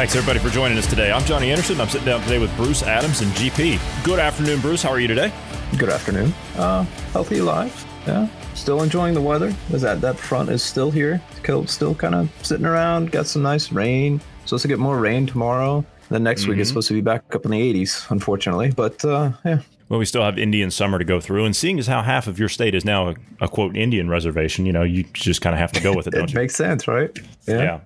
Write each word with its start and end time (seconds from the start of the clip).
Thanks 0.00 0.16
everybody 0.16 0.38
for 0.38 0.48
joining 0.48 0.78
us 0.78 0.86
today. 0.86 1.12
I'm 1.12 1.22
Johnny 1.26 1.50
Anderson. 1.50 1.78
I'm 1.78 1.90
sitting 1.90 2.06
down 2.06 2.22
today 2.22 2.38
with 2.38 2.56
Bruce 2.56 2.82
Adams 2.82 3.20
and 3.20 3.30
GP. 3.32 3.78
Good 4.02 4.18
afternoon, 4.18 4.60
Bruce. 4.60 4.82
How 4.82 4.88
are 4.88 4.98
you 4.98 5.06
today? 5.06 5.30
Good 5.76 5.90
afternoon. 5.90 6.32
Uh, 6.56 6.84
healthy 7.12 7.40
alive. 7.40 7.84
Yeah. 8.06 8.26
Still 8.54 8.82
enjoying 8.82 9.12
the 9.12 9.20
weather. 9.20 9.54
Is 9.74 9.82
that 9.82 10.00
that 10.00 10.16
front 10.16 10.48
is 10.48 10.62
still 10.62 10.90
here? 10.90 11.20
Still, 11.42 11.66
still 11.66 11.94
kind 11.94 12.14
of 12.14 12.30
sitting 12.42 12.64
around. 12.64 13.12
Got 13.12 13.26
some 13.26 13.42
nice 13.42 13.72
rain. 13.72 14.22
Supposed 14.46 14.62
to 14.62 14.68
get 14.68 14.78
more 14.78 14.98
rain 14.98 15.26
tomorrow. 15.26 15.84
Then 16.08 16.22
next 16.22 16.46
week 16.46 16.56
it's 16.56 16.70
supposed 16.70 16.88
to 16.88 16.94
be 16.94 17.02
back 17.02 17.34
up 17.34 17.44
in 17.44 17.50
the 17.50 17.60
80s, 17.60 18.10
unfortunately. 18.10 18.70
But 18.70 19.04
uh, 19.04 19.32
yeah, 19.44 19.58
Well, 19.90 19.98
we 19.98 20.06
still 20.06 20.22
have 20.22 20.38
Indian 20.38 20.70
summer 20.70 20.98
to 20.98 21.04
go 21.04 21.20
through, 21.20 21.44
and 21.44 21.54
seeing 21.54 21.78
as 21.78 21.88
how 21.88 22.00
half 22.00 22.26
of 22.26 22.38
your 22.38 22.48
state 22.48 22.74
is 22.74 22.86
now 22.86 23.10
a, 23.10 23.14
a 23.42 23.48
quote 23.48 23.76
Indian 23.76 24.08
reservation, 24.08 24.64
you 24.64 24.72
know, 24.72 24.82
you 24.82 25.04
just 25.12 25.42
kind 25.42 25.54
of 25.54 25.60
have 25.60 25.72
to 25.72 25.80
go 25.80 25.94
with 25.94 26.06
it, 26.06 26.10
don't 26.14 26.24
it 26.24 26.32
you? 26.32 26.38
makes 26.40 26.54
sense, 26.54 26.88
right? 26.88 27.14
Yeah. 27.46 27.58
Yeah. 27.58 27.80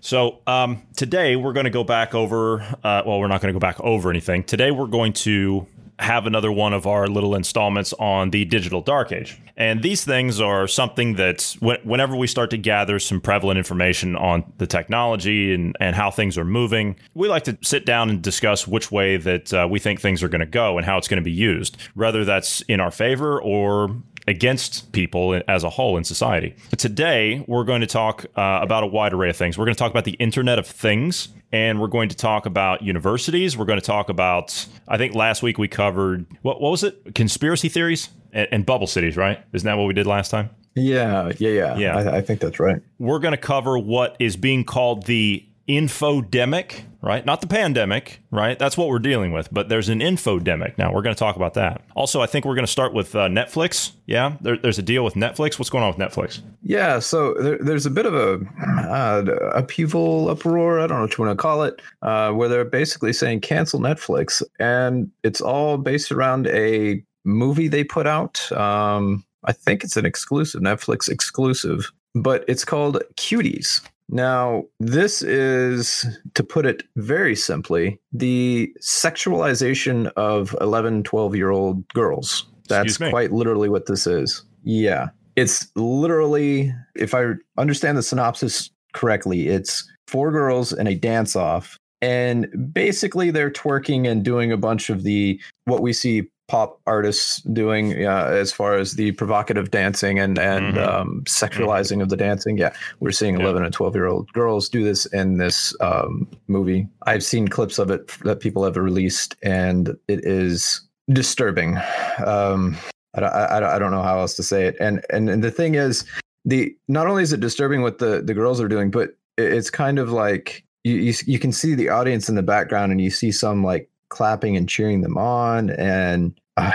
So 0.00 0.40
um, 0.46 0.82
today 0.96 1.36
we're 1.36 1.52
going 1.52 1.64
to 1.64 1.70
go 1.70 1.84
back 1.84 2.14
over. 2.14 2.60
Uh, 2.82 3.02
well, 3.06 3.20
we're 3.20 3.28
not 3.28 3.40
going 3.40 3.52
to 3.52 3.58
go 3.58 3.64
back 3.64 3.80
over 3.80 4.10
anything. 4.10 4.42
Today 4.44 4.70
we're 4.70 4.86
going 4.86 5.12
to 5.14 5.66
have 5.98 6.26
another 6.26 6.50
one 6.50 6.72
of 6.72 6.86
our 6.86 7.06
little 7.06 7.34
installments 7.34 7.92
on 7.94 8.30
the 8.30 8.44
digital 8.44 8.80
dark 8.80 9.12
age. 9.12 9.40
And 9.56 9.82
these 9.82 10.04
things 10.04 10.40
are 10.40 10.66
something 10.66 11.14
that 11.14 11.56
whenever 11.60 12.16
we 12.16 12.26
start 12.26 12.50
to 12.50 12.58
gather 12.58 12.98
some 12.98 13.20
prevalent 13.20 13.58
information 13.58 14.16
on 14.16 14.52
the 14.58 14.66
technology 14.66 15.54
and, 15.54 15.76
and 15.78 15.94
how 15.94 16.10
things 16.10 16.36
are 16.36 16.44
moving, 16.44 16.96
we 17.14 17.28
like 17.28 17.44
to 17.44 17.56
sit 17.62 17.86
down 17.86 18.10
and 18.10 18.20
discuss 18.20 18.66
which 18.66 18.90
way 18.90 19.16
that 19.18 19.54
uh, 19.54 19.68
we 19.70 19.78
think 19.78 20.00
things 20.00 20.24
are 20.24 20.28
going 20.28 20.40
to 20.40 20.46
go 20.46 20.76
and 20.76 20.84
how 20.84 20.98
it's 20.98 21.06
going 21.06 21.22
to 21.22 21.24
be 21.24 21.32
used, 21.32 21.76
whether 21.94 22.24
that's 22.24 22.62
in 22.62 22.80
our 22.80 22.90
favor 22.90 23.40
or 23.40 23.96
against 24.26 24.92
people 24.92 25.40
as 25.48 25.64
a 25.64 25.70
whole 25.70 25.96
in 25.96 26.04
society. 26.04 26.54
But 26.70 26.78
today, 26.78 27.44
we're 27.46 27.64
going 27.64 27.82
to 27.82 27.86
talk 27.86 28.24
uh, 28.36 28.60
about 28.62 28.82
a 28.84 28.86
wide 28.86 29.12
array 29.12 29.30
of 29.30 29.36
things. 29.36 29.58
We're 29.58 29.66
going 29.66 29.74
to 29.74 29.78
talk 29.78 29.90
about 29.90 30.04
the 30.04 30.12
Internet 30.12 30.58
of 30.58 30.66
Things, 30.66 31.28
and 31.52 31.80
we're 31.80 31.88
going 31.88 32.08
to 32.08 32.16
talk 32.16 32.46
about 32.46 32.82
universities. 32.82 33.56
We're 33.56 33.66
going 33.66 33.80
to 33.80 33.84
talk 33.84 34.08
about, 34.08 34.66
I 34.88 34.96
think 34.96 35.14
last 35.14 35.42
week 35.42 35.58
we 35.58 35.68
covered, 35.68 36.26
what, 36.42 36.60
what 36.60 36.70
was 36.70 36.82
it? 36.82 37.14
Conspiracy 37.14 37.68
theories 37.68 38.08
and, 38.32 38.48
and 38.50 38.66
bubble 38.66 38.86
cities, 38.86 39.16
right? 39.16 39.40
Isn't 39.52 39.66
that 39.66 39.76
what 39.76 39.86
we 39.86 39.94
did 39.94 40.06
last 40.06 40.30
time? 40.30 40.50
Yeah, 40.74 41.30
yeah, 41.38 41.50
yeah. 41.50 41.76
Yeah. 41.76 41.96
I, 41.96 42.16
I 42.16 42.20
think 42.20 42.40
that's 42.40 42.58
right. 42.58 42.80
We're 42.98 43.20
going 43.20 43.32
to 43.32 43.38
cover 43.38 43.78
what 43.78 44.16
is 44.18 44.36
being 44.36 44.64
called 44.64 45.06
the 45.06 45.46
infodemic, 45.68 46.82
right? 47.04 47.24
Not 47.26 47.42
the 47.42 47.46
pandemic, 47.46 48.20
right? 48.30 48.58
That's 48.58 48.78
what 48.78 48.88
we're 48.88 48.98
dealing 48.98 49.30
with, 49.30 49.52
but 49.52 49.68
there's 49.68 49.90
an 49.90 50.00
infodemic. 50.00 50.78
Now, 50.78 50.92
we're 50.92 51.02
going 51.02 51.14
to 51.14 51.18
talk 51.18 51.36
about 51.36 51.54
that. 51.54 51.82
Also, 51.94 52.22
I 52.22 52.26
think 52.26 52.46
we're 52.46 52.54
going 52.54 52.66
to 52.66 52.72
start 52.72 52.94
with 52.94 53.14
uh, 53.14 53.28
Netflix. 53.28 53.92
Yeah, 54.06 54.36
there, 54.40 54.56
there's 54.56 54.78
a 54.78 54.82
deal 54.82 55.04
with 55.04 55.14
Netflix. 55.14 55.58
What's 55.58 55.70
going 55.70 55.84
on 55.84 55.94
with 55.94 55.98
Netflix? 55.98 56.40
Yeah, 56.62 56.98
so 56.98 57.34
there, 57.34 57.58
there's 57.58 57.84
a 57.84 57.90
bit 57.90 58.06
of 58.06 58.14
a 58.14 58.40
uh, 58.88 59.24
upheaval, 59.54 60.30
uproar. 60.30 60.80
I 60.80 60.86
don't 60.86 60.96
know 60.96 61.02
what 61.02 61.18
you 61.18 61.24
want 61.24 61.38
to 61.38 61.42
call 61.42 61.62
it, 61.62 61.80
uh, 62.00 62.32
where 62.32 62.48
they're 62.48 62.64
basically 62.64 63.12
saying 63.12 63.40
cancel 63.40 63.80
Netflix, 63.80 64.42
and 64.58 65.10
it's 65.22 65.42
all 65.42 65.76
based 65.76 66.10
around 66.10 66.46
a 66.46 67.04
movie 67.26 67.68
they 67.68 67.84
put 67.84 68.06
out. 68.06 68.50
Um, 68.52 69.24
I 69.44 69.52
think 69.52 69.84
it's 69.84 69.98
an 69.98 70.06
exclusive 70.06 70.62
Netflix 70.62 71.10
exclusive, 71.10 71.92
but 72.14 72.44
it's 72.48 72.64
called 72.64 73.02
Cuties. 73.16 73.82
Now, 74.14 74.62
this 74.78 75.22
is, 75.22 76.06
to 76.34 76.44
put 76.44 76.66
it 76.66 76.84
very 76.94 77.34
simply, 77.34 77.98
the 78.12 78.72
sexualization 78.80 80.06
of 80.16 80.56
11, 80.60 81.02
12 81.02 81.34
year 81.34 81.50
old 81.50 81.86
girls. 81.88 82.46
That's 82.68 82.96
quite 82.96 83.32
literally 83.32 83.68
what 83.68 83.86
this 83.86 84.06
is. 84.06 84.44
Yeah. 84.62 85.08
It's 85.34 85.66
literally, 85.74 86.72
if 86.94 87.12
I 87.12 87.32
understand 87.58 87.98
the 87.98 88.04
synopsis 88.04 88.70
correctly, 88.92 89.48
it's 89.48 89.86
four 90.06 90.30
girls 90.30 90.72
in 90.72 90.86
a 90.86 90.94
dance 90.94 91.34
off. 91.34 91.76
And 92.00 92.46
basically, 92.72 93.32
they're 93.32 93.50
twerking 93.50 94.08
and 94.08 94.24
doing 94.24 94.52
a 94.52 94.56
bunch 94.56 94.90
of 94.90 95.02
the 95.02 95.40
what 95.64 95.82
we 95.82 95.92
see 95.92 96.28
pop 96.48 96.80
artists 96.86 97.40
doing 97.42 98.04
uh, 98.06 98.26
as 98.26 98.52
far 98.52 98.74
as 98.76 98.92
the 98.94 99.12
provocative 99.12 99.70
dancing 99.70 100.18
and 100.18 100.38
and 100.38 100.74
Mhm. 100.76 100.86
um, 100.86 101.22
sexualizing 101.26 102.02
of 102.02 102.08
the 102.10 102.16
dancing. 102.16 102.58
Yeah, 102.58 102.72
we're 103.00 103.12
seeing 103.12 103.34
Yeah. 103.36 103.44
11 103.44 103.64
and 103.64 103.72
12 103.72 103.94
year 103.94 104.06
old 104.06 104.30
girls 104.32 104.68
do 104.68 104.84
this 104.84 105.06
in 105.06 105.38
this 105.38 105.74
um, 105.80 106.28
movie. 106.48 106.86
I've 107.06 107.24
seen 107.24 107.48
clips 107.48 107.78
of 107.78 107.90
it 107.90 108.08
that 108.24 108.40
people 108.40 108.62
have 108.64 108.76
released, 108.76 109.36
and 109.42 109.96
it 110.08 110.24
is 110.24 110.82
disturbing. 111.12 111.78
Um, 112.24 112.76
I, 113.14 113.20
don't- 113.20 113.32
I, 113.34 113.76
I 113.76 113.78
don't 113.78 113.90
know 113.90 114.02
how 114.02 114.18
else 114.18 114.34
to 114.36 114.42
say 114.42 114.66
it. 114.66 114.76
And 114.80 115.04
and 115.10 115.30
and 115.30 115.42
the 115.42 115.50
thing 115.50 115.74
is, 115.76 116.04
the 116.44 116.76
not 116.88 117.06
only 117.06 117.22
is 117.22 117.32
it 117.32 117.40
disturbing 117.40 117.80
what 117.82 117.98
the 117.98 118.20
the 118.22 118.34
girls 118.34 118.60
are 118.60 118.68
doing, 118.68 118.90
but 118.90 119.10
it's 119.38 119.70
kind 119.70 119.98
of 119.98 120.12
like 120.12 120.62
you 120.84 120.94
you, 120.96 121.14
you 121.26 121.38
can 121.38 121.52
see 121.52 121.74
the 121.74 121.88
audience 121.88 122.28
in 122.28 122.34
the 122.34 122.42
background, 122.42 122.92
and 122.92 123.00
you 123.00 123.10
see 123.10 123.32
some 123.32 123.64
like 123.64 123.88
clapping 124.14 124.56
and 124.56 124.68
cheering 124.68 125.00
them 125.00 125.18
on, 125.18 125.70
and 125.70 126.38
uh, 126.56 126.70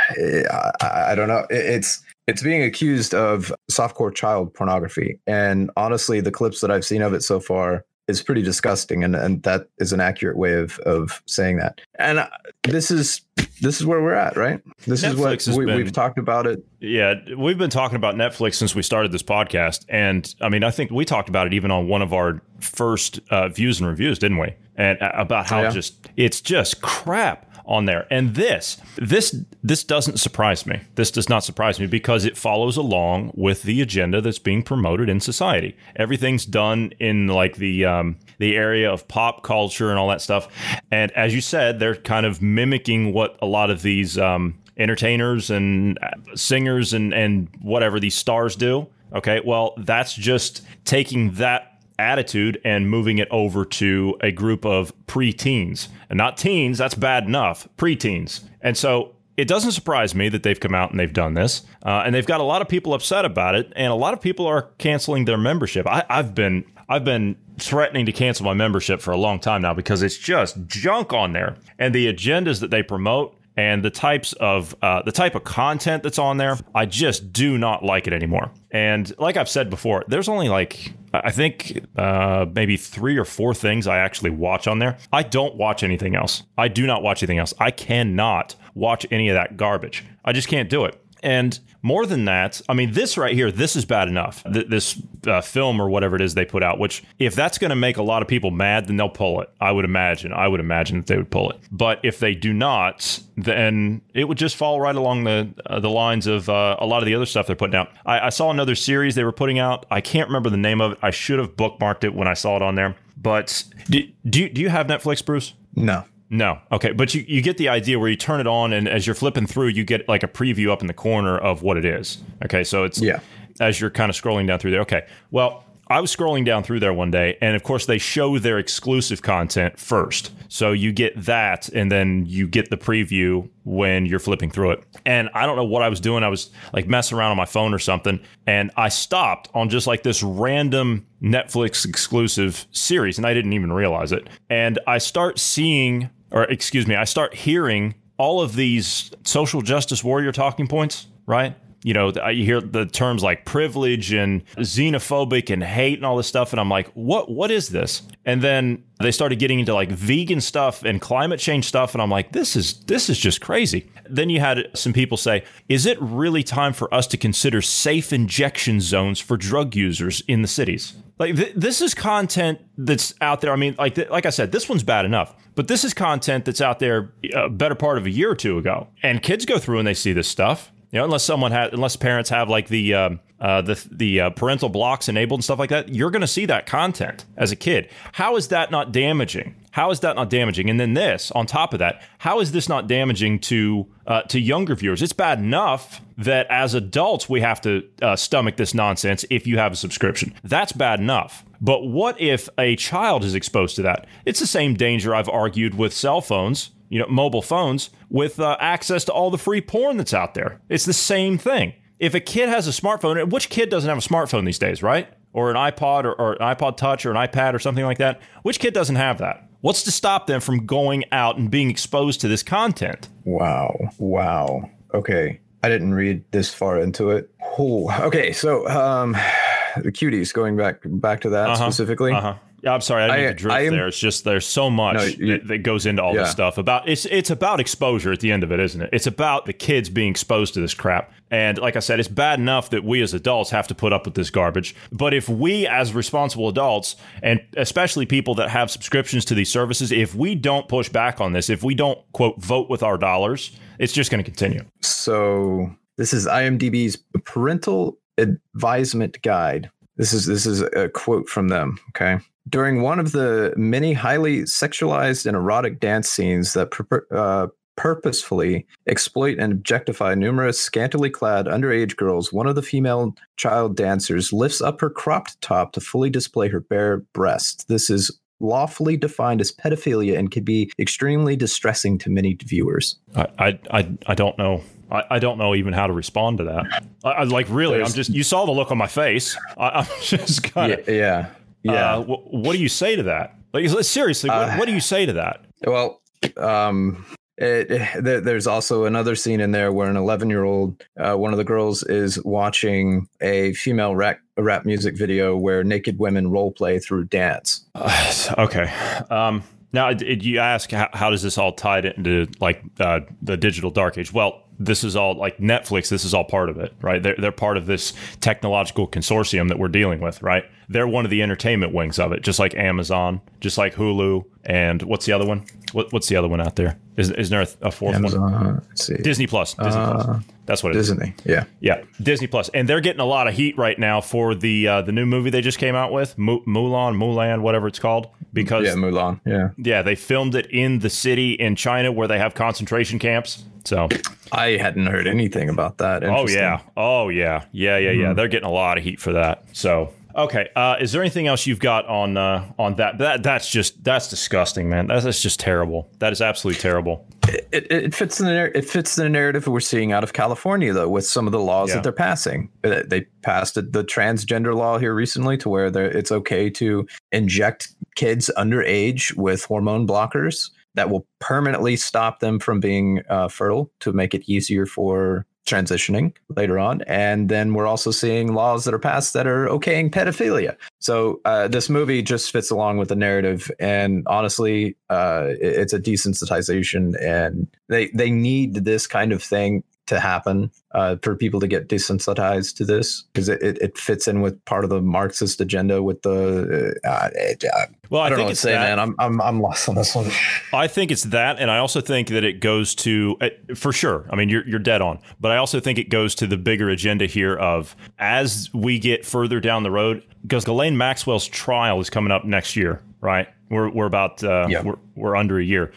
I, 0.81 1.11
I 1.11 1.15
don't 1.15 1.29
know. 1.29 1.45
It's 1.49 2.01
it's 2.27 2.43
being 2.43 2.61
accused 2.61 3.13
of 3.13 3.51
softcore 3.71 4.13
child 4.13 4.53
pornography, 4.53 5.19
and 5.25 5.71
honestly, 5.77 6.19
the 6.19 6.31
clips 6.31 6.61
that 6.61 6.69
I've 6.69 6.85
seen 6.85 7.01
of 7.01 7.13
it 7.13 7.23
so 7.23 7.39
far 7.39 7.85
is 8.09 8.21
pretty 8.23 8.41
disgusting, 8.41 9.03
and 9.03 9.15
and 9.15 9.43
that 9.43 9.69
is 9.77 9.93
an 9.93 10.01
accurate 10.01 10.37
way 10.37 10.53
of 10.53 10.79
of 10.79 11.21
saying 11.27 11.57
that. 11.57 11.79
And 11.97 12.19
uh, 12.19 12.29
this 12.63 12.91
is 12.91 13.21
this 13.61 13.79
is 13.79 13.85
where 13.85 14.01
we're 14.01 14.13
at, 14.13 14.35
right? 14.35 14.61
This 14.87 15.03
is 15.03 15.15
what 15.15 15.45
we, 15.55 15.65
we've 15.65 15.91
talked 15.91 16.17
about 16.17 16.47
it. 16.47 16.65
Yeah, 16.79 17.13
we've 17.37 17.57
been 17.57 17.69
talking 17.69 17.95
about 17.95 18.15
Netflix 18.15 18.55
since 18.55 18.73
we 18.75 18.81
started 18.81 19.11
this 19.11 19.23
podcast, 19.23 19.85
and 19.89 20.33
I 20.41 20.49
mean, 20.49 20.63
I 20.63 20.71
think 20.71 20.91
we 20.91 21.05
talked 21.05 21.29
about 21.29 21.47
it 21.47 21.53
even 21.53 21.71
on 21.71 21.87
one 21.87 22.01
of 22.01 22.13
our 22.13 22.41
first 22.59 23.19
uh, 23.29 23.49
views 23.49 23.79
and 23.79 23.87
reviews, 23.87 24.19
didn't 24.19 24.37
we? 24.39 24.55
And 24.75 25.01
uh, 25.01 25.11
about 25.13 25.47
how 25.47 25.61
Yeah. 25.61 25.69
just 25.69 26.09
it's 26.17 26.41
just 26.41 26.81
crap 26.81 27.48
on 27.69 27.85
there. 27.85 28.07
And 28.11 28.35
this, 28.35 28.81
this, 28.97 29.43
this 29.63 29.83
doesn't 29.83 30.17
surprise 30.19 30.65
me. 30.65 30.81
This 30.95 31.11
does 31.11 31.29
not 31.29 31.43
surprise 31.43 31.79
me 31.79 31.85
because 31.85 32.25
it 32.25 32.35
follows 32.35 32.75
along 32.75 33.31
with 33.35 33.63
the 33.63 33.79
agenda 33.81 34.19
that's 34.19 34.39
being 34.39 34.63
promoted 34.63 35.07
in 35.07 35.19
society. 35.19 35.77
Everything's 35.95 36.45
done 36.45 36.91
in 36.99 37.27
like 37.27 37.57
the 37.57 37.85
um, 37.85 38.17
the 38.39 38.57
area 38.57 38.91
of 38.91 39.07
pop 39.07 39.43
culture 39.43 39.91
and 39.91 39.99
all 39.99 40.09
that 40.09 40.21
stuff. 40.21 40.47
And 40.91 41.11
as 41.11 41.33
you 41.35 41.41
said, 41.41 41.79
they're 41.79 41.95
kind 41.95 42.25
of 42.25 42.41
mimicking 42.41 43.13
what 43.13 43.37
a 43.41 43.45
lot 43.45 43.69
of 43.69 43.83
these. 43.83 44.17
Um, 44.17 44.55
entertainers 44.77 45.49
and 45.49 45.99
uh, 46.01 46.11
singers 46.35 46.93
and 46.93 47.13
and 47.13 47.49
whatever 47.61 47.99
these 47.99 48.15
stars 48.15 48.55
do. 48.55 48.87
Okay, 49.13 49.41
well, 49.43 49.73
that's 49.77 50.13
just 50.13 50.61
taking 50.85 51.33
that 51.33 51.78
attitude 51.99 52.59
and 52.63 52.89
moving 52.89 53.17
it 53.17 53.27
over 53.29 53.65
to 53.65 54.17
a 54.21 54.31
group 54.31 54.65
of 54.65 54.93
preteens 55.05 55.89
and 56.09 56.17
not 56.17 56.37
teens. 56.37 56.77
That's 56.77 56.95
bad 56.95 57.25
enough. 57.25 57.67
Preteens, 57.77 58.43
and 58.61 58.77
so. 58.77 59.15
It 59.37 59.47
doesn't 59.47 59.71
surprise 59.71 60.13
me 60.13 60.27
that 60.27 60.43
they've 60.43 60.59
come 60.59 60.75
out 60.75 60.91
and 60.91 60.99
they've 60.99 61.13
done 61.13 61.33
this, 61.33 61.61
uh, 61.85 62.03
and 62.05 62.13
they've 62.13 62.25
got 62.25 62.41
a 62.41 62.43
lot 62.43 62.61
of 62.61 62.67
people 62.67 62.93
upset 62.93 63.23
about 63.23 63.55
it, 63.55 63.71
and 63.73 63.89
a 63.89 63.95
lot 63.95 64.13
of 64.13 64.19
people 64.19 64.45
are 64.45 64.63
canceling 64.79 65.23
their 65.23 65.37
membership. 65.37 65.87
I, 65.87 66.03
I've 66.09 66.35
been 66.35 66.65
I've 66.89 67.05
been 67.05 67.37
threatening 67.57 68.05
to 68.07 68.11
cancel 68.11 68.43
my 68.43 68.53
membership 68.53 68.99
for 68.99 69.11
a 69.11 69.17
long 69.17 69.39
time 69.39 69.61
now 69.61 69.73
because 69.73 70.03
it's 70.03 70.17
just 70.17 70.65
junk 70.67 71.13
on 71.13 71.31
there, 71.31 71.55
and 71.77 71.95
the 71.95 72.13
agendas 72.13 72.59
that 72.59 72.69
they 72.69 72.83
promote 72.83 73.38
and 73.59 73.83
the 73.83 73.89
types 73.89 74.31
of 74.33 74.73
uh, 74.81 75.01
the 75.01 75.11
type 75.11 75.35
of 75.35 75.43
content 75.43 76.01
that's 76.01 76.17
on 76.17 76.37
there 76.37 76.57
i 76.73 76.85
just 76.85 77.33
do 77.33 77.57
not 77.57 77.83
like 77.83 78.07
it 78.07 78.13
anymore. 78.13 78.51
And 78.71 79.11
like 79.19 79.35
i've 79.37 79.49
said 79.49 79.69
before 79.69 80.05
there's 80.07 80.29
only 80.29 80.49
like 80.49 80.93
i 81.13 81.31
think 81.31 81.85
uh, 81.97 82.45
maybe 82.53 82.77
three 82.77 83.17
or 83.17 83.25
four 83.25 83.53
things 83.53 83.87
i 83.87 83.97
actually 83.97 84.29
watch 84.29 84.67
on 84.67 84.79
there. 84.79 84.97
I 85.11 85.23
don't 85.23 85.55
watch 85.55 85.83
anything 85.83 86.15
else. 86.15 86.43
I 86.57 86.67
do 86.67 86.87
not 86.87 87.03
watch 87.03 87.21
anything 87.21 87.39
else. 87.39 87.53
I 87.59 87.71
cannot 87.71 88.55
watch 88.75 89.05
any 89.11 89.29
of 89.29 89.35
that 89.35 89.57
garbage. 89.57 90.05
I 90.23 90.31
just 90.31 90.47
can't 90.47 90.69
do 90.69 90.85
it 90.85 91.01
and 91.23 91.59
more 91.81 92.05
than 92.05 92.25
that, 92.25 92.61
I 92.67 92.73
mean, 92.73 92.91
this 92.91 93.17
right 93.17 93.33
here, 93.33 93.51
this 93.51 93.75
is 93.77 93.85
bad 93.85 94.09
enough. 94.09 94.43
Th- 94.51 94.67
this 94.67 95.01
uh, 95.25 95.39
film 95.39 95.81
or 95.81 95.89
whatever 95.89 96.17
it 96.17 96.21
is 96.21 96.33
they 96.33 96.43
put 96.43 96.61
out, 96.61 96.77
which 96.77 97.03
if 97.19 97.35
that's 97.35 97.57
going 97.57 97.69
to 97.69 97.75
make 97.75 97.95
a 97.97 98.03
lot 98.03 98.21
of 98.21 98.27
people 98.27 98.51
mad, 98.51 98.87
then 98.87 98.97
they'll 98.97 99.07
pull 99.07 99.39
it. 99.41 99.49
I 99.61 99.71
would 99.71 99.85
imagine. 99.85 100.33
I 100.33 100.47
would 100.49 100.59
imagine 100.59 100.97
that 100.97 101.07
they 101.07 101.15
would 101.15 101.31
pull 101.31 101.49
it. 101.51 101.59
But 101.71 101.99
if 102.03 102.19
they 102.19 102.35
do 102.35 102.51
not, 102.51 103.21
then 103.37 104.01
it 104.13 104.25
would 104.27 104.37
just 104.37 104.57
fall 104.57 104.81
right 104.81 104.95
along 104.95 105.23
the 105.23 105.49
uh, 105.65 105.79
the 105.79 105.89
lines 105.89 106.27
of 106.27 106.49
uh, 106.49 106.75
a 106.79 106.85
lot 106.85 107.01
of 107.01 107.05
the 107.05 107.15
other 107.15 107.25
stuff 107.25 107.47
they're 107.47 107.55
putting 107.55 107.75
out. 107.75 107.89
I, 108.05 108.27
I 108.27 108.29
saw 108.29 108.51
another 108.51 108.75
series 108.75 109.15
they 109.15 109.23
were 109.23 109.31
putting 109.31 109.59
out. 109.59 109.85
I 109.89 110.01
can't 110.01 110.27
remember 110.27 110.49
the 110.49 110.57
name 110.57 110.81
of 110.81 110.93
it. 110.93 110.97
I 111.01 111.11
should 111.11 111.39
have 111.39 111.55
bookmarked 111.55 112.03
it 112.03 112.13
when 112.13 112.27
I 112.27 112.33
saw 112.33 112.57
it 112.57 112.61
on 112.61 112.75
there. 112.75 112.95
but 113.15 113.63
do, 113.89 114.03
do 114.27 114.49
do 114.49 114.59
you 114.61 114.69
have 114.69 114.87
Netflix, 114.87 115.23
Bruce? 115.25 115.53
No. 115.75 116.03
No. 116.29 116.59
Okay. 116.71 116.91
But 116.91 117.13
you, 117.13 117.23
you 117.27 117.41
get 117.41 117.57
the 117.57 117.69
idea 117.69 117.97
where 117.99 118.09
you 118.09 118.15
turn 118.15 118.39
it 118.39 118.47
on 118.47 118.71
and 118.73 118.87
as 118.87 119.07
you're 119.07 119.15
flipping 119.15 119.47
through, 119.47 119.67
you 119.69 119.83
get 119.83 120.07
like 120.07 120.23
a 120.23 120.27
preview 120.27 120.69
up 120.71 120.81
in 120.81 120.87
the 120.87 120.93
corner 120.93 121.37
of 121.37 121.61
what 121.63 121.77
it 121.77 121.85
is. 121.85 122.19
Okay. 122.45 122.63
So 122.63 122.83
it's 122.83 123.01
Yeah. 123.01 123.19
as 123.59 123.79
you're 123.81 123.89
kind 123.89 124.09
of 124.09 124.15
scrolling 124.15 124.45
down 124.47 124.59
through 124.59 124.71
there. 124.71 124.81
Okay. 124.81 125.07
Well, 125.31 125.63
I 125.91 126.01
was 126.01 126.15
scrolling 126.15 126.45
down 126.45 126.61
through 126.61 126.81
there 126.81 126.93
one 126.93 127.09
day, 127.09 127.35
and 127.41 127.55
of 127.55 127.63
course, 127.63 127.87
they 127.87 127.97
show 127.97 128.37
their 128.37 128.59
exclusive 128.59 129.23
content 129.23 129.79
first. 129.79 130.31
So 130.47 130.71
you 130.71 130.91
get 130.91 131.19
that, 131.25 131.67
and 131.69 131.91
then 131.91 132.25
you 132.27 132.47
get 132.47 132.69
the 132.69 132.77
preview 132.77 133.49
when 133.63 134.05
you're 134.05 134.19
flipping 134.19 134.51
through 134.51 134.69
it. 134.73 134.83
And 135.03 135.31
I 135.33 135.47
don't 135.47 135.55
know 135.55 135.63
what 135.65 135.81
I 135.81 135.89
was 135.89 135.99
doing. 135.99 136.23
I 136.23 136.27
was 136.27 136.51
like 136.73 136.87
messing 136.87 137.17
around 137.17 137.31
on 137.31 137.37
my 137.37 137.45
phone 137.47 137.73
or 137.73 137.79
something, 137.79 138.19
and 138.45 138.69
I 138.77 138.89
stopped 138.89 139.49
on 139.55 139.69
just 139.69 139.87
like 139.87 140.03
this 140.03 140.21
random 140.21 141.07
Netflix 141.23 141.87
exclusive 141.87 142.67
series, 142.69 143.17
and 143.17 143.25
I 143.25 143.33
didn't 143.33 143.53
even 143.53 143.73
realize 143.73 144.11
it. 144.11 144.27
And 144.47 144.77
I 144.85 144.99
start 144.99 145.39
seeing, 145.39 146.11
or 146.31 146.43
excuse 146.43 146.87
me, 146.87 146.95
I 146.95 147.03
start 147.03 147.33
hearing 147.33 147.95
all 148.17 148.41
of 148.41 148.55
these 148.55 149.11
social 149.23 149.61
justice 149.61 150.03
warrior 150.03 150.31
talking 150.31 150.67
points, 150.67 151.07
right? 151.25 151.55
You 151.83 151.93
know, 151.93 152.11
you 152.29 152.43
hear 152.43 152.59
the 152.59 152.85
terms 152.85 153.23
like 153.23 153.45
privilege 153.45 154.11
and 154.11 154.45
xenophobic 154.55 155.51
and 155.51 155.63
hate 155.63 155.97
and 155.97 156.05
all 156.05 156.17
this 156.17 156.27
stuff, 156.27 156.51
and 156.51 156.59
I'm 156.59 156.69
like, 156.69 156.87
what? 156.93 157.31
What 157.31 157.51
is 157.51 157.69
this? 157.69 158.01
And 158.25 158.41
then 158.41 158.83
they 158.99 159.11
started 159.11 159.39
getting 159.39 159.59
into 159.59 159.73
like 159.73 159.89
vegan 159.89 160.41
stuff 160.41 160.83
and 160.83 160.99
climate 160.99 161.39
change 161.39 161.65
stuff, 161.65 161.93
and 161.95 162.01
I'm 162.01 162.09
like, 162.09 162.33
this 162.33 162.55
is 162.55 162.81
this 162.81 163.09
is 163.09 163.17
just 163.17 163.39
crazy. 163.39 163.89
Then 164.09 164.29
you 164.29 164.39
had 164.39 164.67
some 164.73 164.91
people 164.91 165.17
say, 165.17 165.43
is 165.69 165.85
it 165.85 165.97
really 166.01 166.43
time 166.43 166.73
for 166.73 166.93
us 166.93 167.07
to 167.07 167.17
consider 167.17 167.61
safe 167.61 168.11
injection 168.11 168.81
zones 168.81 169.19
for 169.19 169.37
drug 169.37 169.75
users 169.75 170.21
in 170.27 170.41
the 170.41 170.47
cities? 170.47 170.95
Like 171.17 171.35
th- 171.35 171.53
this 171.55 171.81
is 171.81 171.93
content 171.93 172.59
that's 172.77 173.13
out 173.21 173.41
there. 173.41 173.53
I 173.53 173.55
mean, 173.55 173.75
like 173.77 173.95
th- 173.95 174.09
like 174.09 174.25
I 174.25 174.31
said, 174.31 174.51
this 174.51 174.67
one's 174.67 174.83
bad 174.83 175.05
enough, 175.05 175.33
but 175.55 175.69
this 175.69 175.85
is 175.85 175.93
content 175.93 176.45
that's 176.45 176.61
out 176.61 176.79
there 176.79 177.13
a 177.33 177.49
better 177.49 177.75
part 177.75 177.97
of 177.97 178.05
a 178.05 178.09
year 178.09 178.29
or 178.31 178.35
two 178.35 178.57
ago, 178.57 178.87
and 179.01 179.21
kids 179.23 179.45
go 179.45 179.59
through 179.59 179.79
and 179.79 179.87
they 179.87 179.93
see 179.93 180.11
this 180.11 180.27
stuff. 180.27 180.71
You 180.91 180.99
know, 180.99 181.05
unless 181.05 181.23
someone 181.23 181.51
has, 181.51 181.69
unless 181.71 181.95
parents 181.95 182.29
have 182.31 182.49
like 182.49 182.67
the 182.67 182.95
um, 182.95 183.19
uh, 183.39 183.61
the 183.61 183.87
the 183.91 184.21
uh, 184.21 184.29
parental 184.31 184.69
blocks 184.69 185.07
enabled 185.07 185.39
and 185.39 185.43
stuff 185.43 185.59
like 185.59 185.69
that, 185.69 185.89
you're 185.89 186.09
going 186.09 186.21
to 186.21 186.27
see 186.27 186.45
that 186.47 186.65
content 186.65 187.25
as 187.37 187.51
a 187.51 187.55
kid. 187.55 187.89
How 188.13 188.35
is 188.35 188.47
that 188.47 188.71
not 188.71 188.91
damaging? 188.91 189.55
How 189.71 189.91
is 189.91 189.99
that 189.99 190.15
not 190.15 190.31
damaging? 190.31 190.67
And 190.67 190.79
then 190.79 190.95
this, 190.95 191.31
on 191.31 191.45
top 191.45 191.73
of 191.73 191.79
that, 191.79 192.01
how 192.17 192.39
is 192.39 192.51
this 192.53 192.67
not 192.67 192.87
damaging 192.87 193.39
to 193.41 193.87
uh, 194.07 194.23
to 194.23 194.39
younger 194.39 194.73
viewers? 194.73 195.03
It's 195.03 195.13
bad 195.13 195.37
enough 195.37 196.01
that 196.17 196.47
as 196.49 196.73
adults 196.73 197.29
we 197.29 197.41
have 197.41 197.61
to 197.61 197.87
uh, 198.01 198.15
stomach 198.15 198.57
this 198.57 198.73
nonsense 198.73 199.23
if 199.29 199.45
you 199.45 199.59
have 199.59 199.71
a 199.71 199.75
subscription. 199.75 200.33
That's 200.43 200.71
bad 200.71 200.99
enough. 200.99 201.45
But 201.61 201.85
what 201.85 202.19
if 202.19 202.49
a 202.57 202.75
child 202.77 203.23
is 203.23 203.35
exposed 203.35 203.75
to 203.75 203.83
that? 203.83 204.07
It's 204.25 204.39
the 204.39 204.47
same 204.47 204.73
danger 204.73 205.13
I've 205.13 205.29
argued 205.29 205.75
with 205.75 205.93
cell 205.93 206.21
phones 206.21 206.71
you 206.89 206.99
know, 206.99 207.07
mobile 207.07 207.41
phones 207.41 207.89
with 208.09 208.39
uh, 208.39 208.57
access 208.59 209.05
to 209.05 209.11
all 209.13 209.29
the 209.31 209.37
free 209.37 209.61
porn 209.61 209.97
that's 209.97 210.13
out 210.13 210.33
there. 210.33 210.59
It's 210.69 210.85
the 210.85 210.93
same 210.93 211.37
thing. 211.37 211.73
If 211.99 212.13
a 212.13 212.19
kid 212.19 212.49
has 212.49 212.67
a 212.67 212.71
smartphone, 212.71 213.29
which 213.29 213.49
kid 213.49 213.69
doesn't 213.69 213.87
have 213.89 213.97
a 213.97 214.01
smartphone 214.01 214.45
these 214.45 214.59
days, 214.59 214.81
right? 214.81 215.07
Or 215.33 215.51
an 215.51 215.55
iPod 215.57 216.05
or, 216.05 216.13
or 216.13 216.33
an 216.33 216.55
iPod 216.55 216.77
Touch 216.77 217.05
or 217.05 217.11
an 217.11 217.17
iPad 217.17 217.53
or 217.53 217.59
something 217.59 217.83
like 217.85 217.97
that? 217.99 218.21
Which 218.43 218.59
kid 218.59 218.73
doesn't 218.73 218.95
have 218.95 219.17
that? 219.19 219.47
What's 219.61 219.83
to 219.83 219.91
stop 219.91 220.25
them 220.25 220.39
from 220.41 220.65
going 220.65 221.03
out 221.11 221.37
and 221.37 221.51
being 221.51 221.69
exposed 221.69 222.21
to 222.21 222.27
this 222.29 222.41
content? 222.41 223.09
Wow. 223.25 223.77
Wow. 223.99 224.69
Okay. 224.93 225.41
I 225.61 225.67
didn't 225.69 225.93
read 225.93 226.23
this 226.31 226.53
far 226.53 226.79
into 226.79 227.09
it. 227.11 227.29
Ooh. 227.59 227.91
Okay. 227.91 228.31
So, 228.31 228.67
um, 228.69 229.11
the 229.83 229.91
cuties, 229.91 230.33
going 230.33 230.55
back 230.55 230.79
back 230.85 231.19
to 231.21 231.29
that 231.31 231.49
Uh-huh. 231.49 231.65
specifically. 231.65 232.13
Uh 232.13 232.21
huh. 232.21 232.33
Yeah, 232.33 232.48
I'm 232.65 232.81
sorry, 232.81 233.03
I 233.03 233.07
didn't 233.07 233.19
I- 233.19 233.21
mean 233.21 233.27
to 233.29 233.33
drift 233.35 233.57
am- 233.57 233.73
there. 233.73 233.87
It's 233.87 233.99
just 233.99 234.23
there's 234.23 234.45
so 234.45 234.69
much 234.69 234.95
No, 234.95 235.03
you- 235.03 235.27
that, 235.33 235.47
that 235.47 235.57
goes 235.59 235.85
into 235.85 236.01
all 236.03 236.13
Yeah. 236.15 236.21
this 236.23 236.31
stuff 236.31 236.57
about 236.57 236.87
it's 236.89 237.05
it's 237.05 237.29
about 237.29 237.59
exposure 237.59 238.11
at 238.11 238.19
the 238.19 238.31
end 238.31 238.43
of 238.43 238.51
it, 238.51 238.59
isn't 238.59 238.81
it? 238.81 238.89
It's 238.93 239.07
about 239.07 239.45
the 239.45 239.53
kids 239.53 239.89
being 239.89 240.09
exposed 240.11 240.53
to 240.55 240.61
this 240.61 240.73
crap. 240.73 241.11
And 241.31 241.59
like 241.59 241.75
I 241.75 241.79
said, 241.79 241.99
it's 241.99 242.07
bad 242.09 242.39
enough 242.39 242.71
that 242.71 242.83
we 242.83 243.01
as 243.03 243.13
adults 243.13 243.51
have 243.51 243.67
to 243.67 243.75
put 243.75 243.93
up 243.93 244.05
with 244.05 244.15
this 244.15 244.29
garbage. 244.31 244.75
But 244.91 245.13
if 245.13 245.29
we 245.29 245.67
as 245.67 245.93
responsible 245.93 246.49
adults 246.49 246.95
and 247.21 247.39
especially 247.55 248.05
people 248.07 248.33
that 248.35 248.49
have 248.49 248.71
subscriptions 248.71 249.25
to 249.25 249.35
these 249.35 249.51
services, 249.51 249.91
if 249.91 250.15
we 250.15 250.33
don't 250.33 250.67
push 250.67 250.89
back 250.89 251.21
on 251.21 251.33
this, 251.33 251.49
if 251.51 251.63
we 251.63 251.75
don't 251.75 251.99
quote 252.13 252.41
vote 252.41 252.67
with 252.69 252.81
our 252.81 252.97
dollars, 252.97 253.51
it's 253.77 253.93
just 253.93 254.09
going 254.09 254.23
to 254.23 254.29
continue. 254.29 254.63
So 254.81 255.69
this 255.97 256.13
is 256.13 256.25
IMDb's 256.27 256.97
parental 257.25 257.99
advisement 258.17 259.21
guide. 259.21 259.69
This 259.97 260.13
is 260.13 260.25
this 260.25 260.45
is 260.45 260.61
a 260.61 260.89
quote 260.89 261.27
from 261.29 261.49
them. 261.49 261.77
Okay. 261.89 262.19
During 262.49 262.81
one 262.81 262.99
of 262.99 263.11
the 263.11 263.53
many 263.55 263.93
highly 263.93 264.41
sexualized 264.41 265.25
and 265.25 265.35
erotic 265.35 265.79
dance 265.79 266.09
scenes 266.09 266.53
that 266.53 266.71
pur- 266.71 267.05
uh, 267.11 267.47
purposefully 267.75 268.67
exploit 268.87 269.39
and 269.39 269.53
objectify 269.53 270.13
numerous 270.13 270.59
scantily 270.59 271.09
clad 271.09 271.45
underage 271.45 271.95
girls, 271.95 272.33
one 272.33 272.47
of 272.47 272.55
the 272.55 272.61
female 272.61 273.15
child 273.37 273.77
dancers 273.77 274.33
lifts 274.33 274.61
up 274.61 274.81
her 274.81 274.89
cropped 274.89 275.39
top 275.41 275.71
to 275.73 275.79
fully 275.79 276.09
display 276.09 276.49
her 276.49 276.59
bare 276.59 276.97
breast. 277.13 277.67
This 277.69 277.89
is 277.89 278.11
lawfully 278.41 278.97
defined 278.97 279.41
as 279.41 279.51
pedophilia 279.51 280.17
and 280.17 280.31
can 280.31 280.43
be 280.43 280.71
extremely 280.79 281.35
distressing 281.35 281.97
to 281.99 282.09
many 282.09 282.37
viewers. 282.43 282.97
I 283.15 283.27
I 283.37 283.59
I, 283.71 283.97
I 284.07 284.15
don't 284.15 284.37
know. 284.37 284.61
I, 284.91 285.03
I 285.11 285.19
don't 285.19 285.37
know 285.37 285.53
even 285.53 285.71
how 285.71 285.87
to 285.87 285.93
respond 285.93 286.39
to 286.39 286.45
that. 286.45 286.83
I, 287.03 287.09
I 287.09 287.23
like 287.23 287.47
really. 287.49 287.81
I'm 287.81 287.91
just. 287.93 288.09
You 288.09 288.23
saw 288.23 288.45
the 288.45 288.51
look 288.51 288.71
on 288.71 288.77
my 288.77 288.87
face. 288.87 289.37
I, 289.57 289.69
I'm 289.69 289.87
just 290.01 290.43
kind 290.51 290.73
of. 290.73 290.87
yeah, 290.87 290.93
yeah. 290.93 291.29
Uh, 291.67 292.01
wh- 292.03 292.33
what 292.33 292.53
do 292.53 292.59
you 292.59 292.69
say 292.69 292.95
to 292.95 293.03
that? 293.03 293.35
Like 293.53 293.67
seriously, 293.83 294.29
what, 294.29 294.49
Uh, 294.49 294.55
what 294.57 294.65
do 294.67 294.73
you 294.73 294.79
say 294.79 295.05
to 295.05 295.13
that? 295.13 295.41
Well, 295.65 296.01
um, 296.37 297.05
it, 297.37 297.71
it- 297.71 298.23
there's 298.23 298.47
also 298.47 298.85
another 298.85 299.15
scene 299.15 299.39
in 299.41 299.51
there 299.51 299.71
where 299.71 299.89
an 299.89 299.95
11 299.97 300.29
year 300.29 300.43
old, 300.43 300.81
uh, 300.99 301.15
one 301.15 301.31
of 301.33 301.37
the 301.37 301.43
girls, 301.43 301.83
is 301.83 302.23
watching 302.23 303.07
a 303.21 303.53
female 303.53 303.95
rap, 303.95 304.19
rap 304.37 304.65
music 304.65 304.97
video 304.97 305.35
where 305.37 305.63
naked 305.63 305.97
women 305.99 306.29
role 306.29 306.51
play 306.51 306.79
through 306.79 307.05
dance. 307.05 307.65
okay. 308.37 308.71
Um, 309.09 309.43
now, 309.71 309.93
did 309.93 310.23
you 310.25 310.39
ask 310.39 310.71
how, 310.71 310.89
how 310.93 311.09
does 311.09 311.21
this 311.23 311.37
all 311.37 311.53
tie 311.53 311.79
into 311.79 312.27
like 312.39 312.61
uh, 312.79 313.01
the 313.21 313.37
digital 313.37 313.69
dark 313.71 313.97
age? 313.97 314.11
Well, 314.13 314.43
this 314.59 314.83
is 314.83 314.95
all 314.95 315.15
like 315.15 315.37
Netflix. 315.37 315.89
This 315.89 316.03
is 316.03 316.13
all 316.13 316.25
part 316.25 316.49
of 316.49 316.57
it, 316.57 316.73
right? 316.81 317.01
They're 317.01 317.15
they're 317.17 317.31
part 317.31 317.57
of 317.57 317.65
this 317.65 317.93
technological 318.19 318.87
consortium 318.87 319.47
that 319.47 319.57
we're 319.57 319.69
dealing 319.69 320.01
with, 320.01 320.21
right? 320.21 320.43
They're 320.67 320.87
one 320.87 321.05
of 321.05 321.11
the 321.11 321.23
entertainment 321.23 321.73
wings 321.73 321.97
of 321.97 322.11
it, 322.11 322.21
just 322.21 322.39
like 322.39 322.53
Amazon, 322.55 323.21
just 323.39 323.57
like 323.57 323.73
Hulu, 323.75 324.25
and 324.43 324.81
what's 324.83 325.05
the 325.05 325.13
other 325.13 325.25
one? 325.25 325.45
What, 325.71 325.91
what's 325.93 326.07
the 326.09 326.15
other 326.15 326.27
one 326.27 326.41
out 326.41 326.57
there? 326.57 326.77
Is 326.99 327.11
is 327.11 327.29
there 327.29 327.41
a, 327.61 327.71
fourth 327.71 328.01
one? 328.01 328.61
Let's 328.69 328.85
see. 328.85 328.97
Disney 328.97 329.25
Plus. 329.25 329.53
Disney 329.53 329.71
Plus. 329.71 330.23
That's 330.45 330.63
what 330.63 330.75
it 330.75 330.79
is. 330.79 330.89
Disney, 330.89 331.13
yeah. 331.25 331.43
Yeah, 331.59 331.83
Disney 332.01 332.25
Plus, 332.27 332.49
and 332.49 332.67
they're 332.67 332.81
getting 332.81 332.99
a 332.99 333.05
lot 333.05 333.27
of 333.27 333.35
heat 333.35 333.55
right 333.57 333.77
now 333.77 334.01
for 334.01 334.33
the 334.35 334.67
uh, 334.67 334.81
the 334.81 334.91
new 334.91 335.05
movie 335.05 335.29
they 335.29 335.41
just 335.41 335.59
came 335.59 335.75
out 335.75 335.91
with, 335.91 336.17
Mu- 336.17 336.43
Mulan, 336.45 336.95
Mulan, 336.97 337.41
whatever 337.41 337.67
it's 337.67 337.77
called, 337.77 338.07
because 338.33 338.65
Yeah, 338.65 338.73
Mulan. 338.73 339.21
Yeah. 339.25 339.49
yeah, 339.57 339.81
they 339.83 339.95
filmed 339.95 340.33
it 340.35 340.47
in 340.51 340.79
the 340.79 340.89
city 340.89 341.33
in 341.33 341.55
China 341.55 341.91
where 341.91 342.07
they 342.07 342.17
have 342.17 342.33
concentration 342.33 342.97
camps. 342.97 343.43
So, 343.63 343.87
I 344.31 344.57
hadn't 344.57 344.87
heard 344.87 345.05
anything 345.05 345.49
about 345.49 345.77
that. 345.77 346.03
oh 346.03 346.27
yeah, 346.27 346.61
oh 346.75 347.09
yeah, 347.09 347.45
yeah, 347.51 347.77
yeah, 347.77 347.91
yeah. 347.91 348.13
They're 348.13 348.27
getting 348.27 348.49
a 348.49 348.51
lot 348.51 348.77
of 348.79 348.83
heat 348.83 348.99
for 348.99 349.13
that. 349.13 349.43
So, 349.53 349.93
okay, 350.15 350.49
uh, 350.55 350.75
is 350.79 350.91
there 350.91 351.01
anything 351.01 351.27
else 351.27 351.45
you've 351.47 351.59
got 351.59 351.85
on 351.87 352.17
uh, 352.17 352.51
on 352.57 352.75
that? 352.75 352.97
That 352.97 353.23
that's 353.23 353.49
just 353.49 353.83
that's 353.83 354.09
disgusting, 354.09 354.69
man. 354.69 354.87
That's, 354.87 355.03
that's 355.05 355.21
just 355.21 355.39
terrible. 355.39 355.89
That 355.99 356.11
is 356.13 356.21
absolutely 356.21 356.59
terrible. 356.61 357.05
It, 357.27 357.47
it, 357.51 357.71
it 357.71 357.95
fits 357.95 358.19
in 358.19 358.25
the 358.25 358.57
it 358.57 358.65
fits 358.65 358.95
the 358.95 359.07
narrative 359.09 359.45
we're 359.47 359.59
seeing 359.59 359.91
out 359.91 360.03
of 360.03 360.13
California 360.13 360.73
though 360.73 360.89
with 360.89 361.05
some 361.05 361.27
of 361.27 361.31
the 361.31 361.39
laws 361.39 361.69
Yeah. 361.69 361.75
that 361.75 361.83
they're 361.83 361.91
passing. 361.91 362.49
Uh, 362.63 362.83
They 362.87 363.01
passed 363.21 363.55
the 363.55 363.83
transgender 363.83 364.55
law 364.55 364.77
here 364.79 364.93
recently 364.95 365.37
to 365.37 365.49
where 365.49 365.67
it's 365.67 366.11
okay 366.11 366.49
to 366.51 366.87
inject 367.11 367.69
kids 367.95 368.31
underage 368.37 369.15
with 369.15 369.43
hormone 369.45 369.85
blockers 369.85 370.49
that 370.75 370.89
will 370.89 371.05
permanently 371.19 371.75
stop 371.75 372.19
them 372.19 372.39
from 372.39 372.59
being 372.59 373.01
uh, 373.09 373.27
fertile 373.27 373.71
to 373.81 373.91
make 373.91 374.13
it 374.13 374.23
easier 374.29 374.65
for 374.65 375.25
transitioning 375.49 376.13
later 376.35 376.59
on. 376.59 376.81
And 376.83 377.29
then 377.29 377.53
we're 377.53 377.67
also 377.67 377.91
seeing 377.91 378.33
laws 378.33 378.65
that 378.65 378.73
are 378.73 378.79
passed 378.79 379.13
that 379.13 379.27
are 379.27 379.47
okaying 379.47 379.91
pedophilia. 379.91 380.55
So 380.79 381.19
uh, 381.25 381.47
this 381.47 381.69
movie 381.69 382.01
just 382.01 382.31
fits 382.31 382.51
along 382.51 382.77
with 382.77 382.89
the 382.89 382.95
narrative, 382.95 383.51
and 383.59 384.03
honestly, 384.07 384.77
uh, 384.89 385.27
it's 385.41 385.73
a 385.73 385.79
desensitization, 385.79 386.93
and 387.01 387.47
they 387.67 387.87
they 387.87 388.11
need 388.11 388.53
this 388.53 388.87
kind 388.87 389.11
of 389.11 389.21
thing 389.21 389.63
to 389.89 389.99
happen 389.99 390.49
uh, 390.71 390.95
for 391.01 391.15
people 391.15 391.39
to 391.39 391.47
get 391.47 391.67
desensitized 391.67 392.55
to 392.57 392.65
this 392.65 393.03
because 393.13 393.27
it, 393.27 393.41
it, 393.41 393.57
it 393.59 393.77
fits 393.77 394.07
in 394.07 394.21
with 394.21 394.43
part 394.45 394.63
of 394.63 394.69
the 394.69 394.81
Marxist 394.81 395.41
agenda 395.41 395.83
with 395.83 396.01
the. 396.03 396.73
Uh, 396.83 396.87
uh, 396.87 397.65
Well, 397.89 398.01
I, 398.01 398.05
I, 398.05 398.09
don't 398.09 398.17
think 398.17 398.17
know 398.17 398.23
what 398.23 398.27
to 398.27 398.31
it's 398.31 398.39
say, 398.39 398.51
that. 398.53 398.77
man. 398.77 398.79
I'm, 398.79 398.95
I'm 398.99 399.21
I'm 399.21 399.41
lost 399.41 399.67
on 399.67 399.75
this 399.75 399.93
one. 399.95 400.09
I 400.53 400.67
think 400.67 400.91
it's 400.91 401.03
that, 401.03 401.39
and 401.39 401.51
I 401.51 401.57
also 401.57 401.81
think 401.81 402.09
that 402.09 402.23
it 402.23 402.39
goes 402.39 402.75
to 402.75 403.17
uh, 403.21 403.29
for 403.55 403.73
sure. 403.73 404.07
I 404.09 404.15
mean, 404.15 404.29
you're 404.29 404.47
you're 404.47 404.59
dead 404.59 404.81
on, 404.81 404.99
but 405.19 405.31
I 405.31 405.37
also 405.37 405.59
think 405.59 405.77
it 405.77 405.89
goes 405.89 406.15
to 406.15 406.27
the 406.27 406.37
bigger 406.37 406.69
agenda 406.69 407.05
here 407.05 407.35
of 407.35 407.75
as 407.97 408.49
we 408.53 408.79
get 408.79 409.05
further 409.05 409.39
down 409.39 409.63
the 409.63 409.71
road, 409.71 410.03
because 410.21 410.45
Ghislaine 410.45 410.77
Maxwell's 410.77 411.27
trial 411.27 411.79
is 411.79 411.89
coming 411.89 412.11
up 412.11 412.25
next 412.25 412.55
year. 412.55 412.81
right? 413.01 413.27
We're 413.49 413.69
we're 413.69 413.85
about 413.85 414.23
uh, 414.23 414.47
Yeah. 414.49 414.61
we're 414.61 414.77
we're 414.95 415.15
under 415.15 415.39
a 415.39 415.43
year. 415.43 415.71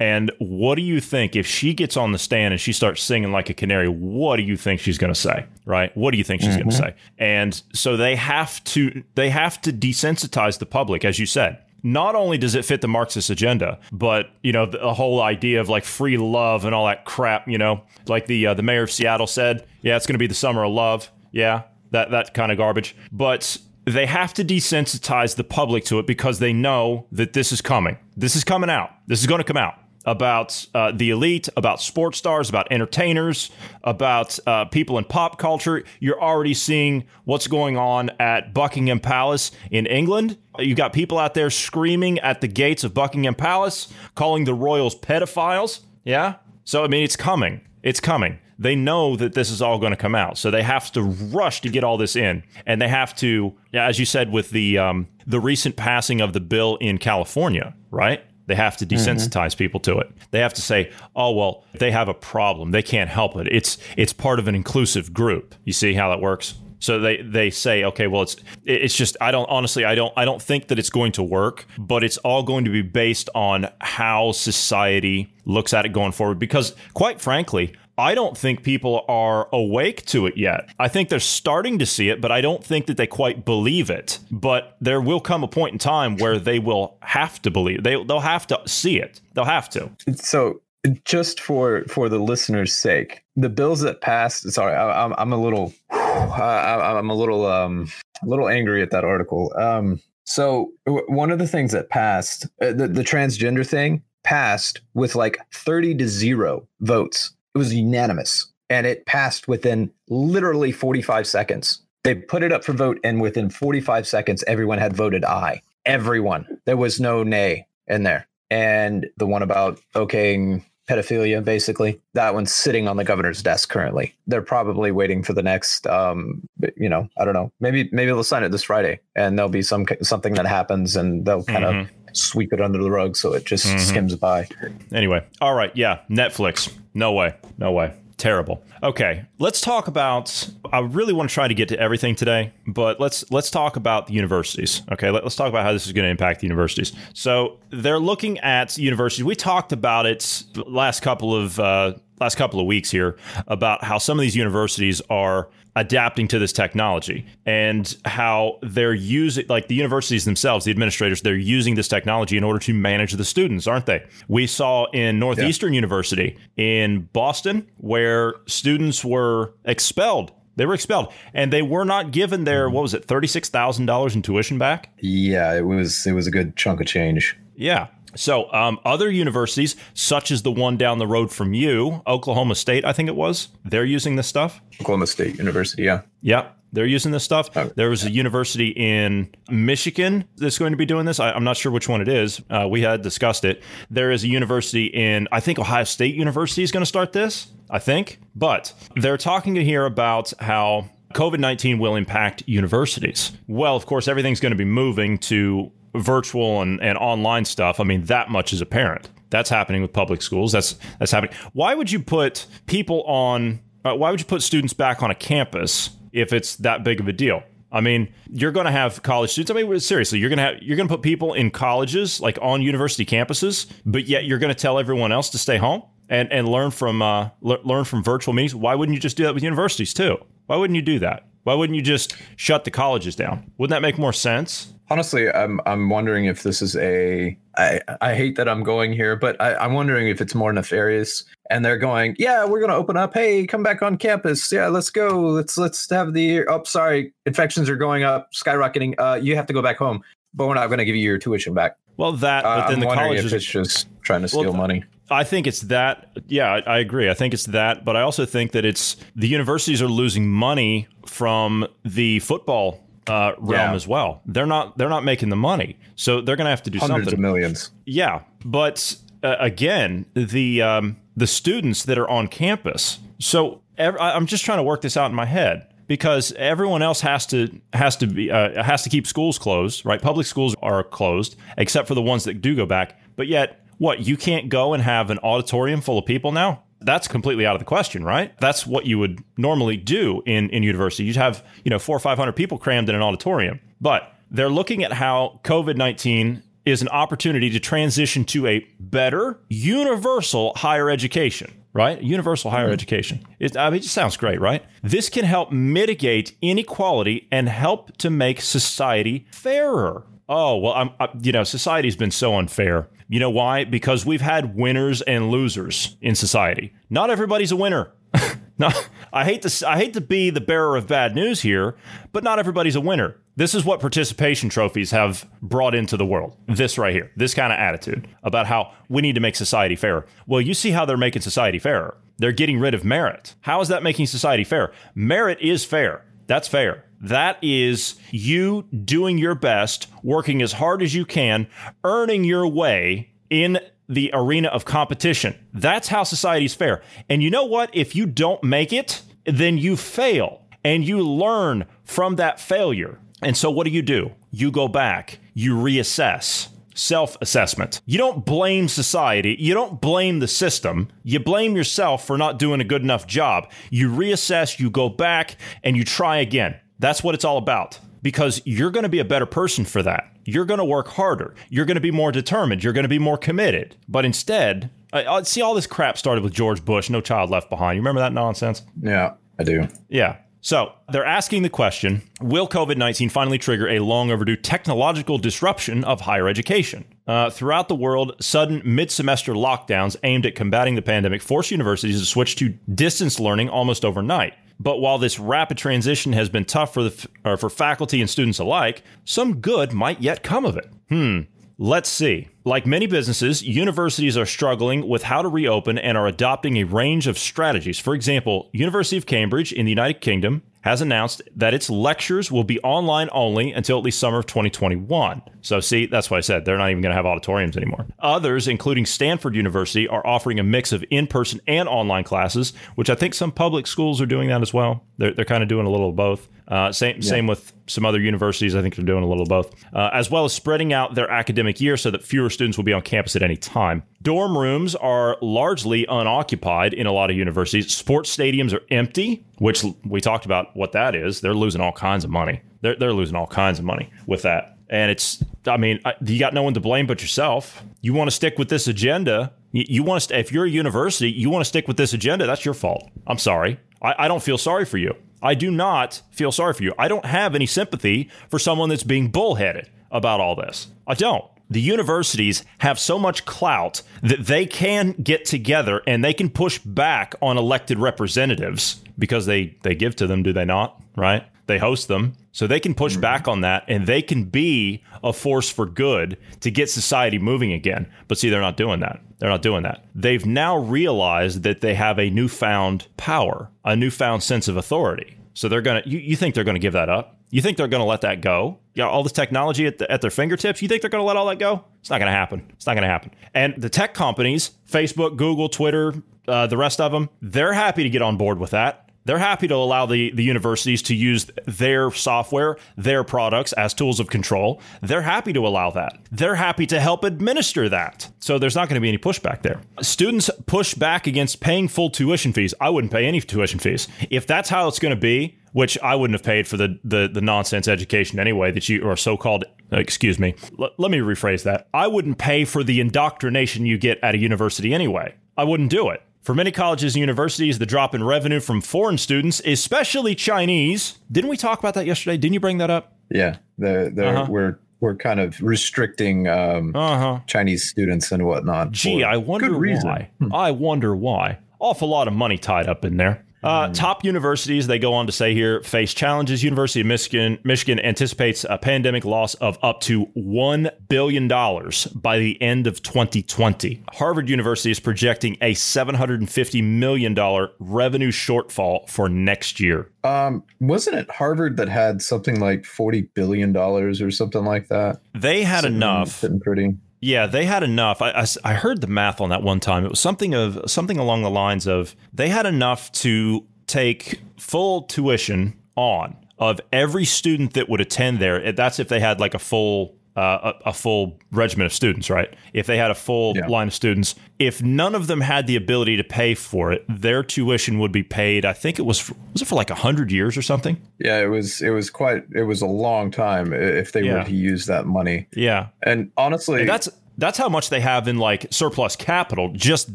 And 0.00 0.30
what 0.38 0.76
do 0.76 0.82
you 0.82 1.00
think 1.00 1.36
if 1.36 1.46
she 1.46 1.74
gets 1.74 1.96
on 1.96 2.12
the 2.12 2.18
stand 2.18 2.52
and 2.54 2.60
she 2.60 2.72
starts 2.72 3.02
singing 3.02 3.32
like 3.32 3.50
a 3.50 3.54
canary? 3.54 3.88
What 3.88 4.36
do 4.36 4.42
you 4.42 4.56
think 4.56 4.80
she's 4.80 4.98
going 4.98 5.12
to 5.12 5.18
say? 5.18 5.46
Right? 5.66 5.94
What 5.96 6.12
do 6.12 6.18
you 6.18 6.24
think 6.24 6.42
she's 6.42 6.56
going 6.56 6.70
to 6.70 6.74
say? 6.76 6.94
And 7.18 7.60
so 7.74 7.96
they 7.96 8.16
have 8.16 8.62
to 8.64 9.02
they 9.14 9.30
have 9.30 9.60
to 9.62 9.72
desensitize 9.72 10.58
the 10.58 10.66
public, 10.66 11.04
as 11.04 11.18
you 11.18 11.26
said. 11.26 11.58
Not 11.84 12.16
only 12.16 12.38
does 12.38 12.56
it 12.56 12.64
fit 12.64 12.80
the 12.80 12.88
Marxist 12.88 13.30
agenda, 13.30 13.78
but 13.92 14.30
you 14.42 14.52
know 14.52 14.66
the, 14.66 14.78
the 14.78 14.94
whole 14.94 15.22
idea 15.22 15.60
of 15.60 15.68
like 15.68 15.84
free 15.84 16.16
love 16.16 16.64
and 16.64 16.74
all 16.74 16.86
that 16.86 17.04
crap. 17.04 17.46
You 17.46 17.58
know, 17.58 17.82
like 18.06 18.26
the 18.26 18.48
uh, 18.48 18.54
the 18.54 18.62
mayor 18.64 18.82
of 18.82 18.90
Seattle 18.90 19.26
said, 19.28 19.64
yeah, 19.82 19.96
it's 19.96 20.06
going 20.06 20.14
to 20.14 20.18
be 20.18 20.26
the 20.26 20.34
summer 20.34 20.64
of 20.64 20.72
love. 20.72 21.10
Yeah, 21.30 21.62
that 21.92 22.10
that 22.10 22.34
kind 22.34 22.50
of 22.50 22.58
garbage. 22.58 22.96
But 23.12 23.58
they 23.90 24.06
have 24.06 24.34
to 24.34 24.44
desensitize 24.44 25.36
the 25.36 25.44
public 25.44 25.84
to 25.84 25.98
it 25.98 26.06
because 26.06 26.38
they 26.38 26.52
know 26.52 27.06
that 27.12 27.32
this 27.32 27.52
is 27.52 27.60
coming. 27.60 27.98
This 28.16 28.36
is 28.36 28.44
coming 28.44 28.70
out. 28.70 28.90
This 29.06 29.20
is 29.20 29.26
going 29.26 29.38
to 29.40 29.44
come 29.44 29.56
out 29.56 29.74
about 30.04 30.66
uh, 30.74 30.90
the 30.90 31.10
elite, 31.10 31.48
about 31.56 31.80
sports 31.80 32.18
stars, 32.18 32.48
about 32.48 32.70
entertainers, 32.72 33.50
about 33.84 34.38
uh, 34.46 34.64
people 34.64 34.96
in 34.96 35.04
pop 35.04 35.38
culture. 35.38 35.84
You're 36.00 36.20
already 36.20 36.54
seeing 36.54 37.04
what's 37.24 37.46
going 37.46 37.76
on 37.76 38.10
at 38.18 38.54
Buckingham 38.54 39.00
Palace 39.00 39.50
in 39.70 39.86
England. 39.86 40.38
You've 40.58 40.78
got 40.78 40.92
people 40.92 41.18
out 41.18 41.34
there 41.34 41.50
screaming 41.50 42.18
at 42.20 42.40
the 42.40 42.48
gates 42.48 42.84
of 42.84 42.94
Buckingham 42.94 43.34
Palace, 43.34 43.92
calling 44.14 44.44
the 44.44 44.54
royals 44.54 44.96
pedophiles. 44.96 45.80
Yeah. 46.04 46.36
So, 46.64 46.84
I 46.84 46.88
mean, 46.88 47.04
it's 47.04 47.16
coming. 47.16 47.60
It's 47.82 48.00
coming. 48.00 48.38
They 48.58 48.74
know 48.74 49.14
that 49.16 49.34
this 49.34 49.50
is 49.50 49.62
all 49.62 49.78
going 49.78 49.92
to 49.92 49.96
come 49.96 50.14
out, 50.14 50.36
so 50.36 50.50
they 50.50 50.62
have 50.62 50.90
to 50.92 51.02
rush 51.02 51.60
to 51.60 51.68
get 51.68 51.84
all 51.84 51.96
this 51.96 52.16
in, 52.16 52.42
and 52.66 52.82
they 52.82 52.88
have 52.88 53.14
to, 53.16 53.54
as 53.72 53.98
you 53.98 54.04
said, 54.04 54.32
with 54.32 54.50
the 54.50 54.78
um, 54.78 55.06
the 55.26 55.38
recent 55.38 55.76
passing 55.76 56.20
of 56.20 56.32
the 56.32 56.40
bill 56.40 56.76
in 56.80 56.98
California, 56.98 57.74
right? 57.90 58.22
They 58.48 58.54
have 58.54 58.78
to 58.78 58.86
desensitize 58.86 59.54
people 59.56 59.78
to 59.80 59.98
it. 59.98 60.10
They 60.30 60.40
have 60.40 60.54
to 60.54 60.62
say, 60.62 60.90
"Oh 61.14 61.32
well, 61.32 61.64
they 61.78 61.90
have 61.90 62.08
a 62.08 62.14
problem. 62.14 62.70
They 62.70 62.82
can't 62.82 63.10
help 63.10 63.36
it. 63.36 63.46
It's 63.48 63.76
it's 63.96 64.12
part 64.12 64.38
of 64.38 64.48
an 64.48 64.54
inclusive 64.54 65.12
group." 65.12 65.54
You 65.64 65.74
see 65.74 65.92
how 65.92 66.08
that 66.08 66.20
works? 66.20 66.54
So 66.80 66.98
they 66.98 67.20
they 67.20 67.50
say, 67.50 67.84
"Okay, 67.84 68.06
well, 68.06 68.22
it's 68.22 68.36
it's 68.64 68.96
just 68.96 69.16
I 69.20 69.32
don't 69.32 69.48
honestly 69.50 69.84
I 69.84 69.94
don't 69.94 70.14
I 70.16 70.24
don't 70.24 70.40
think 70.40 70.68
that 70.68 70.78
it's 70.78 70.90
going 70.90 71.12
to 71.12 71.22
work, 71.22 71.66
but 71.78 72.02
it's 72.02 72.16
all 72.18 72.42
going 72.42 72.64
to 72.64 72.70
be 72.70 72.82
based 72.82 73.28
on 73.34 73.68
how 73.80 74.32
society 74.32 75.32
looks 75.44 75.74
at 75.74 75.84
it 75.84 75.90
going 75.90 76.12
forward 76.12 76.38
because 76.38 76.74
quite 76.94 77.20
frankly, 77.20 77.74
I 77.98 78.14
don't 78.14 78.38
think 78.38 78.62
people 78.62 79.04
are 79.08 79.48
awake 79.52 80.06
to 80.06 80.26
it 80.26 80.36
yet. 80.36 80.70
I 80.78 80.86
think 80.86 81.08
they're 81.08 81.18
starting 81.18 81.80
to 81.80 81.86
see 81.86 82.08
it, 82.08 82.20
but 82.20 82.30
I 82.30 82.40
don't 82.40 82.64
think 82.64 82.86
that 82.86 82.96
they 82.96 83.08
quite 83.08 83.44
believe 83.44 83.90
it. 83.90 84.20
But 84.30 84.76
there 84.80 85.00
will 85.00 85.20
come 85.20 85.42
a 85.42 85.48
point 85.48 85.72
in 85.72 85.78
time 85.78 86.16
where 86.16 86.38
they 86.38 86.60
will 86.60 86.96
have 87.02 87.42
to 87.42 87.50
believe. 87.50 87.82
They 87.82 88.02
they'll 88.04 88.20
have 88.20 88.46
to 88.46 88.60
see 88.66 89.00
it. 89.00 89.20
They'll 89.34 89.44
have 89.44 89.68
to. 89.70 89.90
So 90.14 90.62
just 91.04 91.40
for 91.40 91.84
for 91.88 92.08
the 92.08 92.20
listeners' 92.20 92.72
sake, 92.72 93.24
the 93.34 93.48
bills 93.48 93.80
that 93.80 94.00
passed. 94.00 94.48
Sorry, 94.52 94.74
I, 94.74 95.04
I'm 95.04 95.14
I'm 95.18 95.32
a 95.32 95.36
little 95.36 95.74
I, 95.90 96.96
I'm 96.96 97.10
a 97.10 97.14
little 97.14 97.46
um 97.46 97.88
a 98.22 98.26
little 98.26 98.48
angry 98.48 98.80
at 98.80 98.90
that 98.90 99.04
article. 99.04 99.52
Um, 99.56 100.00
so 100.24 100.72
one 100.86 101.30
of 101.30 101.38
the 101.38 101.48
things 101.48 101.72
that 101.72 101.88
passed, 101.88 102.46
uh, 102.62 102.72
the 102.72 102.86
the 102.86 103.02
transgender 103.02 103.66
thing 103.66 104.02
passed 104.24 104.82
with 104.94 105.14
like 105.14 105.38
30 105.54 105.94
to 105.96 106.08
zero 106.08 106.68
votes. 106.80 107.32
It 107.58 107.66
was 107.66 107.74
unanimous, 107.74 108.52
and 108.70 108.86
it 108.86 109.04
passed 109.04 109.48
within 109.48 109.90
literally 110.08 110.70
45 110.70 111.26
seconds. 111.26 111.82
They 112.04 112.14
put 112.14 112.44
it 112.44 112.52
up 112.52 112.62
for 112.62 112.72
vote, 112.72 113.00
and 113.02 113.20
within 113.20 113.50
45 113.50 114.06
seconds, 114.06 114.44
everyone 114.46 114.78
had 114.78 114.92
voted 114.92 115.24
aye. 115.24 115.62
Everyone. 115.84 116.60
There 116.66 116.76
was 116.76 117.00
no 117.00 117.24
nay 117.24 117.66
in 117.88 118.04
there. 118.04 118.28
And 118.48 119.08
the 119.16 119.26
one 119.26 119.42
about 119.42 119.80
okaying 119.96 120.64
pedophilia, 120.88 121.42
basically, 121.42 122.00
that 122.14 122.32
one's 122.32 122.54
sitting 122.54 122.86
on 122.86 122.96
the 122.96 123.02
governor's 123.02 123.42
desk 123.42 123.70
currently. 123.70 124.14
They're 124.28 124.40
probably 124.40 124.92
waiting 124.92 125.24
for 125.24 125.32
the 125.32 125.42
next, 125.42 125.84
um, 125.88 126.48
you 126.76 126.88
know, 126.88 127.08
I 127.18 127.24
don't 127.24 127.34
know. 127.34 127.50
Maybe 127.58 127.88
maybe 127.90 128.12
they'll 128.12 128.22
sign 128.22 128.44
it 128.44 128.50
this 128.50 128.62
Friday, 128.62 129.00
and 129.16 129.36
there'll 129.36 129.50
be 129.50 129.62
some 129.62 129.84
something 130.00 130.34
that 130.34 130.46
happens, 130.46 130.94
and 130.94 131.26
they'll 131.26 131.42
kind 131.42 131.64
of 131.64 131.88
sweep 132.12 132.52
it 132.52 132.60
under 132.60 132.78
the 132.78 132.90
rug 132.90 133.16
so 133.16 133.32
it 133.34 133.44
just 133.44 133.66
skims 133.86 134.14
by. 134.16 134.48
Anyway, 134.92 135.24
all 135.40 135.54
right, 135.54 135.74
yeah, 135.76 136.00
Netflix. 136.10 136.72
No 136.94 137.12
way. 137.12 137.34
No 137.58 137.72
way. 137.72 137.94
Terrible. 138.18 138.64
Okay, 138.82 139.24
let's 139.38 139.60
talk 139.60 139.86
about 139.86 140.50
I 140.72 140.80
really 140.80 141.12
want 141.12 141.30
to 141.30 141.34
try 141.34 141.46
to 141.46 141.54
get 141.54 141.68
to 141.68 141.78
everything 141.78 142.16
today, 142.16 142.52
but 142.66 142.98
let's 142.98 143.30
let's 143.30 143.48
talk 143.48 143.76
about 143.76 144.08
the 144.08 144.12
universities. 144.12 144.82
Okay, 144.90 145.10
Let, 145.10 145.24
us 145.24 145.36
talk 145.36 145.48
about 145.48 145.64
how 145.64 145.72
this 145.72 145.86
is 145.86 145.92
going 145.92 146.04
to 146.04 146.10
impact 146.10 146.40
the 146.40 146.46
universities. 146.46 146.92
So, 147.14 147.58
they're 147.70 148.00
looking 148.00 148.38
at 148.40 148.76
universities. 148.76 149.24
We 149.24 149.36
talked 149.36 149.72
about 149.72 150.06
it 150.06 150.42
last 150.66 151.00
couple 151.00 151.34
of 151.34 151.60
uh, 151.60 151.94
last 152.20 152.34
couple 152.34 152.58
of 152.58 152.66
weeks 152.66 152.90
here 152.90 153.16
about 153.46 153.84
how 153.84 153.98
some 153.98 154.18
of 154.18 154.22
these 154.22 154.34
universities 154.36 155.00
are 155.10 155.48
adapting 155.78 156.26
to 156.26 156.38
this 156.40 156.52
technology 156.52 157.24
and 157.46 157.96
how 158.04 158.58
they're 158.62 158.92
using 158.94 159.44
like 159.48 159.68
the 159.68 159.74
universities 159.76 160.24
themselves 160.24 160.64
the 160.64 160.70
administrators 160.72 161.22
they're 161.22 161.36
using 161.36 161.76
this 161.76 161.86
technology 161.86 162.36
in 162.36 162.42
order 162.42 162.58
to 162.58 162.74
manage 162.74 163.12
the 163.12 163.24
students 163.24 163.66
aren't 163.68 163.86
they 163.86 164.04
we 164.26 164.44
saw 164.46 164.86
in 164.92 165.18
northeastern 165.20 165.72
university 165.72 166.36
in 166.56 167.08
boston 167.12 167.64
where 167.76 168.34
students 168.46 169.04
were 169.04 169.54
expelled 169.64 170.32
they 170.56 170.66
were 170.66 170.74
expelled 170.74 171.12
and 171.32 171.52
they 171.52 171.62
were 171.62 171.84
not 171.84 172.10
given 172.10 172.42
their 172.42 172.68
what 172.68 172.82
was 172.82 172.92
it 172.92 173.06
$36000 173.06 174.14
in 174.16 174.22
tuition 174.22 174.58
back 174.58 174.88
Yeah, 174.98 175.54
it 175.54 175.64
was 175.64 176.04
it 176.06 176.12
was 176.12 176.26
a 176.26 176.32
good 176.32 176.56
chunk 176.56 176.80
of 176.80 176.86
change. 176.88 177.36
yeah. 177.54 177.86
So, 178.14 178.52
um, 178.52 178.78
other 178.84 179.10
universities, 179.10 179.76
such 179.94 180.30
as 180.30 180.42
the 180.42 180.50
one 180.50 180.76
down 180.76 180.98
the 180.98 181.06
road 181.06 181.30
from 181.30 181.54
you, 181.54 182.02
Oklahoma 182.06 182.54
State, 182.54 182.84
I 182.84 182.92
think 182.92 183.08
it 183.08 183.16
was, 183.16 183.48
they're 183.64 183.84
using 183.84 184.16
this 184.16 184.26
stuff. 184.26 184.60
Oklahoma 184.80 185.06
State 185.06 185.36
University, 185.38 185.84
yeah. 185.84 186.02
Yep. 186.22 186.56
They're 186.72 186.86
using 186.86 187.12
this 187.12 187.24
stuff. 187.24 187.48
Oh. 187.56 187.70
There 187.76 187.88
was 187.88 188.04
a 188.04 188.10
university 188.10 188.68
in 188.68 189.34
Michigan 189.50 190.26
that's 190.36 190.58
going 190.58 190.72
to 190.72 190.76
be 190.76 190.84
doing 190.84 191.06
this. 191.06 191.18
I, 191.18 191.32
I'm 191.32 191.44
not 191.44 191.56
sure 191.56 191.72
which 191.72 191.88
one 191.88 192.00
it 192.00 192.08
is. 192.08 192.42
Uh, 192.50 192.68
we 192.68 192.82
had 192.82 193.02
discussed 193.02 193.44
it. 193.44 193.62
There 193.90 194.10
is 194.10 194.24
a 194.24 194.28
university 194.28 194.86
in, 194.86 195.28
I 195.32 195.40
think 195.40 195.58
Ohio 195.58 195.84
State 195.84 196.14
University 196.14 196.62
is 196.62 196.70
going 196.70 196.82
to 196.82 196.86
start 196.86 197.12
this, 197.12 197.48
I 197.70 197.78
think. 197.78 198.20
But 198.34 198.74
they're 198.96 199.16
talking 199.16 199.56
here 199.56 199.86
about 199.86 200.32
how 200.40 200.90
COVID 201.14 201.38
19 201.38 201.78
will 201.78 201.96
impact 201.96 202.42
universities. 202.46 203.32
Well, 203.46 203.74
of 203.74 203.86
course, 203.86 204.08
everything's 204.08 204.40
going 204.40 204.52
to 204.52 204.56
be 204.56 204.64
moving 204.64 205.18
to 205.18 205.72
virtual 205.94 206.62
and, 206.62 206.82
and 206.82 206.98
online 206.98 207.44
stuff. 207.44 207.80
I 207.80 207.84
mean, 207.84 208.04
that 208.04 208.30
much 208.30 208.52
is 208.52 208.60
apparent. 208.60 209.08
That's 209.30 209.50
happening 209.50 209.82
with 209.82 209.92
public 209.92 210.22
schools. 210.22 210.52
That's 210.52 210.76
that's 210.98 211.12
happening. 211.12 211.34
Why 211.52 211.74
would 211.74 211.90
you 211.90 212.00
put 212.00 212.46
people 212.66 213.02
on? 213.04 213.60
Uh, 213.84 213.94
why 213.94 214.10
would 214.10 214.20
you 214.20 214.26
put 214.26 214.42
students 214.42 214.72
back 214.72 215.02
on 215.02 215.10
a 215.10 215.14
campus 215.14 215.90
if 216.12 216.32
it's 216.32 216.56
that 216.56 216.82
big 216.84 217.00
of 217.00 217.08
a 217.08 217.12
deal? 217.12 217.42
I 217.70 217.82
mean, 217.82 218.12
you're 218.32 218.52
going 218.52 218.64
to 218.64 218.72
have 218.72 219.02
college 219.02 219.30
students. 219.30 219.50
I 219.50 219.62
mean, 219.62 219.80
seriously, 219.80 220.18
you're 220.18 220.30
going 220.30 220.38
to 220.38 220.44
have 220.44 220.62
you're 220.62 220.76
going 220.76 220.88
to 220.88 220.94
put 220.94 221.02
people 221.02 221.34
in 221.34 221.50
colleges, 221.50 222.20
like 222.20 222.38
on 222.40 222.62
university 222.62 223.04
campuses, 223.04 223.66
but 223.84 224.06
yet 224.06 224.24
you're 224.24 224.38
going 224.38 224.52
to 224.52 224.58
tell 224.58 224.78
everyone 224.78 225.12
else 225.12 225.28
to 225.30 225.38
stay 225.38 225.58
home 225.58 225.82
and 226.08 226.32
and 226.32 226.48
learn 226.48 226.70
from 226.70 227.02
uh, 227.02 227.28
le- 227.42 227.60
learn 227.64 227.84
from 227.84 228.02
virtual 228.02 228.32
meetings. 228.32 228.54
Why 228.54 228.74
wouldn't 228.74 228.94
you 228.94 229.00
just 229.00 229.16
do 229.16 229.24
that 229.24 229.34
with 229.34 229.42
universities 229.42 229.92
too? 229.92 230.16
Why 230.46 230.56
wouldn't 230.56 230.76
you 230.76 230.82
do 230.82 230.98
that? 231.00 231.26
Why 231.44 231.54
wouldn't 231.54 231.76
you 231.76 231.82
just 231.82 232.16
shut 232.36 232.64
the 232.64 232.70
colleges 232.70 233.16
down? 233.16 233.50
Wouldn't 233.58 233.74
that 233.74 233.82
make 233.82 233.98
more 233.98 234.12
sense? 234.12 234.72
Honestly, 234.90 235.30
I'm 235.30 235.60
I'm 235.66 235.90
wondering 235.90 236.24
if 236.24 236.42
this 236.42 236.62
is 236.62 236.74
a 236.76 237.36
I 237.56 237.80
I 238.00 238.14
hate 238.14 238.36
that 238.36 238.48
I'm 238.48 238.62
going 238.62 238.92
here, 238.92 239.16
but 239.16 239.40
I, 239.40 239.54
I'm 239.56 239.74
wondering 239.74 240.08
if 240.08 240.20
it's 240.20 240.34
more 240.34 240.52
nefarious. 240.52 241.24
And 241.50 241.64
they're 241.64 241.78
going, 241.78 242.14
yeah, 242.18 242.44
we're 242.44 242.60
gonna 242.60 242.74
open 242.74 242.96
up. 242.96 243.14
Hey, 243.14 243.46
come 243.46 243.62
back 243.62 243.82
on 243.82 243.96
campus. 243.98 244.50
Yeah, 244.50 244.68
let's 244.68 244.90
go. 244.90 245.20
Let's 245.20 245.58
let's 245.58 245.88
have 245.90 246.14
the. 246.14 246.46
Oh, 246.46 246.62
sorry, 246.64 247.12
infections 247.26 247.68
are 247.68 247.76
going 247.76 248.02
up, 248.02 248.32
skyrocketing. 248.32 248.94
Uh, 248.98 249.18
you 249.20 249.36
have 249.36 249.46
to 249.46 249.52
go 249.52 249.62
back 249.62 249.76
home, 249.76 250.02
but 250.34 250.46
we're 250.46 250.54
not 250.54 250.68
gonna 250.68 250.84
give 250.84 250.96
you 250.96 251.02
your 251.02 251.18
tuition 251.18 251.54
back. 251.54 251.76
Well, 251.98 252.12
that, 252.12 252.44
Uh, 252.44 252.60
but 252.60 252.68
then 252.68 252.74
I'm 252.76 252.80
the 252.80 252.94
college 252.94 253.32
it's 253.32 253.44
just 253.44 253.88
trying 254.02 254.22
to 254.22 254.28
steal 254.28 254.44
Well, 254.44 254.52
money. 254.54 254.84
I 255.10 255.24
think 255.24 255.46
it's 255.46 255.62
that. 255.62 256.10
Yeah, 256.28 256.52
I, 256.52 256.58
I 256.60 256.78
agree. 256.78 257.10
I 257.10 257.14
think 257.14 257.34
it's 257.34 257.46
that, 257.46 257.84
but 257.84 257.96
I 257.96 258.02
also 258.02 258.24
think 258.24 258.52
that 258.52 258.64
it's 258.64 258.96
the 259.16 259.26
universities 259.26 259.82
are 259.82 259.88
losing 259.88 260.28
money 260.28 260.86
from 261.06 261.66
the 261.84 262.20
football 262.20 262.84
uh, 263.08 263.32
realm 263.38 263.70
Yeah. 263.70 263.74
as 263.74 263.86
well. 263.86 264.22
They're 264.26 264.46
not. 264.46 264.76
They're 264.78 264.88
not 264.88 265.04
making 265.04 265.28
the 265.30 265.36
money, 265.36 265.76
so 265.96 266.20
they're 266.20 266.36
going 266.36 266.46
to 266.46 266.50
have 266.50 266.62
to 266.64 266.70
do 266.70 266.78
Hundreds 266.78 267.04
something. 267.10 267.14
of 267.14 267.20
millions. 267.20 267.70
Yeah, 267.84 268.20
but 268.44 268.96
uh, 269.22 269.36
again, 269.40 270.06
the 270.14 270.62
um, 270.62 270.96
the 271.16 271.26
students 271.26 271.84
that 271.84 271.98
are 271.98 272.08
on 272.08 272.28
campus. 272.28 272.98
So 273.18 273.62
ev- 273.76 273.96
I'm 273.98 274.26
just 274.26 274.44
trying 274.44 274.58
to 274.58 274.62
work 274.62 274.80
this 274.82 274.96
out 274.96 275.10
in 275.10 275.16
my 275.16 275.26
head 275.26 275.66
because 275.88 276.32
everyone 276.34 276.82
else 276.82 277.00
has 277.00 277.26
to 277.26 277.48
has 277.72 277.96
to 277.96 278.06
be 278.06 278.30
uh, 278.30 278.62
has 278.62 278.82
to 278.82 278.90
keep 278.90 279.06
schools 279.06 279.38
closed, 279.38 279.84
right? 279.84 280.00
Public 280.00 280.26
schools 280.26 280.54
are 280.62 280.82
closed 280.84 281.36
except 281.56 281.88
for 281.88 281.94
the 281.94 282.02
ones 282.02 282.24
that 282.24 282.40
do 282.40 282.54
go 282.54 282.66
back. 282.66 282.98
But 283.16 283.26
yet, 283.26 283.64
what 283.78 284.06
you 284.06 284.16
can't 284.16 284.48
go 284.48 284.72
and 284.74 284.82
have 284.82 285.10
an 285.10 285.18
auditorium 285.20 285.80
full 285.80 285.98
of 285.98 286.06
people 286.06 286.30
now? 286.30 286.62
That's 286.80 287.08
completely 287.08 287.46
out 287.46 287.54
of 287.54 287.58
the 287.58 287.64
question, 287.64 288.04
right? 288.04 288.32
That's 288.40 288.66
what 288.66 288.86
you 288.86 288.98
would 288.98 289.22
normally 289.36 289.76
do 289.76 290.22
in 290.26 290.50
in 290.50 290.62
university. 290.62 291.04
You'd 291.04 291.16
have 291.16 291.44
you 291.64 291.70
know 291.70 291.78
four 291.78 291.96
or 291.96 292.00
five 292.00 292.18
hundred 292.18 292.32
people 292.32 292.58
crammed 292.58 292.88
in 292.88 292.94
an 292.94 293.02
auditorium, 293.02 293.60
but 293.80 294.12
they're 294.30 294.50
looking 294.50 294.84
at 294.84 294.92
how 294.92 295.40
COVID 295.44 295.76
nineteen 295.76 296.42
is 296.64 296.82
an 296.82 296.88
opportunity 296.88 297.48
to 297.50 297.60
transition 297.60 298.24
to 298.26 298.46
a 298.46 298.66
better 298.78 299.40
universal 299.48 300.52
higher 300.56 300.90
education 300.90 301.52
right? 301.74 302.02
Universal 302.02 302.50
higher 302.50 302.64
mm-hmm. 302.64 302.72
education. 302.72 303.24
It, 303.38 303.56
I 303.56 303.70
mean, 303.70 303.78
it 303.78 303.82
just 303.82 303.94
sounds 303.94 304.16
great, 304.16 304.40
right? 304.40 304.64
This 304.82 305.08
can 305.08 305.24
help 305.24 305.52
mitigate 305.52 306.36
inequality 306.42 307.28
and 307.30 307.48
help 307.48 307.96
to 307.98 308.10
make 308.10 308.40
society 308.40 309.26
fairer. 309.30 310.04
Oh, 310.28 310.56
well, 310.56 310.72
I'm, 310.74 310.90
I, 310.98 311.08
you 311.22 311.30
know, 311.30 311.44
society's 311.44 311.96
been 311.96 312.10
so 312.10 312.36
unfair. 312.36 312.88
You 313.08 313.20
know 313.20 313.30
why? 313.30 313.64
Because 313.64 314.04
we've 314.04 314.20
had 314.20 314.54
winners 314.54 315.00
and 315.02 315.30
losers 315.30 315.96
in 316.00 316.14
society. 316.14 316.74
Not 316.90 317.10
everybody's 317.10 317.52
a 317.52 317.56
winner. 317.56 317.92
no, 318.58 318.70
I 319.12 319.24
hate 319.24 319.42
to 319.42 319.68
I 319.68 319.76
hate 319.76 319.94
to 319.94 320.00
be 320.00 320.30
the 320.30 320.40
bearer 320.40 320.76
of 320.76 320.86
bad 320.86 321.14
news 321.14 321.40
here, 321.42 321.76
but 322.12 322.24
not 322.24 322.38
everybody's 322.38 322.76
a 322.76 322.80
winner. 322.80 323.16
This 323.36 323.54
is 323.54 323.64
what 323.64 323.80
participation 323.80 324.48
trophies 324.48 324.90
have 324.90 325.28
brought 325.40 325.74
into 325.74 325.96
the 325.96 326.04
world. 326.04 326.36
This 326.48 326.76
right 326.76 326.92
here, 326.92 327.10
this 327.16 327.34
kind 327.34 327.52
of 327.52 327.58
attitude 327.58 328.08
about 328.22 328.46
how 328.46 328.72
we 328.88 329.00
need 329.00 329.14
to 329.14 329.20
make 329.20 329.36
society 329.36 329.76
fairer. 329.76 330.06
Well, 330.26 330.40
you 330.40 330.54
see 330.54 330.70
how 330.70 330.84
they're 330.84 330.96
making 330.96 331.22
society 331.22 331.58
fairer. 331.58 331.96
They're 332.18 332.32
getting 332.32 332.58
rid 332.58 332.74
of 332.74 332.84
merit. 332.84 333.36
How 333.42 333.60
is 333.60 333.68
that 333.68 333.82
making 333.82 334.06
society 334.06 334.42
fair? 334.42 334.72
Merit 334.94 335.38
is 335.40 335.64
fair. 335.64 336.04
That's 336.26 336.48
fair. 336.48 336.84
That 337.00 337.38
is 337.42 337.94
you 338.10 338.66
doing 338.84 339.18
your 339.18 339.34
best, 339.34 339.86
working 340.02 340.42
as 340.42 340.54
hard 340.54 340.82
as 340.82 340.94
you 340.94 341.04
can, 341.04 341.46
earning 341.84 342.24
your 342.24 342.46
way 342.46 343.10
in 343.30 343.60
the 343.88 344.10
arena 344.12 344.48
of 344.48 344.64
competition. 344.64 345.34
That's 345.52 345.88
how 345.88 346.02
society's 346.02 346.54
fair. 346.54 346.82
And 347.08 347.22
you 347.22 347.30
know 347.30 347.44
what? 347.44 347.70
If 347.72 347.94
you 347.94 348.06
don't 348.06 348.42
make 348.42 348.72
it, 348.72 349.02
then 349.24 349.58
you 349.58 349.76
fail 349.76 350.42
and 350.64 350.84
you 350.86 351.00
learn 351.00 351.66
from 351.84 352.16
that 352.16 352.40
failure. 352.40 352.98
And 353.22 353.36
so, 353.36 353.50
what 353.50 353.64
do 353.64 353.70
you 353.70 353.82
do? 353.82 354.12
You 354.30 354.50
go 354.50 354.68
back, 354.68 355.18
you 355.34 355.54
reassess, 355.54 356.48
self 356.74 357.16
assessment. 357.20 357.80
You 357.86 357.98
don't 357.98 358.24
blame 358.24 358.68
society, 358.68 359.36
you 359.38 359.54
don't 359.54 359.80
blame 359.80 360.20
the 360.20 360.28
system, 360.28 360.88
you 361.02 361.18
blame 361.18 361.56
yourself 361.56 362.06
for 362.06 362.16
not 362.16 362.38
doing 362.38 362.60
a 362.60 362.64
good 362.64 362.82
enough 362.82 363.06
job. 363.06 363.50
You 363.70 363.90
reassess, 363.90 364.58
you 364.58 364.70
go 364.70 364.88
back, 364.88 365.36
and 365.64 365.76
you 365.76 365.84
try 365.84 366.18
again. 366.18 366.56
That's 366.78 367.02
what 367.02 367.14
it's 367.14 367.24
all 367.24 367.38
about 367.38 367.78
because 368.02 368.40
you're 368.44 368.70
going 368.70 368.84
to 368.84 368.88
be 368.88 369.00
a 369.00 369.04
better 369.04 369.26
person 369.26 369.64
for 369.64 369.82
that. 369.82 370.12
You're 370.24 370.44
going 370.44 370.58
to 370.58 370.64
work 370.64 370.88
harder. 370.88 371.34
You're 371.48 371.64
going 371.64 371.76
to 371.76 371.80
be 371.80 371.90
more 371.90 372.12
determined. 372.12 372.62
You're 372.62 372.72
going 372.72 372.84
to 372.84 372.88
be 372.88 372.98
more 372.98 373.18
committed. 373.18 373.76
But 373.88 374.04
instead, 374.04 374.70
I, 374.92 375.06
I 375.06 375.22
see 375.22 375.42
all 375.42 375.54
this 375.54 375.66
crap 375.66 375.98
started 375.98 376.22
with 376.22 376.32
George 376.32 376.64
Bush, 376.64 376.90
no 376.90 377.00
child 377.00 377.30
left 377.30 377.50
behind. 377.50 377.76
You 377.76 377.80
remember 377.80 378.00
that 378.00 378.12
nonsense? 378.12 378.62
Yeah, 378.80 379.14
I 379.38 379.44
do. 379.44 379.66
Yeah. 379.88 380.16
So 380.40 380.72
they're 380.92 381.04
asking 381.04 381.42
the 381.42 381.50
question 381.50 382.02
Will 382.20 382.48
COVID 382.48 382.76
19 382.76 383.08
finally 383.08 383.38
trigger 383.38 383.68
a 383.68 383.80
long 383.80 384.10
overdue 384.10 384.36
technological 384.36 385.18
disruption 385.18 385.82
of 385.84 386.02
higher 386.02 386.28
education? 386.28 386.84
Uh, 387.06 387.30
throughout 387.30 387.68
the 387.68 387.74
world, 387.74 388.14
sudden 388.20 388.62
mid 388.64 388.90
semester 388.90 389.32
lockdowns 389.34 389.96
aimed 390.04 390.26
at 390.26 390.34
combating 390.34 390.76
the 390.76 390.82
pandemic 390.82 391.22
forced 391.22 391.50
universities 391.50 391.98
to 391.98 392.06
switch 392.06 392.36
to 392.36 392.50
distance 392.72 393.18
learning 393.18 393.48
almost 393.48 393.84
overnight. 393.84 394.34
But 394.60 394.80
while 394.80 394.98
this 394.98 395.18
rapid 395.18 395.56
transition 395.56 396.12
has 396.14 396.28
been 396.28 396.44
tough 396.44 396.74
for, 396.74 396.82
the, 396.84 397.36
for 397.38 397.48
faculty 397.48 398.00
and 398.00 398.10
students 398.10 398.38
alike, 398.38 398.82
some 399.04 399.40
good 399.40 399.72
might 399.72 400.00
yet 400.00 400.22
come 400.22 400.44
of 400.44 400.56
it. 400.56 400.70
Hmm. 400.88 401.20
Let's 401.60 401.88
see. 401.88 402.28
Like 402.44 402.66
many 402.66 402.86
businesses, 402.86 403.42
universities 403.42 404.16
are 404.16 404.26
struggling 404.26 404.88
with 404.88 405.02
how 405.02 405.22
to 405.22 405.28
reopen 405.28 405.76
and 405.76 405.98
are 405.98 406.06
adopting 406.06 406.56
a 406.56 406.64
range 406.64 407.08
of 407.08 407.18
strategies. 407.18 407.80
For 407.80 407.94
example, 407.94 408.48
University 408.52 408.96
of 408.96 409.06
Cambridge 409.06 409.52
in 409.52 409.66
the 409.66 409.72
United 409.72 410.00
Kingdom 410.00 410.42
has 410.62 410.80
announced 410.80 411.22
that 411.36 411.54
its 411.54 411.70
lectures 411.70 412.30
will 412.30 412.44
be 412.44 412.60
online 412.60 413.08
only 413.12 413.52
until 413.52 413.78
at 413.78 413.84
least 413.84 413.98
summer 413.98 414.18
of 414.18 414.26
2021. 414.26 415.22
So, 415.40 415.60
see, 415.60 415.86
that's 415.86 416.10
why 416.10 416.18
I 416.18 416.20
said 416.20 416.44
they're 416.44 416.58
not 416.58 416.70
even 416.70 416.82
going 416.82 416.90
to 416.90 416.96
have 416.96 417.06
auditoriums 417.06 417.56
anymore. 417.56 417.86
Others, 418.00 418.48
including 418.48 418.86
Stanford 418.86 419.34
University, 419.34 419.86
are 419.88 420.06
offering 420.06 420.38
a 420.38 420.42
mix 420.42 420.72
of 420.72 420.84
in 420.90 421.06
person 421.06 421.40
and 421.46 421.68
online 421.68 422.04
classes, 422.04 422.52
which 422.74 422.90
I 422.90 422.94
think 422.94 423.14
some 423.14 423.32
public 423.32 423.66
schools 423.66 424.00
are 424.00 424.06
doing 424.06 424.28
that 424.28 424.42
as 424.42 424.52
well. 424.52 424.84
They're, 424.98 425.12
they're 425.12 425.24
kind 425.24 425.42
of 425.42 425.48
doing 425.48 425.66
a 425.66 425.70
little 425.70 425.90
of 425.90 425.96
both. 425.96 426.28
Uh, 426.48 426.72
same, 426.72 426.96
yeah. 426.96 427.02
same 427.02 427.26
with 427.26 427.52
some 427.66 427.84
other 427.84 428.00
universities. 428.00 428.56
I 428.56 428.62
think 428.62 428.74
they're 428.74 428.84
doing 428.84 429.04
a 429.04 429.06
little 429.06 429.22
of 429.22 429.28
both, 429.28 429.54
uh, 429.74 429.90
as 429.92 430.10
well 430.10 430.24
as 430.24 430.32
spreading 430.32 430.72
out 430.72 430.94
their 430.94 431.10
academic 431.10 431.60
year 431.60 431.76
so 431.76 431.90
that 431.90 432.02
fewer 432.02 432.30
students 432.30 432.56
will 432.56 432.64
be 432.64 432.72
on 432.72 432.80
campus 432.80 433.14
at 433.16 433.22
any 433.22 433.36
time. 433.36 433.82
Dorm 434.00 434.36
rooms 434.36 434.74
are 434.74 435.18
largely 435.20 435.84
unoccupied 435.86 436.72
in 436.72 436.86
a 436.86 436.92
lot 436.92 437.10
of 437.10 437.16
universities. 437.16 437.74
Sports 437.74 438.14
stadiums 438.16 438.54
are 438.54 438.62
empty, 438.70 439.26
which 439.38 439.62
we 439.84 440.00
talked 440.00 440.24
about 440.24 440.56
what 440.56 440.72
that 440.72 440.94
is. 440.94 441.20
They're 441.20 441.34
losing 441.34 441.60
all 441.60 441.72
kinds 441.72 442.04
of 442.04 442.10
money. 442.10 442.40
They're, 442.62 442.76
they're 442.76 442.94
losing 442.94 443.14
all 443.14 443.26
kinds 443.26 443.58
of 443.58 443.66
money 443.66 443.90
with 444.06 444.22
that. 444.22 444.56
And 444.70 444.90
it's, 444.90 445.22
I 445.46 445.56
mean, 445.56 445.80
you 446.04 446.18
got 446.18 446.34
no 446.34 446.42
one 446.42 446.54
to 446.54 446.60
blame 446.60 446.86
but 446.86 447.00
yourself. 447.02 447.62
You 447.80 447.94
want 447.94 448.08
to 448.08 448.14
stick 448.14 448.38
with 448.38 448.48
this 448.48 448.66
agenda. 448.68 449.32
You, 449.52 449.64
you 449.68 449.82
want 449.82 450.02
to, 450.04 450.18
if 450.18 450.32
you're 450.32 450.44
a 450.44 450.50
university, 450.50 451.10
you 451.10 451.30
want 451.30 451.42
to 451.42 451.48
stick 451.48 451.68
with 451.68 451.76
this 451.76 451.92
agenda. 451.92 452.26
That's 452.26 452.44
your 452.44 452.54
fault. 452.54 452.90
I'm 453.06 453.18
sorry. 453.18 453.60
I, 453.82 453.94
I 453.98 454.08
don't 454.08 454.22
feel 454.22 454.38
sorry 454.38 454.64
for 454.64 454.78
you. 454.78 454.94
I 455.22 455.34
do 455.34 455.50
not 455.50 456.02
feel 456.10 456.32
sorry 456.32 456.54
for 456.54 456.62
you. 456.62 456.74
I 456.78 456.88
don't 456.88 457.04
have 457.04 457.34
any 457.34 457.46
sympathy 457.46 458.10
for 458.28 458.38
someone 458.38 458.68
that's 458.68 458.82
being 458.82 459.10
bullheaded 459.10 459.68
about 459.90 460.20
all 460.20 460.36
this. 460.36 460.68
I 460.86 460.94
don't. 460.94 461.24
The 461.50 461.60
universities 461.60 462.44
have 462.58 462.78
so 462.78 462.98
much 462.98 463.24
clout 463.24 463.82
that 464.02 464.26
they 464.26 464.44
can 464.44 464.92
get 464.92 465.24
together 465.24 465.82
and 465.86 466.04
they 466.04 466.12
can 466.12 466.28
push 466.28 466.58
back 466.58 467.14
on 467.22 467.38
elected 467.38 467.78
representatives 467.78 468.82
because 468.98 469.24
they, 469.24 469.56
they 469.62 469.74
give 469.74 469.96
to 469.96 470.06
them, 470.06 470.22
do 470.22 470.32
they 470.32 470.44
not? 470.44 470.80
Right? 470.94 471.24
They 471.46 471.58
host 471.58 471.88
them. 471.88 472.14
So 472.32 472.46
they 472.46 472.60
can 472.60 472.74
push 472.74 472.96
back 472.96 473.26
on 473.26 473.40
that 473.40 473.64
and 473.66 473.86
they 473.86 474.02
can 474.02 474.24
be 474.24 474.84
a 475.02 475.12
force 475.12 475.50
for 475.50 475.64
good 475.64 476.18
to 476.40 476.50
get 476.50 476.70
society 476.70 477.18
moving 477.18 477.52
again. 477.52 477.90
But 478.06 478.18
see, 478.18 478.28
they're 478.28 478.40
not 478.40 478.58
doing 478.58 478.80
that. 478.80 479.00
They're 479.18 479.28
not 479.28 479.42
doing 479.42 479.62
that. 479.64 479.84
They've 479.94 480.24
now 480.24 480.56
realized 480.56 481.42
that 481.42 481.60
they 481.60 481.74
have 481.74 481.98
a 481.98 482.10
newfound 482.10 482.86
power, 482.96 483.50
a 483.64 483.74
newfound 483.74 484.22
sense 484.22 484.48
of 484.48 484.56
authority. 484.56 485.16
So 485.34 485.48
they're 485.48 485.62
going 485.62 485.82
to, 485.82 485.88
you, 485.88 485.98
you 485.98 486.16
think 486.16 486.34
they're 486.34 486.44
going 486.44 486.54
to 486.56 486.60
give 486.60 486.72
that 486.72 486.88
up? 486.88 487.16
You 487.30 487.42
think 487.42 487.56
they're 487.56 487.68
going 487.68 487.82
to 487.82 487.86
let 487.86 488.00
that 488.02 488.20
go? 488.20 488.58
Yeah, 488.74 488.88
all 488.88 489.02
this 489.02 489.12
technology 489.12 489.66
at, 489.66 489.78
the, 489.78 489.90
at 489.90 490.00
their 490.00 490.10
fingertips. 490.10 490.62
You 490.62 490.68
think 490.68 490.82
they're 490.82 490.90
going 490.90 491.02
to 491.02 491.06
let 491.06 491.16
all 491.16 491.26
that 491.26 491.38
go? 491.38 491.64
It's 491.80 491.90
not 491.90 491.98
going 491.98 492.10
to 492.10 492.16
happen. 492.16 492.46
It's 492.54 492.66
not 492.66 492.74
going 492.74 492.82
to 492.82 492.88
happen. 492.88 493.10
And 493.34 493.54
the 493.60 493.68
tech 493.68 493.92
companies, 493.92 494.52
Facebook, 494.70 495.16
Google, 495.16 495.48
Twitter, 495.48 495.94
uh, 496.26 496.46
the 496.46 496.56
rest 496.56 496.80
of 496.80 496.92
them, 496.92 497.10
they're 497.20 497.52
happy 497.52 497.82
to 497.82 497.90
get 497.90 498.02
on 498.02 498.16
board 498.16 498.38
with 498.38 498.50
that. 498.50 498.87
They're 499.08 499.16
happy 499.16 499.48
to 499.48 499.54
allow 499.54 499.86
the, 499.86 500.10
the 500.10 500.22
universities 500.22 500.82
to 500.82 500.94
use 500.94 501.30
their 501.46 501.90
software, 501.90 502.58
their 502.76 503.04
products 503.04 503.54
as 503.54 503.72
tools 503.72 504.00
of 504.00 504.08
control. 504.08 504.60
They're 504.82 505.00
happy 505.00 505.32
to 505.32 505.46
allow 505.46 505.70
that. 505.70 505.98
They're 506.12 506.34
happy 506.34 506.66
to 506.66 506.78
help 506.78 507.04
administer 507.04 507.70
that. 507.70 508.10
So 508.20 508.38
there's 508.38 508.54
not 508.54 508.68
going 508.68 508.74
to 508.74 508.82
be 508.82 508.88
any 508.88 508.98
pushback 508.98 509.40
there. 509.40 509.62
Students 509.80 510.28
push 510.44 510.74
back 510.74 511.06
against 511.06 511.40
paying 511.40 511.68
full 511.68 511.88
tuition 511.88 512.34
fees. 512.34 512.52
I 512.60 512.68
wouldn't 512.68 512.92
pay 512.92 513.06
any 513.06 513.22
tuition 513.22 513.58
fees. 513.58 513.88
If 514.10 514.26
that's 514.26 514.50
how 514.50 514.68
it's 514.68 514.78
going 514.78 514.94
to 514.94 515.00
be, 515.00 515.38
which 515.52 515.78
I 515.78 515.94
wouldn't 515.94 516.20
have 516.20 516.26
paid 516.26 516.46
for 516.46 516.58
the, 516.58 516.78
the, 516.84 517.08
the 517.10 517.22
nonsense 517.22 517.66
education 517.66 518.18
anyway 518.18 518.52
that 518.52 518.68
you, 518.68 518.82
or 518.82 518.94
so 518.94 519.16
called, 519.16 519.46
excuse 519.72 520.18
me, 520.18 520.34
L- 520.60 520.68
let 520.76 520.90
me 520.90 520.98
rephrase 520.98 521.44
that. 521.44 521.66
I 521.72 521.86
wouldn't 521.86 522.18
pay 522.18 522.44
for 522.44 522.62
the 522.62 522.78
indoctrination 522.78 523.64
you 523.64 523.78
get 523.78 523.98
at 524.02 524.14
a 524.14 524.18
university 524.18 524.74
anyway. 524.74 525.14
I 525.38 525.44
wouldn't 525.44 525.70
do 525.70 525.88
it. 525.88 526.02
For 526.28 526.34
many 526.34 526.52
colleges 526.52 526.94
and 526.94 527.00
universities, 527.00 527.58
the 527.58 527.64
drop 527.64 527.94
in 527.94 528.04
revenue 528.04 528.38
from 528.38 528.60
foreign 528.60 528.98
students, 528.98 529.40
especially 529.46 530.14
Chinese, 530.14 530.98
didn't 531.10 531.30
we 531.30 531.38
talk 531.38 531.58
about 531.58 531.72
that 531.72 531.86
yesterday? 531.86 532.18
Didn't 532.18 532.34
you 532.34 532.40
bring 532.40 532.58
that 532.58 532.68
up? 532.68 532.92
Yeah, 533.10 533.36
the 533.56 533.90
the 533.94 534.08
uh-huh. 534.10 534.26
we're 534.28 534.58
we're 534.80 534.94
kind 534.94 535.20
of 535.20 535.40
restricting 535.40 536.28
um, 536.28 536.76
uh-huh. 536.76 537.20
Chinese 537.26 537.66
students 537.66 538.12
and 538.12 538.26
whatnot. 538.26 538.72
Gee, 538.72 539.02
I 539.02 539.16
wonder 539.16 539.58
why. 539.58 540.10
Hmm. 540.18 540.34
I 540.34 540.50
wonder 540.50 540.94
why. 540.94 541.38
Awful 541.60 541.88
lot 541.88 542.08
of 542.08 542.12
money 542.12 542.36
tied 542.36 542.68
up 542.68 542.84
in 542.84 542.98
there. 542.98 543.24
Uh, 543.42 543.68
mm. 543.68 543.74
Top 543.74 544.04
universities, 544.04 544.66
they 544.66 544.78
go 544.78 544.94
on 544.94 545.06
to 545.06 545.12
say 545.12 545.34
here, 545.34 545.62
face 545.62 545.94
challenges. 545.94 546.42
University 546.42 546.80
of 546.80 546.86
Michigan, 546.86 547.38
Michigan 547.44 547.78
anticipates 547.80 548.44
a 548.48 548.58
pandemic 548.58 549.04
loss 549.04 549.34
of 549.34 549.58
up 549.62 549.80
to 549.82 550.06
$1 550.16 550.70
billion 550.88 551.28
by 551.28 552.18
the 552.18 552.40
end 552.42 552.66
of 552.66 552.82
2020. 552.82 553.82
Harvard 553.92 554.28
University 554.28 554.70
is 554.70 554.80
projecting 554.80 555.36
a 555.40 555.54
$750 555.54 556.64
million 556.64 557.14
revenue 557.58 558.10
shortfall 558.10 558.88
for 558.88 559.08
next 559.08 559.60
year. 559.60 559.90
Um, 560.04 560.42
wasn't 560.60 560.96
it 560.96 561.10
Harvard 561.10 561.56
that 561.58 561.68
had 561.68 562.02
something 562.02 562.40
like 562.40 562.62
$40 562.62 563.08
billion 563.14 563.56
or 563.56 564.10
something 564.10 564.44
like 564.44 564.68
that? 564.68 565.00
They 565.14 565.42
had 565.42 565.64
enough. 565.64 566.24
Pretty. 566.40 566.76
Yeah, 567.00 567.26
they 567.26 567.44
had 567.44 567.62
enough. 567.62 568.02
I, 568.02 568.10
I, 568.10 568.26
I, 568.44 568.54
heard 568.54 568.80
the 568.80 568.88
math 568.88 569.20
on 569.20 569.30
that 569.30 569.42
one 569.42 569.60
time. 569.60 569.84
It 569.84 569.90
was 569.90 570.00
something 570.00 570.34
of 570.34 570.68
something 570.68 570.98
along 570.98 571.22
the 571.22 571.30
lines 571.30 571.66
of 571.66 571.94
they 572.12 572.28
had 572.28 572.44
enough 572.44 572.90
to 572.92 573.46
take 573.66 574.20
full 574.36 574.82
tuition 574.82 575.56
on 575.76 576.16
of 576.38 576.60
every 576.72 577.04
student 577.04 577.54
that 577.54 577.68
would 577.68 577.80
attend 577.80 578.18
there. 578.18 578.44
Eh, 578.44 578.52
that's 578.52 578.78
if 578.78 578.88
they 578.88 579.00
had 579.00 579.20
like 579.20 579.34
a 579.34 579.38
full 579.38 579.97
uh, 580.18 580.52
a, 580.64 580.70
a, 580.70 580.72
full 580.72 581.16
regiment 581.30 581.66
of 581.66 581.72
students, 581.72 582.10
right? 582.10 582.34
If 582.52 582.66
they 582.66 582.76
had 582.76 582.90
a 582.90 582.94
full 582.94 583.36
yeah. 583.36 583.46
line 583.46 583.68
of 583.68 583.74
students, 583.74 584.16
if 584.40 584.60
none 584.60 584.96
of 584.96 585.06
them 585.06 585.20
had 585.20 585.46
the 585.46 585.54
ability 585.54 585.96
to 585.96 586.02
pay 586.02 586.34
for 586.34 586.72
it, 586.72 586.84
their 586.88 587.22
tuition 587.22 587.78
would 587.78 587.92
be 587.92 588.02
paid. 588.02 588.44
I 588.44 588.52
think 588.52 588.80
it 588.80 588.82
was 588.82 588.98
for, 588.98 589.14
was 589.32 589.42
it 589.42 589.44
for 589.44 589.54
like 589.54 589.70
hundred 589.70 590.10
years 590.10 590.36
or 590.36 590.42
something. 590.42 590.80
Yeah, 590.98 591.20
it 591.20 591.28
was. 591.28 591.62
It 591.62 591.70
was 591.70 591.88
quite. 591.88 592.24
It 592.34 592.42
was 592.42 592.62
a 592.62 592.66
long 592.66 593.12
time 593.12 593.52
if 593.52 593.92
they 593.92 594.02
yeah. 594.02 594.14
were 594.14 594.24
to 594.24 594.34
use 594.34 594.66
that 594.66 594.86
money. 594.86 595.28
Yeah, 595.36 595.68
and 595.84 596.10
honestly, 596.16 596.62
and 596.62 596.68
that's 596.68 596.88
that's 597.16 597.38
how 597.38 597.48
much 597.48 597.70
they 597.70 597.80
have 597.80 598.08
in 598.08 598.18
like 598.18 598.48
surplus 598.50 598.96
capital, 598.96 599.52
just 599.52 599.94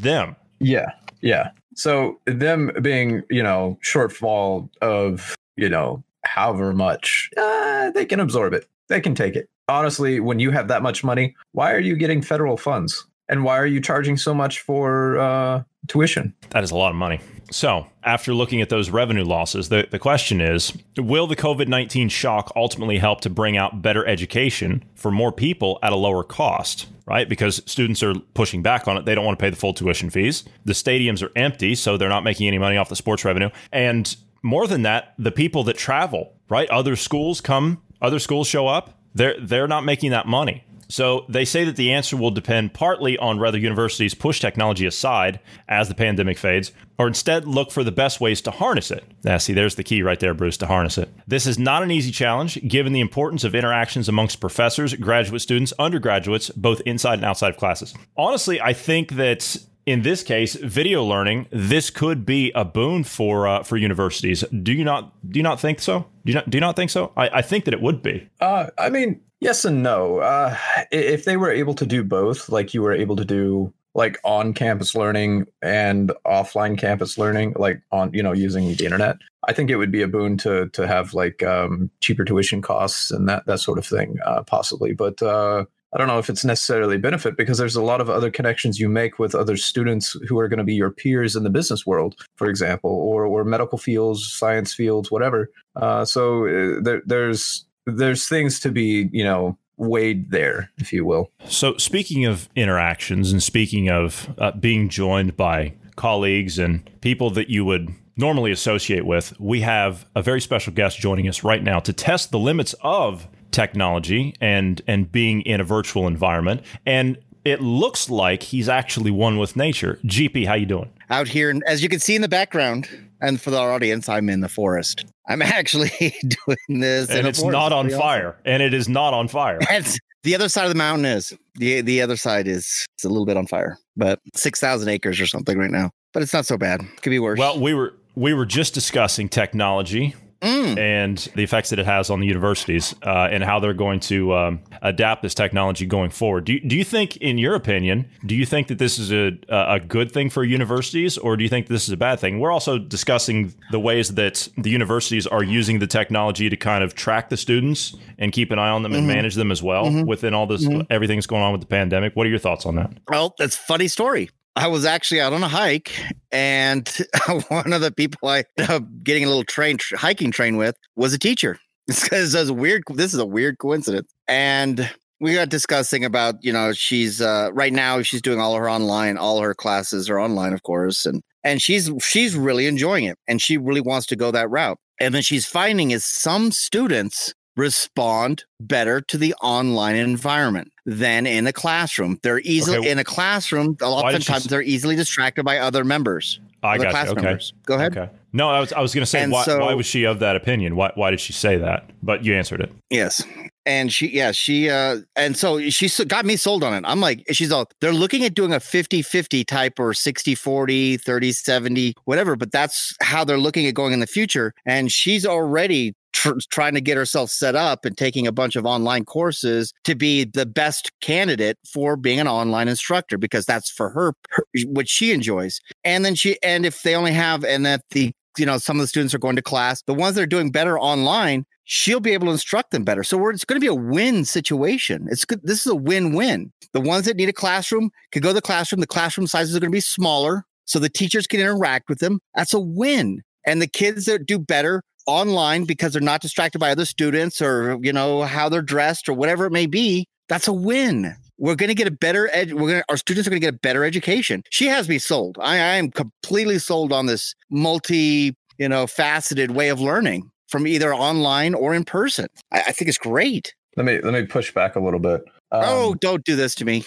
them. 0.00 0.36
Yeah, 0.58 0.92
yeah. 1.20 1.50
So 1.76 2.18
them 2.24 2.70
being, 2.80 3.24
you 3.28 3.42
know, 3.42 3.78
shortfall 3.84 4.70
of, 4.80 5.34
you 5.56 5.68
know, 5.68 6.02
however 6.24 6.72
much, 6.72 7.30
uh, 7.36 7.90
they 7.90 8.04
can 8.04 8.20
absorb 8.20 8.52
it. 8.52 8.66
They 8.88 9.00
can 9.00 9.14
take 9.14 9.36
it. 9.36 9.48
Honestly, 9.68 10.20
when 10.20 10.38
you 10.40 10.50
have 10.50 10.68
that 10.68 10.82
much 10.82 11.02
money, 11.02 11.34
why 11.52 11.72
are 11.72 11.80
you 11.80 11.96
getting 11.96 12.20
federal 12.20 12.56
funds? 12.56 13.06
And 13.28 13.44
why 13.44 13.58
are 13.58 13.66
you 13.66 13.80
charging 13.80 14.18
so 14.18 14.34
much 14.34 14.60
for 14.60 15.18
uh, 15.18 15.62
tuition? 15.88 16.34
That 16.50 16.62
is 16.62 16.70
a 16.70 16.76
lot 16.76 16.90
of 16.90 16.96
money. 16.96 17.20
So, 17.50 17.86
after 18.02 18.34
looking 18.34 18.60
at 18.60 18.68
those 18.68 18.90
revenue 18.90 19.24
losses, 19.24 19.68
the, 19.68 19.86
the 19.90 19.98
question 19.98 20.40
is 20.40 20.76
Will 20.98 21.26
the 21.26 21.36
COVID 21.36 21.68
19 21.68 22.08
shock 22.08 22.52
ultimately 22.56 22.98
help 22.98 23.22
to 23.22 23.30
bring 23.30 23.56
out 23.56 23.80
better 23.80 24.06
education 24.06 24.84
for 24.94 25.10
more 25.10 25.32
people 25.32 25.78
at 25.82 25.92
a 25.92 25.96
lower 25.96 26.24
cost? 26.24 26.86
Right? 27.06 27.28
Because 27.28 27.62
students 27.66 28.02
are 28.02 28.14
pushing 28.32 28.62
back 28.62 28.88
on 28.88 28.96
it. 28.96 29.04
They 29.04 29.14
don't 29.14 29.26
want 29.26 29.38
to 29.38 29.42
pay 29.42 29.50
the 29.50 29.56
full 29.56 29.74
tuition 29.74 30.08
fees. 30.08 30.44
The 30.64 30.72
stadiums 30.72 31.22
are 31.22 31.30
empty, 31.36 31.74
so 31.74 31.98
they're 31.98 32.08
not 32.08 32.24
making 32.24 32.48
any 32.48 32.56
money 32.56 32.78
off 32.78 32.88
the 32.88 32.96
sports 32.96 33.26
revenue. 33.26 33.50
And 33.72 34.16
more 34.44 34.66
than 34.68 34.82
that, 34.82 35.14
the 35.18 35.32
people 35.32 35.64
that 35.64 35.76
travel, 35.76 36.34
right? 36.48 36.68
Other 36.68 36.94
schools 36.94 37.40
come, 37.40 37.82
other 38.00 38.18
schools 38.18 38.46
show 38.46 38.68
up, 38.68 39.00
they're, 39.14 39.34
they're 39.40 39.66
not 39.66 39.84
making 39.84 40.10
that 40.10 40.26
money. 40.26 40.64
So 40.88 41.24
they 41.30 41.46
say 41.46 41.64
that 41.64 41.76
the 41.76 41.92
answer 41.92 42.14
will 42.14 42.30
depend 42.30 42.74
partly 42.74 43.16
on 43.16 43.40
whether 43.40 43.56
universities 43.56 44.12
push 44.12 44.40
technology 44.40 44.84
aside 44.84 45.40
as 45.66 45.88
the 45.88 45.94
pandemic 45.94 46.36
fades, 46.36 46.72
or 46.98 47.08
instead 47.08 47.48
look 47.48 47.72
for 47.72 47.82
the 47.82 47.90
best 47.90 48.20
ways 48.20 48.42
to 48.42 48.50
harness 48.50 48.90
it. 48.90 49.02
Now, 49.24 49.38
see, 49.38 49.54
there's 49.54 49.76
the 49.76 49.82
key 49.82 50.02
right 50.02 50.20
there, 50.20 50.34
Bruce, 50.34 50.58
to 50.58 50.66
harness 50.66 50.98
it. 50.98 51.08
This 51.26 51.46
is 51.46 51.58
not 51.58 51.82
an 51.82 51.90
easy 51.90 52.10
challenge, 52.10 52.60
given 52.68 52.92
the 52.92 53.00
importance 53.00 53.44
of 53.44 53.54
interactions 53.54 54.10
amongst 54.10 54.40
professors, 54.40 54.92
graduate 54.94 55.40
students, 55.40 55.72
undergraduates, 55.78 56.50
both 56.50 56.82
inside 56.82 57.14
and 57.14 57.24
outside 57.24 57.48
of 57.48 57.56
classes. 57.56 57.94
Honestly, 58.16 58.60
I 58.60 58.74
think 58.74 59.12
that 59.12 59.56
in 59.86 60.02
this 60.02 60.22
case, 60.22 60.54
video 60.54 61.04
learning, 61.04 61.46
this 61.50 61.90
could 61.90 62.24
be 62.24 62.50
a 62.54 62.64
boon 62.64 63.04
for 63.04 63.46
uh, 63.46 63.62
for 63.62 63.76
universities. 63.76 64.44
Do 64.62 64.72
you 64.72 64.84
not 64.84 65.12
do 65.30 65.38
you 65.38 65.42
not 65.42 65.60
think 65.60 65.80
so? 65.80 66.06
Do 66.24 66.32
you 66.32 66.34
not 66.34 66.48
do 66.48 66.56
you 66.56 66.60
not 66.60 66.76
think 66.76 66.90
so? 66.90 67.12
I, 67.16 67.28
I 67.28 67.42
think 67.42 67.64
that 67.66 67.74
it 67.74 67.82
would 67.82 68.02
be. 68.02 68.28
Uh, 68.40 68.70
I 68.78 68.90
mean, 68.90 69.20
yes 69.40 69.64
and 69.64 69.82
no. 69.82 70.18
Uh, 70.18 70.56
if 70.90 71.24
they 71.24 71.36
were 71.36 71.50
able 71.50 71.74
to 71.74 71.86
do 71.86 72.02
both, 72.02 72.48
like 72.48 72.72
you 72.72 72.82
were 72.82 72.92
able 72.92 73.16
to 73.16 73.24
do 73.24 73.72
like 73.94 74.18
on 74.24 74.54
campus 74.54 74.94
learning 74.94 75.46
and 75.62 76.12
offline 76.26 76.76
campus 76.76 77.16
learning, 77.18 77.54
like 77.56 77.82
on 77.92 78.12
you 78.12 78.22
know 78.22 78.32
using 78.32 78.66
the 78.74 78.84
internet, 78.84 79.16
I 79.46 79.52
think 79.52 79.70
it 79.70 79.76
would 79.76 79.92
be 79.92 80.02
a 80.02 80.08
boon 80.08 80.38
to 80.38 80.68
to 80.70 80.86
have 80.86 81.14
like 81.14 81.42
um, 81.42 81.90
cheaper 82.00 82.24
tuition 82.24 82.62
costs 82.62 83.10
and 83.10 83.28
that 83.28 83.46
that 83.46 83.60
sort 83.60 83.78
of 83.78 83.86
thing, 83.86 84.16
uh, 84.24 84.42
possibly. 84.42 84.94
But 84.94 85.22
uh, 85.22 85.66
I 85.94 85.98
don't 85.98 86.08
know 86.08 86.18
if 86.18 86.28
it's 86.28 86.44
necessarily 86.44 86.96
a 86.96 86.98
benefit 86.98 87.36
because 87.36 87.56
there's 87.58 87.76
a 87.76 87.82
lot 87.82 88.00
of 88.00 88.10
other 88.10 88.30
connections 88.30 88.80
you 88.80 88.88
make 88.88 89.20
with 89.20 89.34
other 89.34 89.56
students 89.56 90.16
who 90.28 90.38
are 90.38 90.48
going 90.48 90.58
to 90.58 90.64
be 90.64 90.74
your 90.74 90.90
peers 90.90 91.36
in 91.36 91.44
the 91.44 91.50
business 91.50 91.86
world, 91.86 92.16
for 92.34 92.48
example, 92.48 92.90
or 92.90 93.24
or 93.24 93.44
medical 93.44 93.78
fields, 93.78 94.32
science 94.32 94.74
fields, 94.74 95.10
whatever. 95.10 95.50
Uh, 95.76 96.04
so 96.04 96.46
uh, 96.46 96.80
there, 96.82 97.02
there's 97.06 97.64
there's 97.86 98.28
things 98.28 98.58
to 98.60 98.70
be 98.70 99.08
you 99.12 99.22
know 99.22 99.56
weighed 99.76 100.30
there, 100.30 100.70
if 100.78 100.92
you 100.92 101.04
will. 101.04 101.30
So 101.46 101.76
speaking 101.76 102.24
of 102.24 102.48
interactions 102.56 103.32
and 103.32 103.42
speaking 103.42 103.88
of 103.88 104.34
uh, 104.38 104.52
being 104.52 104.88
joined 104.88 105.36
by 105.36 105.74
colleagues 105.96 106.58
and 106.58 106.88
people 107.00 107.30
that 107.30 107.50
you 107.50 107.64
would 107.64 107.88
normally 108.16 108.52
associate 108.52 109.06
with, 109.06 109.38
we 109.40 109.60
have 109.60 110.06
a 110.14 110.22
very 110.22 110.40
special 110.40 110.72
guest 110.72 110.98
joining 110.98 111.28
us 111.28 111.44
right 111.44 111.62
now 111.62 111.80
to 111.80 111.92
test 111.92 112.30
the 112.30 112.38
limits 112.38 112.74
of 112.82 113.28
technology 113.54 114.34
and 114.40 114.82
and 114.86 115.10
being 115.10 115.40
in 115.42 115.60
a 115.60 115.64
virtual 115.64 116.06
environment 116.06 116.62
and 116.84 117.16
it 117.44 117.60
looks 117.60 118.08
like 118.08 118.42
he's 118.42 118.68
actually 118.68 119.10
one 119.10 119.38
with 119.38 119.54
nature. 119.54 119.98
GP, 120.04 120.46
how 120.46 120.54
you 120.54 120.66
doing? 120.66 120.90
Out 121.10 121.28
here, 121.28 121.50
and 121.50 121.62
as 121.66 121.82
you 121.82 121.88
can 121.88 122.00
see 122.00 122.16
in 122.16 122.22
the 122.22 122.28
background, 122.28 122.88
and 123.20 123.40
for 123.40 123.54
our 123.54 123.72
audience, 123.72 124.08
I'm 124.08 124.28
in 124.28 124.40
the 124.40 124.48
forest. 124.48 125.04
I'm 125.28 125.42
actually 125.42 125.90
doing 126.00 126.80
this, 126.80 127.10
and 127.10 127.26
it's 127.26 127.42
not 127.42 127.72
on 127.72 127.90
fire. 127.90 128.36
And 128.44 128.62
it 128.62 128.74
is 128.74 128.88
not 128.88 129.14
on 129.14 129.28
fire. 129.28 129.58
It's, 129.70 129.98
the 130.22 130.34
other 130.34 130.48
side 130.48 130.64
of 130.64 130.70
the 130.70 130.78
mountain 130.78 131.04
is 131.04 131.34
the 131.56 131.82
the 131.82 132.00
other 132.00 132.16
side 132.16 132.48
is 132.48 132.86
it's 132.94 133.04
a 133.04 133.10
little 133.10 133.26
bit 133.26 133.36
on 133.36 133.46
fire, 133.46 133.76
but 133.94 134.20
six 134.34 134.58
thousand 134.58 134.88
acres 134.88 135.20
or 135.20 135.26
something 135.26 135.58
right 135.58 135.70
now. 135.70 135.90
But 136.14 136.22
it's 136.22 136.32
not 136.32 136.46
so 136.46 136.56
bad. 136.56 136.80
Could 137.02 137.10
be 137.10 137.18
worse. 137.18 137.38
Well, 137.38 137.60
we 137.60 137.74
were 137.74 137.92
we 138.14 138.32
were 138.32 138.46
just 138.46 138.72
discussing 138.72 139.28
technology 139.28 140.14
mm. 140.44 140.78
and 140.78 141.18
the 141.34 141.42
effects 141.42 141.70
that 141.70 141.78
it 141.78 141.86
has 141.86 142.10
on 142.10 142.20
the 142.20 142.26
universities 142.26 142.94
uh, 143.02 143.28
and 143.30 143.42
how 143.42 143.58
they're 143.58 143.74
going 143.74 144.00
to 144.00 144.34
um, 144.34 144.60
adapt 144.82 145.22
this 145.22 145.34
technology 145.34 145.86
going 145.86 146.10
forward. 146.10 146.44
Do 146.44 146.54
you, 146.54 146.60
do 146.60 146.76
you 146.76 146.84
think, 146.84 147.16
in 147.16 147.38
your 147.38 147.54
opinion, 147.54 148.08
do 148.26 148.34
you 148.34 148.46
think 148.46 148.68
that 148.68 148.78
this 148.78 148.98
is 148.98 149.12
a, 149.12 149.38
a 149.48 149.80
good 149.80 150.12
thing 150.12 150.30
for 150.30 150.44
universities 150.44 151.16
or 151.18 151.36
do 151.36 151.42
you 151.42 151.48
think 151.48 151.68
this 151.68 151.84
is 151.84 151.90
a 151.90 151.96
bad 151.96 152.20
thing? 152.20 152.38
We're 152.38 152.52
also 152.52 152.78
discussing 152.78 153.54
the 153.70 153.80
ways 153.80 154.14
that 154.14 154.48
the 154.58 154.70
universities 154.70 155.26
are 155.26 155.42
using 155.42 155.78
the 155.78 155.86
technology 155.86 156.48
to 156.48 156.56
kind 156.56 156.84
of 156.84 156.94
track 156.94 157.30
the 157.30 157.36
students 157.36 157.96
and 158.18 158.32
keep 158.32 158.50
an 158.50 158.58
eye 158.58 158.68
on 158.68 158.82
them 158.82 158.92
mm-hmm. 158.92 158.98
and 158.98 159.08
manage 159.08 159.34
them 159.34 159.50
as 159.50 159.62
well 159.62 159.86
mm-hmm. 159.86 160.06
within 160.06 160.34
all 160.34 160.46
this, 160.46 160.64
mm-hmm. 160.64 160.82
everything 160.90 161.16
that's 161.16 161.26
going 161.26 161.42
on 161.42 161.52
with 161.52 161.60
the 161.60 161.66
pandemic. 161.66 162.14
What 162.14 162.26
are 162.26 162.30
your 162.30 162.38
thoughts 162.38 162.66
on 162.66 162.76
that? 162.76 162.92
Well, 163.08 163.34
that's 163.38 163.56
funny 163.56 163.88
story. 163.88 164.30
I 164.56 164.68
was 164.68 164.84
actually 164.84 165.20
out 165.20 165.32
on 165.32 165.42
a 165.42 165.48
hike, 165.48 165.92
and 166.30 166.88
one 167.48 167.72
of 167.72 167.80
the 167.80 167.90
people 167.90 168.28
I 168.28 168.44
ended 168.56 168.70
up 168.70 168.84
getting 169.02 169.24
a 169.24 169.26
little 169.26 169.44
train 169.44 169.78
hiking 169.92 170.30
train 170.30 170.56
with 170.56 170.76
was 170.96 171.12
a 171.12 171.18
teacher. 171.18 171.58
It's 171.86 172.02
because 172.02 172.34
a 172.34 172.54
weird. 172.54 172.82
This 172.94 173.12
is 173.12 173.20
a 173.20 173.26
weird 173.26 173.58
coincidence, 173.58 174.10
and 174.26 174.90
we 175.20 175.34
got 175.34 175.50
discussing 175.50 176.02
about 176.02 176.36
you 176.42 176.50
know 176.50 176.72
she's 176.72 177.20
uh, 177.20 177.50
right 177.52 177.74
now 177.74 178.00
she's 178.00 178.22
doing 178.22 178.40
all 178.40 178.56
her 178.56 178.70
online, 178.70 179.18
all 179.18 179.42
her 179.42 179.54
classes 179.54 180.08
are 180.08 180.18
online, 180.18 180.54
of 180.54 180.62
course, 180.62 181.04
and 181.04 181.22
and 181.42 181.60
she's 181.60 181.90
she's 182.00 182.36
really 182.36 182.66
enjoying 182.66 183.04
it, 183.04 183.18
and 183.28 183.42
she 183.42 183.58
really 183.58 183.82
wants 183.82 184.06
to 184.06 184.16
go 184.16 184.30
that 184.30 184.48
route. 184.48 184.78
And 184.98 185.14
then 185.14 185.20
she's 185.20 185.44
finding 185.44 185.90
is 185.90 186.06
some 186.06 186.52
students 186.52 187.34
respond 187.56 188.44
better 188.60 189.00
to 189.00 189.18
the 189.18 189.34
online 189.42 189.96
environment 189.96 190.72
than 190.86 191.26
in 191.26 191.46
a 191.46 191.52
classroom. 191.52 192.18
They're 192.22 192.40
easily 192.40 192.78
okay. 192.78 192.90
in 192.90 192.98
a 192.98 193.04
classroom. 193.04 193.76
A 193.80 193.88
lot 193.88 194.14
of 194.14 194.24
times 194.24 194.44
they're 194.44 194.62
easily 194.62 194.96
distracted 194.96 195.44
by 195.44 195.58
other 195.58 195.84
members. 195.84 196.40
I 196.62 196.78
got 196.78 196.90
class. 196.90 197.08
Okay. 197.10 197.22
Members. 197.22 197.52
Go 197.66 197.74
ahead. 197.74 197.96
Okay. 197.96 198.10
No, 198.32 198.48
I 198.50 198.58
was 198.58 198.72
I 198.72 198.80
was 198.80 198.92
going 198.94 199.02
to 199.02 199.06
say 199.06 199.26
why, 199.28 199.44
so, 199.44 199.60
why 199.60 199.74
was 199.74 199.86
she 199.86 200.04
of 200.04 200.18
that 200.18 200.34
opinion? 200.34 200.74
Why 200.74 200.90
why 200.94 201.10
did 201.10 201.20
she 201.20 201.32
say 201.32 201.56
that? 201.58 201.90
But 202.02 202.24
you 202.24 202.34
answered 202.34 202.60
it. 202.60 202.72
Yes. 202.90 203.22
And 203.64 203.92
she 203.92 204.08
yeah, 204.08 204.32
she 204.32 204.68
uh 204.68 204.98
and 205.14 205.36
so 205.36 205.60
she 205.70 205.88
got 206.06 206.24
me 206.24 206.36
sold 206.36 206.64
on 206.64 206.74
it. 206.74 206.82
I'm 206.86 207.00
like 207.00 207.22
she's 207.30 207.52
all 207.52 207.66
they're 207.80 207.92
looking 207.92 208.24
at 208.24 208.34
doing 208.34 208.52
a 208.52 208.58
50-50 208.58 209.46
type 209.46 209.78
or 209.78 209.92
60-40, 209.92 211.00
30-70, 211.00 211.92
whatever, 212.04 212.34
but 212.34 212.50
that's 212.50 212.96
how 213.00 213.24
they're 213.24 213.38
looking 213.38 213.66
at 213.66 213.74
going 213.74 213.92
in 213.92 214.00
the 214.00 214.06
future 214.06 214.52
and 214.66 214.90
she's 214.90 215.24
already 215.24 215.94
tr- 216.14 216.38
trying 216.50 216.74
to 216.74 216.80
get 216.80 216.96
herself 216.96 217.28
set 217.28 217.54
up 217.54 217.84
and 217.84 217.98
taking 217.98 218.26
a 218.26 218.32
bunch 218.32 218.56
of 218.56 218.64
online 218.64 219.04
courses 219.04 219.74
to 219.84 219.94
be 219.94 220.24
the 220.24 220.46
best 220.46 220.92
candidate 221.00 221.58
for 221.70 221.96
being 221.96 222.20
an 222.20 222.28
online 222.28 222.68
instructor 222.68 223.18
because 223.18 223.44
that's 223.44 223.70
for 223.70 223.90
her, 223.90 224.14
her 224.30 224.44
what 224.66 224.88
she 224.88 225.12
enjoys. 225.12 225.60
And 225.84 226.04
then 226.04 226.14
she, 226.14 226.38
and 226.42 226.64
if 226.64 226.82
they 226.82 226.94
only 226.94 227.12
have, 227.12 227.44
and 227.44 227.66
that 227.66 227.82
the, 227.90 228.12
you 228.38 228.46
know, 228.46 228.58
some 228.58 228.76
of 228.76 228.80
the 228.80 228.88
students 228.88 229.14
are 229.14 229.18
going 229.18 229.36
to 229.36 229.42
class, 229.42 229.82
the 229.82 229.94
ones 229.94 230.14
that 230.14 230.22
are 230.22 230.26
doing 230.26 230.50
better 230.50 230.78
online, 230.78 231.44
she'll 231.64 232.00
be 232.00 232.12
able 232.12 232.26
to 232.26 232.32
instruct 232.32 232.70
them 232.70 232.84
better. 232.84 233.04
So 233.04 233.28
it's 233.28 233.44
going 233.44 233.60
to 233.60 233.64
be 233.64 233.68
a 233.68 233.74
win 233.74 234.24
situation. 234.24 235.06
It's 235.10 235.24
good. 235.24 235.40
This 235.42 235.60
is 235.60 235.66
a 235.66 235.76
win-win. 235.76 236.52
The 236.72 236.80
ones 236.80 237.06
that 237.06 237.16
need 237.16 237.28
a 237.28 237.34
classroom 237.34 237.90
can 238.12 238.22
go 238.22 238.30
to 238.30 238.34
the 238.34 238.42
classroom. 238.42 238.80
The 238.80 238.86
classroom 238.86 239.26
sizes 239.26 239.54
are 239.56 239.60
going 239.60 239.70
to 239.70 239.76
be 239.76 239.80
smaller 239.80 240.44
so 240.64 240.78
the 240.78 240.88
teachers 240.88 241.26
can 241.26 241.40
interact 241.40 241.88
with 241.88 241.98
them. 241.98 242.20
That's 242.34 242.54
a 242.54 242.60
win. 242.60 243.20
And 243.46 243.60
the 243.60 243.68
kids 243.68 244.06
that 244.06 244.26
do 244.26 244.38
better 244.38 244.82
online 245.06 245.64
because 245.64 245.92
they're 245.92 246.02
not 246.02 246.20
distracted 246.20 246.58
by 246.58 246.70
other 246.70 246.84
students 246.84 247.40
or 247.42 247.78
you 247.82 247.92
know 247.92 248.22
how 248.22 248.48
they're 248.48 248.62
dressed 248.62 249.08
or 249.08 249.14
whatever 249.14 249.46
it 249.46 249.52
may 249.52 249.66
be 249.66 250.06
that's 250.28 250.48
a 250.48 250.52
win. 250.52 251.14
We're 251.38 251.56
going 251.56 251.68
to 251.68 251.74
get 251.74 251.88
a 251.88 251.90
better 251.90 252.30
ed 252.32 252.54
we're 252.54 252.68
going 252.68 252.80
to 252.80 252.84
our 252.88 252.96
students 252.96 253.26
are 253.26 253.30
going 253.30 253.40
to 253.40 253.46
get 253.46 253.54
a 253.54 253.58
better 253.58 253.84
education. 253.84 254.42
She 254.50 254.66
has 254.66 254.88
me 254.88 254.98
sold. 254.98 255.36
I, 255.40 255.54
I 255.54 255.74
am 255.74 255.90
completely 255.90 256.58
sold 256.58 256.92
on 256.92 257.06
this 257.06 257.34
multi 257.50 258.34
you 258.58 258.68
know 258.68 258.86
faceted 258.86 259.50
way 259.50 259.68
of 259.68 259.80
learning 259.80 260.30
from 260.48 260.66
either 260.66 260.94
online 260.94 261.54
or 261.54 261.74
in 261.74 261.84
person. 261.84 262.28
I, 262.52 262.60
I 262.60 262.72
think 262.72 262.88
it's 262.88 262.98
great. 262.98 263.54
Let 263.76 263.86
me 263.86 264.00
let 264.00 264.14
me 264.14 264.24
push 264.24 264.52
back 264.54 264.76
a 264.76 264.80
little 264.80 265.00
bit 265.00 265.24
um, 265.54 265.64
oh, 265.66 265.94
don't 265.94 266.24
do 266.24 266.34
this 266.34 266.54
to 266.56 266.64
me. 266.64 266.84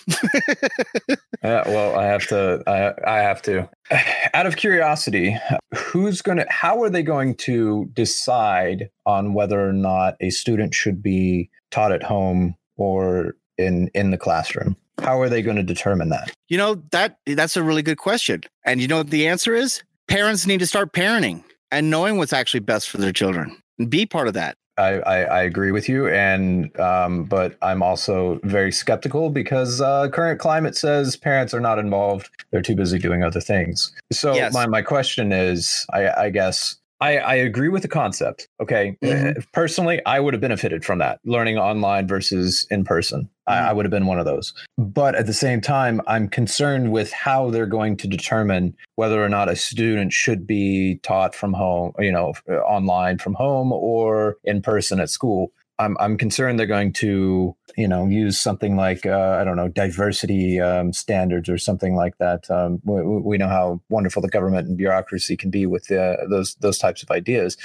yeah, 1.08 1.16
well, 1.68 1.98
I 1.98 2.06
have 2.06 2.28
to. 2.28 2.62
I, 2.68 2.94
I 3.06 3.18
have 3.20 3.42
to. 3.44 3.70
Out 4.34 4.46
of 4.46 4.58
curiosity, 4.58 5.38
who's 5.74 6.22
going 6.22 6.38
to? 6.38 6.46
How 6.50 6.82
are 6.84 6.90
they 6.90 7.04
going 7.04 7.36
to 7.36 7.90
decide 7.94 8.90
on 9.06 9.34
whether 9.34 9.68
or 9.68 9.74
not 9.74 10.16
a 10.20 10.30
student 10.30 10.74
should 10.74 11.02
be 11.02 11.50
taught 11.72 11.92
at 11.92 12.04
home 12.04 12.56
or 12.76 13.36
in 13.58 13.90
in 13.94 14.12
the 14.12 14.18
classroom? 14.18 14.76
How 15.00 15.22
are 15.22 15.30
they 15.30 15.42
going 15.42 15.58
to 15.58 15.64
determine 15.64 16.10
that? 16.10 16.34
You 16.50 16.58
know, 16.58 16.84
that 16.92 17.20
that's 17.26 17.56
a 17.56 17.64
really 17.64 17.84
good 17.84 17.98
question. 17.98 18.42
And 18.66 18.82
you 18.82 18.88
know 18.88 18.98
what 18.98 19.12
the 19.12 19.28
answer 19.28 19.56
is? 19.56 19.82
Parents 20.10 20.46
need 20.46 20.60
to 20.60 20.68
start 20.68 20.92
parenting 20.92 21.44
and 21.72 21.90
knowing 21.90 22.18
what's 22.18 22.34
actually 22.34 22.62
best 22.62 22.90
for 22.90 22.98
their 22.98 23.14
children 23.14 23.62
and 23.80 23.90
be 23.90 24.06
part 24.06 24.28
of 24.28 24.34
that. 24.34 24.58
I, 24.78 25.00
I, 25.00 25.22
I 25.22 25.42
agree 25.42 25.72
with 25.72 25.90
you, 25.90 26.08
and 26.08 26.78
um, 26.80 27.24
but 27.24 27.58
I'm 27.62 27.82
also 27.82 28.40
very 28.44 28.72
skeptical 28.72 29.30
because 29.30 29.82
uh, 29.82 30.10
current 30.10 30.40
climate 30.40 30.76
says 30.76 31.16
parents 31.16 31.54
are 31.54 31.60
not 31.60 31.80
involved; 31.80 32.30
they're 32.52 32.62
too 32.62 32.76
busy 32.76 33.00
doing 33.00 33.24
other 33.24 33.42
things. 33.42 33.92
So 34.12 34.36
Yes. 34.36 34.54
my 34.54 34.68
my 34.68 34.82
question 34.82 35.32
is, 35.32 35.86
I, 35.94 36.10
I 36.26 36.30
guess 36.30 36.78
I, 37.00 37.18
I 37.18 37.36
agree 37.36 37.70
with 37.70 37.84
the 37.84 37.88
concept. 37.88 38.48
Okay, 38.60 38.98
Mhm. 39.04 39.38
Uh, 39.38 39.42
personally, 39.54 40.02
I 40.06 40.20
would 40.20 40.34
have 40.34 40.42
benefited 40.42 40.84
from 40.84 41.00
that 41.00 41.20
learning 41.26 41.58
online 41.58 42.08
versus 42.08 42.66
in 42.72 42.84
person. 42.84 43.30
I, 43.46 43.70
I 43.70 43.74
would 43.74 43.86
have 43.86 43.92
been 43.92 44.08
one 44.08 44.20
of 44.20 44.26
those. 44.26 44.54
But 44.78 45.16
at 45.16 45.26
the 45.26 45.34
same 45.34 45.62
time, 45.62 46.02
I'm 46.08 46.28
concerned 46.28 46.92
with 46.92 47.12
how 47.14 47.50
they're 47.50 47.66
going 47.66 47.96
to 47.98 48.08
determine 48.08 48.76
whether 48.96 49.24
or 49.24 49.30
not 49.30 49.48
a 49.48 49.56
student 49.56 50.12
should 50.12 50.46
be 50.46 51.00
taught 51.04 51.34
from 51.34 51.54
home, 51.54 51.94
you 52.00 52.12
know, 52.12 52.34
online 52.66 53.20
from 53.20 53.36
home 53.36 53.72
or 53.72 54.38
in 54.44 54.62
person 54.62 55.00
at 55.00 55.10
school. 55.10 55.52
I'm 55.80 55.96
I'm 56.00 56.18
concerned 56.18 56.60
they're 56.60 56.66
going 56.66 56.94
to, 56.94 57.56
you 57.76 57.88
know, 57.88 58.08
use 58.08 58.40
something 58.40 58.76
like 58.76 59.06
uh, 59.06 59.38
I 59.40 59.44
don't 59.44 59.56
know 59.56 59.68
diversity 59.68 60.60
um, 60.60 60.94
standards 60.94 61.50
or 61.50 61.58
something 61.58 61.96
like 61.96 62.18
that. 62.18 62.50
Um, 62.50 62.80
we, 62.84 63.02
we 63.02 63.38
know 63.38 63.48
how 63.48 63.82
wonderful 63.90 64.22
the 64.22 64.30
government 64.30 64.68
and 64.68 64.78
bureaucracy 64.78 65.38
can 65.38 65.50
be 65.50 65.66
with 65.66 65.92
uh, 65.92 66.18
those 66.30 66.56
those 66.56 66.78
types 66.78 67.04
of 67.04 67.12
ideas. 67.12 67.58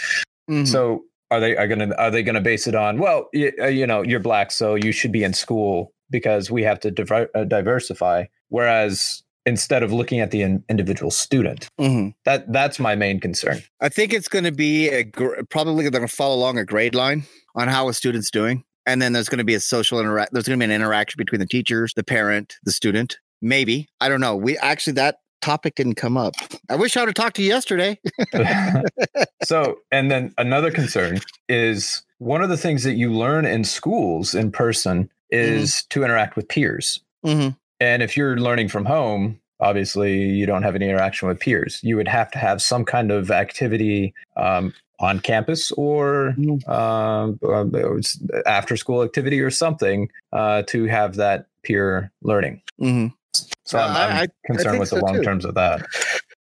Mhm. 0.50 0.66
So 0.66 1.04
are 1.30 1.40
they 1.40 1.56
are 1.56 1.66
going 1.66 1.88
to 1.88 1.98
are 1.98 2.10
they 2.10 2.22
going 2.22 2.34
to 2.34 2.40
base 2.40 2.66
it 2.66 2.74
on 2.74 2.98
well 2.98 3.28
you, 3.32 3.50
uh, 3.60 3.66
you 3.66 3.86
know 3.86 4.02
you're 4.02 4.20
black 4.20 4.52
so 4.52 4.74
you 4.74 4.92
should 4.92 5.12
be 5.12 5.24
in 5.24 5.32
school 5.32 5.92
because 6.10 6.50
we 6.50 6.62
have 6.62 6.78
to 6.78 6.90
diver- 6.90 7.30
uh, 7.34 7.44
diversify 7.44 8.24
whereas 8.50 9.22
instead 9.46 9.82
of 9.82 9.92
looking 9.92 10.20
at 10.20 10.30
the 10.30 10.42
in- 10.42 10.62
individual 10.68 11.10
student 11.10 11.68
Mhm. 11.80 12.14
that 12.24 12.52
that's 12.52 12.78
my 12.78 12.94
main 12.94 13.20
concern 13.20 13.62
I 13.80 13.88
think 13.88 14.12
it's 14.12 14.28
going 14.28 14.44
to 14.44 14.52
be 14.52 14.88
a 14.88 15.02
gr- 15.04 15.42
probably 15.50 15.82
they're 15.82 15.90
going 15.90 16.06
to 16.06 16.14
follow 16.14 16.34
along 16.36 16.58
a 16.58 16.64
grade 16.64 16.94
line 16.94 17.24
on 17.54 17.68
how 17.68 17.88
a 17.88 17.94
student's 17.94 18.30
doing, 18.30 18.64
and 18.86 19.02
then 19.02 19.12
there's 19.12 19.28
going 19.28 19.38
to 19.38 19.44
be 19.44 19.54
a 19.54 19.60
social 19.60 20.00
interact. 20.00 20.32
There's 20.32 20.46
going 20.46 20.58
to 20.58 20.66
be 20.66 20.72
an 20.72 20.74
interaction 20.80 21.18
between 21.18 21.38
the 21.40 21.46
teachers, 21.46 21.92
the 21.94 22.02
parent, 22.04 22.56
the 22.64 22.72
student. 22.72 23.18
Maybe 23.42 23.88
I 24.00 24.08
don't 24.08 24.20
know. 24.20 24.36
We 24.36 24.56
actually 24.58 24.94
that 24.94 25.16
topic 25.42 25.74
didn't 25.74 25.96
come 25.96 26.16
up. 26.16 26.34
I 26.70 26.76
wish 26.76 26.96
I 26.96 27.00
would 27.00 27.08
have 27.08 27.14
talked 27.14 27.36
to 27.36 27.42
you 27.42 27.48
yesterday. 27.48 27.98
so 29.44 29.78
and 29.90 30.10
then 30.10 30.32
another 30.38 30.70
concern 30.70 31.20
is 31.48 32.02
one 32.18 32.42
of 32.42 32.48
the 32.48 32.56
things 32.56 32.84
that 32.84 32.94
you 32.94 33.12
learn 33.12 33.44
in 33.44 33.64
schools 33.64 34.34
in 34.34 34.50
person 34.52 35.10
is 35.30 35.84
to 35.90 36.04
interact 36.04 36.36
with 36.36 36.46
peers 36.48 37.00
hmm 37.24 37.48
And 37.82 38.00
if 38.02 38.16
you're 38.16 38.36
learning 38.38 38.68
from 38.68 38.84
home, 38.84 39.40
obviously 39.58 40.22
you 40.22 40.46
don't 40.46 40.62
have 40.62 40.76
any 40.76 40.88
interaction 40.88 41.26
with 41.26 41.40
peers. 41.40 41.80
You 41.82 41.96
would 41.96 42.06
have 42.08 42.30
to 42.30 42.38
have 42.38 42.62
some 42.62 42.84
kind 42.84 43.10
of 43.10 43.30
activity 43.32 44.14
um, 44.36 44.72
on 45.00 45.18
campus 45.18 45.72
or 45.72 46.34
Mhm. 46.38 46.68
um, 46.68 48.02
after 48.46 48.76
school 48.76 49.02
activity 49.02 49.40
or 49.40 49.50
something 49.50 50.08
uh, 50.32 50.62
to 50.68 50.84
have 50.86 51.16
that 51.16 51.46
peer 51.64 52.12
learning. 52.22 52.62
hmm 52.78 53.08
So 53.64 53.78
I'm, 53.78 53.90
I- 53.96 54.04
I'm 54.06 54.12
I- 54.12 54.22
I 54.22 54.26
concerned 54.46 54.70
think 54.70 54.80
with 54.80 54.90
the 54.90 54.96
so, 54.96 55.00
too. 55.00 55.06
long 55.12 55.22
terms 55.24 55.44
of 55.44 55.54
that. 55.54 55.84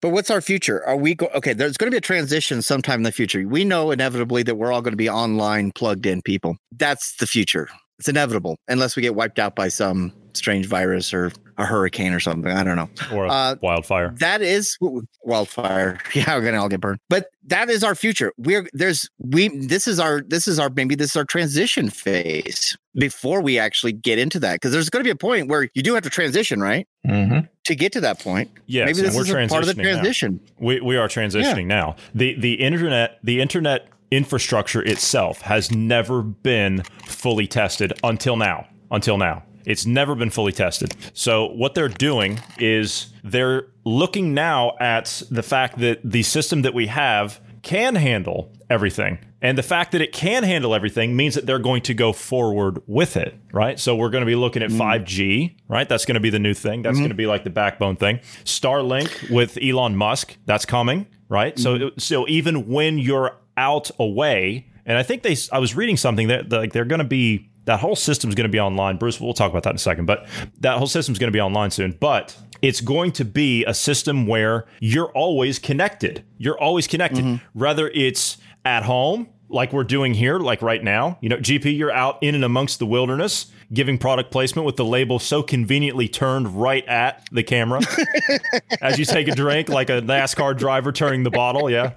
But 0.02 0.08
what's 0.10 0.30
our 0.30 0.40
future? 0.40 0.84
Are 0.86 0.96
we 0.96 1.14
go- 1.14 1.30
okay? 1.34 1.52
There's 1.52 1.76
going 1.76 1.88
to 1.90 1.94
be 1.94 1.98
a 1.98 2.00
transition 2.00 2.62
sometime 2.62 3.00
in 3.00 3.02
the 3.04 3.12
future. 3.12 3.46
We 3.46 3.64
know 3.64 3.90
inevitably 3.92 4.42
that 4.44 4.56
we're 4.56 4.72
all 4.72 4.82
going 4.82 4.92
to 4.92 4.96
be 4.96 5.08
online, 5.08 5.70
plugged 5.72 6.06
in 6.06 6.22
people. 6.22 6.56
That's 6.76 7.14
the 7.16 7.26
future. 7.26 7.68
It's 8.00 8.08
inevitable, 8.08 8.56
unless 8.68 8.94
we 8.96 9.02
get 9.02 9.14
wiped 9.16 9.38
out 9.40 9.54
by 9.56 9.68
some 9.68 10.12
strange 10.38 10.66
virus 10.66 11.12
or 11.12 11.32
a 11.58 11.64
hurricane 11.66 12.12
or 12.14 12.20
something. 12.20 12.50
I 12.50 12.62
don't 12.64 12.76
know. 12.76 12.88
or 13.12 13.26
Uh, 13.26 13.56
wildfire. 13.60 14.14
That 14.20 14.40
is 14.42 14.76
wildfire. 15.24 15.98
Yeah, 16.14 16.36
we're 16.36 16.44
gonna 16.44 16.60
all 16.60 16.68
get 16.68 16.80
burned. 16.80 16.98
But 17.08 17.28
that 17.46 17.68
is 17.70 17.84
our 17.84 17.94
future. 17.94 18.32
We're 18.38 18.68
there's 18.72 19.08
we 19.18 19.48
this 19.48 19.86
is 19.86 19.98
our 20.00 20.22
this 20.22 20.48
is 20.48 20.58
our 20.58 20.70
maybe 20.70 20.94
this 20.94 21.10
is 21.10 21.16
our 21.16 21.24
transition 21.24 21.90
phase 21.90 22.76
before 22.94 23.40
we 23.42 23.58
actually 23.58 23.92
get 23.92 24.18
into 24.18 24.40
that 24.40 24.54
because 24.54 24.72
there's 24.72 24.90
going 24.90 25.00
to 25.00 25.04
be 25.06 25.10
a 25.10 25.16
point 25.16 25.48
where 25.48 25.68
you 25.74 25.82
do 25.82 25.94
have 25.94 26.02
to 26.02 26.10
transition, 26.10 26.60
right? 26.60 26.86
hmm 27.06 27.40
To 27.66 27.74
get 27.74 27.92
to 27.92 28.00
that 28.00 28.18
point, 28.20 28.50
Yes, 28.66 28.86
maybe 28.86 29.02
this 29.02 29.14
we're 29.14 29.22
is 29.22 29.30
a 29.30 29.46
part 29.48 29.62
of 29.62 29.68
the 29.68 29.74
transitioning 29.74 29.84
now. 29.84 29.92
transition. 30.00 30.40
We 30.60 30.80
we 30.80 30.96
are 30.96 31.08
transitioning 31.08 31.66
now. 31.66 31.96
The 32.14 32.34
the 32.38 32.54
internet 32.54 33.18
the 33.22 33.40
internet 33.40 33.88
infrastructure 34.10 34.82
itself 34.82 35.42
has 35.42 35.70
never 35.70 36.22
been 36.22 36.82
fully 37.06 37.46
tested 37.46 37.92
until 38.02 38.36
now. 38.36 38.66
Until 38.90 39.18
now. 39.18 39.42
It's 39.68 39.84
never 39.84 40.14
been 40.14 40.30
fully 40.30 40.52
tested. 40.52 40.96
So 41.12 41.46
what 41.46 41.74
they're 41.74 41.88
doing 41.88 42.40
is 42.58 43.12
they're 43.22 43.66
looking 43.84 44.32
now 44.32 44.76
at 44.80 45.22
the 45.30 45.42
fact 45.42 45.78
that 45.78 46.00
the 46.02 46.22
system 46.22 46.62
that 46.62 46.72
we 46.72 46.86
have 46.86 47.40
can 47.62 47.94
handle 47.94 48.50
everything. 48.70 49.18
And 49.40 49.58
the 49.58 49.62
fact 49.62 49.92
that 49.92 50.00
it 50.00 50.12
can 50.12 50.42
handle 50.42 50.74
everything 50.74 51.14
means 51.14 51.34
that 51.34 51.46
they're 51.46 51.58
going 51.58 51.82
to 51.82 51.94
go 51.94 52.12
forward 52.12 52.82
with 52.86 53.16
it, 53.16 53.34
right? 53.52 53.78
So 53.78 53.94
we're 53.94 54.08
going 54.08 54.22
to 54.22 54.26
be 54.26 54.34
looking 54.34 54.62
at 54.62 54.70
mm. 54.70 54.78
5G, 54.78 55.56
right? 55.68 55.88
That's 55.88 56.06
going 56.06 56.14
to 56.14 56.20
be 56.20 56.30
the 56.30 56.38
new 56.38 56.54
thing. 56.54 56.82
That's 56.82 56.94
mm-hmm. 56.94 57.02
going 57.02 57.10
to 57.10 57.16
be 57.16 57.26
like 57.26 57.44
the 57.44 57.50
backbone 57.50 57.96
thing. 57.96 58.20
Starlink 58.44 59.30
with 59.30 59.58
Elon 59.62 59.96
Musk, 59.96 60.36
that's 60.46 60.64
coming, 60.64 61.06
right? 61.28 61.58
So 61.58 61.78
mm-hmm. 61.78 61.98
so 61.98 62.26
even 62.26 62.68
when 62.68 62.98
you're 62.98 63.36
out 63.56 63.90
away, 63.98 64.66
and 64.86 64.96
I 64.96 65.02
think 65.02 65.22
they 65.22 65.36
I 65.52 65.58
was 65.58 65.76
reading 65.76 65.96
something 65.96 66.28
that 66.28 66.50
like 66.50 66.72
they're 66.72 66.84
going 66.84 67.00
to 67.00 67.04
be 67.04 67.47
that 67.68 67.80
whole 67.80 67.94
system's 67.94 68.34
going 68.34 68.46
to 68.46 68.52
be 68.52 68.58
online. 68.58 68.96
Bruce, 68.96 69.20
we'll 69.20 69.34
talk 69.34 69.50
about 69.50 69.62
that 69.64 69.70
in 69.70 69.76
a 69.76 69.78
second, 69.78 70.06
but 70.06 70.26
that 70.60 70.78
whole 70.78 70.86
system's 70.86 71.18
going 71.18 71.30
to 71.30 71.36
be 71.36 71.40
online 71.40 71.70
soon. 71.70 71.94
But 72.00 72.34
it's 72.62 72.80
going 72.80 73.12
to 73.12 73.26
be 73.26 73.62
a 73.66 73.74
system 73.74 74.26
where 74.26 74.64
you're 74.80 75.10
always 75.10 75.58
connected. 75.58 76.24
You're 76.38 76.58
always 76.58 76.86
connected, 76.86 77.26
mm-hmm. 77.26 77.58
whether 77.58 77.88
it's 77.88 78.38
at 78.64 78.84
home, 78.84 79.28
like 79.50 79.74
we're 79.74 79.84
doing 79.84 80.14
here, 80.14 80.38
like 80.38 80.62
right 80.62 80.82
now. 80.82 81.18
You 81.20 81.28
know, 81.28 81.36
GP, 81.36 81.76
you're 81.76 81.92
out 81.92 82.16
in 82.22 82.34
and 82.34 82.42
amongst 82.42 82.78
the 82.78 82.86
wilderness, 82.86 83.52
giving 83.70 83.98
product 83.98 84.30
placement 84.30 84.64
with 84.64 84.76
the 84.76 84.86
label 84.86 85.18
so 85.18 85.42
conveniently 85.42 86.08
turned 86.08 86.58
right 86.58 86.86
at 86.88 87.28
the 87.30 87.42
camera 87.42 87.82
as 88.80 88.98
you 88.98 89.04
take 89.04 89.28
a 89.28 89.34
drink, 89.34 89.68
like 89.68 89.90
a 89.90 90.00
NASCAR 90.00 90.56
driver 90.56 90.90
turning 90.90 91.22
the 91.22 91.30
bottle. 91.30 91.68
Yeah. 91.68 91.92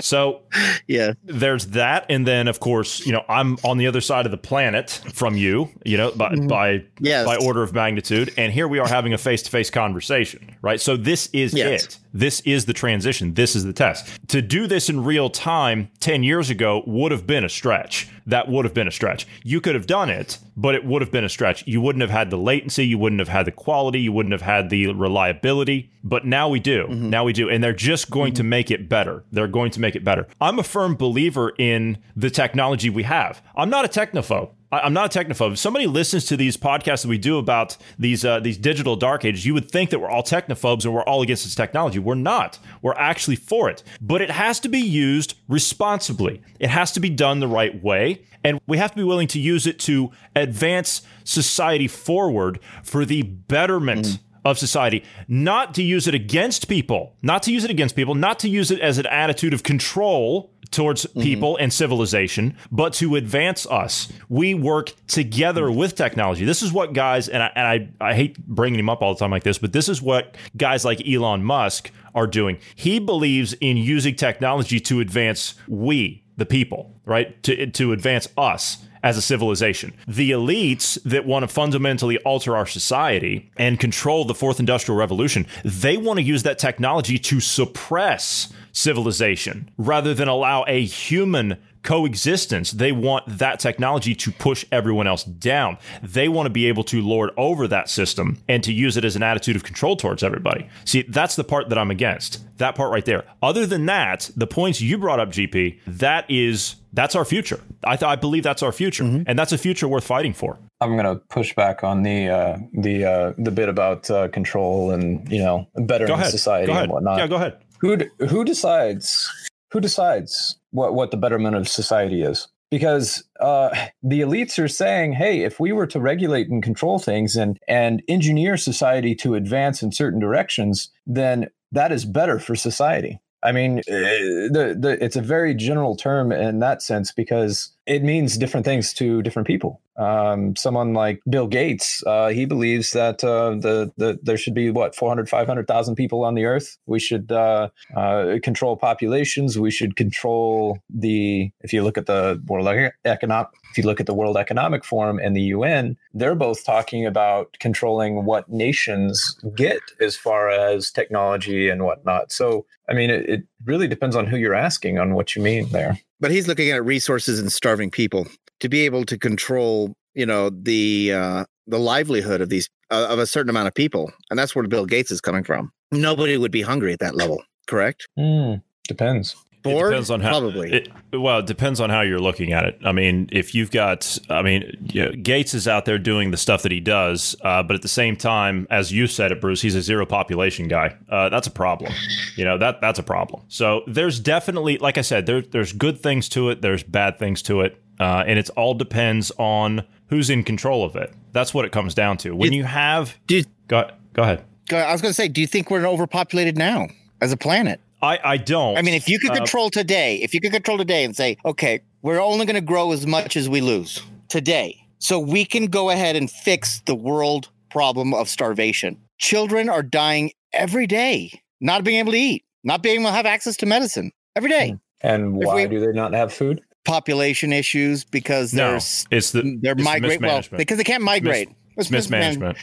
So 0.00 0.42
Yeah. 0.86 1.12
there's 1.24 1.66
that 1.68 2.06
and 2.08 2.26
then 2.26 2.48
of 2.48 2.60
course 2.60 3.04
you 3.06 3.12
know 3.12 3.24
i'm 3.28 3.56
on 3.64 3.78
the 3.78 3.86
other 3.86 4.00
side 4.00 4.24
of 4.26 4.30
the 4.32 4.38
planet 4.38 5.00
from 5.12 5.36
you 5.36 5.68
you 5.84 5.96
know 5.96 6.10
by 6.12 6.30
mm-hmm. 6.30 6.46
by 6.46 6.84
Yes. 7.00 7.26
by 7.26 7.36
order 7.36 7.62
of 7.62 7.72
magnitude 7.74 8.32
and 8.36 8.52
here 8.52 8.68
we 8.68 8.78
are 8.78 8.88
having 8.88 9.12
a 9.12 9.18
face-to-face 9.18 9.70
conversation 9.70 10.54
right 10.62 10.80
so 10.80 10.96
this 10.96 11.28
is 11.32 11.52
Yes. 11.54 11.84
it 11.84 11.98
this 12.12 12.40
is 12.40 12.66
the 12.66 12.72
transition. 12.72 13.34
This 13.34 13.54
is 13.54 13.64
the 13.64 13.72
test. 13.72 14.08
To 14.28 14.42
do 14.42 14.66
this 14.66 14.88
in 14.88 15.04
real 15.04 15.30
time 15.30 15.90
10 16.00 16.22
years 16.22 16.50
ago 16.50 16.82
would 16.86 17.12
have 17.12 17.26
been 17.26 17.44
a 17.44 17.48
stretch. 17.48 18.08
That 18.26 18.48
would 18.48 18.64
have 18.64 18.74
been 18.74 18.88
a 18.88 18.92
stretch. 18.92 19.26
You 19.42 19.60
could 19.60 19.74
have 19.74 19.86
done 19.86 20.10
it 20.10 20.38
but 20.58 20.74
it 20.74 20.84
would 20.84 21.02
have 21.02 21.12
been 21.12 21.24
a 21.24 21.28
stretch. 21.28 21.64
You 21.68 21.80
wouldn't 21.80 22.00
have 22.00 22.10
had 22.10 22.30
the 22.30 22.36
latency. 22.36 22.84
You 22.84 22.98
wouldn't 22.98 23.20
have 23.20 23.28
had 23.28 23.46
the 23.46 23.52
quality. 23.52 24.00
You 24.00 24.10
wouldn't 24.10 24.32
have 24.32 24.42
had 24.42 24.70
the 24.70 24.88
reliability. 24.88 25.92
But 26.02 26.26
now 26.26 26.48
we 26.48 26.58
do. 26.58 26.88
Mm-hmm. 26.88 27.10
Now 27.10 27.22
we 27.22 27.32
do. 27.32 27.48
And 27.48 27.62
they're 27.62 27.72
just 27.72 28.10
going 28.10 28.34
to 28.34 28.42
mm-hmm. 28.42 28.48
make 28.48 28.70
it 28.72 28.88
better. 28.88 29.24
They're 29.30 29.46
going 29.46 29.70
to 29.70 29.80
make 29.80 29.94
it 29.94 30.02
better. 30.02 30.26
I'm 30.40 30.58
a 30.58 30.64
firm 30.64 30.96
believer 30.96 31.52
in 31.58 31.98
the 32.16 32.28
technology 32.28 32.90
we 32.90 33.04
have. 33.04 33.40
I'm 33.54 33.70
not 33.70 33.84
a 33.84 33.88
technophobe 33.88 34.50
I- 34.70 34.80
I'm 34.80 34.92
not 34.92 35.14
a 35.14 35.18
technophobe. 35.18 35.52
If 35.52 35.58
somebody 35.58 35.86
listens 35.86 36.26
to 36.26 36.36
these 36.36 36.56
podcasts 36.56 37.02
that 37.02 37.08
we 37.08 37.18
do 37.18 37.38
about 37.38 37.76
these 37.98 38.24
uh, 38.24 38.40
these 38.40 38.58
digital 38.58 38.96
dark 38.96 39.24
ages, 39.24 39.46
you 39.46 39.54
would 39.54 39.70
think 39.70 39.90
that 39.90 39.98
we're 39.98 40.10
all 40.10 40.22
technophobes 40.22 40.84
and 40.84 40.92
we're 40.94 41.02
all 41.04 41.22
against 41.22 41.44
this 41.44 41.54
technology. 41.54 41.98
We're 41.98 42.14
not. 42.14 42.58
We're 42.82 42.94
actually 42.94 43.36
for 43.36 43.70
it. 43.70 43.82
But 44.00 44.20
it 44.20 44.30
has 44.30 44.60
to 44.60 44.68
be 44.68 44.80
used 44.80 45.34
responsibly. 45.48 46.42
It 46.60 46.68
has 46.70 46.92
to 46.92 47.00
be 47.00 47.08
done 47.10 47.40
the 47.40 47.48
right 47.48 47.82
way. 47.82 48.22
And 48.44 48.60
we 48.66 48.78
have 48.78 48.90
to 48.92 48.96
be 48.96 49.02
willing 49.04 49.26
to 49.28 49.40
use 49.40 49.66
it 49.66 49.78
to 49.80 50.10
advance 50.36 51.02
society 51.24 51.88
forward 51.88 52.60
for 52.84 53.04
the 53.04 53.22
betterment 53.22 54.18
of 54.44 54.58
society, 54.58 55.02
not 55.26 55.74
to 55.74 55.82
use 55.82 56.06
it 56.06 56.14
against 56.14 56.68
people, 56.68 57.14
not 57.20 57.42
to 57.42 57.52
use 57.52 57.64
it 57.64 57.70
against 57.70 57.96
people, 57.96 58.14
not 58.14 58.38
to 58.38 58.48
use 58.48 58.70
it 58.70 58.80
as 58.80 58.96
an 58.96 59.06
attitude 59.06 59.52
of 59.52 59.62
control 59.62 60.52
towards 60.70 61.06
mm-hmm. 61.06 61.20
people 61.20 61.56
and 61.56 61.72
civilization, 61.72 62.56
but 62.70 62.92
to 62.94 63.16
advance 63.16 63.66
us. 63.66 64.12
We 64.28 64.54
work 64.54 64.92
together 65.06 65.64
mm-hmm. 65.64 65.78
with 65.78 65.94
technology. 65.94 66.44
This 66.44 66.62
is 66.62 66.72
what 66.72 66.92
guys, 66.92 67.28
and 67.28 67.42
I, 67.42 67.50
and 67.54 67.94
I, 68.00 68.08
I 68.10 68.14
hate 68.14 68.38
bringing 68.46 68.78
him 68.78 68.88
up 68.88 69.02
all 69.02 69.14
the 69.14 69.18
time 69.18 69.30
like 69.30 69.44
this, 69.44 69.58
but 69.58 69.72
this 69.72 69.88
is 69.88 70.02
what 70.02 70.36
guys 70.56 70.84
like 70.84 71.06
Elon 71.06 71.42
Musk 71.42 71.90
are 72.14 72.26
doing. 72.26 72.58
He 72.74 72.98
believes 72.98 73.54
in 73.54 73.76
using 73.76 74.14
technology 74.14 74.80
to 74.80 75.00
advance 75.00 75.54
we, 75.66 76.24
the 76.36 76.46
people, 76.46 76.94
right? 77.04 77.42
To, 77.44 77.66
to 77.66 77.92
advance 77.92 78.28
us 78.36 78.78
as 79.02 79.16
a 79.16 79.22
civilization. 79.22 79.92
The 80.06 80.32
elites 80.32 81.00
that 81.04 81.24
want 81.24 81.44
to 81.44 81.48
fundamentally 81.48 82.18
alter 82.18 82.56
our 82.56 82.66
society 82.66 83.50
and 83.56 83.78
control 83.78 84.24
the 84.24 84.34
fourth 84.34 84.60
industrial 84.60 84.98
revolution, 84.98 85.46
they 85.64 85.96
want 85.96 86.18
to 86.18 86.22
use 86.24 86.42
that 86.42 86.58
technology 86.58 87.18
to 87.18 87.40
suppress 87.40 88.52
civilization 88.72 89.70
rather 89.76 90.14
than 90.14 90.28
allow 90.28 90.64
a 90.66 90.84
human 90.84 91.56
coexistence. 91.82 92.72
They 92.72 92.92
want 92.92 93.24
that 93.38 93.60
technology 93.60 94.14
to 94.14 94.32
push 94.32 94.64
everyone 94.70 95.06
else 95.06 95.24
down. 95.24 95.78
They 96.02 96.28
want 96.28 96.46
to 96.46 96.50
be 96.50 96.66
able 96.66 96.84
to 96.84 97.00
lord 97.00 97.30
over 97.36 97.68
that 97.68 97.88
system 97.88 98.38
and 98.48 98.62
to 98.64 98.72
use 98.72 98.96
it 98.96 99.04
as 99.04 99.16
an 99.16 99.22
attitude 99.22 99.56
of 99.56 99.64
control 99.64 99.96
towards 99.96 100.22
everybody. 100.22 100.68
See, 100.84 101.02
that's 101.02 101.36
the 101.36 101.44
part 101.44 101.68
that 101.68 101.78
I'm 101.78 101.90
against. 101.90 102.44
That 102.58 102.74
part 102.74 102.92
right 102.92 103.04
there. 103.04 103.24
Other 103.42 103.66
than 103.66 103.86
that, 103.86 104.30
the 104.36 104.46
points 104.46 104.80
you 104.80 104.98
brought 104.98 105.20
up, 105.20 105.30
GP, 105.30 105.80
that 105.86 106.28
is 106.30 106.76
that's 106.92 107.14
our 107.14 107.24
future. 107.24 107.60
I, 107.84 107.96
th- 107.96 108.08
I 108.08 108.16
believe 108.16 108.42
that's 108.42 108.62
our 108.62 108.72
future, 108.72 109.04
mm-hmm. 109.04 109.22
and 109.26 109.38
that's 109.38 109.52
a 109.52 109.58
future 109.58 109.86
worth 109.86 110.04
fighting 110.04 110.32
for. 110.32 110.58
I'm 110.80 110.96
going 110.96 111.04
to 111.04 111.22
push 111.26 111.54
back 111.54 111.84
on 111.84 112.02
the 112.02 112.28
uh, 112.28 112.58
the 112.72 113.04
uh, 113.04 113.32
the 113.38 113.50
bit 113.50 113.68
about 113.68 114.10
uh, 114.10 114.28
control 114.28 114.90
and 114.90 115.30
you 115.30 115.38
know 115.38 115.68
bettering 115.76 116.22
society 116.24 116.72
and 116.72 116.90
whatnot. 116.90 117.18
Yeah, 117.18 117.26
go 117.26 117.36
ahead. 117.36 117.58
Who 117.80 117.98
who 118.28 118.44
decides 118.44 119.28
who 119.70 119.80
decides 119.80 120.58
what 120.70 120.94
what 120.94 121.10
the 121.10 121.16
betterment 121.16 121.56
of 121.56 121.68
society 121.68 122.22
is? 122.22 122.48
Because 122.70 123.24
uh, 123.40 123.70
the 124.02 124.20
elites 124.20 124.62
are 124.62 124.68
saying, 124.68 125.14
"Hey, 125.14 125.40
if 125.42 125.58
we 125.58 125.72
were 125.72 125.86
to 125.86 126.00
regulate 126.00 126.48
and 126.48 126.62
control 126.62 126.98
things 126.98 127.36
and 127.36 127.58
and 127.68 128.02
engineer 128.08 128.56
society 128.56 129.14
to 129.16 129.34
advance 129.34 129.82
in 129.82 129.92
certain 129.92 130.20
directions, 130.20 130.90
then 131.06 131.48
that 131.72 131.92
is 131.92 132.04
better 132.04 132.38
for 132.38 132.54
society." 132.54 133.20
I 133.42 133.52
mean, 133.52 133.78
eh, 133.78 134.48
the, 134.50 134.76
the, 134.78 134.98
it's 135.02 135.14
a 135.14 135.22
very 135.22 135.54
general 135.54 135.94
term 135.94 136.32
in 136.32 136.58
that 136.58 136.82
sense 136.82 137.12
because 137.12 137.70
it 137.88 138.04
means 138.04 138.36
different 138.36 138.66
things 138.66 138.92
to 138.92 139.22
different 139.22 139.48
people. 139.48 139.80
Um, 139.96 140.54
someone 140.54 140.92
like 140.92 141.20
Bill 141.28 141.48
Gates, 141.48 142.04
uh, 142.06 142.28
he 142.28 142.44
believes 142.44 142.92
that 142.92 143.24
uh, 143.24 143.50
the, 143.50 143.90
the 143.96 144.18
there 144.22 144.36
should 144.36 144.54
be 144.54 144.70
what 144.70 144.94
400, 144.94 145.28
500,000 145.28 145.96
people 145.96 146.22
on 146.22 146.34
the 146.34 146.44
earth. 146.44 146.76
We 146.86 147.00
should 147.00 147.32
uh, 147.32 147.70
uh, 147.96 148.36
control 148.42 148.76
populations. 148.76 149.58
We 149.58 149.70
should 149.70 149.96
control 149.96 150.78
the. 150.90 151.50
If 151.62 151.72
you 151.72 151.82
look 151.82 151.96
at 151.96 152.06
the 152.06 152.40
World 152.46 152.68
Economic, 153.04 153.48
if 153.70 153.78
you 153.78 153.84
look 153.84 154.00
at 154.00 154.06
the 154.06 154.14
World 154.14 154.36
Economic 154.36 154.84
Forum 154.84 155.18
and 155.18 155.34
the 155.34 155.42
UN, 155.56 155.96
they're 156.12 156.34
both 156.34 156.64
talking 156.64 157.06
about 157.06 157.56
controlling 157.58 158.26
what 158.26 158.48
nations 158.50 159.36
get 159.56 159.80
as 159.98 160.14
far 160.14 160.50
as 160.50 160.90
technology 160.90 161.70
and 161.70 161.84
whatnot. 161.84 162.32
So, 162.32 162.66
I 162.88 162.92
mean, 162.92 163.08
it, 163.10 163.28
it 163.28 163.42
really 163.64 163.88
depends 163.88 164.14
on 164.14 164.26
who 164.26 164.36
you're 164.36 164.54
asking 164.54 164.98
on 164.98 165.14
what 165.14 165.34
you 165.34 165.42
mean 165.42 165.70
there 165.70 165.98
but 166.20 166.30
he's 166.30 166.48
looking 166.48 166.70
at 166.70 166.84
resources 166.84 167.38
and 167.38 167.52
starving 167.52 167.90
people 167.90 168.26
to 168.60 168.68
be 168.68 168.84
able 168.84 169.04
to 169.04 169.18
control 169.18 169.94
you 170.14 170.26
know 170.26 170.50
the 170.50 171.12
uh 171.12 171.44
the 171.66 171.78
livelihood 171.78 172.40
of 172.40 172.48
these 172.48 172.68
uh, 172.90 173.06
of 173.10 173.18
a 173.18 173.26
certain 173.26 173.50
amount 173.50 173.68
of 173.68 173.74
people 173.74 174.10
and 174.30 174.38
that's 174.38 174.54
where 174.54 174.66
bill 174.66 174.86
gates 174.86 175.10
is 175.10 175.20
coming 175.20 175.44
from. 175.44 175.70
Nobody 175.92 176.36
would 176.36 176.52
be 176.52 176.62
hungry 176.62 176.92
at 176.92 176.98
that 177.00 177.14
level 177.14 177.42
correct? 177.66 178.08
Mm, 178.18 178.62
depends 178.88 179.36
Bored? 179.70 179.86
It 179.86 179.90
depends 179.90 180.10
on 180.10 180.20
how 180.20 180.30
probably. 180.30 180.72
It, 180.72 180.88
well, 181.12 181.38
it 181.38 181.46
depends 181.46 181.80
on 181.80 181.90
how 181.90 182.02
you're 182.02 182.20
looking 182.20 182.52
at 182.52 182.64
it. 182.64 182.78
I 182.84 182.92
mean, 182.92 183.28
if 183.32 183.54
you've 183.54 183.70
got, 183.70 184.18
I 184.28 184.42
mean, 184.42 184.88
you 184.92 185.04
know, 185.04 185.12
Gates 185.12 185.54
is 185.54 185.66
out 185.68 185.84
there 185.84 185.98
doing 185.98 186.30
the 186.30 186.36
stuff 186.36 186.62
that 186.62 186.72
he 186.72 186.80
does, 186.80 187.36
uh, 187.42 187.62
but 187.62 187.74
at 187.74 187.82
the 187.82 187.88
same 187.88 188.16
time, 188.16 188.66
as 188.70 188.92
you 188.92 189.06
said 189.06 189.32
it, 189.32 189.40
Bruce, 189.40 189.62
he's 189.62 189.74
a 189.74 189.82
zero 189.82 190.06
population 190.06 190.68
guy. 190.68 190.96
Uh, 191.08 191.28
that's 191.28 191.46
a 191.46 191.50
problem. 191.50 191.92
You 192.36 192.44
know 192.44 192.58
that 192.58 192.80
that's 192.80 192.98
a 192.98 193.02
problem. 193.02 193.42
So 193.48 193.82
there's 193.86 194.20
definitely, 194.20 194.78
like 194.78 194.98
I 194.98 195.02
said, 195.02 195.26
there, 195.26 195.42
there's 195.42 195.72
good 195.72 196.00
things 196.00 196.28
to 196.30 196.50
it. 196.50 196.62
There's 196.62 196.82
bad 196.82 197.18
things 197.18 197.42
to 197.42 197.62
it, 197.62 197.82
uh, 197.98 198.24
and 198.26 198.38
it 198.38 198.50
all 198.56 198.74
depends 198.74 199.32
on 199.38 199.84
who's 200.08 200.30
in 200.30 200.42
control 200.44 200.84
of 200.84 200.96
it. 200.96 201.12
That's 201.32 201.52
what 201.52 201.64
it 201.64 201.72
comes 201.72 201.94
down 201.94 202.16
to. 202.18 202.34
When 202.34 202.52
you 202.52 202.64
have, 202.64 203.16
do, 203.26 203.42
go 203.68 203.90
go 204.12 204.22
ahead. 204.22 204.44
I 204.70 204.92
was 204.92 205.00
going 205.00 205.10
to 205.10 205.14
say, 205.14 205.28
do 205.28 205.40
you 205.40 205.46
think 205.46 205.70
we're 205.70 205.86
overpopulated 205.86 206.58
now 206.58 206.88
as 207.20 207.32
a 207.32 207.36
planet? 207.36 207.80
I, 208.00 208.18
I 208.22 208.36
don't. 208.36 208.76
I 208.76 208.82
mean, 208.82 208.94
if 208.94 209.08
you 209.08 209.18
could 209.18 209.32
uh, 209.32 209.36
control 209.36 209.66
uh, 209.66 209.70
today, 209.70 210.16
if 210.16 210.32
you 210.34 210.40
could 210.40 210.52
control 210.52 210.78
today 210.78 211.04
and 211.04 211.16
say, 211.16 211.36
okay, 211.44 211.80
we're 212.02 212.20
only 212.20 212.46
going 212.46 212.54
to 212.54 212.60
grow 212.60 212.92
as 212.92 213.06
much 213.06 213.36
as 213.36 213.48
we 213.48 213.60
lose 213.60 214.02
today. 214.28 214.84
So 214.98 215.18
we 215.18 215.44
can 215.44 215.66
go 215.66 215.90
ahead 215.90 216.16
and 216.16 216.30
fix 216.30 216.80
the 216.80 216.94
world 216.94 217.48
problem 217.70 218.14
of 218.14 218.28
starvation. 218.28 218.96
Children 219.18 219.68
are 219.68 219.82
dying 219.82 220.32
every 220.52 220.86
day, 220.86 221.42
not 221.60 221.84
being 221.84 221.98
able 221.98 222.12
to 222.12 222.18
eat, 222.18 222.44
not 222.64 222.82
being 222.82 223.00
able 223.00 223.10
to 223.10 223.12
have 223.12 223.26
access 223.26 223.56
to 223.58 223.66
medicine 223.66 224.12
every 224.36 224.50
day. 224.50 224.70
Hmm. 224.70 224.76
And 225.00 225.36
why 225.36 225.54
we, 225.54 225.66
do 225.66 225.80
they 225.80 225.92
not 225.92 226.12
have 226.12 226.32
food? 226.32 226.62
Population 226.84 227.52
issues 227.52 228.04
because 228.04 228.52
no, 228.52 228.70
there's 228.70 229.06
it's 229.10 229.30
the 229.32 229.58
they're 229.60 229.74
it's 229.74 229.84
migrate 229.84 230.20
well 230.20 230.42
because 230.56 230.78
they 230.78 230.84
can't 230.84 231.02
migrate. 231.02 231.48
It's 231.78 231.90
mismanagement. 231.90 232.58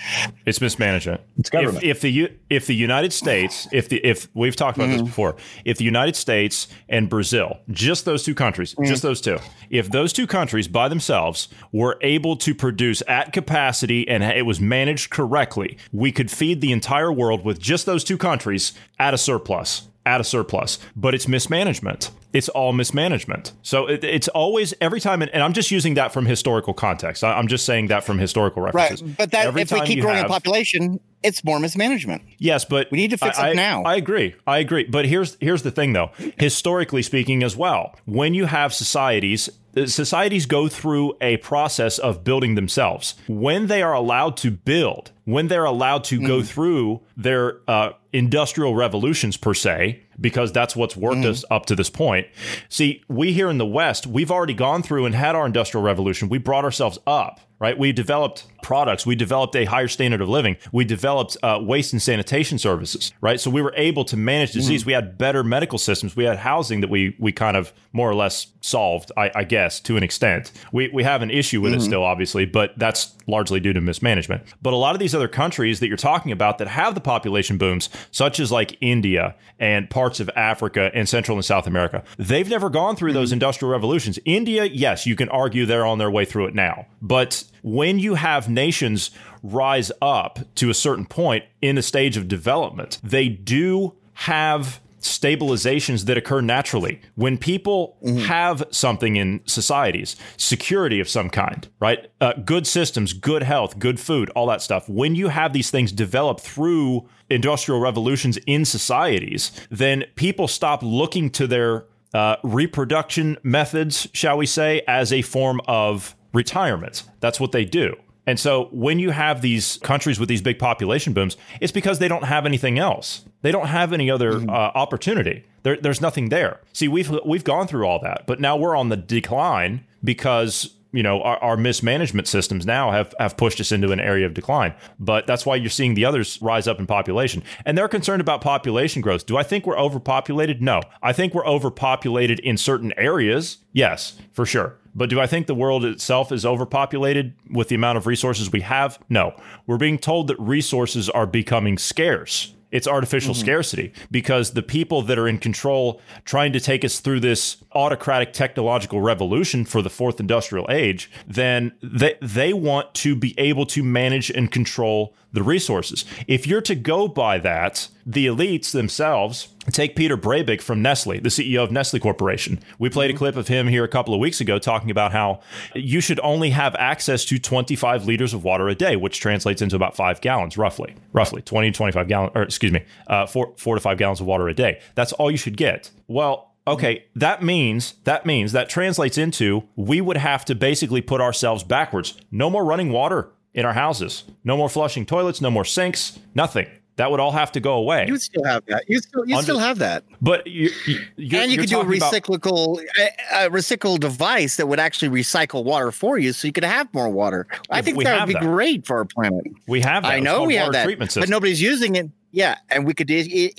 It's 0.46 0.60
mismanagement. 0.60 1.22
It's 1.38 1.50
government. 1.50 1.84
If, 1.84 1.98
if, 1.98 2.02
the 2.02 2.32
if 2.50 2.68
the 2.68 2.76
United 2.76 3.14
States, 3.14 3.68
if 3.72 3.88
the 3.88 3.98
if 4.06 4.28
we've 4.34 4.56
talked 4.56 4.78
about 4.78 4.90
mm-hmm. 4.90 4.98
this 5.00 5.08
before, 5.08 5.38
if 5.64 5.78
the 5.78 5.86
United 5.86 6.18
States 6.18 6.68
and 6.90 7.10
Brazil, 7.10 7.60
just 7.70 8.04
those 8.04 8.24
two 8.24 8.36
countries, 8.36 8.74
mm-hmm. 8.74 8.84
just 8.84 9.02
those 9.02 9.22
two, 9.22 9.40
if 9.70 9.90
those 9.90 10.12
two 10.12 10.28
countries 10.28 10.68
by 10.68 10.90
themselves 10.90 11.48
were 11.72 11.98
able 12.02 12.36
to 12.36 12.54
produce 12.54 13.02
at 13.08 13.32
capacity 13.32 14.08
and 14.08 14.22
it 14.22 14.46
was 14.46 14.60
managed 14.60 15.12
correctly, 15.12 15.78
we 15.94 16.12
could 16.12 16.30
feed 16.30 16.60
the 16.60 16.74
entire 16.74 17.12
world 17.12 17.46
with 17.46 17.58
just 17.58 17.86
those 17.86 18.04
two 18.04 18.18
countries 18.18 18.74
at 19.00 19.14
a 19.14 19.18
surplus 19.18 19.88
at 20.06 20.22
a 20.22 20.24
surplus, 20.24 20.80
but 20.96 21.16
it's 21.16 21.28
mismanagement. 21.28 22.12
It's 22.34 22.50
all 22.50 22.74
mismanagement. 22.74 23.54
So 23.62 23.88
it, 23.88 24.04
it's 24.04 24.28
always 24.28 24.74
every 24.82 25.00
time, 25.00 25.22
and, 25.22 25.32
I'm 25.32 25.54
just 25.54 25.72
using 25.72 25.94
that 25.94 26.12
from 26.12 26.26
historical 26.26 26.74
context. 26.74 27.24
I, 27.24 27.40
am 27.40 27.48
just 27.48 27.66
saying 27.66 27.88
that 27.88 28.04
from 28.04 28.20
historical 28.20 28.62
references. 28.62 29.02
Right, 29.02 29.18
but 29.18 29.32
that 29.32 29.48
every 29.48 29.62
if 29.62 29.72
we 29.72 29.82
keep 29.82 30.02
growing 30.02 30.18
have, 30.18 30.28
population, 30.28 31.00
it's 31.24 31.44
more 31.44 31.60
mismanagement. 31.60 32.24
Yes, 32.38 32.66
but 32.66 32.92
we 32.92 32.98
need 32.98 33.12
to 33.12 33.18
fix 33.18 33.40
I, 33.40 33.52
it 33.52 33.56
now. 33.56 33.84
I 33.84 33.96
agree. 33.96 34.36
I 34.46 34.60
agree. 34.60 34.84
But 34.84 35.06
here's 35.06 35.38
here's 35.40 35.64
the 35.64 35.72
thing, 35.72 35.94
though. 35.94 36.12
Historically 36.38 37.02
speaking, 37.02 37.42
as 37.42 37.56
well, 37.56 37.96
when 38.06 38.34
you 38.34 38.46
have 38.46 38.74
societies 38.74 39.50
societies 39.86 40.46
go 40.46 40.68
through 40.68 41.18
a 41.20 41.38
process 41.38 42.00
of 42.00 42.24
building 42.24 42.56
themselves. 42.56 43.16
When 43.28 43.68
they 43.68 43.82
are 43.82 43.94
allowed 43.94 44.38
to 44.38 44.52
build, 44.52 45.12
when 45.26 45.48
they're 45.48 45.66
allowed 45.66 46.06
to 46.06 46.20
mm. 46.20 46.28
go 46.28 46.42
through 46.42 47.02
their 47.18 47.60
uh, 47.68 47.92
industrial 48.16 48.76
revolutions 48.76 49.36
per 49.36 49.54
se, 49.54 50.02
because 50.20 50.54
that's 50.54 50.76
what's 50.76 50.96
worked 50.96 51.18
mm. 51.18 51.30
us 51.30 51.44
up 51.52 51.66
to 51.66 51.76
this 51.76 51.90
point. 51.90 52.28
See, 52.70 53.04
we 53.10 53.34
here 53.34 53.50
in 53.50 53.58
the 53.58 53.66
West, 53.66 54.08
we've 54.08 54.32
already 54.32 54.54
gone 54.54 54.82
through 54.82 55.06
and 55.06 55.14
had 55.14 55.36
our 55.36 55.46
industrial 55.46 55.84
revolution. 55.84 56.30
We 56.30 56.38
brought 56.38 56.64
ourselves 56.64 56.98
up 57.06 57.42
right? 57.60 57.78
We 57.78 57.92
developed 57.92 58.46
products. 58.66 59.06
We 59.06 59.16
developed 59.16 59.56
a 59.56 59.66
higher 59.66 59.88
standard 59.88 60.22
of 60.22 60.28
living. 60.28 60.58
We 60.72 60.86
developed 60.86 61.38
uh, 61.44 61.60
waste 61.62 61.94
and 61.94 62.02
sanitation 62.02 62.58
services, 62.58 63.14
right? 63.22 63.40
So 63.40 63.52
we 63.52 63.62
were 63.62 63.74
able 63.78 64.04
to 64.06 64.18
manage 64.18 64.54
disease. 64.54 64.82
Mm. 64.82 64.86
We 64.88 64.94
had 64.94 65.18
better 65.20 65.44
medical 65.44 65.78
systems. 65.78 66.16
We 66.16 66.24
had 66.24 66.38
housing 66.38 66.82
that 66.82 66.90
we 66.90 67.16
we 67.20 67.32
kind 67.32 67.56
of 67.56 67.72
more 67.94 68.10
or 68.10 68.16
less 68.16 68.48
solved, 68.62 69.12
I, 69.16 69.32
I 69.36 69.44
guess, 69.44 69.80
to 69.82 69.98
an 69.98 70.04
extent. 70.04 70.52
We 70.72 70.90
we 70.92 71.04
have 71.04 71.22
an 71.22 71.30
issue 71.30 71.62
with 71.62 71.74
mm. 71.74 71.76
it 71.76 71.80
mm-hmm. 71.80 71.86
still, 71.86 72.04
obviously, 72.04 72.46
but 72.46 72.74
that's 72.78 73.14
largely 73.28 73.60
due 73.60 73.72
to 73.74 73.82
mismanagement. 73.82 74.42
But 74.64 74.74
a 74.74 74.78
lot 74.78 74.96
of 74.96 75.00
these 75.00 75.14
other 75.14 75.28
countries 75.28 75.80
that 75.80 75.88
you're 75.88 75.96
talking 75.98 76.32
about 76.32 76.58
that 76.58 76.68
have 76.68 76.96
the 76.96 77.02
population 77.02 77.60
booms, 77.60 77.90
such 78.10 78.40
as 78.40 78.52
like 78.52 78.78
India 78.82 79.36
and 79.60 79.92
parts 79.92 80.20
of 80.20 80.28
Africa 80.36 80.90
and 80.96 81.08
Central 81.08 81.38
and 81.38 81.46
South 81.46 81.68
America, 81.68 82.04
they've 82.18 82.50
never 82.50 82.72
gone 82.72 82.96
through 82.96 83.12
mm. 83.12 83.20
those 83.20 83.32
industrial 83.32 83.72
revolutions. 83.72 84.18
India, 84.26 84.66
yes, 84.66 85.06
you 85.06 85.16
can 85.16 85.30
argue 85.30 85.68
they're 85.68 85.86
on 85.86 86.00
their 86.00 86.10
way 86.10 86.26
through 86.26 86.48
it 86.48 86.56
now, 86.56 86.88
but 87.00 87.44
when 87.66 87.98
you 87.98 88.14
have 88.14 88.48
nations 88.48 89.10
rise 89.42 89.92
up 90.00 90.38
to 90.54 90.70
a 90.70 90.74
certain 90.74 91.06
point 91.06 91.44
in 91.64 91.80
a 91.80 91.82
stage 91.82 92.16
of 92.16 92.28
development, 92.28 93.00
they 93.04 93.28
do 93.28 93.96
have 94.14 94.80
stabilizations 95.00 96.06
that 96.06 96.16
occur 96.16 96.42
naturally. 96.42 97.02
When 97.16 97.40
people 97.40 97.98
mm-hmm. 98.04 98.20
have 98.20 98.64
something 98.70 99.16
in 99.16 99.42
societies, 99.46 100.16
security 100.38 101.00
of 101.00 101.10
some 101.10 101.32
kind, 101.32 101.68
right? 101.80 102.08
Uh, 102.22 102.34
good 102.34 102.68
systems, 102.68 103.14
good 103.14 103.42
health, 103.42 103.80
good 103.80 104.00
food, 104.00 104.30
all 104.36 104.46
that 104.46 104.62
stuff. 104.62 104.88
When 104.88 105.16
you 105.16 105.30
have 105.30 105.52
these 105.52 105.72
things 105.72 105.92
develop 105.92 106.40
through 106.42 107.10
industrial 107.32 107.80
revolutions 107.80 108.38
in 108.46 108.66
societies, 108.66 109.52
then 109.72 110.06
people 110.16 110.48
stop 110.48 110.84
looking 110.84 111.32
to 111.32 111.48
their 111.48 111.86
uh, 112.14 112.36
reproduction 112.44 113.38
methods, 113.42 114.08
shall 114.14 114.38
we 114.38 114.46
say, 114.46 114.84
as 114.88 115.12
a 115.12 115.24
form 115.24 115.60
of 115.68 116.16
retirement. 116.36 117.04
That's 117.20 117.40
what 117.40 117.52
they 117.52 117.66
do. 117.66 117.96
And 118.28 118.40
so 118.40 118.70
when 118.72 119.00
you 119.00 119.12
have 119.12 119.42
these 119.42 119.78
countries 119.84 120.20
with 120.20 120.30
these 120.30 120.42
big 120.42 120.58
population 120.58 121.14
booms, 121.14 121.38
it's 121.62 121.72
because 121.72 122.00
they 122.00 122.08
don't 122.08 122.24
have 122.24 122.46
anything 122.46 122.80
else. 122.80 123.24
They 123.44 123.52
don't 123.52 123.68
have 123.68 123.94
any 123.94 124.10
other 124.10 124.34
mm-hmm. 124.34 124.50
uh, 124.50 124.54
opportunity. 124.54 125.46
There, 125.64 125.78
there's 125.78 126.02
nothing 126.02 126.30
there. 126.30 126.60
See, 126.74 126.88
we've 126.88 127.12
we've 127.26 127.44
gone 127.44 127.68
through 127.68 127.86
all 127.86 128.00
that, 128.00 128.26
but 128.26 128.40
now 128.40 128.58
we're 128.58 128.76
on 128.76 128.90
the 128.90 128.98
decline 128.98 129.86
because 130.04 130.72
you 130.96 131.04
know 131.04 131.22
our, 131.22 131.38
our, 131.38 131.58
mismanagement 131.58 132.28
systems 132.28 132.66
now 132.66 132.92
have 132.92 133.14
have 133.20 133.38
pushed 133.38 133.60
us 133.60 133.72
into 133.72 133.92
an 133.92 134.00
area 134.00 134.26
of 134.26 134.34
decline. 134.34 134.74
But 135.00 135.28
that's 135.28 135.46
why 135.46 135.56
you're 135.56 135.70
seeing 135.70 135.94
the 135.94 136.06
others 136.06 136.42
rise 136.42 136.68
up 136.68 136.80
in 136.80 136.88
population, 136.88 137.44
and 137.66 137.78
they're 137.78 137.88
concerned 137.88 138.22
about 138.22 138.42
population 138.42 139.02
growth. 139.02 139.26
Do 139.26 139.38
I 139.38 139.44
think 139.44 139.66
we're 139.66 139.78
overpopulated? 139.78 140.62
No, 140.62 140.82
I 141.04 141.14
think 141.14 141.34
we're 141.34 141.46
overpopulated 141.46 142.40
in 142.40 142.58
certain 142.58 142.94
areas. 142.98 143.58
Yes, 143.74 144.18
for 144.32 144.46
sure. 144.46 144.78
But 144.96 145.10
do 145.10 145.20
I 145.20 145.28
think 145.28 145.48
the 145.48 145.54
world 145.54 145.84
itself 145.84 146.32
is 146.32 146.46
overpopulated 146.46 147.34
with 147.52 147.68
the 147.68 147.76
amount 147.76 147.98
of 147.98 148.08
resources 148.08 148.52
we 148.52 148.62
have? 148.62 148.98
No. 149.10 149.36
We're 149.68 149.78
being 149.78 149.98
told 149.98 150.28
that 150.28 150.40
resources 150.40 151.10
are 151.10 151.28
becoming 151.28 151.78
scarce. 151.78 152.55
It's 152.72 152.88
artificial 152.88 153.34
mm-hmm. 153.34 153.44
scarcity 153.44 153.94
because 154.12 154.52
the 154.52 154.64
people 154.64 155.02
that 155.04 155.18
are 155.18 155.28
in 155.28 155.38
control 155.38 156.02
trying 156.26 156.54
to 156.54 156.60
take 156.60 156.84
us 156.84 157.00
through 157.00 157.22
this 157.22 157.58
autocratic 157.74 158.34
technological 158.34 159.02
revolution 159.02 159.66
for 159.66 159.82
the 159.82 159.90
fourth 159.90 160.20
industrial 160.20 160.66
age, 160.70 161.10
then 161.28 161.74
they, 161.82 162.16
they 162.22 162.54
want 162.54 162.94
to 162.96 163.16
be 163.16 163.34
able 163.38 163.66
to 163.68 163.84
manage 163.84 164.30
and 164.30 164.52
control 164.52 165.16
the 165.32 165.44
resources. 165.44 166.06
If 166.28 166.48
you're 166.48 166.62
to 166.62 166.76
go 166.76 167.08
by 167.08 167.40
that, 167.40 167.88
the 168.06 168.28
elites 168.28 168.72
themselves 168.72 169.50
take 169.72 169.96
Peter 169.96 170.16
Brabeck 170.16 170.62
from 170.62 170.82
Nestle, 170.82 171.20
the 171.20 171.30
CEO 171.30 171.64
of 171.64 171.72
Nestle 171.72 172.00
Corporation. 172.00 172.60
We 172.78 172.90
played 172.90 173.10
mm-hmm. 173.10 173.16
a 173.16 173.18
clip 173.18 173.36
of 173.36 173.48
him 173.48 173.68
here 173.68 173.84
a 173.84 173.88
couple 173.88 174.14
of 174.14 174.20
weeks 174.20 174.40
ago 174.40 174.60
talking 174.60 174.92
about 174.92 175.12
how 175.12 175.40
you 175.74 176.02
should 176.02 176.20
only 176.20 176.52
have 176.52 176.76
access 176.76 177.26
to 177.26 177.40
25 177.40 178.06
liters 178.06 178.34
of 178.34 178.44
water 178.44 178.68
a 178.68 178.76
day, 178.76 178.96
which 178.96 179.20
translates 179.20 179.62
into 179.62 179.76
about 179.76 179.96
five 179.96 180.22
gallons, 180.22 180.58
roughly, 180.58 180.96
roughly 181.14 181.42
20 181.42 181.72
to 181.72 181.78
25 181.78 182.08
gallons, 182.08 182.32
or 182.36 182.44
excuse 182.44 182.72
me, 182.72 182.84
uh, 183.08 183.26
four, 183.26 183.54
four 183.58 183.76
to 183.76 183.82
five 183.82 183.98
gallons 183.98 184.22
of 184.22 184.28
water 184.28 184.48
a 184.48 184.54
day. 184.54 184.80
That's 184.94 185.14
all 185.14 185.32
you 185.32 185.38
should 185.38 185.58
get. 185.58 185.92
Well, 186.08 186.52
Okay, 186.68 187.06
that 187.16 187.44
means 187.44 187.94
that 188.06 188.26
means 188.26 188.52
that 188.54 188.70
translates 188.70 189.20
into 189.20 189.66
we 189.76 190.02
would 190.02 190.18
have 190.18 190.44
to 190.46 190.56
basically 190.56 191.00
put 191.00 191.22
ourselves 191.22 191.64
backwards. 191.64 192.20
No 192.32 192.50
more 192.50 192.66
running 192.66 192.92
water 192.92 193.30
in 193.54 193.66
our 193.66 193.74
houses. 193.74 194.24
No 194.44 194.58
more 194.58 194.68
flushing 194.68 195.06
toilets, 195.06 195.42
no 195.42 195.52
more 195.52 195.64
sinks, 195.64 196.18
nothing. 196.34 196.66
That 196.98 197.12
would 197.12 197.20
all 197.20 197.32
have 197.32 197.52
to 197.54 197.60
go 197.60 197.74
away. 197.74 198.06
You 198.08 198.18
still 198.18 198.44
have 198.46 198.66
that. 198.68 198.86
You 198.88 199.00
still 199.00 199.28
you 199.28 199.36
Under, 199.36 199.44
still 199.44 199.60
have 199.60 199.80
that. 199.80 200.06
But 200.22 200.48
you, 200.48 200.70
you 201.18 201.38
and 201.38 201.52
you 201.52 201.58
could 201.58 201.70
do 201.70 201.82
a 201.82 201.86
recyclable 201.86 202.80
about, 202.80 203.48
a, 203.48 203.50
recycle 203.50 204.00
device 204.00 204.56
that 204.56 204.68
would 204.68 204.80
actually 204.80 205.10
recycle 205.10 205.66
water 205.66 205.92
for 205.92 206.18
you, 206.18 206.32
so 206.32 206.48
you 206.48 206.54
could 206.54 206.64
have 206.64 206.92
more 206.94 207.10
water. 207.10 207.48
I 207.70 207.82
think 207.82 208.02
that 208.04 208.22
would 208.22 208.28
be 208.28 208.34
that. 208.34 208.42
great 208.42 208.88
for 208.88 208.98
our 208.98 209.06
planet. 209.06 209.46
We 209.68 209.82
have. 209.82 210.04
That. 210.04 210.14
I 210.14 210.20
know 210.22 210.44
we 210.44 210.56
have 210.56 210.72
that, 210.72 210.98
but 210.98 211.28
nobody's 211.28 211.62
using 211.62 211.96
it. 211.98 212.10
Yeah, 212.32 212.58
and 212.70 212.86
we 212.86 212.94
could 212.94 213.12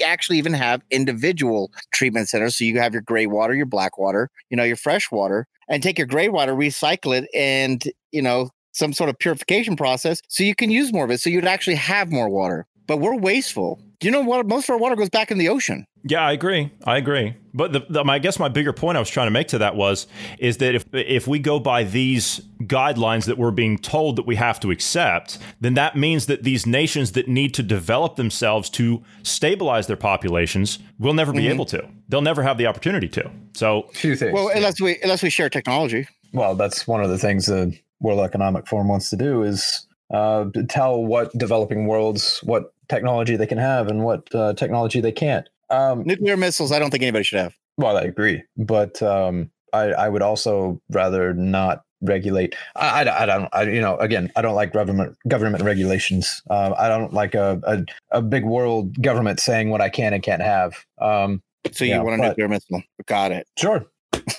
actually 0.04 0.38
even 0.38 0.54
have 0.54 0.82
individual 0.90 1.70
treatment 1.92 2.28
centers. 2.28 2.56
So 2.56 2.64
you 2.64 2.78
have 2.80 2.92
your 2.92 3.02
gray 3.02 3.26
water, 3.26 3.54
your 3.54 3.66
black 3.66 3.98
water, 3.98 4.30
you 4.50 4.56
know, 4.56 4.64
your 4.64 4.76
fresh 4.76 5.10
water, 5.10 5.46
and 5.68 5.82
take 5.82 5.98
your 5.98 6.06
gray 6.06 6.28
water, 6.28 6.54
recycle 6.54 7.16
it, 7.16 7.28
and 7.34 7.84
you 8.12 8.22
know, 8.22 8.50
some 8.72 8.94
sort 8.94 9.10
of 9.10 9.18
purification 9.18 9.76
process, 9.76 10.22
so 10.28 10.42
you 10.42 10.54
can 10.54 10.70
use 10.70 10.90
more 10.90 11.04
of 11.04 11.10
it. 11.10 11.20
So 11.20 11.28
you'd 11.28 11.44
actually 11.44 11.76
have 11.76 12.10
more 12.10 12.30
water 12.30 12.66
but 12.86 12.98
we're 12.98 13.16
wasteful. 13.16 13.80
Do 13.98 14.06
you 14.06 14.12
know 14.12 14.20
what? 14.22 14.46
Most 14.46 14.68
of 14.68 14.74
our 14.74 14.78
water 14.78 14.94
goes 14.94 15.08
back 15.08 15.30
in 15.30 15.38
the 15.38 15.48
ocean. 15.48 15.86
Yeah, 16.04 16.20
I 16.20 16.32
agree. 16.32 16.70
I 16.84 16.98
agree. 16.98 17.34
But 17.54 17.72
the, 17.72 17.86
the, 17.88 18.04
I 18.04 18.18
guess 18.18 18.38
my 18.38 18.48
bigger 18.48 18.72
point 18.72 18.96
I 18.96 19.00
was 19.00 19.08
trying 19.08 19.26
to 19.26 19.30
make 19.30 19.48
to 19.48 19.58
that 19.58 19.74
was 19.74 20.06
is 20.38 20.58
that 20.58 20.74
if 20.74 20.84
if 20.92 21.26
we 21.26 21.38
go 21.38 21.58
by 21.58 21.84
these 21.84 22.40
guidelines 22.62 23.24
that 23.24 23.38
we're 23.38 23.50
being 23.50 23.78
told 23.78 24.16
that 24.16 24.26
we 24.26 24.36
have 24.36 24.60
to 24.60 24.70
accept, 24.70 25.38
then 25.60 25.74
that 25.74 25.96
means 25.96 26.26
that 26.26 26.42
these 26.42 26.66
nations 26.66 27.12
that 27.12 27.28
need 27.28 27.54
to 27.54 27.62
develop 27.62 28.16
themselves 28.16 28.68
to 28.70 29.02
stabilize 29.22 29.86
their 29.86 29.96
populations 29.96 30.78
will 30.98 31.14
never 31.14 31.32
be 31.32 31.40
mm-hmm. 31.40 31.52
able 31.52 31.64
to. 31.66 31.88
They'll 32.08 32.20
never 32.20 32.42
have 32.42 32.58
the 32.58 32.66
opportunity 32.66 33.08
to. 33.08 33.30
So, 33.54 33.88
few 33.94 34.14
things. 34.14 34.34
Well, 34.34 34.50
unless 34.54 34.80
we 34.80 34.98
unless 35.02 35.22
we 35.22 35.30
share 35.30 35.48
technology. 35.48 36.06
Well, 36.32 36.54
that's 36.54 36.86
one 36.86 37.02
of 37.02 37.08
the 37.08 37.18
things 37.18 37.46
the 37.46 37.76
World 38.00 38.20
Economic 38.20 38.66
Forum 38.66 38.88
wants 38.88 39.08
to 39.10 39.16
do 39.16 39.42
is 39.42 39.85
uh, 40.10 40.46
tell 40.68 41.04
what 41.04 41.36
developing 41.36 41.86
worlds 41.86 42.40
what 42.44 42.72
technology 42.88 43.36
they 43.36 43.46
can 43.46 43.58
have 43.58 43.88
and 43.88 44.04
what 44.04 44.32
uh, 44.34 44.54
technology 44.54 45.00
they 45.00 45.12
can't. 45.12 45.48
Um, 45.70 46.04
Nuclear 46.04 46.36
missiles, 46.36 46.72
I 46.72 46.78
don't 46.78 46.90
think 46.90 47.02
anybody 47.02 47.24
should 47.24 47.40
have. 47.40 47.54
Well, 47.76 47.96
I 47.96 48.02
agree, 48.02 48.42
but 48.56 49.02
um, 49.02 49.50
I, 49.72 49.92
I 49.92 50.08
would 50.08 50.22
also 50.22 50.80
rather 50.90 51.34
not 51.34 51.82
regulate. 52.00 52.54
I, 52.74 53.04
I, 53.04 53.22
I, 53.22 53.26
don't, 53.26 53.48
I, 53.52 53.62
you 53.62 53.80
know, 53.80 53.96
again, 53.98 54.30
I 54.36 54.42
don't 54.42 54.54
like 54.54 54.72
government 54.72 55.16
government 55.28 55.64
regulations. 55.64 56.42
Uh, 56.48 56.74
I 56.76 56.88
don't 56.88 57.12
like 57.12 57.34
a, 57.34 57.60
a, 57.64 57.84
a 58.18 58.22
big 58.22 58.44
world 58.44 59.00
government 59.02 59.40
saying 59.40 59.70
what 59.70 59.80
I 59.80 59.88
can 59.88 60.14
and 60.14 60.22
can't 60.22 60.42
have. 60.42 60.74
Um, 60.98 61.42
so 61.72 61.84
you 61.84 61.92
yeah, 61.92 62.02
want 62.02 62.20
a 62.20 62.28
nuclear 62.28 62.48
missile? 62.48 62.82
Got 63.06 63.32
it. 63.32 63.46
Sure, 63.58 63.84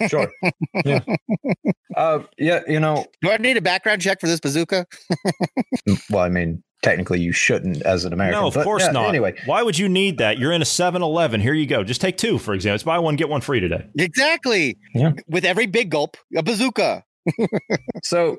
sure. 0.07 0.31
yeah. 0.85 0.99
Uh, 1.95 2.19
yeah, 2.37 2.61
you 2.67 2.79
know. 2.79 3.05
Do 3.21 3.31
I 3.31 3.37
need 3.37 3.57
a 3.57 3.61
background 3.61 4.01
check 4.01 4.19
for 4.19 4.27
this 4.27 4.39
bazooka? 4.39 4.85
well, 6.09 6.23
I 6.23 6.29
mean, 6.29 6.63
technically 6.81 7.19
you 7.19 7.31
shouldn't 7.31 7.81
as 7.83 8.05
an 8.05 8.13
American. 8.13 8.41
No, 8.41 8.47
of 8.47 8.53
but, 8.53 8.63
course 8.63 8.83
yeah, 8.83 8.91
not. 8.91 9.09
Anyway, 9.09 9.35
why 9.45 9.63
would 9.63 9.77
you 9.77 9.89
need 9.89 10.19
that? 10.19 10.37
You're 10.37 10.51
in 10.51 10.61
a 10.61 10.65
7-Eleven. 10.65 11.41
Here 11.41 11.53
you 11.53 11.65
go. 11.65 11.83
Just 11.83 12.01
take 12.01 12.17
two, 12.17 12.37
for 12.37 12.53
example. 12.53 12.75
It's 12.75 12.83
buy 12.83 12.99
one 12.99 13.15
get 13.15 13.29
one 13.29 13.41
free 13.41 13.59
today. 13.59 13.85
Exactly. 13.97 14.77
Yeah. 14.93 15.13
With 15.27 15.45
every 15.45 15.65
big 15.65 15.89
gulp, 15.89 16.17
a 16.35 16.43
bazooka. 16.43 17.03
so, 18.03 18.37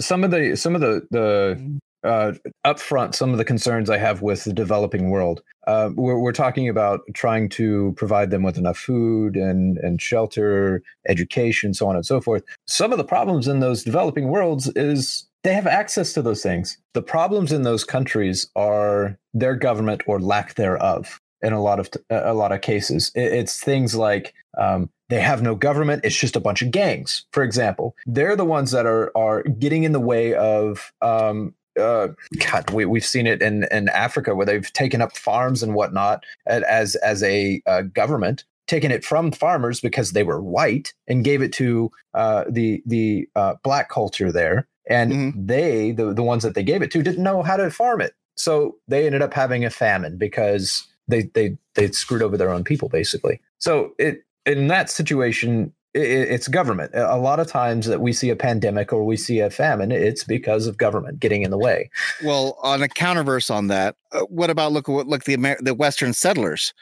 some 0.00 0.24
of 0.24 0.32
the 0.32 0.56
some 0.56 0.74
of 0.74 0.80
the 0.80 1.06
the 1.12 1.78
uh, 2.06 2.32
upfront 2.64 3.14
some 3.14 3.32
of 3.32 3.38
the 3.38 3.44
concerns 3.44 3.90
I 3.90 3.98
have 3.98 4.22
with 4.22 4.44
the 4.44 4.52
developing 4.52 5.10
world. 5.10 5.42
Uh, 5.66 5.90
we're, 5.94 6.18
we're 6.18 6.32
talking 6.32 6.68
about 6.68 7.00
trying 7.14 7.48
to 7.50 7.92
provide 7.96 8.30
them 8.30 8.42
with 8.42 8.56
enough 8.56 8.78
food 8.78 9.36
and, 9.36 9.78
and 9.78 10.00
shelter, 10.00 10.82
education, 11.08 11.74
so 11.74 11.88
on 11.88 11.96
and 11.96 12.06
so 12.06 12.20
forth. 12.20 12.44
Some 12.66 12.92
of 12.92 12.98
the 12.98 13.04
problems 13.04 13.48
in 13.48 13.60
those 13.60 13.82
developing 13.82 14.28
worlds 14.28 14.68
is 14.76 15.26
they 15.46 15.54
have 15.54 15.66
access 15.66 16.12
to 16.12 16.22
those 16.22 16.42
things. 16.42 16.78
The 16.94 17.02
problems 17.02 17.52
in 17.52 17.62
those 17.62 17.84
countries 17.84 18.50
are 18.56 19.16
their 19.32 19.54
government 19.54 20.02
or 20.06 20.20
lack 20.20 20.54
thereof. 20.54 21.20
In 21.42 21.52
a 21.52 21.62
lot 21.62 21.78
of 21.78 21.90
a 22.08 22.32
lot 22.32 22.50
of 22.50 22.62
cases, 22.62 23.12
it's 23.14 23.60
things 23.60 23.94
like 23.94 24.32
um, 24.56 24.88
they 25.10 25.20
have 25.20 25.42
no 25.42 25.54
government; 25.54 26.02
it's 26.02 26.18
just 26.18 26.34
a 26.34 26.40
bunch 26.40 26.62
of 26.62 26.70
gangs. 26.70 27.26
For 27.32 27.42
example, 27.42 27.94
they're 28.06 28.34
the 28.34 28.44
ones 28.44 28.70
that 28.70 28.86
are 28.86 29.12
are 29.16 29.42
getting 29.42 29.84
in 29.84 29.92
the 29.92 30.00
way 30.00 30.34
of 30.34 30.92
um, 31.02 31.54
uh, 31.78 32.08
God, 32.50 32.70
we, 32.70 32.84
we've 32.84 33.04
seen 33.04 33.26
it 33.26 33.42
in, 33.42 33.64
in 33.70 33.88
Africa 33.90 34.34
where 34.34 34.46
they've 34.46 34.72
taken 34.72 35.00
up 35.00 35.16
farms 35.16 35.62
and 35.62 35.74
whatnot 35.74 36.24
as 36.46 36.94
as 36.96 37.22
a 37.22 37.62
uh, 37.66 37.82
government, 37.82 38.44
taken 38.66 38.90
it 38.90 39.04
from 39.04 39.32
farmers 39.32 39.80
because 39.80 40.12
they 40.12 40.22
were 40.22 40.40
white 40.40 40.94
and 41.06 41.24
gave 41.24 41.42
it 41.42 41.52
to 41.54 41.90
uh, 42.14 42.44
the 42.48 42.82
the 42.86 43.28
uh, 43.36 43.54
black 43.62 43.88
culture 43.88 44.32
there, 44.32 44.66
and 44.88 45.12
mm-hmm. 45.12 45.46
they 45.46 45.92
the 45.92 46.12
the 46.12 46.22
ones 46.22 46.42
that 46.42 46.54
they 46.54 46.64
gave 46.64 46.82
it 46.82 46.90
to 46.92 47.02
didn't 47.02 47.22
know 47.22 47.42
how 47.42 47.56
to 47.56 47.70
farm 47.70 48.00
it, 48.00 48.14
so 48.36 48.76
they 48.88 49.06
ended 49.06 49.22
up 49.22 49.34
having 49.34 49.64
a 49.64 49.70
famine 49.70 50.16
because 50.16 50.86
they 51.08 51.22
they 51.34 51.56
they 51.74 51.90
screwed 51.90 52.22
over 52.22 52.36
their 52.36 52.50
own 52.50 52.64
people 52.64 52.88
basically. 52.88 53.40
So 53.58 53.92
it 53.98 54.24
in 54.46 54.68
that 54.68 54.88
situation, 54.88 55.72
it's 55.96 56.48
government. 56.48 56.92
A 56.94 57.18
lot 57.18 57.40
of 57.40 57.46
times 57.46 57.86
that 57.86 58.00
we 58.00 58.12
see 58.12 58.30
a 58.30 58.36
pandemic 58.36 58.92
or 58.92 59.04
we 59.04 59.16
see 59.16 59.40
a 59.40 59.50
famine, 59.50 59.90
it's 59.90 60.24
because 60.24 60.66
of 60.66 60.76
government 60.76 61.20
getting 61.20 61.42
in 61.42 61.50
the 61.50 61.58
way. 61.58 61.90
Well, 62.22 62.58
on 62.62 62.82
a 62.82 62.88
counterverse 62.88 63.50
on 63.50 63.68
that, 63.68 63.96
uh, 64.12 64.20
what 64.22 64.50
about 64.50 64.72
look 64.72 64.88
at 64.88 64.92
what 64.92 65.06
look 65.06 65.24
the 65.24 65.34
Amer- 65.34 65.58
the 65.60 65.74
Western 65.74 66.12
settlers? 66.12 66.72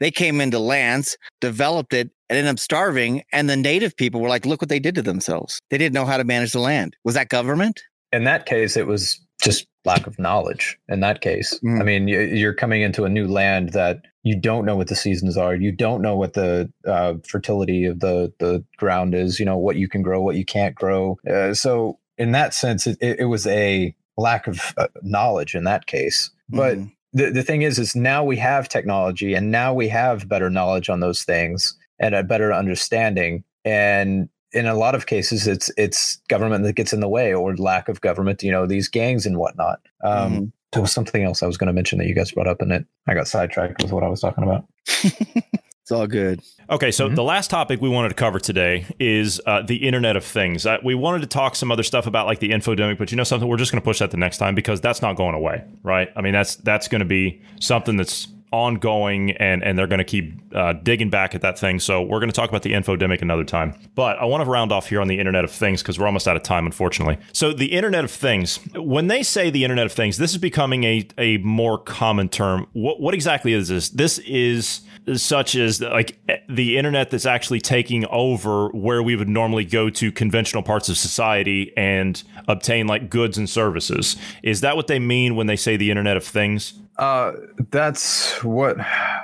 They 0.00 0.10
came 0.10 0.40
into 0.40 0.58
lands, 0.58 1.16
developed 1.40 1.92
it, 1.92 2.10
and 2.28 2.38
ended 2.38 2.50
up 2.50 2.58
starving. 2.58 3.22
And 3.32 3.48
the 3.48 3.56
native 3.56 3.96
people 3.96 4.20
were 4.20 4.28
like, 4.28 4.46
"Look 4.46 4.62
what 4.62 4.68
they 4.68 4.80
did 4.80 4.94
to 4.96 5.02
themselves. 5.02 5.60
They 5.70 5.78
didn't 5.78 5.94
know 5.94 6.06
how 6.06 6.16
to 6.16 6.24
manage 6.24 6.52
the 6.52 6.60
land." 6.60 6.96
Was 7.04 7.14
that 7.14 7.28
government? 7.28 7.82
In 8.12 8.24
that 8.24 8.46
case, 8.46 8.76
it 8.76 8.86
was 8.86 9.21
just 9.42 9.66
lack 9.84 10.06
of 10.06 10.18
knowledge. 10.18 10.78
In 10.88 11.00
that 11.00 11.20
case, 11.20 11.58
mm. 11.64 11.80
I 11.80 11.84
mean, 11.84 12.08
you're 12.08 12.54
coming 12.54 12.82
into 12.82 13.04
a 13.04 13.08
new 13.08 13.26
land 13.26 13.70
that 13.70 14.02
you 14.22 14.38
don't 14.38 14.64
know 14.64 14.76
what 14.76 14.88
the 14.88 14.94
seasons 14.94 15.36
are. 15.36 15.54
You 15.54 15.72
don't 15.72 16.00
know 16.00 16.16
what 16.16 16.34
the 16.34 16.72
uh, 16.86 17.14
fertility 17.28 17.84
of 17.84 18.00
the 18.00 18.32
the 18.38 18.64
ground 18.76 19.14
is. 19.14 19.38
You 19.38 19.46
know 19.46 19.58
what 19.58 19.76
you 19.76 19.88
can 19.88 20.02
grow, 20.02 20.22
what 20.22 20.36
you 20.36 20.44
can't 20.44 20.74
grow. 20.74 21.18
Uh, 21.28 21.54
so 21.54 21.98
in 22.18 22.32
that 22.32 22.54
sense, 22.54 22.86
it, 22.86 22.98
it, 23.00 23.24
was 23.24 23.46
a 23.46 23.94
lack 24.16 24.46
of 24.46 24.74
uh, 24.76 24.86
knowledge 25.02 25.54
in 25.54 25.64
that 25.64 25.86
case. 25.86 26.30
But 26.48 26.78
mm 26.78 26.92
the 27.12 27.30
the 27.30 27.42
thing 27.42 27.62
is, 27.62 27.78
is 27.78 27.94
now 27.94 28.24
we 28.24 28.36
have 28.38 28.68
technology, 28.68 29.34
and 29.34 29.50
now 29.50 29.74
we 29.74 29.88
have 29.88 30.28
better 30.28 30.50
knowledge 30.50 30.88
on 30.88 31.00
those 31.00 31.24
things 31.24 31.76
and 31.98 32.14
a 32.14 32.22
better 32.22 32.52
understanding. 32.52 33.44
And 33.64 34.28
in 34.52 34.66
a 34.66 34.74
lot 34.74 34.94
of 34.94 35.06
cases, 35.06 35.46
it's 35.46 35.70
it's 35.76 36.16
government 36.28 36.64
that 36.64 36.74
gets 36.74 36.92
in 36.92 37.00
the 37.00 37.08
way, 37.08 37.32
or 37.32 37.56
lack 37.56 37.88
of 37.88 38.00
government. 38.00 38.42
You 38.42 38.52
know, 38.52 38.66
these 38.66 38.88
gangs 38.88 39.26
and 39.26 39.38
whatnot. 39.38 39.80
Um, 40.02 40.32
mm 40.32 40.52
there 40.72 40.82
was 40.82 40.90
something 40.90 41.22
else 41.22 41.42
I 41.42 41.46
was 41.46 41.56
going 41.56 41.68
to 41.68 41.72
mention 41.72 41.98
that 41.98 42.06
you 42.06 42.14
guys 42.14 42.32
brought 42.32 42.48
up 42.48 42.60
and 42.60 42.72
it. 42.72 42.86
I 43.06 43.14
got 43.14 43.28
sidetracked 43.28 43.82
with 43.82 43.92
what 43.92 44.02
I 44.02 44.08
was 44.08 44.20
talking 44.20 44.42
about. 44.42 44.64
it's 44.86 45.92
all 45.92 46.06
good. 46.06 46.40
Okay, 46.70 46.90
so 46.90 47.06
mm-hmm. 47.06 47.14
the 47.14 47.22
last 47.22 47.50
topic 47.50 47.80
we 47.80 47.90
wanted 47.90 48.08
to 48.08 48.14
cover 48.14 48.38
today 48.38 48.86
is 48.98 49.40
uh, 49.46 49.62
the 49.62 49.76
Internet 49.76 50.16
of 50.16 50.24
Things. 50.24 50.64
Uh, 50.64 50.78
we 50.82 50.94
wanted 50.94 51.20
to 51.20 51.26
talk 51.26 51.56
some 51.56 51.70
other 51.70 51.82
stuff 51.82 52.06
about 52.06 52.26
like 52.26 52.40
the 52.40 52.50
infodemic, 52.50 52.96
but 52.98 53.10
you 53.10 53.16
know 53.16 53.24
something, 53.24 53.48
we're 53.48 53.58
just 53.58 53.70
going 53.70 53.82
to 53.82 53.84
push 53.84 53.98
that 53.98 54.10
the 54.10 54.16
next 54.16 54.38
time 54.38 54.54
because 54.54 54.80
that's 54.80 55.02
not 55.02 55.16
going 55.16 55.34
away, 55.34 55.62
right? 55.82 56.08
I 56.16 56.22
mean, 56.22 56.32
that's 56.32 56.56
that's 56.56 56.88
going 56.88 57.00
to 57.00 57.06
be 57.06 57.42
something 57.60 57.96
that's 57.98 58.28
ongoing 58.52 59.32
and 59.32 59.62
and 59.62 59.78
they're 59.78 59.86
going 59.86 59.98
to 59.98 60.04
keep 60.04 60.40
uh, 60.54 60.74
digging 60.74 61.10
back 61.10 61.34
at 61.34 61.40
that 61.40 61.58
thing. 61.58 61.80
So 61.80 62.02
we're 62.02 62.20
going 62.20 62.30
to 62.30 62.34
talk 62.34 62.48
about 62.48 62.62
the 62.62 62.72
infodemic 62.72 63.22
another 63.22 63.44
time. 63.44 63.74
But 63.94 64.18
i 64.18 64.24
want 64.24 64.44
to 64.44 64.50
round 64.50 64.72
off 64.72 64.88
here 64.88 65.00
on 65.00 65.08
the 65.08 65.18
internet 65.18 65.44
of 65.44 65.50
things 65.50 65.82
because 65.82 65.98
we're 65.98 66.06
almost 66.06 66.28
out 66.28 66.36
of 66.36 66.42
time 66.42 66.66
unfortunately. 66.66 67.18
So 67.32 67.52
the 67.52 67.72
internet 67.72 68.04
of 68.04 68.10
things 68.10 68.58
when 68.74 69.08
they 69.08 69.22
say 69.22 69.50
the 69.50 69.64
internet 69.64 69.86
of 69.86 69.92
things 69.92 70.18
this 70.18 70.32
is 70.32 70.38
becoming 70.38 70.84
a, 70.84 71.06
a 71.18 71.38
more 71.38 71.78
common 71.78 72.28
term. 72.28 72.66
What, 72.72 73.00
what 73.00 73.14
exactly 73.14 73.52
is 73.52 73.68
this? 73.68 73.88
This 73.88 74.18
is 74.18 74.82
such 75.14 75.56
as 75.56 75.80
like 75.80 76.18
the 76.48 76.76
internet 76.76 77.10
that's 77.10 77.26
actually 77.26 77.60
taking 77.60 78.06
over 78.06 78.68
where 78.68 79.02
we 79.02 79.16
would 79.16 79.28
normally 79.28 79.64
go 79.64 79.90
to 79.90 80.12
conventional 80.12 80.62
parts 80.62 80.88
of 80.88 80.96
society 80.96 81.72
and 81.76 82.22
obtain 82.46 82.86
like 82.86 83.10
goods 83.10 83.36
and 83.36 83.50
services. 83.50 84.16
Is 84.42 84.60
that 84.60 84.76
what 84.76 84.86
they 84.86 84.98
mean 84.98 85.34
when 85.34 85.46
they 85.46 85.56
say 85.56 85.76
the 85.76 85.90
internet 85.90 86.16
of 86.16 86.24
things 86.24 86.74
Uh, 86.98 87.32
that's 87.70 88.42
what. 88.42 88.76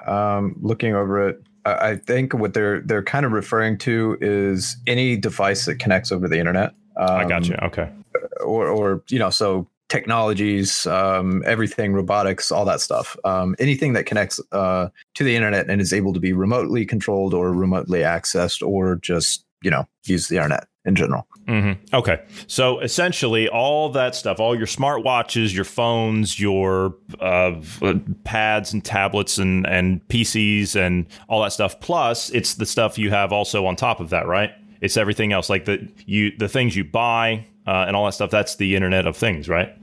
Um, 0.06 0.56
looking 0.62 0.94
over 0.94 1.28
it, 1.28 1.42
I 1.64 1.90
I 1.90 1.96
think 1.96 2.34
what 2.34 2.54
they're 2.54 2.80
they're 2.80 3.02
kind 3.02 3.26
of 3.26 3.32
referring 3.32 3.78
to 3.78 4.16
is 4.20 4.76
any 4.86 5.16
device 5.16 5.66
that 5.66 5.76
connects 5.76 6.10
over 6.12 6.28
the 6.28 6.38
internet. 6.38 6.74
Um, 6.96 7.10
I 7.10 7.24
got 7.24 7.48
you. 7.48 7.56
Okay. 7.62 7.88
Or, 8.44 8.68
or 8.68 9.02
you 9.08 9.18
know, 9.18 9.30
so 9.30 9.68
technologies, 9.88 10.86
um, 10.86 11.42
everything, 11.46 11.92
robotics, 11.92 12.52
all 12.52 12.64
that 12.64 12.80
stuff. 12.80 13.16
Um, 13.24 13.54
anything 13.58 13.92
that 13.94 14.06
connects 14.06 14.40
uh, 14.52 14.88
to 15.14 15.24
the 15.24 15.34
internet 15.34 15.70
and 15.70 15.80
is 15.80 15.92
able 15.92 16.12
to 16.12 16.20
be 16.20 16.32
remotely 16.32 16.84
controlled 16.84 17.34
or 17.34 17.52
remotely 17.52 18.00
accessed, 18.00 18.66
or 18.66 18.96
just 18.96 19.44
you 19.62 19.70
know 19.70 19.86
use 20.04 20.28
the 20.28 20.36
internet 20.36 20.67
in 20.88 20.96
general. 20.96 21.26
hmm 21.46 21.72
Okay. 21.92 22.20
So 22.46 22.80
essentially, 22.80 23.48
all 23.48 23.90
that 23.90 24.14
stuff, 24.14 24.40
all 24.40 24.56
your 24.56 24.66
smartwatches, 24.66 25.54
your 25.54 25.64
phones, 25.64 26.40
your 26.40 26.94
uh, 27.20 27.60
pads 28.24 28.72
and 28.72 28.84
tablets 28.84 29.38
and, 29.38 29.66
and 29.66 30.06
PCs 30.08 30.74
and 30.74 31.06
all 31.28 31.42
that 31.42 31.52
stuff, 31.52 31.78
plus 31.80 32.30
it's 32.30 32.54
the 32.54 32.66
stuff 32.66 32.98
you 32.98 33.10
have 33.10 33.32
also 33.32 33.66
on 33.66 33.76
top 33.76 34.00
of 34.00 34.10
that, 34.10 34.26
right? 34.26 34.50
It's 34.80 34.96
everything 34.96 35.32
else, 35.32 35.50
like 35.50 35.64
the 35.64 35.88
you 36.06 36.36
the 36.36 36.48
things 36.48 36.76
you 36.76 36.84
buy 36.84 37.46
uh, 37.66 37.84
and 37.86 37.96
all 37.96 38.06
that 38.06 38.12
stuff. 38.12 38.30
That's 38.30 38.56
the 38.56 38.74
Internet 38.74 39.06
of 39.06 39.16
Things, 39.16 39.48
right? 39.48 39.76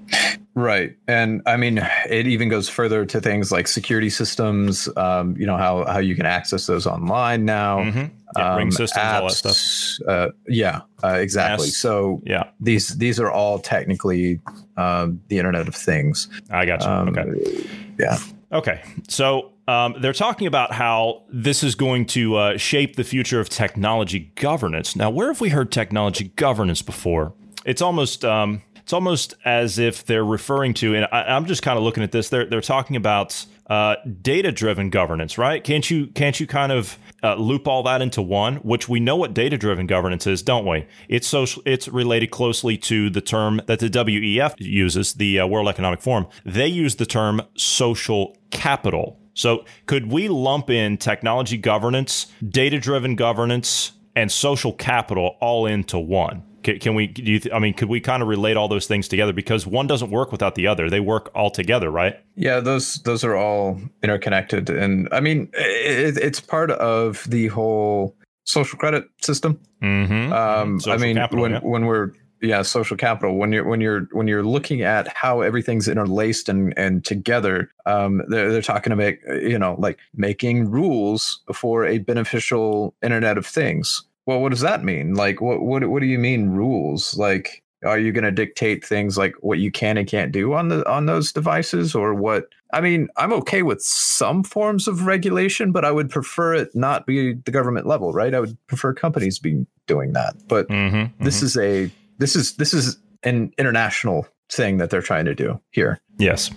Right, 0.58 0.96
and 1.06 1.42
I 1.46 1.58
mean, 1.58 1.86
it 2.10 2.28
even 2.28 2.48
goes 2.48 2.70
further 2.70 3.06
to 3.06 3.20
things 3.20 3.52
like 3.52 3.68
security 3.68 4.10
systems. 4.10 4.88
Um, 4.96 5.36
you 5.38 5.46
know 5.46 5.58
how 5.58 5.84
how 5.86 6.00
you 6.00 6.16
can 6.16 6.26
access 6.26 6.66
those 6.66 6.88
online 6.88 7.44
now. 7.44 7.80
Mhm. 7.80 8.10
Yeah, 8.38 8.56
ring 8.56 8.68
Um, 8.68 8.72
systems, 8.72 9.06
all 9.06 9.28
that 9.28 9.32
stuff. 9.34 10.08
Uh, 10.08 10.28
yeah, 10.48 10.82
uh, 11.04 11.16
exactly. 11.16 11.68
Yes. 11.68 11.78
So 11.78 12.22
Yeah, 12.26 12.44
these 12.62 12.98
these 12.98 13.20
are 13.20 13.30
all 13.30 13.60
technically 13.60 14.40
um, 14.78 15.20
the 15.28 15.38
Internet 15.40 15.68
of 15.68 15.76
Things. 15.76 16.30
I 16.50 16.66
got 16.66 16.82
you. 16.84 16.90
Um, 16.90 17.10
okay. 17.10 17.68
Yeah. 18.00 18.18
Okay. 18.54 18.82
So 19.10 19.52
um, 19.68 19.96
they're 20.00 20.14
talking 20.14 20.48
about 20.48 20.72
how 20.72 21.24
this 21.34 21.64
is 21.64 21.76
going 21.76 22.06
to 22.08 22.36
uh, 22.36 22.58
shape 22.58 22.96
the 22.96 23.04
future 23.04 23.42
of 23.42 23.50
technology 23.50 24.32
governance. 24.36 24.96
Now, 24.96 25.10
where 25.10 25.28
have 25.28 25.42
we 25.42 25.50
heard 25.50 25.70
technology 25.72 26.32
governance 26.38 26.82
before? 26.82 27.34
It's 27.66 27.82
almost. 27.82 28.24
Um, 28.24 28.62
it's 28.86 28.94
almost 28.94 29.34
as 29.46 29.80
if 29.80 30.06
they're 30.06 30.24
referring 30.24 30.76
to, 30.76 30.94
and 30.94 31.08
I, 31.12 31.24
I'm 31.24 31.48
just 31.48 31.64
kind 31.64 31.76
of 31.76 31.84
looking 31.84 32.04
at 32.04 32.12
this. 32.12 32.30
They're 32.30 32.46
they're 32.46 32.62
talking 32.62 32.96
about 32.96 33.44
uh, 33.68 33.96
data-driven 34.22 34.92
governance, 34.92 35.40
right? 35.40 35.64
Can't 35.64 35.90
you 35.90 36.06
can't 36.06 36.40
you 36.40 36.46
kind 36.46 36.72
of 36.72 37.00
uh, 37.24 37.34
loop 37.34 37.68
all 37.68 37.82
that 37.82 38.04
into 38.04 38.22
one? 38.22 38.58
Which 38.58 38.88
we 38.88 39.00
know 39.00 39.16
what 39.16 39.34
data-driven 39.34 39.88
governance 39.88 40.28
is, 40.28 40.44
don't 40.44 40.68
we? 40.68 40.86
It's 41.10 41.26
social. 41.26 41.64
It's 41.66 41.88
related 41.88 42.30
closely 42.30 42.78
to 42.78 43.10
the 43.10 43.22
term 43.22 43.60
that 43.66 43.80
the 43.80 43.90
WEF 43.90 44.54
uses, 44.60 45.14
the 45.14 45.40
uh, 45.40 45.48
World 45.48 45.68
Economic 45.68 46.00
Forum. 46.00 46.28
They 46.46 46.68
use 46.68 46.98
the 46.98 47.08
term 47.08 47.42
social 47.56 48.38
capital. 48.52 49.20
So 49.34 49.66
could 49.88 50.12
we 50.12 50.28
lump 50.28 50.70
in 50.70 50.98
technology 50.98 51.58
governance, 51.58 52.28
data-driven 52.48 53.16
governance, 53.16 53.94
and 54.16 54.32
social 54.32 54.74
capital 54.74 55.38
all 55.42 55.66
into 55.66 55.98
one? 55.98 56.44
Can, 56.66 56.80
can 56.80 56.96
we? 56.96 57.06
Do 57.06 57.22
you 57.22 57.40
th- 57.40 57.54
I 57.54 57.60
mean, 57.60 57.76
could 57.76 57.90
we 57.90 58.00
kind 58.00 58.24
of 58.24 58.28
relate 58.28 58.58
all 58.58 58.68
those 58.68 58.88
things 58.88 59.08
together 59.08 59.34
because 59.34 59.68
one 59.68 59.86
doesn't 59.86 60.10
work 60.10 60.32
without 60.32 60.56
the 60.56 60.66
other? 60.66 60.90
They 60.90 61.00
work 61.00 61.30
all 61.36 61.52
together, 61.52 61.92
right? 61.92 62.20
Yeah, 62.36 62.60
those 62.60 62.96
those 63.04 63.24
are 63.24 63.36
all 63.36 63.80
interconnected, 64.02 64.72
and 64.72 65.08
I 65.12 65.20
mean, 65.20 65.52
it, 65.54 66.18
it's 66.18 66.40
part 66.40 66.72
of 66.72 67.24
the 67.30 67.50
whole 67.50 68.16
social 68.46 68.80
credit 68.80 69.06
system. 69.22 69.60
Mm-hmm. 69.84 70.34
Um, 70.34 70.80
I 70.88 70.98
mean, 70.98 71.18
capital, 71.18 71.44
when 71.44 71.52
yeah. 71.52 71.60
when 71.60 71.86
we're 71.86 72.14
yeah, 72.42 72.64
social 72.64 72.98
capital. 72.98 73.38
When 73.38 73.52
you're 73.52 73.64
when 73.64 73.80
you're 73.80 74.08
when 74.12 74.28
you're 74.28 74.44
looking 74.44 74.82
at 74.82 75.08
how 75.16 75.42
everything's 75.42 75.88
interlaced 75.88 76.50
and 76.50 76.74
and 76.78 77.06
together, 77.06 77.70
um, 77.86 78.24
they're 78.28 78.52
they're 78.52 78.64
talking 78.64 78.92
about 78.92 79.14
you 79.28 79.60
know 79.60 79.76
like 79.78 80.00
making 80.16 80.72
rules 80.72 81.44
for 81.54 81.86
a 81.86 82.00
beneficial 82.00 82.96
Internet 83.04 83.38
of 83.38 83.46
Things. 83.46 84.04
Well, 84.26 84.42
what 84.42 84.50
does 84.50 84.62
that 84.62 84.84
mean? 84.84 85.14
Like, 85.14 85.42
what 85.42 85.62
what 85.62 85.88
what 85.88 86.00
do 86.00 86.08
you 86.08 86.20
mean 86.20 86.50
rules? 86.50 87.18
Like, 87.18 87.64
are 87.86 88.00
you 88.00 88.12
going 88.12 88.24
to 88.24 88.32
dictate 88.32 88.84
things 88.84 89.18
like 89.18 89.36
what 89.42 89.60
you 89.60 89.72
can 89.72 89.98
and 89.98 90.08
can't 90.08 90.32
do 90.32 90.54
on 90.54 90.70
the 90.70 90.88
on 90.90 91.06
those 91.06 91.32
devices, 91.32 91.94
or 91.94 92.14
what? 92.14 92.48
I 92.74 92.82
mean, 92.82 93.08
I'm 93.18 93.32
okay 93.34 93.62
with 93.62 93.82
some 93.82 94.44
forms 94.44 94.88
of 94.88 95.06
regulation, 95.06 95.72
but 95.72 95.86
I 95.86 95.92
would 95.92 96.10
prefer 96.10 96.56
it 96.56 96.76
not 96.76 97.06
be 97.06 97.34
the 97.34 97.52
government 97.52 97.86
level, 97.86 98.12
right? 98.12 98.34
I 98.34 98.40
would 98.40 98.58
prefer 98.68 98.94
companies 98.94 99.40
be 99.40 99.66
doing 99.88 100.14
that. 100.14 100.36
But 100.48 100.68
Mm-hmm. 100.68 101.24
this 101.24 101.44
is 101.44 101.56
a 101.58 101.92
this 102.18 102.36
is 102.36 102.56
this 102.56 102.74
is 102.74 102.98
an 103.24 103.52
international 103.58 104.28
thing 104.52 104.78
that 104.78 104.90
they're 104.90 105.02
trying 105.02 105.26
to 105.26 105.36
do 105.36 105.60
here. 105.72 106.00
Yes, 106.18 106.50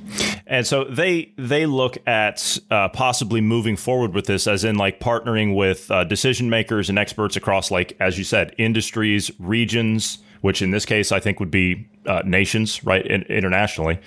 and 0.47 0.67
so 0.67 0.85
they 0.85 1.33
they 1.37 1.67
look 1.67 1.99
at 2.07 2.59
uh, 2.71 2.89
possibly 2.89 3.41
moving 3.41 3.77
forward 3.77 4.15
with 4.15 4.27
this, 4.27 4.47
as 4.47 4.65
in 4.65 4.77
like 4.77 5.01
partnering 5.01 5.57
with 5.57 5.91
uh, 5.91 6.05
decision 6.05 6.49
makers 6.49 6.89
and 6.89 6.99
experts 6.99 7.37
across, 7.37 7.71
like 7.71 7.97
as 8.01 8.19
you 8.19 8.25
said, 8.25 8.55
industries, 8.59 9.31
regions, 9.39 10.19
which 10.41 10.63
in 10.63 10.71
this 10.71 10.87
case 10.87 11.11
I 11.11 11.21
think 11.21 11.41
would 11.41 11.51
be 11.51 11.89
uh, 12.09 12.23
nations, 12.25 12.83
right, 12.83 13.07
in, 13.07 13.23
internationally, 13.25 14.01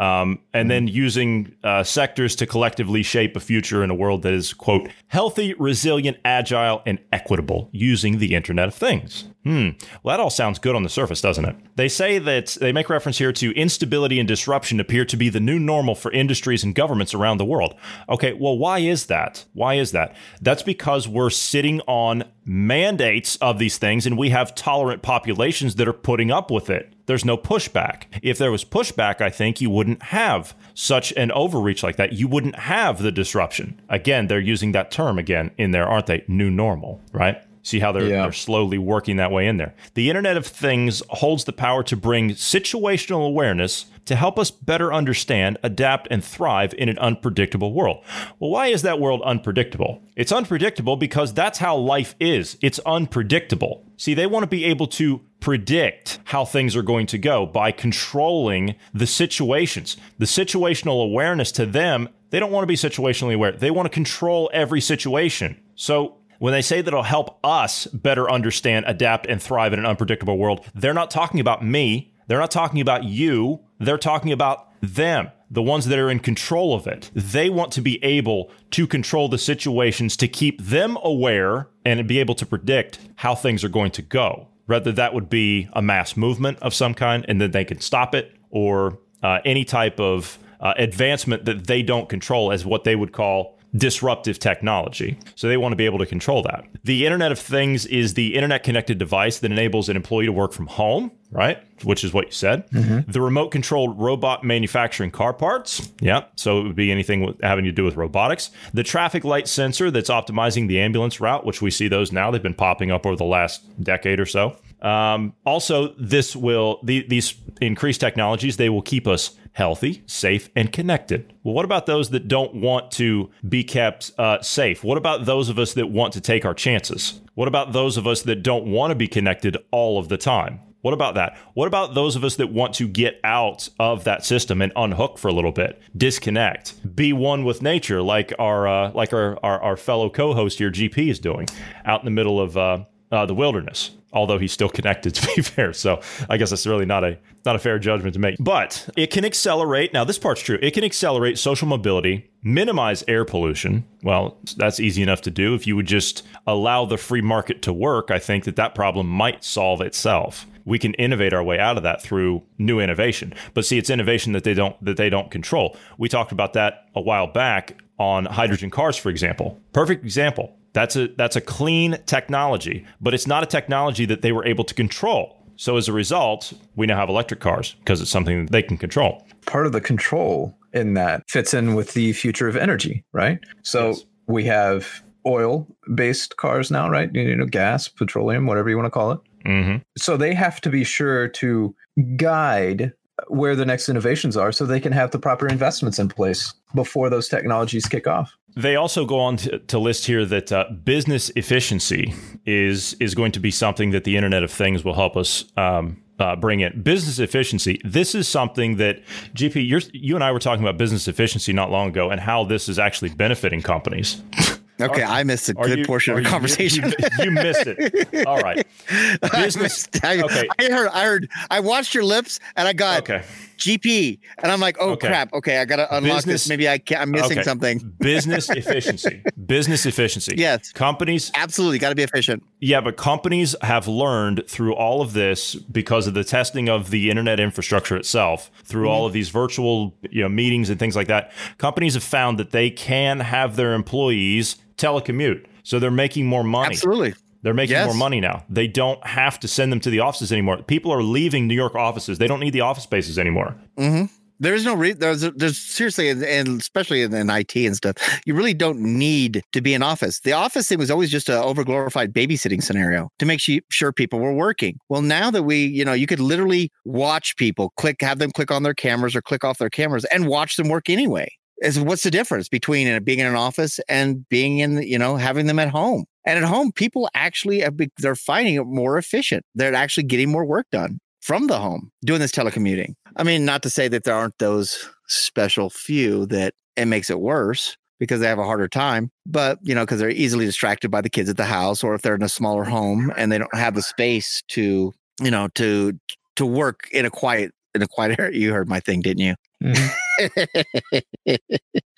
um, 0.00 0.38
and 0.52 0.70
then 0.70 0.86
using 0.86 1.54
uh, 1.64 1.82
sectors 1.82 2.36
to 2.36 2.46
collectively 2.46 3.02
shape 3.02 3.34
a 3.34 3.40
future 3.40 3.82
in 3.82 3.90
a 3.90 3.94
world 3.94 4.22
that 4.22 4.34
is 4.34 4.52
quote 4.52 4.88
healthy, 5.08 5.54
resilient, 5.54 6.18
agile, 6.24 6.82
and 6.86 6.98
equitable, 7.12 7.70
using 7.72 8.18
the 8.18 8.34
Internet 8.34 8.68
of 8.68 8.74
Things. 8.74 9.28
Hmm. 9.44 9.70
Well, 10.02 10.16
that 10.16 10.20
all 10.20 10.30
sounds 10.30 10.58
good 10.58 10.74
on 10.74 10.82
the 10.82 10.88
surface, 10.88 11.20
doesn't 11.20 11.44
it? 11.44 11.56
They 11.76 11.88
say 11.88 12.18
that 12.18 12.58
they 12.60 12.72
make 12.72 12.90
reference 12.90 13.18
here 13.18 13.32
to 13.34 13.54
instability 13.54 14.18
and 14.18 14.26
disruption 14.26 14.80
appear 14.80 15.04
to 15.04 15.16
be 15.16 15.28
the 15.28 15.38
new 15.38 15.60
normal 15.60 15.94
for 15.94 16.10
industries 16.10 16.64
and 16.64 16.74
governments 16.74 17.14
around 17.14 17.38
the 17.38 17.44
world. 17.44 17.76
Okay, 18.08 18.32
well, 18.32 18.58
why 18.58 18.80
is 18.80 19.06
that? 19.06 19.44
Why 19.52 19.74
is 19.74 19.92
that? 19.92 20.16
That's 20.40 20.64
because 20.64 21.06
we're 21.06 21.30
sitting 21.30 21.80
on 21.82 22.24
mandates 22.44 23.36
of 23.36 23.60
these 23.60 23.78
things 23.78 24.04
and 24.04 24.18
we 24.18 24.30
have 24.30 24.54
tolerant 24.54 25.02
populations 25.02 25.76
that 25.76 25.86
are 25.86 25.92
putting 25.92 26.32
up 26.32 26.50
with 26.50 26.68
it. 26.68 26.92
There's 27.06 27.24
no 27.24 27.36
pushback. 27.36 28.02
If 28.22 28.36
there 28.38 28.50
was 28.50 28.64
pushback, 28.64 29.20
I 29.20 29.30
think 29.30 29.60
you 29.60 29.70
wouldn't 29.70 30.02
have 30.04 30.54
such 30.74 31.12
an 31.12 31.30
overreach 31.32 31.82
like 31.82 31.96
that. 31.96 32.12
You 32.12 32.28
wouldn't 32.28 32.56
have 32.56 33.00
the 33.00 33.12
disruption. 33.12 33.80
Again, 33.88 34.26
they're 34.26 34.40
using 34.40 34.72
that 34.72 34.90
term 34.90 35.18
again 35.18 35.52
in 35.56 35.70
there, 35.70 35.86
aren't 35.88 36.06
they? 36.06 36.24
New 36.26 36.50
normal, 36.50 37.00
right? 37.12 37.40
See 37.66 37.80
how 37.80 37.90
they're, 37.90 38.06
Yeah. 38.06 38.22
they're 38.22 38.32
slowly 38.32 38.78
working 38.78 39.16
that 39.16 39.32
way 39.32 39.48
in 39.48 39.56
there. 39.56 39.74
The 39.94 40.08
Internet 40.08 40.36
of 40.36 40.46
Things 40.46 41.02
holds 41.08 41.42
the 41.42 41.52
power 41.52 41.82
to 41.82 41.96
bring 41.96 42.30
situational 42.30 43.26
awareness 43.26 43.86
to 44.04 44.14
help 44.14 44.38
us 44.38 44.52
better 44.52 44.94
understand, 44.94 45.58
adapt, 45.64 46.06
and 46.08 46.22
thrive 46.24 46.72
in 46.78 46.88
an 46.88 46.96
unpredictable 46.98 47.72
world. 47.72 48.04
Well, 48.38 48.50
why 48.52 48.68
is 48.68 48.82
that 48.82 49.00
world 49.00 49.20
unpredictable? 49.24 50.00
It's 50.14 50.30
unpredictable 50.30 50.94
because 50.96 51.34
that's 51.34 51.58
how 51.58 51.76
life 51.76 52.14
is. 52.20 52.56
It's 52.62 52.78
unpredictable. 52.86 53.82
See, 53.96 54.14
they 54.14 54.28
want 54.28 54.44
to 54.44 54.48
be 54.48 54.64
able 54.66 54.86
to 54.86 55.22
predict 55.40 56.20
how 56.26 56.44
things 56.44 56.76
are 56.76 56.82
going 56.82 57.06
to 57.08 57.18
go 57.18 57.46
by 57.46 57.72
controlling 57.72 58.76
the 58.94 59.08
situations. 59.08 59.96
The 60.18 60.26
situational 60.26 61.02
awareness 61.02 61.50
to 61.52 61.66
them, 61.66 62.10
they 62.30 62.38
don't 62.38 62.52
want 62.52 62.62
to 62.62 62.68
be 62.68 62.76
situationally 62.76 63.34
aware. 63.34 63.50
They 63.50 63.72
want 63.72 63.86
to 63.86 63.90
control 63.90 64.48
every 64.52 64.80
situation. 64.80 65.56
So 65.74 66.15
when 66.38 66.52
they 66.52 66.62
say 66.62 66.80
that 66.80 66.88
it'll 66.88 67.02
help 67.02 67.38
us 67.44 67.86
better 67.86 68.30
understand, 68.30 68.84
adapt, 68.88 69.26
and 69.26 69.42
thrive 69.42 69.72
in 69.72 69.78
an 69.78 69.86
unpredictable 69.86 70.38
world, 70.38 70.64
they're 70.74 70.94
not 70.94 71.10
talking 71.10 71.40
about 71.40 71.64
me. 71.64 72.12
They're 72.26 72.40
not 72.40 72.50
talking 72.50 72.80
about 72.80 73.04
you. 73.04 73.60
They're 73.78 73.98
talking 73.98 74.32
about 74.32 74.68
them, 74.80 75.30
the 75.50 75.62
ones 75.62 75.86
that 75.86 75.98
are 75.98 76.10
in 76.10 76.18
control 76.18 76.74
of 76.74 76.86
it. 76.86 77.10
They 77.14 77.48
want 77.48 77.72
to 77.72 77.80
be 77.80 78.02
able 78.04 78.50
to 78.72 78.86
control 78.86 79.28
the 79.28 79.38
situations 79.38 80.16
to 80.18 80.28
keep 80.28 80.60
them 80.60 80.98
aware 81.02 81.68
and 81.84 82.06
be 82.06 82.18
able 82.18 82.34
to 82.36 82.46
predict 82.46 82.98
how 83.16 83.34
things 83.34 83.64
are 83.64 83.68
going 83.68 83.92
to 83.92 84.02
go. 84.02 84.48
Whether 84.66 84.92
that 84.92 85.14
would 85.14 85.30
be 85.30 85.68
a 85.72 85.82
mass 85.82 86.16
movement 86.16 86.58
of 86.60 86.74
some 86.74 86.94
kind 86.94 87.24
and 87.28 87.40
then 87.40 87.52
they 87.52 87.64
can 87.64 87.80
stop 87.80 88.14
it, 88.14 88.32
or 88.50 88.98
uh, 89.22 89.38
any 89.44 89.64
type 89.64 90.00
of 90.00 90.38
uh, 90.60 90.74
advancement 90.76 91.44
that 91.44 91.66
they 91.66 91.82
don't 91.82 92.08
control 92.08 92.50
as 92.50 92.64
what 92.64 92.84
they 92.84 92.96
would 92.96 93.12
call 93.12 93.55
disruptive 93.74 94.38
technology. 94.38 95.18
So 95.34 95.48
they 95.48 95.56
want 95.56 95.72
to 95.72 95.76
be 95.76 95.84
able 95.84 95.98
to 95.98 96.06
control 96.06 96.42
that. 96.42 96.64
The 96.84 97.04
Internet 97.04 97.32
of 97.32 97.38
Things 97.38 97.84
is 97.86 98.14
the 98.14 98.34
internet 98.34 98.62
connected 98.62 98.98
device 98.98 99.38
that 99.40 99.50
enables 99.50 99.88
an 99.88 99.96
employee 99.96 100.26
to 100.26 100.32
work 100.32 100.52
from 100.52 100.66
home, 100.66 101.10
right? 101.30 101.62
Which 101.82 102.04
is 102.04 102.12
what 102.12 102.26
you 102.26 102.32
said. 102.32 102.68
Mm-hmm. 102.70 103.10
The 103.10 103.20
remote 103.20 103.50
controlled 103.50 103.98
robot 103.98 104.44
manufacturing 104.44 105.10
car 105.10 105.32
parts. 105.32 105.90
Yeah. 106.00 106.24
So 106.36 106.60
it 106.60 106.62
would 106.62 106.76
be 106.76 106.90
anything 106.90 107.26
with, 107.26 107.40
having 107.42 107.64
to 107.64 107.72
do 107.72 107.84
with 107.84 107.96
robotics. 107.96 108.50
The 108.72 108.82
traffic 108.82 109.24
light 109.24 109.48
sensor 109.48 109.90
that's 109.90 110.10
optimizing 110.10 110.68
the 110.68 110.80
ambulance 110.80 111.20
route, 111.20 111.44
which 111.44 111.60
we 111.60 111.70
see 111.70 111.88
those 111.88 112.12
now. 112.12 112.30
They've 112.30 112.42
been 112.42 112.54
popping 112.54 112.90
up 112.90 113.04
over 113.04 113.16
the 113.16 113.24
last 113.24 113.62
decade 113.82 114.20
or 114.20 114.26
so. 114.26 114.56
Um, 114.82 115.34
also, 115.44 115.94
this 115.98 116.36
will 116.36 116.80
the, 116.82 117.06
these 117.08 117.34
increased 117.60 118.00
technologies 118.00 118.56
they 118.56 118.68
will 118.68 118.82
keep 118.82 119.06
us 119.06 119.36
healthy, 119.52 120.02
safe, 120.06 120.50
and 120.54 120.70
connected. 120.70 121.32
Well, 121.42 121.54
what 121.54 121.64
about 121.64 121.86
those 121.86 122.10
that 122.10 122.28
don't 122.28 122.56
want 122.56 122.90
to 122.92 123.30
be 123.48 123.64
kept 123.64 124.12
uh, 124.18 124.42
safe? 124.42 124.84
What 124.84 124.98
about 124.98 125.24
those 125.24 125.48
of 125.48 125.58
us 125.58 125.72
that 125.74 125.86
want 125.86 126.12
to 126.12 126.20
take 126.20 126.44
our 126.44 126.52
chances? 126.52 127.22
What 127.34 127.48
about 127.48 127.72
those 127.72 127.96
of 127.96 128.06
us 128.06 128.20
that 128.22 128.42
don't 128.42 128.66
want 128.66 128.90
to 128.90 128.94
be 128.94 129.08
connected 129.08 129.56
all 129.70 129.98
of 129.98 130.10
the 130.10 130.18
time? 130.18 130.60
What 130.82 130.92
about 130.92 131.14
that? 131.14 131.36
What 131.54 131.66
about 131.66 131.94
those 131.94 132.16
of 132.16 132.22
us 132.22 132.36
that 132.36 132.52
want 132.52 132.74
to 132.74 132.86
get 132.86 133.18
out 133.24 133.68
of 133.80 134.04
that 134.04 134.24
system 134.24 134.62
and 134.62 134.72
unhook 134.76 135.18
for 135.18 135.28
a 135.28 135.32
little 135.32 135.52
bit, 135.52 135.80
disconnect, 135.96 136.94
be 136.94 137.12
one 137.12 137.44
with 137.44 137.62
nature, 137.62 138.02
like 138.02 138.32
our 138.38 138.68
uh, 138.68 138.92
like 138.92 139.12
our, 139.12 139.38
our, 139.42 139.60
our 139.60 139.76
fellow 139.76 140.10
co-host 140.10 140.58
here, 140.58 140.70
GP, 140.70 141.10
is 141.10 141.18
doing, 141.18 141.48
out 141.86 142.02
in 142.02 142.04
the 142.04 142.10
middle 142.10 142.40
of 142.40 142.56
uh, 142.56 142.84
uh, 143.10 143.26
the 143.26 143.34
wilderness? 143.34 143.92
although 144.16 144.38
he's 144.38 144.52
still 144.52 144.68
connected 144.76 145.14
to 145.14 145.34
be 145.34 145.42
fair. 145.42 145.72
So 145.72 146.00
I 146.28 146.36
guess 146.36 146.50
that's 146.50 146.66
really 146.66 146.86
not 146.86 147.04
a 147.04 147.18
not 147.44 147.54
a 147.54 147.60
fair 147.60 147.78
judgment 147.78 148.14
to 148.14 148.20
make. 148.20 148.36
But 148.40 148.88
it 148.96 149.10
can 149.12 149.24
accelerate. 149.24 149.92
Now 149.92 150.04
this 150.04 150.18
part's 150.18 150.40
true. 150.40 150.58
It 150.60 150.72
can 150.72 150.82
accelerate 150.82 151.38
social 151.38 151.68
mobility, 151.68 152.28
minimize 152.42 153.04
air 153.06 153.24
pollution. 153.24 153.84
Well, 154.02 154.38
that's 154.56 154.80
easy 154.80 155.02
enough 155.02 155.20
to 155.22 155.30
do 155.30 155.54
if 155.54 155.66
you 155.66 155.76
would 155.76 155.86
just 155.86 156.26
allow 156.46 156.86
the 156.86 156.96
free 156.96 157.20
market 157.20 157.62
to 157.62 157.72
work. 157.72 158.10
I 158.10 158.18
think 158.18 158.44
that 158.44 158.56
that 158.56 158.74
problem 158.74 159.06
might 159.06 159.44
solve 159.44 159.80
itself. 159.80 160.46
We 160.64 160.80
can 160.80 160.94
innovate 160.94 161.32
our 161.32 161.44
way 161.44 161.60
out 161.60 161.76
of 161.76 161.84
that 161.84 162.02
through 162.02 162.42
new 162.58 162.80
innovation. 162.80 163.32
But 163.54 163.64
see, 163.64 163.78
it's 163.78 163.90
innovation 163.90 164.32
that 164.32 164.42
they 164.42 164.54
don't 164.54 164.82
that 164.84 164.96
they 164.96 165.10
don't 165.10 165.30
control. 165.30 165.76
We 165.98 166.08
talked 166.08 166.32
about 166.32 166.54
that 166.54 166.88
a 166.94 167.00
while 167.00 167.28
back 167.28 167.80
on 167.98 168.26
hydrogen 168.26 168.70
cars, 168.70 168.96
for 168.96 169.10
example. 169.10 169.60
Perfect 169.72 170.04
example 170.04 170.56
that's 170.76 170.94
a 170.94 171.08
that's 171.16 171.36
a 171.36 171.40
clean 171.40 171.96
technology, 172.04 172.86
but 173.00 173.14
it's 173.14 173.26
not 173.26 173.42
a 173.42 173.46
technology 173.46 174.04
that 174.04 174.20
they 174.20 174.30
were 174.30 174.44
able 174.44 174.62
to 174.64 174.74
control. 174.74 175.34
So 175.56 175.78
as 175.78 175.88
a 175.88 175.92
result, 175.92 176.52
we 176.76 176.86
now 176.86 176.96
have 176.96 177.08
electric 177.08 177.40
cars 177.40 177.74
because 177.78 178.02
it's 178.02 178.10
something 178.10 178.44
that 178.44 178.52
they 178.52 178.62
can 178.62 178.76
control. 178.76 179.26
Part 179.46 179.64
of 179.64 179.72
the 179.72 179.80
control 179.80 180.54
in 180.74 180.92
that 180.92 181.22
fits 181.30 181.54
in 181.54 181.76
with 181.76 181.94
the 181.94 182.12
future 182.12 182.46
of 182.46 182.58
energy, 182.58 183.06
right? 183.14 183.38
So 183.62 183.88
yes. 183.88 184.04
we 184.26 184.44
have 184.44 185.02
oil 185.26 185.66
based 185.94 186.36
cars 186.36 186.70
now, 186.70 186.90
right? 186.90 187.08
You 187.14 187.34
know, 187.34 187.46
gas, 187.46 187.88
petroleum, 187.88 188.46
whatever 188.46 188.68
you 188.68 188.76
want 188.76 188.84
to 188.84 188.90
call 188.90 189.12
it. 189.12 189.20
Mm-hmm. 189.46 189.76
So 189.96 190.18
they 190.18 190.34
have 190.34 190.60
to 190.60 190.68
be 190.68 190.84
sure 190.84 191.26
to 191.28 191.74
guide 192.16 192.92
where 193.28 193.56
the 193.56 193.64
next 193.64 193.88
innovations 193.88 194.36
are 194.36 194.52
so 194.52 194.66
they 194.66 194.80
can 194.80 194.92
have 194.92 195.10
the 195.10 195.18
proper 195.18 195.48
investments 195.48 195.98
in 195.98 196.08
place 196.08 196.52
before 196.74 197.08
those 197.08 197.28
technologies 197.28 197.86
kick 197.86 198.06
off. 198.06 198.36
They 198.56 198.76
also 198.76 199.04
go 199.04 199.20
on 199.20 199.36
to, 199.38 199.58
to 199.58 199.78
list 199.78 200.06
here 200.06 200.24
that 200.24 200.50
uh, 200.50 200.64
business 200.84 201.30
efficiency 201.36 202.14
is 202.46 202.94
is 202.94 203.14
going 203.14 203.32
to 203.32 203.40
be 203.40 203.50
something 203.50 203.90
that 203.90 204.04
the 204.04 204.16
Internet 204.16 204.42
of 204.42 204.50
Things 204.50 204.84
will 204.84 204.94
help 204.94 205.16
us 205.16 205.44
um, 205.56 206.02
uh, 206.18 206.36
bring 206.36 206.60
in. 206.60 206.82
Business 206.82 207.18
efficiency. 207.18 207.80
This 207.84 208.14
is 208.14 208.26
something 208.26 208.76
that 208.76 209.02
GP, 209.34 209.90
you 209.92 210.14
and 210.14 210.24
I 210.24 210.32
were 210.32 210.38
talking 210.38 210.64
about 210.64 210.78
business 210.78 211.06
efficiency 211.06 211.52
not 211.52 211.70
long 211.70 211.88
ago, 211.88 212.10
and 212.10 212.20
how 212.20 212.44
this 212.44 212.68
is 212.68 212.78
actually 212.78 213.10
benefiting 213.10 213.62
companies. 213.62 214.22
Okay, 214.78 215.02
are, 215.02 215.10
I 215.10 215.24
missed 215.24 215.48
a 215.48 215.54
good 215.54 215.78
you, 215.78 215.84
portion 215.86 216.16
of 216.16 216.22
the 216.22 216.28
conversation. 216.28 216.84
You, 216.84 217.24
you, 217.24 217.30
missed 217.30 217.66
it. 217.66 218.26
All 218.26 218.38
right. 218.40 218.66
Business. 219.22 219.56
I, 219.56 219.62
missed, 219.62 220.04
I, 220.04 220.22
okay. 220.22 220.48
I 220.58 220.64
heard. 220.64 220.88
I 220.88 221.04
heard. 221.04 221.30
I 221.50 221.60
watched 221.60 221.94
your 221.94 222.04
lips, 222.04 222.40
and 222.56 222.68
I 222.68 222.74
got 222.74 222.98
okay. 223.00 223.24
GP, 223.56 224.18
and 224.38 224.52
I'm 224.52 224.60
like, 224.60 224.76
oh 224.80 224.90
okay. 224.90 225.08
crap. 225.08 225.32
Okay, 225.32 225.58
I 225.58 225.64
gotta 225.64 225.86
unlock 225.94 226.18
Business, 226.18 226.42
this. 226.44 226.48
Maybe 226.48 226.68
I 226.68 226.78
can, 226.78 227.00
I'm 227.00 227.10
missing 227.10 227.38
okay. 227.38 227.42
something. 227.42 227.94
Business 227.98 228.48
efficiency. 228.50 229.22
Business 229.46 229.86
efficiency. 229.86 230.34
Yes. 230.36 230.72
Companies 230.72 231.30
absolutely 231.34 231.78
got 231.78 231.90
to 231.90 231.94
be 231.94 232.02
efficient. 232.02 232.42
Yeah, 232.60 232.80
but 232.80 232.96
companies 232.96 233.54
have 233.62 233.88
learned 233.88 234.44
through 234.48 234.74
all 234.74 235.02
of 235.02 235.12
this 235.12 235.54
because 235.54 236.06
of 236.06 236.14
the 236.14 236.24
testing 236.24 236.68
of 236.68 236.90
the 236.90 237.10
internet 237.10 237.40
infrastructure 237.40 237.96
itself, 237.96 238.50
through 238.64 238.84
mm-hmm. 238.84 238.90
all 238.90 239.06
of 239.06 239.12
these 239.12 239.28
virtual 239.28 239.94
you 240.10 240.22
know 240.22 240.28
meetings 240.28 240.70
and 240.70 240.78
things 240.78 240.96
like 240.96 241.08
that. 241.08 241.32
Companies 241.58 241.94
have 241.94 242.04
found 242.04 242.38
that 242.38 242.50
they 242.50 242.70
can 242.70 243.20
have 243.20 243.56
their 243.56 243.74
employees 243.74 244.56
telecommute. 244.76 245.46
So 245.62 245.80
they're 245.80 245.90
making 245.90 246.26
more 246.26 246.44
money. 246.44 246.74
Absolutely. 246.74 247.14
They're 247.46 247.54
making 247.54 247.74
yes. 247.74 247.86
more 247.86 247.94
money 247.94 248.18
now. 248.18 248.42
They 248.50 248.66
don't 248.66 249.06
have 249.06 249.38
to 249.38 249.46
send 249.46 249.70
them 249.70 249.78
to 249.78 249.88
the 249.88 250.00
offices 250.00 250.32
anymore. 250.32 250.64
People 250.64 250.90
are 250.90 251.04
leaving 251.04 251.46
New 251.46 251.54
York 251.54 251.76
offices. 251.76 252.18
They 252.18 252.26
don't 252.26 252.40
need 252.40 252.52
the 252.52 252.62
office 252.62 252.82
spaces 252.82 253.20
anymore. 253.20 253.54
Mm-hmm. 253.78 254.12
There's 254.40 254.64
no 254.64 254.74
re- 254.74 254.94
there's 254.94 255.20
there's 255.20 255.56
seriously 255.56 256.08
and 256.10 256.60
especially 256.60 257.02
in, 257.02 257.14
in, 257.14 257.30
IT 257.30 257.54
and 257.54 257.76
stuff, 257.76 257.94
you 258.26 258.34
really 258.34 258.52
don't 258.52 258.80
need 258.80 259.44
to 259.52 259.60
be 259.60 259.74
in 259.74 259.84
office. 259.84 260.18
The 260.18 260.32
office 260.32 260.66
thing 260.66 260.78
was 260.78 260.90
always 260.90 261.08
just 261.08 261.28
an 261.28 261.36
overglorified 261.40 262.08
babysitting 262.08 262.64
scenario 262.64 263.10
to 263.20 263.26
make 263.26 263.38
sure 263.70 263.92
people 263.92 264.18
were 264.18 264.34
working. 264.34 264.80
Well, 264.88 265.02
now 265.02 265.30
that 265.30 265.44
we, 265.44 265.66
you 265.66 265.84
know, 265.84 265.92
you 265.92 266.08
could 266.08 266.18
literally 266.18 266.72
watch 266.84 267.36
people 267.36 267.72
click, 267.76 268.02
have 268.02 268.18
them 268.18 268.32
click 268.32 268.50
on 268.50 268.64
their 268.64 268.74
cameras 268.74 269.14
or 269.14 269.22
click 269.22 269.44
off 269.44 269.58
their 269.58 269.70
cameras 269.70 270.04
and 270.06 270.26
watch 270.26 270.56
them 270.56 270.68
work 270.68 270.90
anyway 270.90 271.28
is 271.62 271.80
what's 271.80 272.02
the 272.02 272.10
difference 272.10 272.48
between 272.48 272.88
uh, 272.88 273.00
being 273.00 273.20
in 273.20 273.26
an 273.26 273.36
office 273.36 273.78
and 273.88 274.28
being 274.28 274.58
in, 274.58 274.82
you 274.82 274.98
know, 274.98 275.16
having 275.16 275.46
them 275.46 275.58
at 275.58 275.68
home? 275.68 276.04
And 276.26 276.38
at 276.38 276.44
home, 276.44 276.72
people 276.72 277.08
actually 277.14 277.64
they're 277.98 278.16
finding 278.16 278.56
it 278.56 278.64
more 278.64 278.98
efficient. 278.98 279.44
They're 279.54 279.74
actually 279.74 280.04
getting 280.04 280.30
more 280.30 280.44
work 280.44 280.66
done 280.70 280.98
from 281.22 281.46
the 281.46 281.58
home 281.58 281.90
doing 282.04 282.20
this 282.20 282.32
telecommuting. 282.32 282.94
I 283.16 283.22
mean, 283.22 283.44
not 283.44 283.62
to 283.62 283.70
say 283.70 283.88
that 283.88 284.04
there 284.04 284.14
aren't 284.14 284.38
those 284.38 284.88
special 285.08 285.70
few 285.70 286.26
that 286.26 286.54
it 286.76 286.86
makes 286.86 287.10
it 287.10 287.20
worse 287.20 287.76
because 287.98 288.20
they 288.20 288.26
have 288.26 288.38
a 288.38 288.44
harder 288.44 288.68
time, 288.68 289.10
but 289.24 289.58
you 289.62 289.74
know, 289.74 289.82
because 289.82 290.00
they're 290.00 290.10
easily 290.10 290.44
distracted 290.44 290.90
by 290.90 291.00
the 291.00 291.08
kids 291.08 291.30
at 291.30 291.36
the 291.36 291.44
house, 291.44 291.82
or 291.82 291.94
if 291.94 292.02
they're 292.02 292.14
in 292.14 292.22
a 292.22 292.28
smaller 292.28 292.64
home 292.64 293.12
and 293.16 293.32
they 293.32 293.38
don't 293.38 293.54
have 293.54 293.74
the 293.74 293.82
space 293.82 294.42
to, 294.48 294.92
you 295.22 295.30
know, 295.30 295.48
to 295.54 295.98
to 296.36 296.44
work 296.44 296.88
in 296.92 297.06
a 297.06 297.10
quiet 297.10 297.52
in 297.74 297.82
a 297.82 297.86
quiet 297.86 298.18
area. 298.18 298.38
You 298.38 298.52
heard 298.52 298.68
my 298.68 298.80
thing, 298.80 299.00
didn't 299.00 299.22
you? 299.22 299.34
Mm-hmm. 299.62 301.34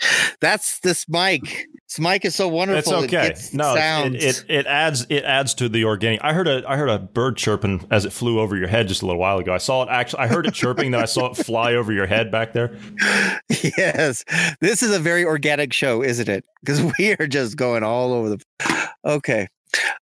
That's 0.40 0.80
this 0.80 1.06
mic. 1.08 1.66
This 1.88 1.98
mic 1.98 2.26
is 2.26 2.34
so 2.34 2.48
wonderful. 2.48 3.02
It's 3.02 3.14
okay. 3.14 3.28
It 3.28 3.54
no. 3.54 3.74
It, 3.74 4.14
it, 4.14 4.44
it 4.46 4.66
adds 4.66 5.06
it 5.08 5.24
adds 5.24 5.54
to 5.54 5.70
the 5.70 5.84
organic. 5.84 6.20
I 6.22 6.34
heard 6.34 6.46
a 6.46 6.62
I 6.68 6.76
heard 6.76 6.90
a 6.90 6.98
bird 6.98 7.38
chirping 7.38 7.86
as 7.90 8.04
it 8.04 8.12
flew 8.12 8.40
over 8.40 8.56
your 8.56 8.68
head 8.68 8.88
just 8.88 9.00
a 9.00 9.06
little 9.06 9.20
while 9.20 9.38
ago. 9.38 9.54
I 9.54 9.58
saw 9.58 9.84
it 9.84 9.88
actually. 9.88 10.20
I 10.20 10.26
heard 10.26 10.46
it 10.46 10.52
chirping, 10.52 10.90
then 10.90 11.00
I 11.00 11.06
saw 11.06 11.30
it 11.30 11.36
fly 11.38 11.72
over 11.74 11.90
your 11.90 12.06
head 12.06 12.30
back 12.30 12.52
there. 12.52 12.76
Yes, 13.76 14.24
this 14.60 14.82
is 14.82 14.94
a 14.94 14.98
very 14.98 15.24
organic 15.24 15.72
show, 15.72 16.02
isn't 16.02 16.28
it? 16.28 16.44
Because 16.60 16.82
we 16.98 17.12
are 17.18 17.26
just 17.26 17.56
going 17.56 17.82
all 17.82 18.12
over 18.12 18.28
the. 18.30 18.88
Okay. 19.04 19.48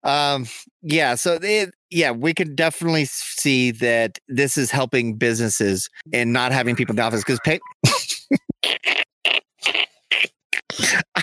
Um. 0.04 0.46
Yeah. 0.82 1.16
So 1.16 1.38
it, 1.42 1.74
yeah, 1.90 2.12
we 2.12 2.32
can 2.32 2.54
definitely 2.54 3.04
see 3.06 3.72
that 3.72 4.18
this 4.28 4.56
is 4.56 4.70
helping 4.70 5.16
businesses 5.16 5.90
and 6.12 6.32
not 6.32 6.52
having 6.52 6.76
people 6.76 6.92
in 6.92 6.96
the 6.96 7.02
office 7.02 7.22
because 7.22 7.40
pay. 7.44 7.60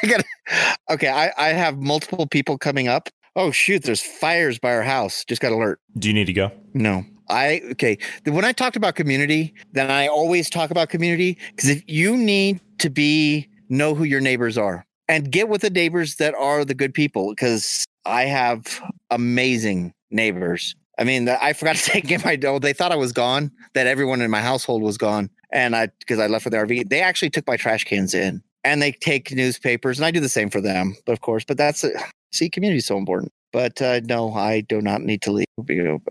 I 0.09 0.17
got 0.17 0.77
okay. 0.91 1.09
I, 1.09 1.31
I 1.37 1.49
have 1.49 1.77
multiple 1.77 2.27
people 2.27 2.57
coming 2.57 2.87
up. 2.87 3.09
Oh 3.35 3.51
shoot! 3.51 3.83
There's 3.83 4.01
fires 4.01 4.59
by 4.59 4.73
our 4.73 4.83
house. 4.83 5.23
Just 5.25 5.41
got 5.41 5.51
alert. 5.51 5.79
Do 5.97 6.07
you 6.07 6.13
need 6.13 6.25
to 6.25 6.33
go? 6.33 6.51
No. 6.73 7.05
I 7.29 7.61
okay. 7.71 7.97
When 8.25 8.43
I 8.43 8.51
talked 8.51 8.75
about 8.75 8.95
community, 8.95 9.53
then 9.71 9.91
I 9.91 10.07
always 10.07 10.49
talk 10.49 10.71
about 10.71 10.89
community 10.89 11.37
because 11.55 11.69
if 11.69 11.83
you 11.87 12.17
need 12.17 12.59
to 12.79 12.89
be 12.89 13.47
know 13.69 13.93
who 13.93 14.03
your 14.03 14.19
neighbors 14.19 14.57
are 14.57 14.85
and 15.07 15.31
get 15.31 15.47
with 15.47 15.61
the 15.61 15.69
neighbors 15.69 16.15
that 16.15 16.33
are 16.35 16.65
the 16.65 16.73
good 16.73 16.93
people 16.93 17.29
because 17.29 17.85
I 18.05 18.23
have 18.23 18.81
amazing 19.11 19.93
neighbors. 20.09 20.75
I 20.97 21.03
mean, 21.03 21.29
I 21.29 21.53
forgot 21.53 21.75
to 21.75 21.81
take 21.91 22.09
in 22.11 22.21
my 22.25 22.35
dough. 22.35 22.59
They 22.59 22.73
thought 22.73 22.91
I 22.91 22.97
was 22.97 23.11
gone, 23.11 23.51
that 23.73 23.87
everyone 23.87 24.21
in 24.21 24.31
my 24.31 24.41
household 24.41 24.81
was 24.81 24.97
gone. 24.97 25.29
And 25.51 25.75
I, 25.75 25.89
because 25.99 26.19
I 26.19 26.27
left 26.27 26.45
with 26.45 26.53
the 26.53 26.59
RV, 26.59 26.89
they 26.89 27.01
actually 27.01 27.29
took 27.29 27.47
my 27.47 27.57
trash 27.57 27.83
cans 27.83 28.13
in 28.13 28.43
and 28.63 28.81
they 28.81 28.91
take 28.91 29.31
newspapers 29.31 29.99
and 29.99 30.05
I 30.05 30.11
do 30.11 30.19
the 30.19 30.29
same 30.29 30.49
for 30.49 30.61
them, 30.61 30.95
but 31.05 31.13
of 31.13 31.21
course, 31.21 31.43
but 31.45 31.57
that's, 31.57 31.83
a, 31.83 31.91
see, 32.31 32.49
community 32.49 32.79
is 32.79 32.85
so 32.85 32.97
important. 32.97 33.31
But 33.51 33.81
uh, 33.81 34.01
no, 34.03 34.33
I 34.33 34.61
do 34.61 34.79
not 34.79 35.01
need 35.01 35.23
to 35.23 35.31
leave. 35.31 35.47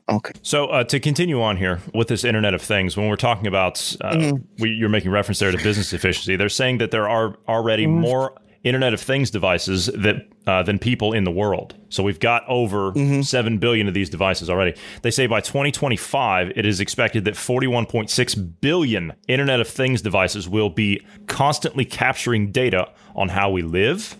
Okay. 0.08 0.32
So 0.42 0.66
uh, 0.66 0.82
to 0.84 0.98
continue 0.98 1.40
on 1.40 1.56
here 1.56 1.80
with 1.94 2.08
this 2.08 2.24
Internet 2.24 2.52
of 2.52 2.60
Things, 2.62 2.96
when 2.96 3.08
we're 3.08 3.14
talking 3.16 3.46
about, 3.46 3.96
uh, 4.00 4.16
mm-hmm. 4.16 4.44
we, 4.58 4.70
you're 4.70 4.88
making 4.88 5.12
reference 5.12 5.38
there 5.38 5.52
to 5.52 5.58
business 5.58 5.92
efficiency. 5.92 6.34
They're 6.34 6.48
saying 6.48 6.78
that 6.78 6.90
there 6.90 7.08
are 7.08 7.36
already 7.46 7.86
mm-hmm. 7.86 8.00
more 8.00 8.34
Internet 8.64 8.92
of 8.92 9.00
Things 9.00 9.30
devices 9.30 9.86
that 9.86 10.26
uh, 10.46 10.62
than 10.62 10.78
people 10.78 11.12
in 11.12 11.24
the 11.24 11.30
world. 11.30 11.74
So 11.90 12.02
we've 12.02 12.18
got 12.18 12.42
over 12.48 12.92
mm-hmm. 12.92 13.20
7 13.20 13.58
billion 13.58 13.86
of 13.86 13.94
these 13.94 14.08
devices 14.08 14.48
already. 14.48 14.74
They 15.02 15.10
say 15.10 15.26
by 15.26 15.40
2025, 15.40 16.52
it 16.56 16.64
is 16.66 16.80
expected 16.80 17.24
that 17.26 17.34
41.6 17.34 18.60
billion 18.60 19.12
Internet 19.28 19.60
of 19.60 19.68
Things 19.68 20.02
devices 20.02 20.48
will 20.48 20.70
be 20.70 21.04
constantly 21.26 21.84
capturing 21.84 22.50
data 22.50 22.90
on 23.14 23.28
how 23.28 23.50
we 23.50 23.62
live, 23.62 24.16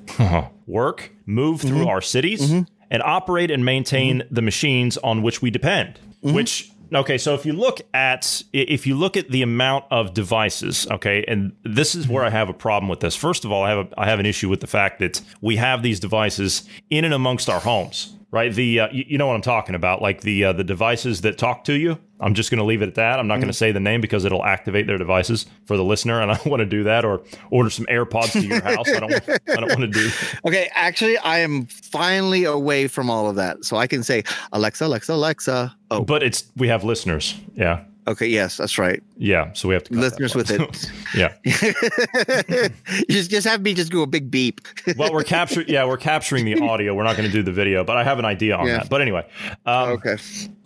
work, 0.66 1.12
move 1.24 1.60
through 1.60 1.78
mm-hmm. 1.78 1.88
our 1.88 2.00
cities, 2.00 2.50
mm-hmm. 2.50 2.62
and 2.90 3.02
operate 3.02 3.50
and 3.50 3.64
maintain 3.64 4.20
mm-hmm. 4.20 4.34
the 4.34 4.42
machines 4.42 4.98
on 4.98 5.22
which 5.22 5.40
we 5.40 5.50
depend, 5.50 5.98
mm-hmm. 6.22 6.34
which 6.34 6.70
Okay, 6.94 7.18
so 7.18 7.34
if 7.34 7.44
you 7.44 7.52
look 7.52 7.80
at 7.92 8.42
if 8.52 8.86
you 8.86 8.94
look 8.94 9.16
at 9.16 9.30
the 9.30 9.42
amount 9.42 9.84
of 9.90 10.14
devices, 10.14 10.86
okay, 10.90 11.24
and 11.28 11.52
this 11.62 11.94
is 11.94 12.08
where 12.08 12.24
I 12.24 12.30
have 12.30 12.48
a 12.48 12.54
problem 12.54 12.88
with 12.88 13.00
this. 13.00 13.14
First 13.14 13.44
of 13.44 13.52
all, 13.52 13.62
I 13.62 13.70
have 13.70 13.78
a, 13.78 14.00
I 14.00 14.06
have 14.06 14.20
an 14.20 14.26
issue 14.26 14.48
with 14.48 14.60
the 14.60 14.66
fact 14.66 14.98
that 15.00 15.20
we 15.40 15.56
have 15.56 15.82
these 15.82 16.00
devices 16.00 16.68
in 16.88 17.04
and 17.04 17.12
amongst 17.12 17.50
our 17.50 17.60
homes. 17.60 18.14
Right? 18.30 18.52
The 18.52 18.80
uh, 18.80 18.88
you, 18.92 19.04
you 19.08 19.18
know 19.18 19.26
what 19.26 19.34
I'm 19.34 19.42
talking 19.42 19.74
about, 19.74 20.02
like 20.02 20.20
the 20.22 20.44
uh, 20.46 20.52
the 20.52 20.64
devices 20.64 21.22
that 21.22 21.38
talk 21.38 21.64
to 21.64 21.74
you. 21.74 21.98
I'm 22.20 22.34
just 22.34 22.50
going 22.50 22.58
to 22.58 22.64
leave 22.64 22.82
it 22.82 22.88
at 22.88 22.96
that. 22.96 23.20
I'm 23.20 23.28
not 23.28 23.36
going 23.36 23.46
to 23.46 23.52
say 23.52 23.70
the 23.70 23.78
name 23.78 24.00
because 24.00 24.24
it'll 24.24 24.44
activate 24.44 24.88
their 24.88 24.98
devices 24.98 25.46
for 25.66 25.76
the 25.76 25.84
listener, 25.84 26.20
and 26.20 26.32
I 26.32 26.34
don't 26.34 26.46
want 26.48 26.60
to 26.60 26.66
do 26.66 26.84
that. 26.84 27.04
Or 27.04 27.22
order 27.50 27.70
some 27.70 27.86
AirPods 27.86 28.32
to 28.32 28.40
your 28.44 28.60
house. 28.60 28.88
I 28.88 29.00
don't. 29.00 29.12
I 29.12 29.54
don't 29.60 29.68
want 29.68 29.80
to 29.80 29.86
do. 29.88 30.10
Okay, 30.46 30.70
actually, 30.74 31.18
I 31.18 31.38
am 31.40 31.66
finally 31.66 32.44
away 32.44 32.86
from 32.88 33.10
all 33.10 33.28
of 33.28 33.36
that, 33.36 33.64
so 33.64 33.76
I 33.76 33.86
can 33.86 34.02
say 34.02 34.22
Alexa, 34.52 34.86
Alexa, 34.86 35.12
Alexa. 35.12 35.76
Oh, 35.90 36.02
But 36.02 36.22
it's 36.22 36.44
we 36.56 36.68
have 36.68 36.84
listeners. 36.84 37.34
Yeah, 37.54 37.84
okay, 38.08 38.26
yes, 38.26 38.56
that's 38.56 38.78
right. 38.78 39.02
yeah. 39.16 39.52
So 39.52 39.68
we 39.68 39.74
have 39.74 39.84
to 39.84 39.94
Listeners 39.94 40.34
with 40.34 40.50
it. 40.50 40.90
yeah. 41.14 41.34
just 43.10 43.30
just 43.30 43.46
have 43.46 43.62
me 43.62 43.74
just 43.74 43.90
do 43.90 44.02
a 44.02 44.06
big 44.06 44.30
beep. 44.30 44.60
Well, 44.96 45.12
we're 45.12 45.22
capturing. 45.22 45.68
Yeah, 45.68 45.84
we're 45.86 45.96
capturing 45.98 46.44
the 46.44 46.60
audio. 46.60 46.94
We're 46.94 47.04
not 47.04 47.16
going 47.16 47.28
to 47.28 47.32
do 47.32 47.42
the 47.42 47.52
video, 47.52 47.84
but 47.84 47.96
I 47.96 48.04
have 48.04 48.18
an 48.18 48.24
idea 48.24 48.56
on 48.56 48.66
Yeah. 48.66 48.78
that. 48.78 48.88
But 48.90 49.00
anyway, 49.02 49.28
um, 49.66 49.90
okay. 49.90 50.16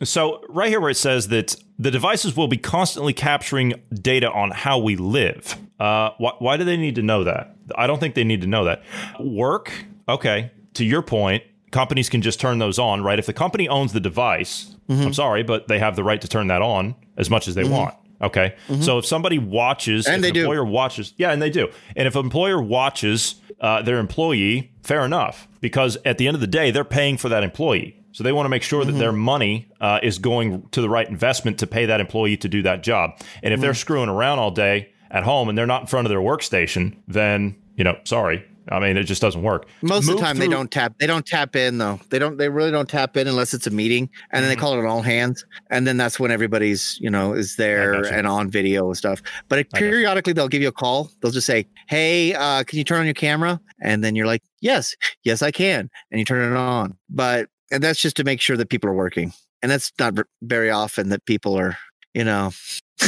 So, 0.05 0.45
right 0.49 0.69
here 0.69 0.81
where 0.81 0.91
it 0.91 0.97
says 0.97 1.29
that 1.29 1.57
the 1.79 1.91
devices 1.91 2.37
will 2.37 2.49
be 2.49 2.57
constantly 2.57 3.13
capturing 3.13 3.75
data 3.93 4.31
on 4.31 4.53
how 4.53 4.79
we 4.79 4.97
live. 4.97 5.57
Uh, 5.81 6.11
why, 6.19 6.33
why 6.39 6.57
do 6.57 6.65
they 6.65 6.77
need 6.77 6.95
to 6.95 7.03
know 7.03 7.25
that? 7.25 7.57
I 7.77 7.87
don't 7.87 7.99
think 7.99 8.15
they 8.15 8.25
need 8.25 8.41
to 8.43 8.47
know 8.47 8.65
that. 8.65 8.83
Work, 9.19 9.73
okay, 10.09 10.53
to 10.75 10.85
your 10.85 11.03
point, 11.03 11.43
companies 11.73 12.09
can 12.09 12.23
just 12.23 12.39
turn 12.41 12.59
those 12.59 12.79
on, 12.79 13.03
right? 13.03 13.19
If 13.19 13.27
the 13.27 13.33
company 13.33 13.69
owns 13.69 13.93
the 13.93 14.01
device, 14.01 14.77
Mm-hmm. 14.89 15.03
I'm 15.07 15.15
sorry, 15.15 15.43
but 15.43 15.69
they 15.69 15.79
have 15.79 15.97
the 15.97 16.05
right 16.05 16.21
to 16.21 16.29
turn 16.29 16.49
that 16.49 16.63
on 16.63 16.95
as 17.17 17.31
much 17.31 17.49
as 17.49 17.55
they 17.55 17.65
want. 17.65 17.95
Okay. 18.21 18.55
So 18.81 18.99
if 18.99 19.07
somebody 19.07 19.39
watches, 19.39 20.05
Mm-hmm. 20.07 20.15
And 20.15 20.19
if 20.19 20.23
they 20.23 20.29
an 20.29 20.35
do. 20.35 20.41
employer 20.43 20.65
watches, 20.65 21.15
yeah, 21.17 21.33
and 21.33 21.41
they 21.43 21.51
do. 21.51 21.69
And 21.97 22.07
if 22.07 22.15
an 22.17 22.25
employer 22.25 22.61
watches 22.63 23.37
uh, 23.61 23.83
their 23.83 23.99
employee, 23.99 24.73
fair 24.83 25.05
enough, 25.05 25.49
because 25.61 25.97
at 26.05 26.19
the 26.19 26.27
end 26.29 26.35
of 26.37 26.41
the 26.41 26.47
day, 26.47 26.71
they're 26.71 26.85
paying 26.85 27.17
for 27.17 27.29
that 27.31 27.43
employee. 27.43 27.97
So 28.13 28.23
they 28.23 28.33
want 28.33 28.45
to 28.47 28.51
make 28.51 28.63
sure 28.63 28.83
Mm-hmm. 28.83 28.93
that 28.93 28.99
their 28.99 29.13
money 29.13 29.69
uh, 29.81 29.99
is 30.03 30.19
going 30.19 30.69
to 30.71 30.81
the 30.81 30.89
right 30.89 31.09
investment 31.09 31.59
to 31.61 31.67
pay 31.67 31.87
that 31.87 32.01
employee 32.01 32.37
to 32.39 32.49
do 32.49 32.63
that 32.63 32.83
job. 32.83 33.19
And 33.43 33.53
if 33.55 33.61
they're 33.61 33.71
Mm-hmm. 33.71 33.77
screwing 33.77 34.09
around 34.09 34.39
all 34.39 34.51
day 34.51 34.91
at 35.11 35.25
home 35.25 35.49
and 35.49 35.57
they're 35.59 35.67
not 35.67 35.83
in 35.83 35.87
front 35.89 36.07
of 36.07 36.11
their 36.11 36.21
workstation, 36.21 36.97
then 37.09 37.57
you 37.77 37.85
know, 37.85 37.97
sorry. 38.05 38.45
I 38.71 38.79
mean, 38.79 38.97
it 38.97 39.05
just 39.05 39.21
doesn't 39.21 39.43
work. 39.43 39.67
Most 39.83 40.09
of 40.09 40.17
the 40.17 40.21
time 40.21 40.39
they 40.39 40.49
don't 40.49 40.71
tap 40.71 40.95
they 40.99 41.07
don't 41.07 41.27
tap 41.27 41.57
in 41.57 41.79
though. 41.79 42.01
They 42.11 42.19
don't 42.19 42.39
they 42.39 42.49
really 42.49 42.71
don't 42.71 42.89
tap 42.89 43.17
in 43.17 43.27
unless 43.27 43.55
it's 43.55 43.67
a 43.67 43.71
meeting 43.71 44.09
and 44.31 44.43
then 44.43 44.51
they 44.51 44.57
call 44.57 44.75
it 44.75 44.79
an 44.79 44.87
all 44.87 45.03
hands 45.03 45.45
and 45.71 45.87
then 45.87 45.97
that's 45.97 46.21
when 46.21 46.31
everybody's, 46.31 46.97
you 47.01 47.11
know, 47.11 47.33
is 47.33 47.57
there 47.57 48.05
and 48.05 48.27
on 48.27 48.51
video 48.51 48.87
and 48.87 48.97
stuff. 48.97 49.21
But 49.49 49.61
it, 49.61 49.73
periodically 49.73 50.33
they'll 50.33 50.49
give 50.49 50.63
you 50.63 50.69
a 50.69 50.73
call. 50.73 51.11
They'll 51.21 51.33
just 51.33 51.47
say, 51.47 51.67
"Hey, 51.89 52.35
uh 52.35 52.63
can 52.65 52.79
you 52.79 52.85
turn 52.85 53.01
on 53.01 53.07
your 53.07 53.15
camera?" 53.15 53.61
And 53.81 54.05
then 54.05 54.15
you're 54.15 54.27
like, 54.27 54.43
"Yes. 54.61 54.95
Yes, 55.25 55.43
I 55.43 55.51
can." 55.51 55.91
And 56.11 56.19
you 56.21 56.25
turn 56.25 56.53
it 56.53 56.57
on. 56.57 56.97
But 57.11 57.49
and 57.73 57.83
that's 57.83 58.01
just 58.01 58.17
to 58.17 58.25
make 58.25 58.41
sure 58.41 58.57
that 58.57 58.69
people 58.69 58.89
are 58.91 58.95
working. 58.95 59.33
And 59.63 59.71
that's 59.71 59.93
not 59.99 60.15
very 60.43 60.71
often 60.71 61.09
that 61.09 61.25
people 61.25 61.59
are, 61.59 61.77
you 62.15 62.25
know, 62.25 62.53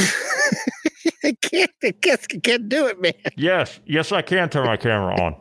I 1.25 1.35
can't, 1.41 1.71
I 1.83 1.93
guess 2.01 2.25
I 2.31 2.37
can't 2.37 2.69
do 2.69 2.85
it, 2.85 3.01
man. 3.01 3.13
Yes, 3.35 3.79
yes, 3.85 4.11
I 4.11 4.21
can 4.21 4.49
turn 4.49 4.65
my 4.65 4.77
camera 4.77 5.19
on. 5.19 5.35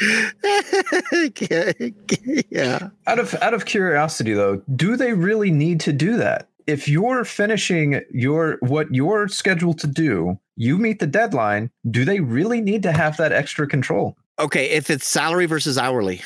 yeah. 2.50 2.88
Out 3.06 3.18
of 3.18 3.34
out 3.42 3.52
of 3.52 3.66
curiosity 3.66 4.32
though, 4.32 4.62
do 4.74 4.96
they 4.96 5.12
really 5.12 5.50
need 5.50 5.80
to 5.80 5.92
do 5.92 6.16
that? 6.16 6.48
If 6.66 6.88
you're 6.88 7.24
finishing 7.24 8.00
your 8.10 8.56
what 8.60 8.94
you're 8.94 9.28
scheduled 9.28 9.78
to 9.80 9.86
do, 9.86 10.38
you 10.56 10.78
meet 10.78 11.00
the 11.00 11.06
deadline, 11.06 11.70
do 11.90 12.06
they 12.06 12.20
really 12.20 12.62
need 12.62 12.82
to 12.84 12.92
have 12.92 13.18
that 13.18 13.32
extra 13.32 13.66
control? 13.66 14.16
Okay, 14.38 14.70
if 14.70 14.88
it's 14.88 15.06
salary 15.06 15.44
versus 15.44 15.76
hourly, 15.76 16.22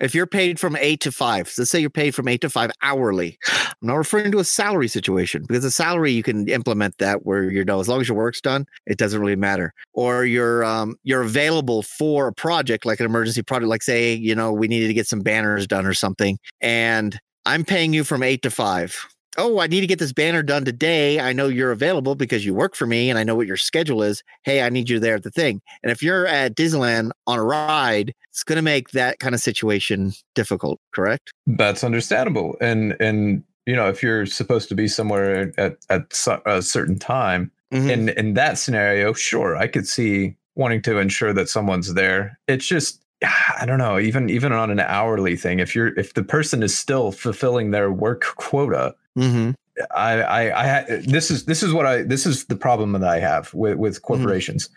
if 0.00 0.14
you're 0.14 0.26
paid 0.26 0.58
from 0.60 0.76
eight 0.76 1.00
to 1.00 1.12
five, 1.12 1.52
let's 1.58 1.70
say 1.70 1.80
you're 1.80 1.90
paid 1.90 2.14
from 2.14 2.28
eight 2.28 2.40
to 2.42 2.50
five 2.50 2.70
hourly. 2.82 3.38
I'm 3.48 3.88
not 3.88 3.94
referring 3.96 4.32
to 4.32 4.38
a 4.38 4.44
salary 4.44 4.88
situation 4.88 5.44
because 5.46 5.64
a 5.64 5.70
salary 5.70 6.12
you 6.12 6.22
can 6.22 6.48
implement 6.48 6.98
that 6.98 7.24
where 7.24 7.50
you 7.50 7.64
know 7.64 7.80
as 7.80 7.88
long 7.88 8.00
as 8.00 8.08
your 8.08 8.16
work's 8.16 8.40
done, 8.40 8.66
it 8.86 8.98
doesn't 8.98 9.20
really 9.20 9.36
matter. 9.36 9.72
Or 9.92 10.24
you're 10.24 10.64
um 10.64 10.96
you're 11.04 11.22
available 11.22 11.82
for 11.82 12.28
a 12.28 12.32
project 12.32 12.84
like 12.86 13.00
an 13.00 13.06
emergency 13.06 13.42
project, 13.42 13.68
like 13.68 13.82
say 13.82 14.14
you 14.14 14.34
know 14.34 14.52
we 14.52 14.68
needed 14.68 14.88
to 14.88 14.94
get 14.94 15.06
some 15.06 15.20
banners 15.20 15.66
done 15.66 15.86
or 15.86 15.94
something, 15.94 16.38
and 16.60 17.18
I'm 17.46 17.64
paying 17.64 17.92
you 17.92 18.04
from 18.04 18.22
eight 18.22 18.42
to 18.42 18.50
five. 18.50 19.06
Oh, 19.40 19.60
I 19.60 19.68
need 19.68 19.82
to 19.82 19.86
get 19.86 20.00
this 20.00 20.12
banner 20.12 20.42
done 20.42 20.64
today. 20.64 21.20
I 21.20 21.32
know 21.32 21.46
you're 21.46 21.70
available 21.70 22.16
because 22.16 22.44
you 22.44 22.52
work 22.52 22.74
for 22.74 22.86
me 22.86 23.08
and 23.08 23.18
I 23.18 23.22
know 23.22 23.36
what 23.36 23.46
your 23.46 23.56
schedule 23.56 24.02
is. 24.02 24.22
Hey, 24.42 24.62
I 24.62 24.68
need 24.68 24.90
you 24.90 24.98
there 24.98 25.14
at 25.14 25.22
the 25.22 25.30
thing. 25.30 25.62
And 25.84 25.92
if 25.92 26.02
you're 26.02 26.26
at 26.26 26.56
Disneyland 26.56 27.12
on 27.28 27.38
a 27.38 27.44
ride, 27.44 28.14
it's 28.30 28.42
going 28.42 28.56
to 28.56 28.62
make 28.62 28.90
that 28.90 29.20
kind 29.20 29.36
of 29.36 29.40
situation 29.40 30.12
difficult, 30.34 30.80
correct? 30.92 31.32
That's 31.46 31.84
understandable. 31.84 32.56
And 32.60 32.96
and 33.00 33.44
you 33.64 33.76
know, 33.76 33.88
if 33.88 34.02
you're 34.02 34.26
supposed 34.26 34.68
to 34.70 34.74
be 34.74 34.88
somewhere 34.88 35.52
at 35.56 35.76
at 35.88 36.12
a 36.46 36.60
certain 36.60 36.98
time, 36.98 37.52
Mhm. 37.72 37.90
in 37.90 38.08
in 38.10 38.34
that 38.34 38.58
scenario, 38.58 39.12
sure, 39.12 39.56
I 39.56 39.68
could 39.68 39.86
see 39.86 40.34
wanting 40.56 40.82
to 40.82 40.98
ensure 40.98 41.32
that 41.34 41.48
someone's 41.48 41.94
there. 41.94 42.38
It's 42.48 42.66
just 42.66 43.04
I 43.22 43.64
don't 43.66 43.78
know, 43.78 43.98
even 43.98 44.30
even 44.30 44.52
on 44.52 44.70
an 44.70 44.80
hourly 44.80 45.36
thing, 45.36 45.58
if 45.60 45.74
you're 45.74 45.98
if 45.98 46.14
the 46.14 46.22
person 46.22 46.62
is 46.62 46.76
still 46.76 47.10
fulfilling 47.12 47.70
their 47.72 47.90
work 47.90 48.24
quota, 48.36 48.94
Mhm. 49.16 49.54
I 49.94 50.22
I, 50.22 50.78
I 50.80 50.82
this 51.06 51.30
is 51.30 51.44
this 51.46 51.62
is 51.62 51.72
what 51.72 51.86
I 51.86 52.02
this 52.02 52.26
is 52.26 52.44
the 52.46 52.56
problem 52.56 52.92
that 52.92 53.04
I 53.04 53.18
have 53.20 53.52
with 53.54 53.76
with 53.78 54.02
corporations. 54.02 54.68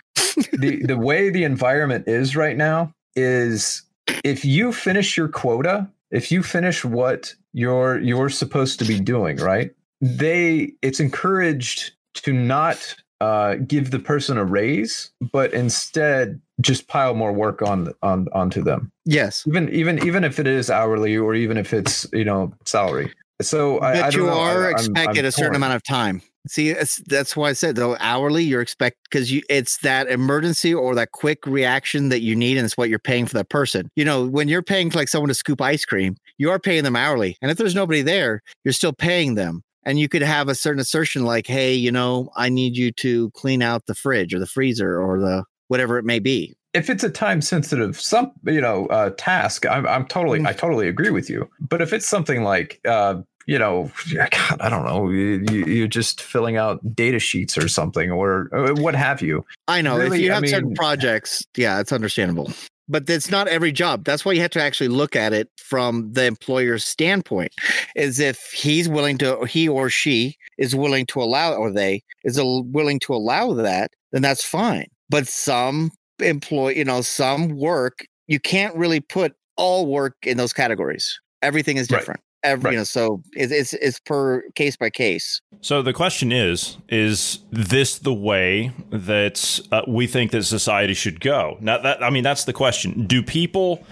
the 0.53 0.81
the 0.85 0.97
way 0.97 1.29
the 1.29 1.43
environment 1.43 2.07
is 2.07 2.35
right 2.35 2.57
now 2.57 2.93
is 3.15 3.83
if 4.23 4.43
you 4.43 4.71
finish 4.73 5.17
your 5.17 5.27
quota, 5.27 5.87
if 6.09 6.31
you 6.31 6.41
finish 6.41 6.83
what 6.83 7.33
you're 7.53 7.99
you're 7.99 8.29
supposed 8.29 8.79
to 8.79 8.85
be 8.85 8.99
doing, 8.99 9.37
right? 9.37 9.71
They 10.01 10.73
it's 10.81 10.99
encouraged 10.99 11.91
to 12.15 12.33
not 12.33 12.95
uh, 13.21 13.55
give 13.67 13.91
the 13.91 13.99
person 13.99 14.37
a 14.37 14.43
raise, 14.43 15.11
but 15.31 15.53
instead 15.53 16.41
just 16.59 16.87
pile 16.87 17.13
more 17.13 17.31
work 17.31 17.61
on 17.61 17.93
on 18.01 18.27
onto 18.33 18.61
them. 18.63 18.91
Yes. 19.05 19.43
Even 19.47 19.69
even 19.69 20.05
even 20.05 20.23
if 20.23 20.39
it 20.39 20.47
is 20.47 20.69
hourly 20.69 21.15
or 21.15 21.33
even 21.35 21.57
if 21.57 21.73
it's 21.73 22.07
you 22.11 22.25
know 22.25 22.53
salary. 22.65 23.13
So 23.41 23.79
I, 23.79 23.93
But 23.93 24.03
I 24.03 24.09
you 24.17 24.27
are 24.29 24.63
I- 24.63 24.65
I'm- 24.65 24.71
expected 24.73 25.19
I'm 25.19 25.25
a 25.25 25.31
certain 25.31 25.51
torn. 25.53 25.55
amount 25.63 25.73
of 25.75 25.83
time. 25.83 26.21
See, 26.47 26.73
that's 27.05 27.35
why 27.37 27.49
I 27.49 27.53
said 27.53 27.75
though 27.75 27.95
hourly 27.99 28.43
you're 28.43 28.61
expect 28.61 28.97
because 29.09 29.31
you 29.31 29.43
it's 29.49 29.77
that 29.79 30.07
emergency 30.09 30.73
or 30.73 30.95
that 30.95 31.11
quick 31.11 31.45
reaction 31.45 32.09
that 32.09 32.21
you 32.21 32.35
need, 32.35 32.57
and 32.57 32.65
it's 32.65 32.75
what 32.77 32.89
you're 32.89 32.97
paying 32.99 33.27
for 33.27 33.35
that 33.35 33.49
person. 33.49 33.89
You 33.95 34.05
know, 34.05 34.25
when 34.27 34.47
you're 34.47 34.63
paying 34.63 34.89
like 34.89 35.07
someone 35.07 35.27
to 35.29 35.35
scoop 35.35 35.61
ice 35.61 35.85
cream, 35.85 36.15
you 36.39 36.49
are 36.49 36.57
paying 36.59 36.83
them 36.83 36.95
hourly, 36.95 37.37
and 37.43 37.51
if 37.51 37.57
there's 37.57 37.75
nobody 37.75 38.01
there, 38.01 38.41
you're 38.63 38.73
still 38.73 38.93
paying 38.93 39.35
them. 39.35 39.61
And 39.83 39.99
you 39.99 40.07
could 40.07 40.21
have 40.21 40.47
a 40.47 40.55
certain 40.55 40.79
assertion 40.79 41.25
like, 41.25 41.47
"Hey, 41.47 41.73
you 41.73 41.91
know, 41.91 42.29
I 42.35 42.49
need 42.49 42.77
you 42.77 42.91
to 42.93 43.31
clean 43.31 43.61
out 43.61 43.85
the 43.87 43.95
fridge 43.95 44.33
or 44.33 44.39
the 44.39 44.47
freezer 44.47 45.01
or 45.01 45.19
the 45.19 45.43
whatever 45.67 45.97
it 45.97 46.05
may 46.05 46.19
be." 46.19 46.55
if 46.73 46.89
it's 46.89 47.03
a 47.03 47.09
time 47.09 47.41
sensitive 47.41 47.99
some 47.99 48.31
you 48.45 48.61
know 48.61 48.85
uh, 48.87 49.09
task 49.17 49.65
I'm, 49.65 49.85
I'm 49.85 50.05
totally 50.05 50.39
Mm. 50.39 50.47
i 50.47 50.53
totally 50.53 50.87
agree 50.87 51.09
with 51.09 51.29
you 51.29 51.49
but 51.59 51.81
if 51.81 51.91
it's 51.91 52.07
something 52.07 52.43
like 52.43 52.79
uh, 52.87 53.15
you 53.45 53.59
know 53.59 53.91
God, 54.13 54.61
i 54.61 54.69
don't 54.69 54.85
know 54.85 55.09
you, 55.09 55.39
you're 55.65 55.87
just 55.87 56.21
filling 56.21 56.55
out 56.55 56.79
data 56.95 57.19
sheets 57.19 57.57
or 57.57 57.67
something 57.67 58.09
or, 58.09 58.47
or 58.53 58.73
what 58.75 58.95
have 58.95 59.21
you 59.21 59.43
I 59.67 59.81
know 59.81 59.97
Really, 59.97 60.19
if 60.19 60.23
you 60.25 60.31
I 60.31 60.35
have 60.35 60.47
certain 60.49 60.73
projects, 60.75 61.45
yeah, 61.55 61.79
it's 61.79 61.91
understandable. 61.91 62.51
But 62.91 63.07
that's 63.07 63.31
not 63.31 63.47
every 63.47 63.71
job. 63.71 64.03
That's 64.03 64.25
why 64.25 64.33
you 64.33 64.41
have 64.41 64.51
to 64.51 64.61
actually 64.61 64.89
look 64.89 65.15
at 65.15 65.33
it 65.33 65.49
from 65.57 66.11
the 66.13 66.25
employer's 66.25 66.83
standpoint. 66.83 67.53
Is 67.95 68.19
if 68.19 68.51
he's 68.51 68.89
willing 68.89 69.17
to, 69.19 69.45
he 69.45 69.67
or 69.67 69.89
she 69.89 70.35
is 70.57 70.75
willing 70.75 71.05
to 71.07 71.21
allow, 71.21 71.53
or 71.53 71.71
they 71.71 72.03
is 72.23 72.39
willing 72.39 72.99
to 72.99 73.13
allow 73.13 73.53
that, 73.53 73.91
then 74.11 74.21
that's 74.21 74.45
fine. 74.45 74.87
But 75.09 75.27
some 75.27 75.91
employ, 76.19 76.73
you 76.73 76.85
know, 76.85 77.01
some 77.01 77.57
work 77.57 78.05
you 78.27 78.39
can't 78.39 78.73
really 78.75 79.01
put 79.01 79.33
all 79.57 79.85
work 79.87 80.15
in 80.23 80.37
those 80.37 80.53
categories. 80.53 81.19
Everything 81.41 81.75
is 81.75 81.87
different. 81.87 82.21
Every, 82.43 82.63
Right. 82.69 82.71
you 82.71 82.77
know, 82.79 82.83
so 82.83 83.21
it's, 83.33 83.51
it's 83.51 83.73
it's 83.73 83.99
per 83.99 84.41
case 84.55 84.75
by 84.75 84.89
case. 84.89 85.41
So 85.61 85.83
the 85.83 85.93
question 85.93 86.31
is: 86.31 86.77
Is 86.89 87.39
this 87.51 87.99
the 87.99 88.13
way 88.13 88.71
that 88.89 89.59
uh, 89.71 89.83
we 89.87 90.07
think 90.07 90.31
that 90.31 90.43
society 90.43 90.95
should 90.95 91.19
go? 91.19 91.57
Now, 91.59 91.77
that 91.77 92.01
I 92.03 92.09
mean, 92.09 92.23
that's 92.23 92.45
the 92.45 92.53
question. 92.53 93.05
Do 93.05 93.21
people 93.21 93.85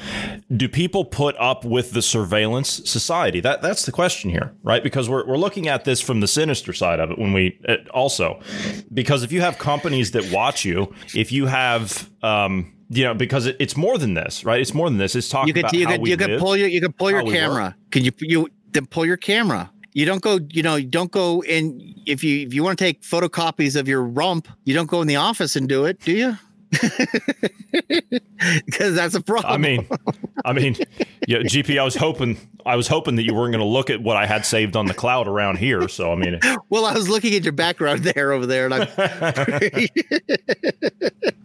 do 0.58 0.68
people 0.68 1.06
put 1.06 1.36
up 1.38 1.64
with 1.64 1.92
the 1.92 2.02
surveillance 2.02 2.82
society? 2.90 3.40
That 3.40 3.62
that's 3.62 3.86
the 3.86 3.92
question 3.92 4.32
here, 4.32 4.54
right? 4.64 4.82
Because 4.84 5.08
we're 5.10 5.28
we're 5.28 5.38
looking 5.38 5.68
at 5.68 5.86
this 5.86 6.02
from 6.02 6.20
the 6.20 6.28
sinister 6.28 6.74
side 6.74 7.00
of 7.00 7.12
it. 7.12 7.20
When 7.20 7.34
we 7.34 7.60
uh, 7.68 7.76
also, 7.94 8.42
because 8.92 9.22
if 9.22 9.32
you 9.32 9.42
have 9.42 9.60
companies 9.60 10.12
that 10.12 10.32
watch 10.32 10.66
you, 10.66 10.92
if 11.14 11.32
you 11.32 11.46
have 11.46 12.10
um, 12.24 12.74
you 12.90 13.04
know, 13.04 13.14
because 13.14 13.46
it, 13.46 13.56
it's 13.60 13.78
more 13.78 13.98
than 13.98 14.16
this, 14.16 14.44
right? 14.44 14.60
It's 14.60 14.74
more 14.74 14.90
than 14.90 14.98
this. 14.98 15.16
It's 15.16 15.30
talking 15.30 15.48
you 15.48 15.54
could 15.54 15.66
about 15.66 15.74
you 15.74 15.86
how 15.86 15.92
could 15.94 16.02
we 16.02 16.10
you 16.12 16.18
could 16.18 16.40
pull 16.40 16.58
your 16.58 16.68
you 16.68 16.82
could 16.82 16.98
pull 16.98 17.12
your 17.12 17.24
camera. 17.24 17.76
Can 17.92 18.04
you 18.04 18.12
you 18.20 18.50
then 18.72 18.86
pull 18.88 19.06
your 19.06 19.18
camera? 19.18 19.72
You 19.94 20.06
don't 20.06 20.22
go, 20.22 20.40
you 20.50 20.64
know, 20.64 20.76
you 20.76 20.88
don't 20.88 21.12
go 21.12 21.44
in 21.44 21.96
if 22.06 22.24
you 22.24 22.46
if 22.46 22.54
you 22.54 22.64
want 22.64 22.78
to 22.78 22.84
take 22.84 23.02
photocopies 23.02 23.80
of 23.80 23.88
your 23.88 24.04
rump, 24.04 24.48
you 24.66 24.74
don't 24.74 24.90
go 24.90 25.02
in 25.02 25.08
the 25.08 25.18
office 25.18 25.56
and 25.56 25.68
do 25.68 25.86
it, 25.86 26.00
do 26.02 26.12
you? 26.12 26.38
Because 28.66 28.96
that's 28.96 29.16
a 29.16 29.22
problem. 29.22 29.52
I 29.54 29.58
mean, 29.58 29.88
I 30.46 30.54
mean, 30.54 30.76
yeah, 31.28 31.40
GP. 31.40 31.78
I 31.78 31.84
was 31.84 31.96
hoping 31.96 32.38
I 32.66 32.78
was 32.78 32.88
hoping 32.88 33.18
that 33.18 33.24
you 33.24 33.34
weren't 33.34 33.52
going 33.52 33.64
to 33.64 33.70
look 33.70 33.90
at 33.90 34.02
what 34.02 34.16
I 34.16 34.26
had 34.26 34.46
saved 34.46 34.78
on 34.78 34.86
the 34.86 34.94
cloud 34.94 35.28
around 35.28 35.58
here. 35.58 35.90
So 35.90 36.14
I 36.14 36.16
mean, 36.16 36.40
well, 36.70 36.86
I 36.86 36.94
was 36.94 37.10
looking 37.10 37.36
at 37.36 37.44
your 37.44 37.52
background 37.52 38.04
there 38.16 38.32
over 38.32 38.46
there, 38.46 38.66
and 38.66 38.74
I'm 38.74 38.88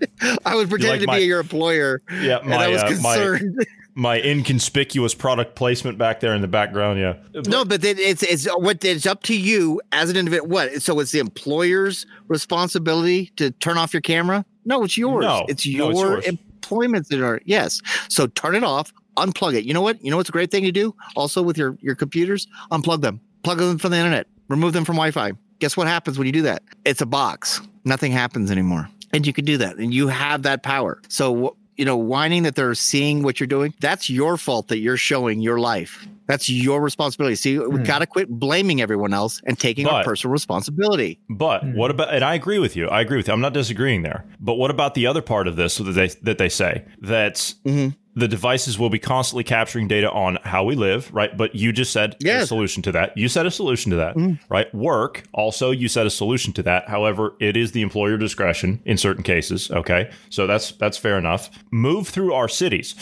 I 0.44 0.54
was 0.54 0.68
pretending 0.68 0.90
like 0.90 1.00
to 1.00 1.06
my, 1.06 1.18
be 1.18 1.24
your 1.24 1.40
employer. 1.40 2.02
Yeah, 2.10 2.40
my, 2.44 2.54
and 2.54 2.54
I 2.54 2.68
was 2.68 2.82
uh, 2.82 2.88
concerned. 2.88 3.56
My, 3.56 3.64
my 3.94 4.20
inconspicuous 4.20 5.14
product 5.14 5.54
placement 5.54 5.98
back 5.98 6.20
there 6.20 6.34
in 6.34 6.42
the 6.42 6.48
background. 6.48 6.98
Yeah. 6.98 7.14
No, 7.46 7.64
but 7.64 7.84
it's 7.84 8.22
it's 8.22 8.46
what 8.56 8.84
it's 8.84 9.06
up 9.06 9.22
to 9.24 9.36
you 9.36 9.80
as 9.92 10.10
an 10.10 10.16
individual. 10.16 10.48
What? 10.48 10.82
So 10.82 10.98
it's 11.00 11.12
the 11.12 11.20
employer's 11.20 12.06
responsibility 12.28 13.26
to 13.36 13.50
turn 13.52 13.78
off 13.78 13.92
your 13.92 14.02
camera? 14.02 14.44
No, 14.64 14.82
it's 14.82 14.96
yours. 14.96 15.24
No, 15.24 15.44
it's 15.48 15.66
your 15.66 15.78
no, 15.78 15.90
it's 15.90 16.00
yours. 16.00 16.26
employment. 16.26 17.42
Yes. 17.44 17.80
So 18.08 18.26
turn 18.26 18.54
it 18.54 18.64
off. 18.64 18.92
Unplug 19.16 19.54
it. 19.54 19.64
You 19.64 19.74
know 19.74 19.82
what? 19.82 20.02
You 20.04 20.10
know 20.10 20.16
what's 20.16 20.28
a 20.28 20.32
great 20.32 20.50
thing 20.50 20.64
to 20.64 20.72
do? 20.72 20.94
Also 21.14 21.42
with 21.42 21.56
your 21.56 21.78
your 21.80 21.94
computers, 21.94 22.48
unplug 22.72 23.00
them. 23.00 23.20
Plug 23.42 23.58
them 23.58 23.78
from 23.78 23.92
the 23.92 23.98
internet. 23.98 24.26
Remove 24.48 24.72
them 24.72 24.84
from 24.84 24.96
Wi-Fi. 24.96 25.32
Guess 25.60 25.76
what 25.76 25.86
happens 25.86 26.18
when 26.18 26.26
you 26.26 26.32
do 26.32 26.42
that? 26.42 26.62
It's 26.84 27.00
a 27.00 27.06
box. 27.06 27.60
Nothing 27.84 28.12
happens 28.12 28.50
anymore 28.50 28.88
and 29.14 29.26
you 29.26 29.32
can 29.32 29.44
do 29.44 29.56
that 29.56 29.76
and 29.76 29.94
you 29.94 30.08
have 30.08 30.42
that 30.42 30.62
power 30.62 31.00
so 31.08 31.56
you 31.76 31.84
know, 31.84 31.96
whining 31.96 32.44
that 32.44 32.54
they're 32.54 32.74
seeing 32.74 33.22
what 33.22 33.40
you're 33.40 33.46
doing, 33.46 33.74
that's 33.80 34.08
your 34.08 34.36
fault 34.36 34.68
that 34.68 34.78
you're 34.78 34.96
showing 34.96 35.40
your 35.40 35.58
life. 35.58 36.06
That's 36.26 36.48
your 36.48 36.80
responsibility. 36.80 37.34
See, 37.36 37.58
we 37.58 37.78
hmm. 37.78 37.82
got 37.82 37.98
to 37.98 38.06
quit 38.06 38.28
blaming 38.28 38.80
everyone 38.80 39.12
else 39.12 39.42
and 39.44 39.58
taking 39.58 39.84
but, 39.84 39.94
our 39.94 40.04
personal 40.04 40.32
responsibility. 40.32 41.18
But 41.28 41.62
hmm. 41.62 41.74
what 41.74 41.90
about? 41.90 42.14
And 42.14 42.24
I 42.24 42.34
agree 42.34 42.58
with 42.58 42.76
you. 42.76 42.88
I 42.88 43.00
agree 43.00 43.16
with 43.16 43.28
you. 43.28 43.34
I'm 43.34 43.40
not 43.40 43.52
disagreeing 43.52 44.02
there. 44.02 44.24
But 44.40 44.54
what 44.54 44.70
about 44.70 44.94
the 44.94 45.06
other 45.06 45.22
part 45.22 45.48
of 45.48 45.56
this 45.56 45.76
that 45.78 45.84
they 45.84 46.08
that 46.22 46.38
they 46.38 46.48
say 46.48 46.84
that 47.02 47.34
mm-hmm 47.64 47.88
the 48.14 48.28
devices 48.28 48.78
will 48.78 48.90
be 48.90 48.98
constantly 48.98 49.44
capturing 49.44 49.88
data 49.88 50.10
on 50.10 50.38
how 50.44 50.64
we 50.64 50.74
live, 50.74 51.12
right? 51.12 51.36
But 51.36 51.54
you 51.54 51.72
just 51.72 51.92
said 51.92 52.16
yes. 52.20 52.44
a 52.44 52.46
solution 52.46 52.82
to 52.84 52.92
that. 52.92 53.16
You 53.16 53.28
said 53.28 53.46
a 53.46 53.50
solution 53.50 53.90
to 53.90 53.96
that, 53.96 54.16
mm. 54.16 54.38
right? 54.48 54.72
Work, 54.74 55.24
also, 55.32 55.70
you 55.70 55.88
said 55.88 56.06
a 56.06 56.10
solution 56.10 56.52
to 56.54 56.62
that. 56.62 56.88
However, 56.88 57.34
it 57.40 57.56
is 57.56 57.72
the 57.72 57.82
employer 57.82 58.16
discretion 58.16 58.80
in 58.84 58.96
certain 58.96 59.22
cases. 59.22 59.70
Okay. 59.70 60.10
So 60.30 60.46
that's 60.46 60.72
that's 60.72 60.96
fair 60.96 61.18
enough. 61.18 61.50
Move 61.70 62.08
through 62.08 62.32
our 62.32 62.48
cities. 62.48 62.94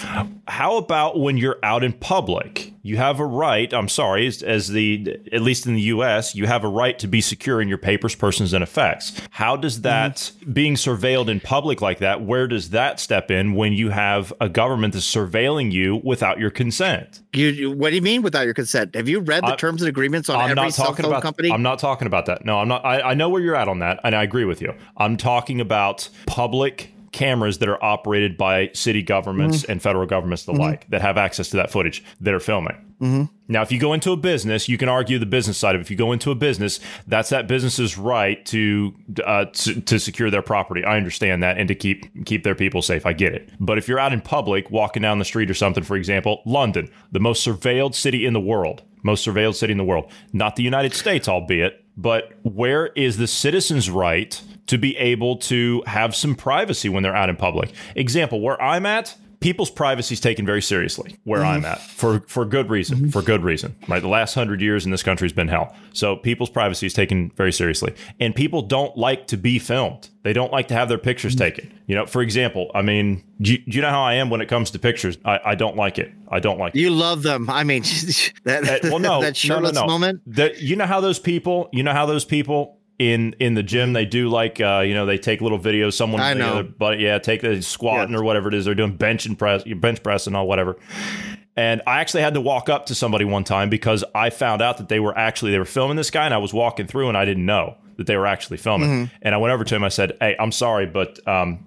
How 0.49 0.77
about 0.77 1.19
when 1.19 1.37
you're 1.37 1.59
out 1.63 1.85
in 1.85 1.93
public? 1.93 2.73
You 2.83 2.97
have 2.97 3.21
a 3.21 3.27
right, 3.27 3.73
I'm 3.73 3.89
sorry, 3.89 4.27
as, 4.27 4.43
as 4.43 4.69
the 4.69 5.21
at 5.33 5.43
least 5.43 5.67
in 5.67 5.75
the 5.75 5.83
US, 5.83 6.35
you 6.35 6.47
have 6.47 6.65
a 6.65 6.69
right 6.69 6.99
to 6.99 7.07
be 7.07 7.21
secure 7.21 7.63
in 7.63 7.69
your 7.69 7.79
papers, 7.79 8.15
persons, 8.15 8.53
and 8.53 8.63
effects. 8.63 9.21
How 9.31 9.57
does 9.57 9.75
mm-hmm. 9.75 9.83
that 9.83 10.17
mm. 10.17 10.53
being 10.53 10.75
surveilled 10.75 11.29
in 11.29 11.41
public 11.41 11.81
like 11.81 11.99
that, 11.99 12.23
where 12.23 12.47
does 12.47 12.71
that 12.71 13.01
step 13.01 13.31
in 13.31 13.55
when 13.55 13.73
you 13.73 13.91
have 13.91 14.33
a 14.41 14.49
government 14.49 14.95
that's 14.95 15.13
surveilling 15.13 15.73
you 15.73 16.01
without 16.05 16.39
your 16.39 16.51
consent. 16.51 17.21
You, 17.33 17.71
what 17.71 17.91
do 17.91 17.97
you 17.97 18.03
mean 18.03 18.23
without 18.23 18.45
your 18.45 18.55
consent? 18.55 18.95
Have 18.95 19.09
you 19.09 19.21
read 19.21 19.43
the 19.43 19.53
I, 19.53 19.57
terms 19.57 19.83
and 19.83 19.89
agreements 19.89 20.29
on 20.29 20.37
I'm 20.37 20.51
every 20.51 20.55
not 20.57 20.75
cell 20.75 20.95
phone 20.95 21.07
about, 21.07 21.23
company? 21.23 21.51
I'm 21.51 21.63
not 21.63 21.79
talking 21.79 22.07
about 22.07 22.27
that. 22.27 22.45
No, 22.45 22.59
I'm 22.59 22.69
not. 22.69 22.85
I, 22.85 23.01
I 23.01 23.15
know 23.15 23.29
where 23.29 23.41
you're 23.41 23.57
at 23.57 23.69
on 23.69 23.79
that, 23.81 24.01
and 24.05 24.15
I 24.15 24.23
agree 24.23 24.45
with 24.45 24.61
you. 24.61 24.75
I'm 24.97 25.17
talking 25.17 25.61
about 25.61 26.09
public 26.27 26.92
cameras 27.13 27.59
that 27.59 27.69
are 27.69 27.83
operated 27.85 28.37
by 28.37 28.71
city 28.73 29.03
governments 29.03 29.63
mm-hmm. 29.63 29.73
and 29.73 29.83
federal 29.83 30.07
governments 30.07 30.45
the 30.45 30.53
mm-hmm. 30.53 30.63
like 30.63 30.89
that 30.91 31.03
have 31.03 31.17
access 31.17 31.51
to 31.51 31.57
that 31.57 31.71
footage 31.71 32.03
that 32.21 32.35
are 32.35 32.41
filming. 32.41 32.77
Mm-hmm. 33.01 33.25
Now, 33.49 33.63
if 33.63 33.73
you 33.73 33.81
go 33.81 33.93
into 33.93 34.13
a 34.13 34.17
business, 34.17 34.69
you 34.69 34.79
can 34.79 34.89
argue 34.89 35.19
the 35.19 35.27
business 35.27 35.59
side 35.59 35.75
of 35.75 35.81
it. 35.81 35.83
If 35.83 35.91
you 35.91 35.97
go 35.97 36.13
into 36.13 36.31
a 36.31 36.35
business, 36.35 36.79
that's 37.07 37.31
that 37.31 37.49
business's 37.49 37.99
right 37.99 38.45
to, 38.47 38.95
uh, 39.25 39.47
to 39.47 39.81
to 39.81 39.99
secure 39.99 40.31
their 40.31 40.41
property. 40.43 40.85
I 40.85 40.97
understand 40.97 41.43
that 41.43 41.59
and 41.59 41.69
to 41.69 41.75
keep 41.75 42.25
keep 42.25 42.45
their 42.45 42.55
people 42.55 42.81
safe. 42.81 43.05
I 43.05 43.13
get 43.13 43.35
it. 43.35 43.51
But 43.59 43.77
if 43.77 43.89
you're 43.89 43.99
out 43.99 44.13
in 44.13 44.21
public, 44.21 44.71
walking 44.71 45.03
down 45.03 45.19
the 45.19 45.25
street 45.25 45.51
or 45.51 45.55
something, 45.55 45.83
for 45.83 45.97
example, 45.97 46.43
London, 46.47 46.91
the 47.11 47.21
most 47.21 47.47
surveilled 47.47 47.95
city 47.95 48.25
in 48.25 48.33
the 48.33 48.41
world, 48.41 48.83
most 49.03 49.27
surveilled 49.27 49.55
city 49.55 49.73
in 49.73 49.79
the 49.79 49.85
world, 49.85 50.11
not 50.33 50.57
the 50.57 50.63
United 50.63 50.95
States, 50.95 51.29
albeit, 51.29 51.85
but 51.97 52.33
where 52.43 52.87
is 52.89 53.17
the 53.17 53.27
citizen's 53.27 53.91
right 53.91 54.41
to 54.67 54.79
be 54.79 54.97
able 54.97 55.37
to 55.37 55.83
have 55.87 56.15
some 56.15 56.35
privacy 56.35 56.89
when 56.89 57.03
they're 57.03 57.17
out 57.17 57.29
in 57.29 57.37
public? 57.37 57.73
Example, 57.95 58.41
where 58.41 58.61
I'm 58.61 58.87
at, 58.87 59.17
people's 59.43 59.71
privacy 59.71 60.15
is 60.15 60.21
taken 60.21 60.47
very 60.47 60.63
seriously 60.63 61.19
where 61.25 61.41
mm-hmm. 61.41 61.51
I'm 61.51 61.65
at 61.65 61.81
for 61.81 62.21
for 62.29 62.45
good 62.45 62.71
reason. 62.71 62.99
Mm-hmm. 62.99 63.09
For 63.11 63.23
good 63.23 63.43
reason. 63.43 63.77
Right. 63.89 64.01
The 64.01 64.09
last 64.09 64.35
hundred 64.35 64.61
years 64.61 64.85
in 64.85 64.91
this 64.91 65.03
country 65.03 65.27
has 65.27 65.33
been 65.33 65.49
hell. 65.49 65.75
So 65.93 66.17
people's 66.17 66.51
privacy 66.51 66.87
is 66.87 66.95
taken 66.95 67.31
very 67.37 67.53
seriously. 67.53 67.95
And 68.21 68.35
people 68.35 68.63
don't 68.63 68.97
like 68.97 69.27
to 69.29 69.37
be 69.37 69.59
filmed. 69.59 70.09
They 70.23 70.33
don't 70.33 70.53
like 70.53 70.69
to 70.69 70.75
have 70.75 70.89
their 70.89 70.99
pictures 70.99 71.35
mm-hmm. 71.35 71.45
taken. 71.45 71.81
You 71.87 71.97
know, 71.97 72.07
for 72.07 72.23
example, 72.23 72.71
I 72.75 72.83
mean, 72.83 73.25
do 73.41 73.53
you, 73.53 73.59
do 73.59 73.77
you, 73.77 73.83
know 73.83 73.91
how 73.91 74.03
I 74.03 74.15
am 74.15 74.31
when 74.31 74.41
it 74.41 74.49
comes 74.49 74.71
to 74.71 74.79
pictures? 74.79 75.19
I, 75.25 75.41
I 75.45 75.55
don't 75.55 75.77
like 75.77 75.99
it. 75.99 76.13
I 76.29 76.41
don't 76.41 76.59
like 76.59 76.75
you 76.75 76.89
it. 76.89 76.93
love 76.93 77.23
them. 77.23 77.51
I 77.51 77.65
mean, 77.65 77.83
that, 78.45 78.65
that 78.65 78.85
well, 78.85 78.99
no, 78.99 79.21
that 79.23 79.37
shirtless 79.37 79.75
no, 79.75 79.81
no, 79.83 79.87
no. 79.87 79.93
moment. 79.93 80.23
That 80.27 80.63
you 80.63 80.77
know 80.77 80.87
how 80.87 81.01
those 81.01 81.19
people, 81.19 81.69
you 81.73 81.83
know 81.83 81.93
how 81.93 82.07
those 82.07 82.25
people 82.25 82.79
in 83.11 83.35
in 83.39 83.55
the 83.55 83.63
gym 83.63 83.93
they 83.93 84.05
do 84.05 84.29
like 84.29 84.61
uh, 84.61 84.83
you 84.87 84.95
know 84.95 85.07
they 85.07 85.19
take 85.19 85.41
little 85.41 85.59
videos 85.59 85.95
someone 85.95 86.21
I 86.21 86.35
know. 86.35 86.63
but 86.63 87.01
yeah 87.01 87.19
take 87.19 87.41
the 87.41 87.61
squatting 87.63 88.15
or 88.15 88.23
whatever 88.23 88.49
it 88.49 88.55
is 88.55 88.65
they're 88.65 88.75
doing 88.75 88.97
bench 88.97 89.27
and 89.27 89.39
press 89.39 89.65
bench 89.65 90.03
press 90.03 90.27
and 90.27 90.37
all 90.37 90.47
whatever 90.47 90.77
and 91.57 91.83
I 91.87 92.01
actually 92.01 92.23
had 92.23 92.35
to 92.35 92.41
walk 92.41 92.69
up 92.69 92.87
to 92.87 92.95
somebody 92.95 93.25
one 93.25 93.45
time 93.45 93.69
because 93.69 94.05
I 94.15 94.31
found 94.31 94.63
out 94.63 94.79
that 94.79 94.89
they 94.89 95.01
were 95.01 95.17
actually 95.17 95.51
they 95.51 95.59
were 95.59 95.65
filming 95.65 95.97
this 95.97 96.11
guy 96.11 96.25
and 96.25 96.33
I 96.33 96.39
was 96.39 96.55
walking 96.55 96.87
through 96.87 97.09
and 97.09 97.17
I 97.17 97.25
didn't 97.25 97.45
know 97.45 97.77
that 97.97 98.07
they 98.07 98.17
were 98.17 98.27
actually 98.27 98.57
filming. 98.57 98.89
Mm-hmm. 98.89 99.15
And 99.23 99.35
I 99.35 99.39
went 99.39 99.53
over 99.53 99.65
to 99.65 99.77
him. 99.77 99.85
I 99.85 99.89
said, 99.89 100.17
"Hey, 100.21 100.35
I'm 100.39 100.53
sorry, 100.53 100.87
but 100.87 101.27
um, 101.29 101.65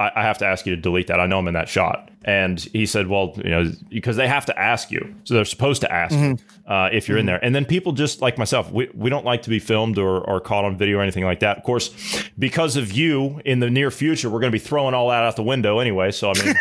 I, 0.00 0.10
I 0.16 0.22
have 0.22 0.38
to 0.38 0.46
ask 0.46 0.66
you 0.66 0.74
to 0.74 0.80
delete 0.80 1.08
that. 1.08 1.20
I 1.20 1.26
know 1.26 1.38
I'm 1.38 1.48
in 1.48 1.54
that 1.54 1.68
shot." 1.68 2.10
And 2.24 2.58
he 2.60 2.86
said, 2.86 3.08
"Well, 3.08 3.34
you 3.36 3.50
know, 3.50 3.70
because 3.90 4.16
they 4.16 4.26
have 4.26 4.46
to 4.46 4.58
ask 4.58 4.90
you, 4.90 5.14
so 5.24 5.34
they're 5.34 5.44
supposed 5.44 5.82
to 5.82 5.92
ask 5.92 6.14
mm-hmm. 6.14 6.24
you 6.24 6.38
uh, 6.66 6.88
if 6.92 7.08
you're 7.08 7.16
mm-hmm. 7.16 7.20
in 7.20 7.26
there." 7.26 7.44
And 7.44 7.54
then 7.54 7.64
people 7.64 7.92
just 7.92 8.20
like 8.20 8.38
myself, 8.38 8.70
we, 8.70 8.88
we 8.94 9.10
don't 9.10 9.24
like 9.24 9.42
to 9.42 9.50
be 9.50 9.58
filmed 9.58 9.98
or, 9.98 10.20
or 10.20 10.40
caught 10.40 10.64
on 10.64 10.76
video 10.76 10.98
or 10.98 11.02
anything 11.02 11.24
like 11.24 11.40
that. 11.40 11.58
Of 11.58 11.64
course, 11.64 11.90
because 12.38 12.76
of 12.76 12.92
you, 12.92 13.40
in 13.44 13.60
the 13.60 13.70
near 13.70 13.90
future, 13.90 14.28
we're 14.28 14.40
going 14.40 14.52
to 14.52 14.58
be 14.58 14.64
throwing 14.64 14.94
all 14.94 15.08
that 15.10 15.22
out 15.22 15.36
the 15.36 15.42
window 15.42 15.78
anyway. 15.78 16.10
So 16.10 16.32
I 16.34 16.44
mean, 16.44 16.54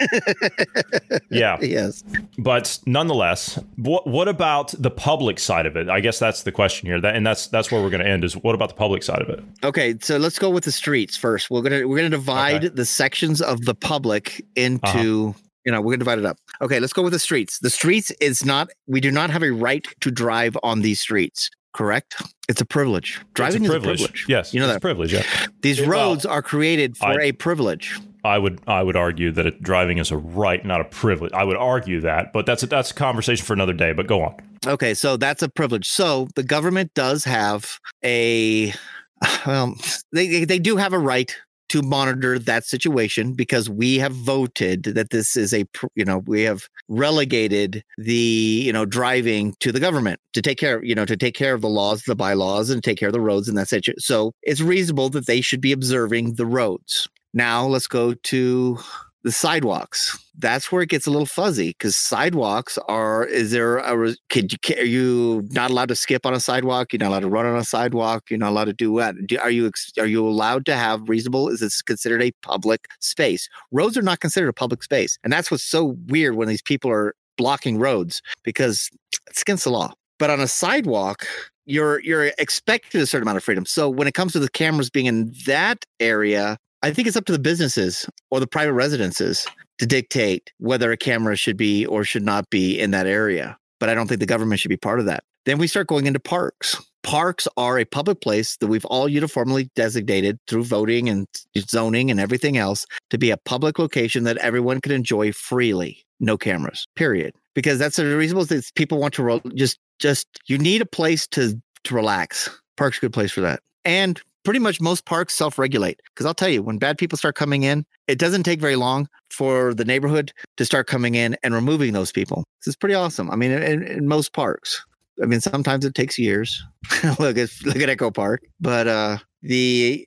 yeah, 1.30 1.58
yes. 1.62 2.04
But 2.38 2.80
nonetheless, 2.86 3.60
what 3.78 4.06
what 4.06 4.28
about 4.28 4.74
the 4.78 4.92
public 4.92 5.40
side 5.40 5.66
of 5.66 5.76
it? 5.76 5.90
I 5.90 6.00
guess 6.00 6.20
that's 6.20 6.44
the 6.44 6.52
question 6.52 6.88
here. 6.88 7.02
That 7.02 7.16
and 7.16 7.26
that's 7.26 7.48
that's 7.48 7.72
where 7.72 7.82
we're 7.82 7.90
going 7.90 8.04
to 8.04 8.10
end. 8.10 8.24
Is 8.24 8.36
what 8.36 8.56
about 8.56 8.70
the 8.70 8.76
public 8.76 9.04
side 9.04 9.22
of 9.22 9.30
it? 9.30 9.44
Okay, 9.64 9.96
so 10.02 10.18
let's 10.18 10.40
go 10.40 10.50
with 10.50 10.66
the 10.66 10.72
streets 10.72 11.18
first. 11.18 11.50
We're 11.50 11.62
gonna 11.62 11.88
we're 11.88 11.98
gonna 11.98 12.10
divide 12.10 12.66
okay. 12.66 12.76
the 12.76 12.86
sections 12.86 13.42
of 13.42 13.66
the 13.66 13.76
public 13.76 14.46
into. 14.56 15.30
Uh-huh 15.30 15.42
you 15.66 15.72
know, 15.72 15.82
we're 15.82 15.94
gonna 15.94 16.00
divide 16.00 16.20
it 16.20 16.26
up. 16.26 16.38
Okay, 16.62 16.80
let's 16.80 16.94
go 16.94 17.02
with 17.02 17.14
the 17.14 17.20
streets. 17.20 17.60
The 17.60 17.70
streets 17.70 18.12
is 18.22 18.46
not 18.46 18.70
we 18.88 19.02
do 19.02 19.12
not 19.12 19.30
have 19.30 19.44
a 19.44 19.52
right 19.52 19.86
to 20.02 20.12
drive 20.12 20.58
on 20.64 20.82
these 20.82 21.02
streets. 21.02 21.50
Correct? 21.74 22.22
It's 22.48 22.62
a 22.62 22.66
privilege. 22.66 23.20
Driving 23.34 23.66
a 23.66 23.70
privilege. 23.70 24.00
is 24.00 24.06
a 24.06 24.08
privilege. 24.08 24.26
Yes, 24.30 24.54
you 24.54 24.62
know 24.62 24.68
that 24.68 24.82
privilege. 24.82 25.12
Yeah. 25.12 25.24
These 25.62 25.82
roads 25.82 26.26
are 26.26 26.42
created 26.42 26.96
for 26.96 27.22
I, 27.22 27.26
a 27.26 27.32
privilege. 27.34 28.00
I 28.24 28.38
would 28.38 28.62
I 28.66 28.82
would 28.82 28.96
argue 28.96 29.32
that 29.32 29.46
it, 29.46 29.62
driving 29.62 29.98
is 29.98 30.12
a 30.12 30.18
right, 30.18 30.64
not 30.64 30.82
a 30.82 30.86
privilege. 30.86 31.34
I 31.34 31.44
would 31.44 31.58
argue 31.58 32.00
that, 32.02 32.32
but 32.32 32.46
that's 32.46 32.64
a, 32.64 32.68
that's 32.68 32.92
a 32.92 32.94
conversation 32.94 33.46
for 33.46 33.54
another 33.54 33.74
day. 33.74 33.92
But 33.92 34.08
go 34.08 34.22
on. 34.24 34.36
Okay, 34.66 34.94
so 34.94 35.18
that's 35.18 35.44
a 35.44 35.50
privilege. 35.50 35.88
So 35.88 36.28
the 36.36 36.44
government 36.44 36.94
does 36.94 37.24
have 37.26 37.80
a 38.04 38.74
well, 39.46 39.76
they 40.12 40.46
they 40.46 40.60
do 40.60 40.78
have 40.78 40.94
a 40.94 41.00
right 41.00 41.36
to 41.70 41.82
monitor 41.82 42.38
that 42.40 42.66
situation 42.66 43.34
because 43.34 43.70
we 43.70 43.98
have 43.98 44.14
voted 44.14 44.84
that 44.84 45.10
this 45.10 45.36
is 45.36 45.54
a 45.54 45.66
you 45.96 46.06
know 46.06 46.20
we 46.20 46.42
have 46.42 46.68
relegated 46.88 47.84
the 47.98 48.62
you 48.66 48.74
know 48.74 48.86
driving 48.86 49.54
to 49.60 49.72
the 49.72 49.80
government 49.80 50.20
to 50.34 50.42
take 50.42 50.58
care 50.58 50.84
you 50.84 50.96
know 50.96 51.06
to 51.06 51.18
take 51.18 51.36
care 51.36 51.54
of 51.54 51.62
the 51.62 51.70
laws 51.70 52.04
the 52.04 52.16
bylaws 52.16 52.70
and 52.70 52.84
take 52.84 52.98
care 52.98 53.10
of 53.10 53.14
the 53.14 53.20
roads 53.20 53.48
and 53.48 53.58
that's 53.58 53.74
it 53.74 53.86
so 54.00 54.34
it's 54.44 54.62
reasonable 54.62 55.10
that 55.10 55.28
they 55.28 55.42
should 55.42 55.62
be 55.62 55.72
observing 55.72 56.36
the 56.36 56.46
roads. 56.46 57.08
Now 57.34 57.66
let's 57.66 57.88
go 57.88 58.14
to 58.14 58.80
the 59.26 59.32
sidewalks. 59.32 60.24
That's 60.38 60.72
where 60.72 60.84
it 60.84 60.90
gets 60.90 61.08
a 61.08 61.10
little 61.10 61.26
fuzzy 61.26 61.70
because 61.70 61.98
sidewalks 61.98 62.78
are. 62.88 63.26
Is 63.26 63.50
there 63.50 63.78
a? 63.78 64.16
Could 64.30 64.54
you, 64.54 64.76
are 64.78 64.86
you 64.86 65.48
not 65.50 65.72
allowed 65.72 65.88
to 65.88 65.96
skip 65.96 66.28
on 66.28 66.36
a 66.36 66.40
sidewalk? 66.40 66.94
You're 66.94 67.00
not 67.00 67.08
allowed 67.10 67.22
to 67.22 67.30
run 67.30 67.48
on 67.48 67.58
a 67.58 67.64
sidewalk. 67.64 68.26
You're 68.30 68.38
not 68.38 68.52
allowed 68.52 68.66
to 68.66 68.74
do 68.74 68.92
what? 68.92 69.16
Do, 69.26 69.40
are 69.40 69.50
you 69.50 69.72
are 69.98 70.06
you 70.06 70.26
allowed 70.26 70.68
to 70.68 70.76
have 70.76 71.10
reasonable? 71.10 71.50
Is 71.50 71.60
this 71.60 71.82
considered 71.82 72.22
a 72.22 72.32
public 72.44 72.86
space? 73.00 73.50
Roads 73.72 73.98
are 73.98 74.04
not 74.04 74.20
considered 74.20 74.48
a 74.48 74.54
public 74.54 74.84
space, 74.84 75.18
and 75.24 75.34
that's 75.34 75.50
what's 75.50 75.64
so 75.64 75.98
weird 76.06 76.36
when 76.36 76.48
these 76.48 76.62
people 76.62 76.92
are 76.92 77.16
blocking 77.36 77.80
roads 77.80 78.22
because 78.44 78.92
it's 79.28 79.42
against 79.42 79.64
the 79.64 79.72
law. 79.72 79.92
But 80.20 80.30
on 80.30 80.40
a 80.40 80.48
sidewalk, 80.48 81.26
you're 81.66 82.00
you're 82.02 82.26
expected 82.38 83.02
a 83.02 83.08
certain 83.08 83.24
amount 83.24 83.38
of 83.38 83.44
freedom. 83.44 83.66
So 83.66 83.90
when 83.90 84.08
it 84.08 84.14
comes 84.14 84.34
to 84.34 84.40
the 84.40 84.50
cameras 84.50 84.92
being 84.92 85.08
in 85.08 85.34
that 85.48 85.84
area, 86.00 86.58
I 86.86 86.94
think 86.94 87.08
it's 87.08 87.18
up 87.18 87.26
to 87.26 87.32
the 87.32 87.40
businesses 87.40 88.08
or 88.30 88.40
the 88.40 88.46
private 88.46 88.74
residences 88.74 89.48
to 89.80 89.88
dictate 89.88 90.54
whether 90.60 90.92
a 90.92 90.98
camera 90.98 91.36
should 91.36 91.58
be 91.58 91.84
or 91.84 92.04
should 92.04 92.22
not 92.22 92.52
be 92.52 92.80
in 92.80 92.92
that 92.92 93.08
area. 93.08 93.58
But 93.80 93.90
I 93.90 93.96
don't 93.96 94.06
think 94.06 94.20
the 94.20 94.28
government 94.28 94.60
should 94.60 94.70
be 94.70 94.78
part 94.78 95.00
of 95.00 95.08
that. 95.08 95.24
Then 95.46 95.58
we 95.58 95.66
start 95.66 95.88
going 95.88 96.06
into 96.06 96.20
parks. 96.20 96.80
Parks 97.02 97.48
are 97.58 97.80
a 97.80 97.86
public 97.86 98.22
place 98.22 98.58
that 98.58 98.68
we've 98.68 98.86
all 98.86 99.10
uniformly 99.10 99.72
designated 99.76 100.38
through 100.48 100.66
voting 100.66 101.10
and 101.10 101.26
zoning 101.58 102.12
and 102.12 102.20
everything 102.20 102.56
else 102.56 102.86
to 103.10 103.18
be 103.18 103.32
a 103.32 103.38
public 103.38 103.80
location 103.80 104.24
that 104.26 104.38
everyone 104.38 104.80
can 104.80 104.92
enjoy 104.92 105.32
freely. 105.32 106.06
no 106.20 106.38
cameras. 106.38 106.86
Period. 106.96 107.34
Because 107.56 107.80
that's 107.80 107.96
the 107.96 108.16
reasonable 108.16 108.46
thing. 108.46 108.62
People 108.76 109.00
want 109.00 109.16
to 109.16 109.24
roll, 109.24 109.42
just 109.56 109.80
just 109.98 110.28
you 110.46 110.60
need 110.60 110.84
a 110.84 110.86
place 110.86 111.26
to 111.30 111.60
to 111.86 111.96
relax. 111.96 112.48
Park's 112.78 113.00
a 113.00 113.02
good 113.02 113.14
place 113.14 113.32
for 113.32 113.42
that. 113.42 113.62
And 113.86 114.22
pretty 114.46 114.60
much 114.60 114.80
most 114.80 115.06
parks 115.06 115.34
self-regulate. 115.36 116.00
Because 116.14 116.26
I'll 116.26 116.34
tell 116.34 116.50
you, 116.50 116.64
when 116.64 116.78
bad 116.78 116.98
people 116.98 117.18
start 117.18 117.36
coming 117.36 117.64
in, 117.64 117.86
it 118.08 118.20
doesn't 118.20 118.44
take 118.44 118.62
very 118.62 118.78
long 118.78 119.10
for 119.30 119.74
the 119.74 119.84
neighborhood 119.84 120.32
to 120.58 120.66
start 120.66 120.88
coming 120.88 121.16
in 121.16 121.36
and 121.44 121.54
removing 121.54 121.92
those 121.92 122.12
people. 122.12 122.46
This 122.62 122.72
is 122.72 122.76
pretty 122.78 122.96
awesome. 122.96 123.30
I 123.30 123.36
mean, 123.36 123.52
in, 123.52 123.84
in 123.84 124.08
most 124.08 124.32
parks. 124.32 124.86
I 125.22 125.26
mean, 125.26 125.42
sometimes 125.42 125.86
it 125.86 125.96
takes 125.96 126.18
years. 126.18 126.64
look 127.20 127.38
at 127.38 127.50
look 127.64 127.78
at 127.78 127.90
Echo 127.90 128.12
Park, 128.12 128.44
but 128.60 128.88
uh, 128.88 129.18
the 129.42 130.06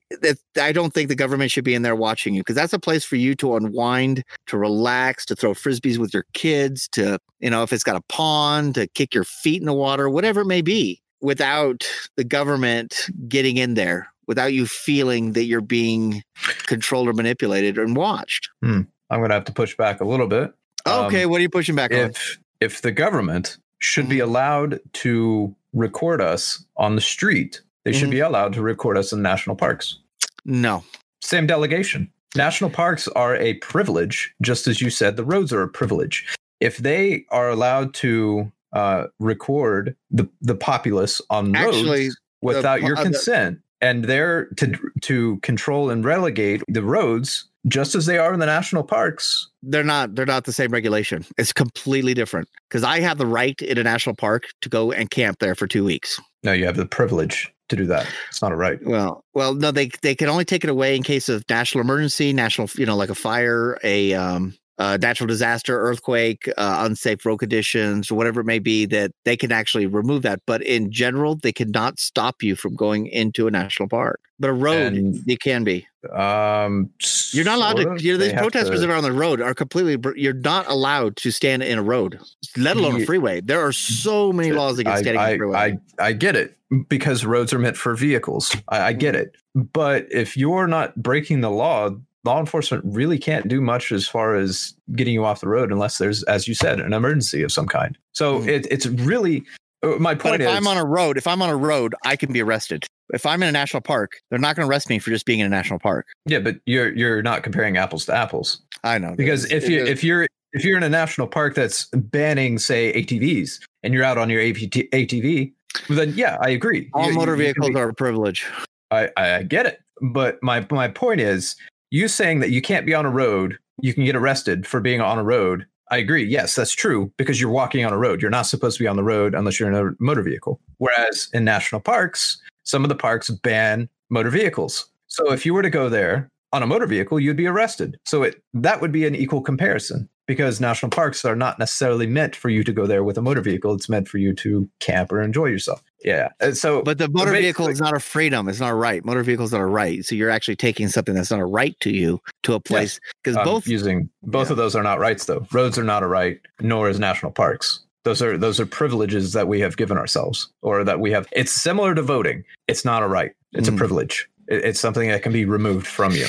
I 0.61 0.73
don't 0.73 0.93
think 0.93 1.09
the 1.09 1.15
government 1.15 1.51
should 1.51 1.65
be 1.65 1.75
in 1.75 1.83
there 1.83 1.97
watching 1.97 2.35
you 2.35 2.43
because 2.43 2.57
that's 2.57 2.73
a 2.73 2.79
place 2.79 3.05
for 3.05 3.17
you 3.17 3.35
to 3.37 3.57
unwind, 3.57 4.25
to 4.49 4.59
relax, 4.59 5.25
to 5.27 5.37
throw 5.37 5.55
frisbees 5.55 5.97
with 5.97 6.13
your 6.13 6.25
kids, 6.35 6.89
to 6.93 7.19
you 7.41 7.49
know 7.49 7.63
if 7.63 7.73
it's 7.73 7.85
got 7.85 7.97
a 7.97 8.03
pond, 8.09 8.75
to 8.75 8.87
kick 8.89 9.15
your 9.15 9.25
feet 9.25 9.63
in 9.63 9.67
the 9.67 9.73
water, 9.73 10.11
whatever 10.11 10.43
it 10.43 10.47
may 10.47 10.61
be, 10.61 11.01
without 11.21 11.89
the 12.17 12.25
government 12.25 13.09
getting 13.29 13.57
in 13.57 13.75
there, 13.75 14.09
without 14.29 14.53
you 14.53 14.67
feeling 14.67 15.33
that 15.33 15.45
you're 15.45 15.61
being 15.61 16.23
controlled 16.67 17.09
or 17.09 17.13
manipulated 17.15 17.79
and 17.79 17.97
watched. 17.97 18.49
I'm 18.63 18.87
going 19.11 19.31
to 19.31 19.35
have 19.35 19.45
to 19.47 19.53
push 19.53 19.77
back 19.77 20.01
a 20.01 20.05
little 20.05 20.29
bit. 20.29 20.53
Um, 20.87 21.07
Okay, 21.07 21.27
what 21.27 21.39
are 21.39 21.43
you 21.43 21.49
pushing 21.49 21.75
back 21.75 21.91
on? 21.93 21.99
if 22.11 22.39
if 22.61 22.83
the 22.83 22.93
government 22.93 23.57
should 23.81 24.09
be 24.09 24.19
allowed 24.21 24.81
to 24.93 25.55
record 25.73 26.21
us 26.21 26.65
on 26.77 26.95
the 26.97 27.01
street, 27.01 27.63
they 27.85 27.93
should 27.93 28.09
Mhm. 28.09 28.13
be 28.13 28.21
allowed 28.21 28.53
to 28.55 28.63
record 28.63 28.99
us 28.99 29.13
in 29.13 29.23
national 29.23 29.57
parks. 29.57 29.99
No, 30.45 30.85
Same 31.21 31.47
delegation. 31.49 32.11
National 32.37 32.71
parks 32.71 33.09
are 33.09 33.35
a 33.37 33.55
privilege, 33.55 34.33
just 34.43 34.67
as 34.69 34.81
you 34.81 34.89
said, 34.91 35.17
the 35.17 35.25
roads 35.25 35.53
are 35.53 35.63
a 35.63 35.69
privilege. 35.69 36.27
If 36.61 36.77
they 36.79 37.25
are 37.31 37.49
allowed 37.49 37.95
to 37.95 38.53
uh, 38.73 39.05
record 39.19 39.97
the 40.11 40.29
the 40.43 40.55
populace 40.55 41.21
on 41.31 41.57
Actually, 41.57 42.05
roads 42.07 42.17
without 42.43 42.83
your 42.83 42.97
uh, 42.97 43.03
the- 43.03 43.11
consent, 43.11 43.59
and 43.81 44.05
they're 44.05 44.47
to 44.57 44.75
to 45.03 45.39
control 45.39 45.91
and 45.91 46.05
relegate 46.05 46.63
the 46.69 46.83
roads 46.83 47.45
just 47.67 47.95
as 47.95 48.07
they 48.07 48.19
are 48.19 48.33
in 48.33 48.41
the 48.41 48.47
national 48.47 48.85
parks, 48.85 49.49
they're 49.63 49.85
not 49.85 50.15
they're 50.15 50.25
not 50.25 50.45
the 50.45 50.53
same 50.53 50.71
regulation 50.71 51.25
it's 51.37 51.53
completely 51.53 52.15
different 52.15 52.49
because 52.69 52.85
i 52.85 53.01
have 53.01 53.19
the 53.19 53.27
right 53.27 53.61
in 53.61 53.77
a 53.77 53.83
national 53.83 54.15
park 54.15 54.45
to 54.61 54.69
go 54.69 54.93
and 54.93 55.11
camp 55.11 55.39
there 55.41 55.55
for 55.55 55.67
two 55.67 55.85
weeks 55.85 56.21
no, 56.45 56.53
you 56.53 56.67
have 56.67 56.77
the 56.77 56.87
privilege 56.87 57.53
to 57.69 57.77
do 57.77 57.85
that. 57.87 58.07
It's 58.29 58.41
not 58.41 58.53
a 58.53 58.57
right. 58.57 58.79
well 58.85 59.25
well 59.35 59.55
no 59.55 59.71
they 59.71 59.91
they 60.03 60.15
can 60.15 60.29
only 60.29 60.45
take 60.45 60.65
it 60.65 60.71
away 60.71 60.97
in 60.97 61.03
case 61.03 61.29
of 61.29 61.45
national 61.51 61.83
emergency 61.83 62.33
national 62.33 62.71
you 62.77 62.87
know 62.87 62.97
like 62.97 63.11
a 63.11 63.15
fire 63.15 63.79
a 63.83 64.15
um 64.15 64.55
uh, 64.79 64.99
natural 65.01 65.27
disaster, 65.27 65.81
earthquake, 65.81 66.49
uh, 66.57 66.85
unsafe 66.85 67.25
road 67.27 67.39
conditions, 67.39 68.13
whatever 68.13 68.41
it 68.41 68.45
may 68.45 68.59
be, 68.59 68.87
that 68.87 69.13
they 69.25 69.37
can 69.37 69.51
actually 69.51 69.87
remove 69.87 70.23
that. 70.23 70.41
But 70.47 70.63
in 70.63 70.91
general, 70.93 71.37
they 71.37 71.53
cannot 71.53 71.99
stop 71.99 72.43
you 72.43 72.55
from 72.55 72.77
going 72.77 73.07
into 73.07 73.47
a 73.47 73.51
national 73.51 73.89
park. 73.89 74.21
But 74.39 74.51
a 74.51 74.53
road, 74.53 74.93
And- 74.95 75.21
you 75.27 75.37
can 75.37 75.65
be. 75.65 75.87
Um, 76.15 76.91
You're 77.33 77.45
not 77.45 77.57
allowed 77.57 77.75
to. 77.75 77.97
You 78.03 78.13
know, 78.13 78.19
these 78.19 78.33
protesters 78.33 78.81
to- 78.81 78.87
that 78.87 78.93
are 78.93 78.97
on 78.97 79.03
the 79.03 79.13
road 79.13 79.41
are 79.41 79.53
completely. 79.53 79.99
You're 80.15 80.33
not 80.33 80.69
allowed 80.69 81.17
to 81.17 81.33
stand 81.33 81.65
in 81.65 81.77
a 81.77 81.83
road, 81.83 82.21
let 82.57 82.77
alone 82.77 83.03
a 83.03 83.05
freeway. 83.05 83.41
There 83.41 83.61
are 83.61 83.73
so 83.73 84.33
many 84.33 84.53
laws 84.53 84.79
against 84.79 84.99
I, 84.99 85.03
standing 85.03 85.21
in 85.21 85.27
I, 85.27 85.31
a 85.31 85.37
freeway. 85.37 85.59
I, 85.59 85.79
I 85.99 86.13
get 86.13 86.37
it 86.37 86.57
because 86.89 87.25
roads 87.25 87.53
are 87.53 87.59
meant 87.59 87.77
for 87.77 87.97
vehicles. 87.97 88.55
I, 88.69 88.81
I 88.81 88.93
get 88.93 89.17
it. 89.17 89.35
But 89.57 90.07
if 90.13 90.37
you're 90.37 90.69
not 90.69 90.95
breaking 91.03 91.41
the 91.41 91.51
law, 91.51 91.91
law 92.29 92.39
enforcement 92.39 92.85
really 92.87 93.19
can't 93.19 93.49
do 93.49 93.61
much 93.61 93.91
as 93.91 94.07
far 94.07 94.35
as 94.35 94.75
getting 94.95 95.15
you 95.15 95.25
off 95.25 95.41
the 95.41 95.49
road 95.49 95.73
unless 95.73 95.97
there's, 95.99 96.23
as 96.25 96.47
you 96.47 96.55
said, 96.55 96.79
an 96.79 96.93
emergency 96.93 97.43
of 97.43 97.51
some 97.51 97.67
kind. 97.67 97.97
So 98.13 98.41
Mhm. 98.41 98.49
it, 98.49 98.67
it's 98.71 98.87
really 98.87 99.45
uh, 99.83 99.89
my 99.99 100.13
but 100.15 100.23
point 100.23 100.43
if 100.43 100.49
is 100.49 100.55
I'm 100.55 100.67
on 100.67 100.77
a 100.77 100.85
road, 100.85 101.17
if 101.17 101.27
I'm 101.27 101.41
on 101.41 101.49
a 101.51 101.57
road, 101.57 101.95
I 102.05 102.17
can 102.17 102.33
be 102.33 102.43
arrested. 102.43 102.85
If 103.15 103.25
I'm 103.25 103.43
in 103.43 103.49
a 103.49 103.53
national 103.53 103.81
park, 103.81 104.13
they're 104.29 104.39
not 104.39 104.57
going 104.57 104.67
to 104.67 104.71
arrest 104.71 104.91
me 104.91 104.99
for 104.99 105.11
just 105.11 105.25
being 105.25 105.39
in 105.41 105.47
a 105.47 105.49
national 105.49 105.79
park. 105.79 106.07
yeah, 106.27 106.41
but 106.41 106.57
you're 106.67 106.95
you're 106.95 107.23
not 107.23 107.43
comparing 107.45 107.77
apples 107.79 108.05
to 108.07 108.15
apples 108.15 108.61
I 108.85 108.99
know 108.99 109.15
because 109.17 109.51
if 109.51 109.69
you 109.69 109.83
if 109.87 110.05
you're 110.05 110.27
if 110.53 110.65
you're 110.65 110.77
in 110.77 110.83
a 110.83 110.89
national 110.91 111.29
park 111.29 111.55
that's 111.55 111.87
banning 111.95 112.59
say 112.59 112.93
ATVs 112.93 113.61
and 113.83 113.95
you're 113.95 114.05
out 114.05 114.19
on 114.19 114.29
your 114.29 114.43
APT, 114.43 114.77
ATV, 114.93 115.53
then 115.89 116.13
yeah, 116.17 116.37
I 116.43 116.51
agree. 116.51 116.91
all 116.93 117.09
You- 117.09 117.15
motor 117.15 117.33
you- 117.37 117.39
you 117.39 117.45
vehicles 117.47 117.69
be- 117.71 117.77
are 117.77 117.89
a 117.89 117.95
privilege. 117.95 118.45
I 118.91 119.09
I 119.17 119.43
get 119.45 119.65
it, 119.67 119.81
but 120.03 120.43
my 120.43 120.67
my 120.71 120.89
point 120.89 121.21
is, 121.21 121.55
you 121.91 122.09
saying 122.09 122.41
that 122.41 122.51
you 122.51 122.63
can't 122.63 122.87
be 122.87 122.95
on 122.95 123.07
a 123.07 123.11
road, 123.11 123.59
you 123.81 123.95
can 123.95 124.05
get 124.05 124.17
arrested 124.17 124.67
for 124.67 124.81
being 124.81 125.01
on 125.01 125.19
a 125.19 125.25
road. 125.25 125.67
I 125.91 125.99
agree. 125.99 126.25
Yes, 126.25 126.55
that's 126.55 126.73
true 126.73 127.13
because 127.17 127.41
you're 127.41 127.51
walking 127.51 127.85
on 127.85 127.93
a 127.93 127.99
road. 127.99 128.21
You're 128.21 128.31
not 128.31 128.43
supposed 128.43 128.77
to 128.77 128.85
be 128.85 128.89
on 128.89 128.97
the 128.97 129.05
road 129.05 129.35
unless 129.35 129.59
you're 129.59 129.73
in 129.73 129.75
a 129.75 129.93
motor 129.99 130.23
vehicle. 130.23 130.61
Whereas 130.79 131.29
in 131.33 131.45
national 131.45 131.81
parks, 131.81 132.41
some 132.65 132.85
of 132.85 132.91
the 132.91 132.95
parks 132.95 133.31
ban 133.31 133.89
motor 134.11 134.31
vehicles. 134.31 134.87
So 135.07 135.33
if 135.33 135.47
you 135.47 135.55
were 135.55 135.63
to 135.63 135.71
go 135.71 135.89
there 135.89 136.31
on 136.53 136.63
a 136.63 136.67
motor 136.67 136.87
vehicle, 136.87 137.19
you'd 137.19 137.37
be 137.37 137.47
arrested. 137.47 137.97
So 138.05 138.23
it 138.23 138.43
that 138.53 138.81
would 138.83 138.93
be 138.93 139.07
an 139.07 139.15
equal 139.15 139.41
comparison 139.41 140.09
because 140.27 140.61
national 140.61 140.91
parks 140.91 141.25
are 141.25 141.37
not 141.37 141.59
necessarily 141.59 142.07
meant 142.07 142.37
for 142.37 142.51
you 142.51 142.63
to 142.63 142.73
go 142.73 142.87
there 142.87 143.03
with 143.03 143.17
a 143.17 143.23
motor 143.23 143.41
vehicle. 143.41 143.75
It's 143.75 143.89
meant 143.89 144.09
for 144.09 144.19
you 144.19 144.35
to 144.35 144.69
camp 144.81 145.11
or 145.11 145.23
enjoy 145.23 145.47
yourself. 145.47 145.83
Yeah. 146.05 146.29
And 146.41 146.57
so 146.57 146.83
But 146.83 146.99
the 146.99 147.09
motor 147.09 147.33
vehicle 147.33 147.69
is 147.69 147.81
not 147.81 147.95
a 147.95 148.01
freedom. 148.01 148.49
It's 148.49 148.61
not 148.61 148.71
a 148.71 148.75
right. 148.75 149.05
Motor 149.05 149.23
vehicles 149.23 149.53
are 149.53 149.65
a 149.65 149.69
right. 149.69 150.05
So 150.05 150.15
you're 150.15 150.31
actually 150.31 150.57
taking 150.57 150.89
something 150.89 151.15
that's 151.15 151.31
not 151.31 151.41
a 151.41 151.45
right 151.47 151.79
to 151.81 151.91
you 151.91 152.21
to 152.45 152.55
a 152.55 152.61
place 152.61 153.01
because 153.23 153.37
I'm 153.37 153.45
both 153.45 153.67
using 153.67 154.09
both 154.23 154.49
Yeah. 154.49 154.53
of 154.53 154.57
those 154.59 154.77
are 154.77 154.83
not 154.83 155.01
rights 155.01 155.25
though. 155.27 155.47
Roads 155.53 155.77
are 155.79 155.83
not 155.85 156.03
a 156.03 156.07
right, 156.07 156.41
nor 156.61 156.89
is 156.89 156.99
national 157.01 157.33
parks. 157.33 157.81
Those 158.05 158.23
are 158.23 158.39
those 158.39 158.61
are 158.61 158.67
privileges 158.67 159.33
that 159.33 159.49
we 159.49 159.61
have 159.61 159.77
given 159.77 159.99
ourselves, 159.99 160.49
or 160.63 160.85
that 160.85 161.01
we 161.01 161.11
have. 161.11 161.27
It's 161.33 161.53
similar 161.53 161.95
to 161.95 162.03
voting. 162.03 162.45
It's 162.69 162.85
not 162.85 163.03
a 163.03 163.09
right. 163.09 163.33
It's 163.53 163.69
Mm. 163.69 163.75
a 163.75 163.77
privilege. 163.77 164.29
It- 164.47 164.65
it's 164.65 164.81
something 164.81 165.09
that 165.11 165.23
can 165.23 165.33
be 165.33 165.45
removed 165.45 165.87
from 165.87 166.13
you. 166.15 166.27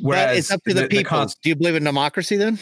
but 0.00 0.36
it's 0.36 0.50
up 0.50 0.62
to 0.64 0.74
the, 0.74 0.86
people. 0.88 1.04
cons- 1.04 1.34
Do 1.42 1.48
you 1.48 1.56
believe 1.56 1.76
in 1.76 1.84
democracy 1.84 2.36
then? 2.36 2.58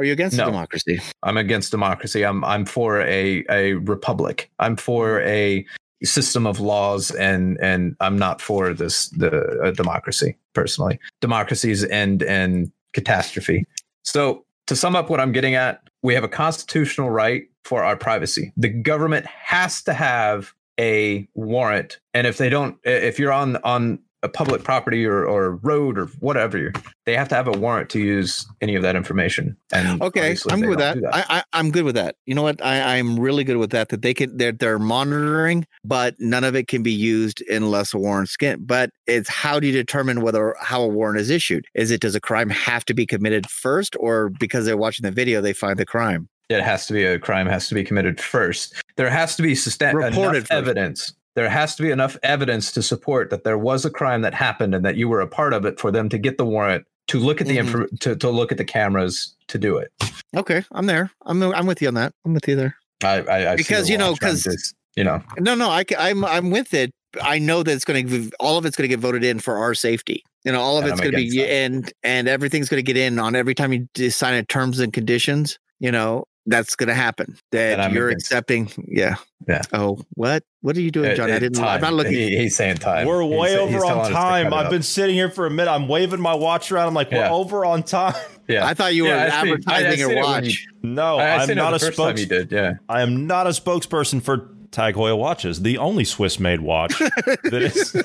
Are 0.00 0.04
you 0.04 0.14
against 0.14 0.38
No. 0.38 0.46
democracy? 0.46 0.98
I'm 1.22 1.36
against 1.36 1.70
democracy. 1.70 2.24
I'm 2.24 2.42
I'm 2.42 2.64
for 2.64 3.02
a 3.02 3.44
a 3.50 3.74
republic. 3.74 4.50
I'm 4.58 4.74
for 4.74 5.20
a 5.20 5.62
system 6.02 6.46
of 6.46 6.58
laws, 6.58 7.10
and 7.10 7.58
and 7.60 7.96
I'm 8.00 8.16
not 8.16 8.40
for 8.40 8.72
this 8.72 9.10
the 9.10 9.60
uh, 9.62 9.72
democracy 9.72 10.38
personally. 10.54 10.98
Democracies 11.20 11.84
end 11.84 12.22
in 12.22 12.72
catastrophe. 12.94 13.66
So 14.02 14.46
to 14.68 14.74
sum 14.74 14.96
up 14.96 15.10
what 15.10 15.20
I'm 15.20 15.32
getting 15.32 15.54
at, 15.54 15.82
we 16.02 16.14
have 16.14 16.24
a 16.24 16.28
constitutional 16.28 17.10
right 17.10 17.42
for 17.64 17.84
our 17.84 17.94
privacy. 17.96 18.54
The 18.56 18.70
government 18.70 19.26
has 19.26 19.82
to 19.82 19.92
have 19.92 20.54
a 20.80 21.28
warrant, 21.34 22.00
and 22.14 22.26
if 22.26 22.38
they 22.38 22.48
don't, 22.48 22.78
if 22.84 23.18
you're 23.18 23.34
on 23.34 23.56
on 23.64 23.98
a 24.22 24.28
public 24.28 24.64
property 24.64 25.06
or, 25.06 25.24
or 25.24 25.56
road 25.56 25.98
or 25.98 26.06
whatever, 26.20 26.72
they 27.06 27.16
have 27.16 27.28
to 27.28 27.34
have 27.34 27.48
a 27.48 27.52
warrant 27.52 27.88
to 27.90 28.00
use 28.00 28.46
any 28.60 28.74
of 28.74 28.82
that 28.82 28.96
information. 28.96 29.56
And 29.72 30.00
Okay, 30.02 30.36
I'm 30.50 30.60
good 30.60 30.68
with 30.68 30.78
don't 30.78 31.02
that. 31.02 31.14
I, 31.14 31.38
I, 31.38 31.44
I'm 31.52 31.70
good 31.70 31.84
with 31.84 31.94
that. 31.94 32.16
You 32.26 32.34
know 32.34 32.42
what? 32.42 32.62
I, 32.64 32.98
I'm 32.98 33.18
really 33.18 33.44
good 33.44 33.56
with 33.56 33.70
that. 33.70 33.88
That 33.88 34.02
they 34.02 34.14
can 34.14 34.36
they're 34.36 34.52
they're 34.52 34.78
monitoring, 34.78 35.66
but 35.84 36.14
none 36.18 36.44
of 36.44 36.54
it 36.54 36.68
can 36.68 36.82
be 36.82 36.92
used 36.92 37.42
unless 37.48 37.94
a 37.94 37.98
warrant's 37.98 38.36
get. 38.36 38.66
But 38.66 38.90
it's 39.06 39.28
how 39.28 39.58
do 39.58 39.66
you 39.66 39.72
determine 39.72 40.20
whether 40.20 40.54
how 40.60 40.82
a 40.82 40.88
warrant 40.88 41.18
is 41.20 41.30
issued? 41.30 41.66
Is 41.74 41.90
it 41.90 42.00
does 42.00 42.14
a 42.14 42.20
crime 42.20 42.50
have 42.50 42.84
to 42.86 42.94
be 42.94 43.06
committed 43.06 43.48
first, 43.48 43.96
or 43.98 44.30
because 44.30 44.66
they're 44.66 44.76
watching 44.76 45.04
the 45.04 45.12
video 45.12 45.40
they 45.40 45.52
find 45.52 45.78
the 45.78 45.86
crime? 45.86 46.28
it 46.50 46.62
has 46.62 46.86
to 46.88 46.92
be 46.92 47.04
a 47.04 47.16
crime 47.18 47.46
has 47.46 47.68
to 47.68 47.74
be 47.74 47.84
committed 47.84 48.20
first. 48.20 48.74
There 48.96 49.08
has 49.08 49.36
to 49.36 49.42
be 49.42 49.54
sustain- 49.54 49.94
Reported 49.94 50.46
evidence. 50.50 51.14
There 51.40 51.48
has 51.48 51.74
to 51.76 51.82
be 51.82 51.90
enough 51.90 52.18
evidence 52.22 52.70
to 52.72 52.82
support 52.82 53.30
that 53.30 53.44
there 53.44 53.56
was 53.56 53.86
a 53.86 53.90
crime 53.90 54.20
that 54.20 54.34
happened 54.34 54.74
and 54.74 54.84
that 54.84 54.96
you 54.96 55.08
were 55.08 55.22
a 55.22 55.26
part 55.26 55.54
of 55.54 55.64
it 55.64 55.80
for 55.80 55.90
them 55.90 56.10
to 56.10 56.18
get 56.18 56.36
the 56.36 56.44
warrant 56.44 56.84
to 57.08 57.18
look 57.18 57.40
at 57.40 57.46
the 57.46 57.56
Mhm. 57.56 57.60
info 57.60 57.86
to, 58.00 58.14
to 58.16 58.28
look 58.28 58.52
at 58.52 58.58
the 58.58 58.64
cameras 58.64 59.34
to 59.48 59.56
do 59.56 59.78
it. 59.78 59.90
Okay, 60.36 60.62
I'm 60.72 60.84
there. 60.84 61.10
I'm 61.24 61.42
I'm 61.42 61.64
with 61.64 61.80
you 61.80 61.88
on 61.88 61.94
that. 61.94 62.12
I'm 62.26 62.34
with 62.34 62.46
you 62.46 62.56
there. 62.56 62.76
I, 63.02 63.22
I 63.22 63.52
I've 63.52 63.56
Because, 63.56 63.88
you 63.88 63.96
know, 63.96 64.10
watch. 64.10 64.18
I'm 64.22 64.28
'cause- 64.32 64.42
just, 64.44 64.74
you 64.96 65.04
know 65.04 65.22
No, 65.38 65.54
no, 65.54 65.70
I, 65.70 65.82
i'm 65.98 66.26
I'm 66.26 66.50
with 66.50 66.74
it. 66.74 66.90
I 67.22 67.38
know 67.38 67.62
that 67.62 67.72
it's 67.72 67.86
going 67.86 68.06
to 68.06 68.30
all 68.38 68.58
of 68.58 68.66
it's 68.66 68.76
going 68.76 68.84
to 68.88 68.94
get 68.94 69.00
voted 69.00 69.24
in 69.24 69.38
for 69.38 69.56
our 69.56 69.72
safety. 69.74 70.22
You 70.44 70.52
know, 70.52 70.60
all 70.60 70.76
of 70.76 70.84
And 70.84 70.92
it's 70.92 71.00
going 71.00 71.12
to 71.12 71.16
be 71.16 71.38
that. 71.38 71.50
and 71.50 71.92
and 72.02 72.28
everything's 72.28 72.68
going 72.68 72.84
to 72.84 72.92
get 72.92 72.98
in 72.98 73.18
on 73.18 73.34
every 73.34 73.54
time 73.54 73.72
you 73.72 74.10
sign 74.10 74.34
a 74.34 74.44
terms 74.44 74.78
and 74.78 74.92
conditions. 74.92 75.58
You 75.78 75.90
know, 75.90 76.24
that's 76.46 76.74
going 76.76 76.88
to 76.88 76.94
happen. 76.94 77.36
And 77.52 77.80
That 77.80 77.92
you're 77.92 78.08
against 78.08 78.26
accepting. 78.26 78.70
Yeah. 78.88 79.16
Yeah. 79.48 79.62
Oh, 79.72 80.00
what? 80.14 80.42
What 80.62 80.76
are 80.76 80.80
you 80.80 80.90
doing, 80.90 81.12
uh, 81.12 81.14
John? 81.14 81.30
I 81.30 81.36
uh, 81.36 81.38
didn't. 81.38 81.62
I'm 81.62 81.80
not 81.80 81.92
looking. 81.94 82.12
He- 82.12 82.36
he's 82.36 82.56
saying 82.56 82.76
time. 82.78 83.06
We're 83.06 83.22
He's- 83.22 83.38
way 83.40 83.50
he's 83.50 83.58
over 83.58 83.78
telling 83.78 84.06
on 84.06 84.10
time. 84.12 84.46
I've 84.52 84.66
up. 84.66 84.70
been 84.70 84.82
sitting 84.82 85.14
here 85.14 85.30
for 85.30 85.46
a 85.46 85.50
minute. 85.50 85.70
I'm 85.70 85.88
waving 85.88 86.20
my 86.20 86.34
watch 86.34 86.70
around. 86.72 86.88
I'm 86.88 86.94
like, 86.94 87.10
we're 87.10 87.26
over 87.26 87.64
on 87.64 87.82
time. 87.82 88.14
yeah. 88.48 88.66
I 88.66 88.74
thought 88.74 88.94
you 88.94 89.04
were 89.04 89.10
Yeah, 89.10 89.16
I 89.16 89.26
I- 89.26 89.28
I 89.28 89.38
advertising 89.40 89.90
seen 89.92 89.98
your 90.00 90.10
it 90.12 90.14
when 90.16 90.24
watch. 90.24 90.66
No, 90.82 91.18
I, 91.18 91.24
I 91.36 91.36
I'm 91.44 91.54
not 91.56 91.74
a 91.74 91.78
first 91.78 91.94
spokes. 91.94 92.24
did. 92.26 92.50
Yeah. 92.52 92.74
I 92.88 93.02
am 93.02 93.26
not 93.26 93.46
a 93.46 93.50
spokesperson 93.50 94.22
for 94.22 94.50
Tag 94.70 94.94
Heuer 94.94 95.16
watches, 95.18 95.62
the 95.62 95.78
only 95.78 96.04
Swiss-made 96.04 96.60
watch 96.60 96.96
that 96.98 97.52
is. 97.54 97.94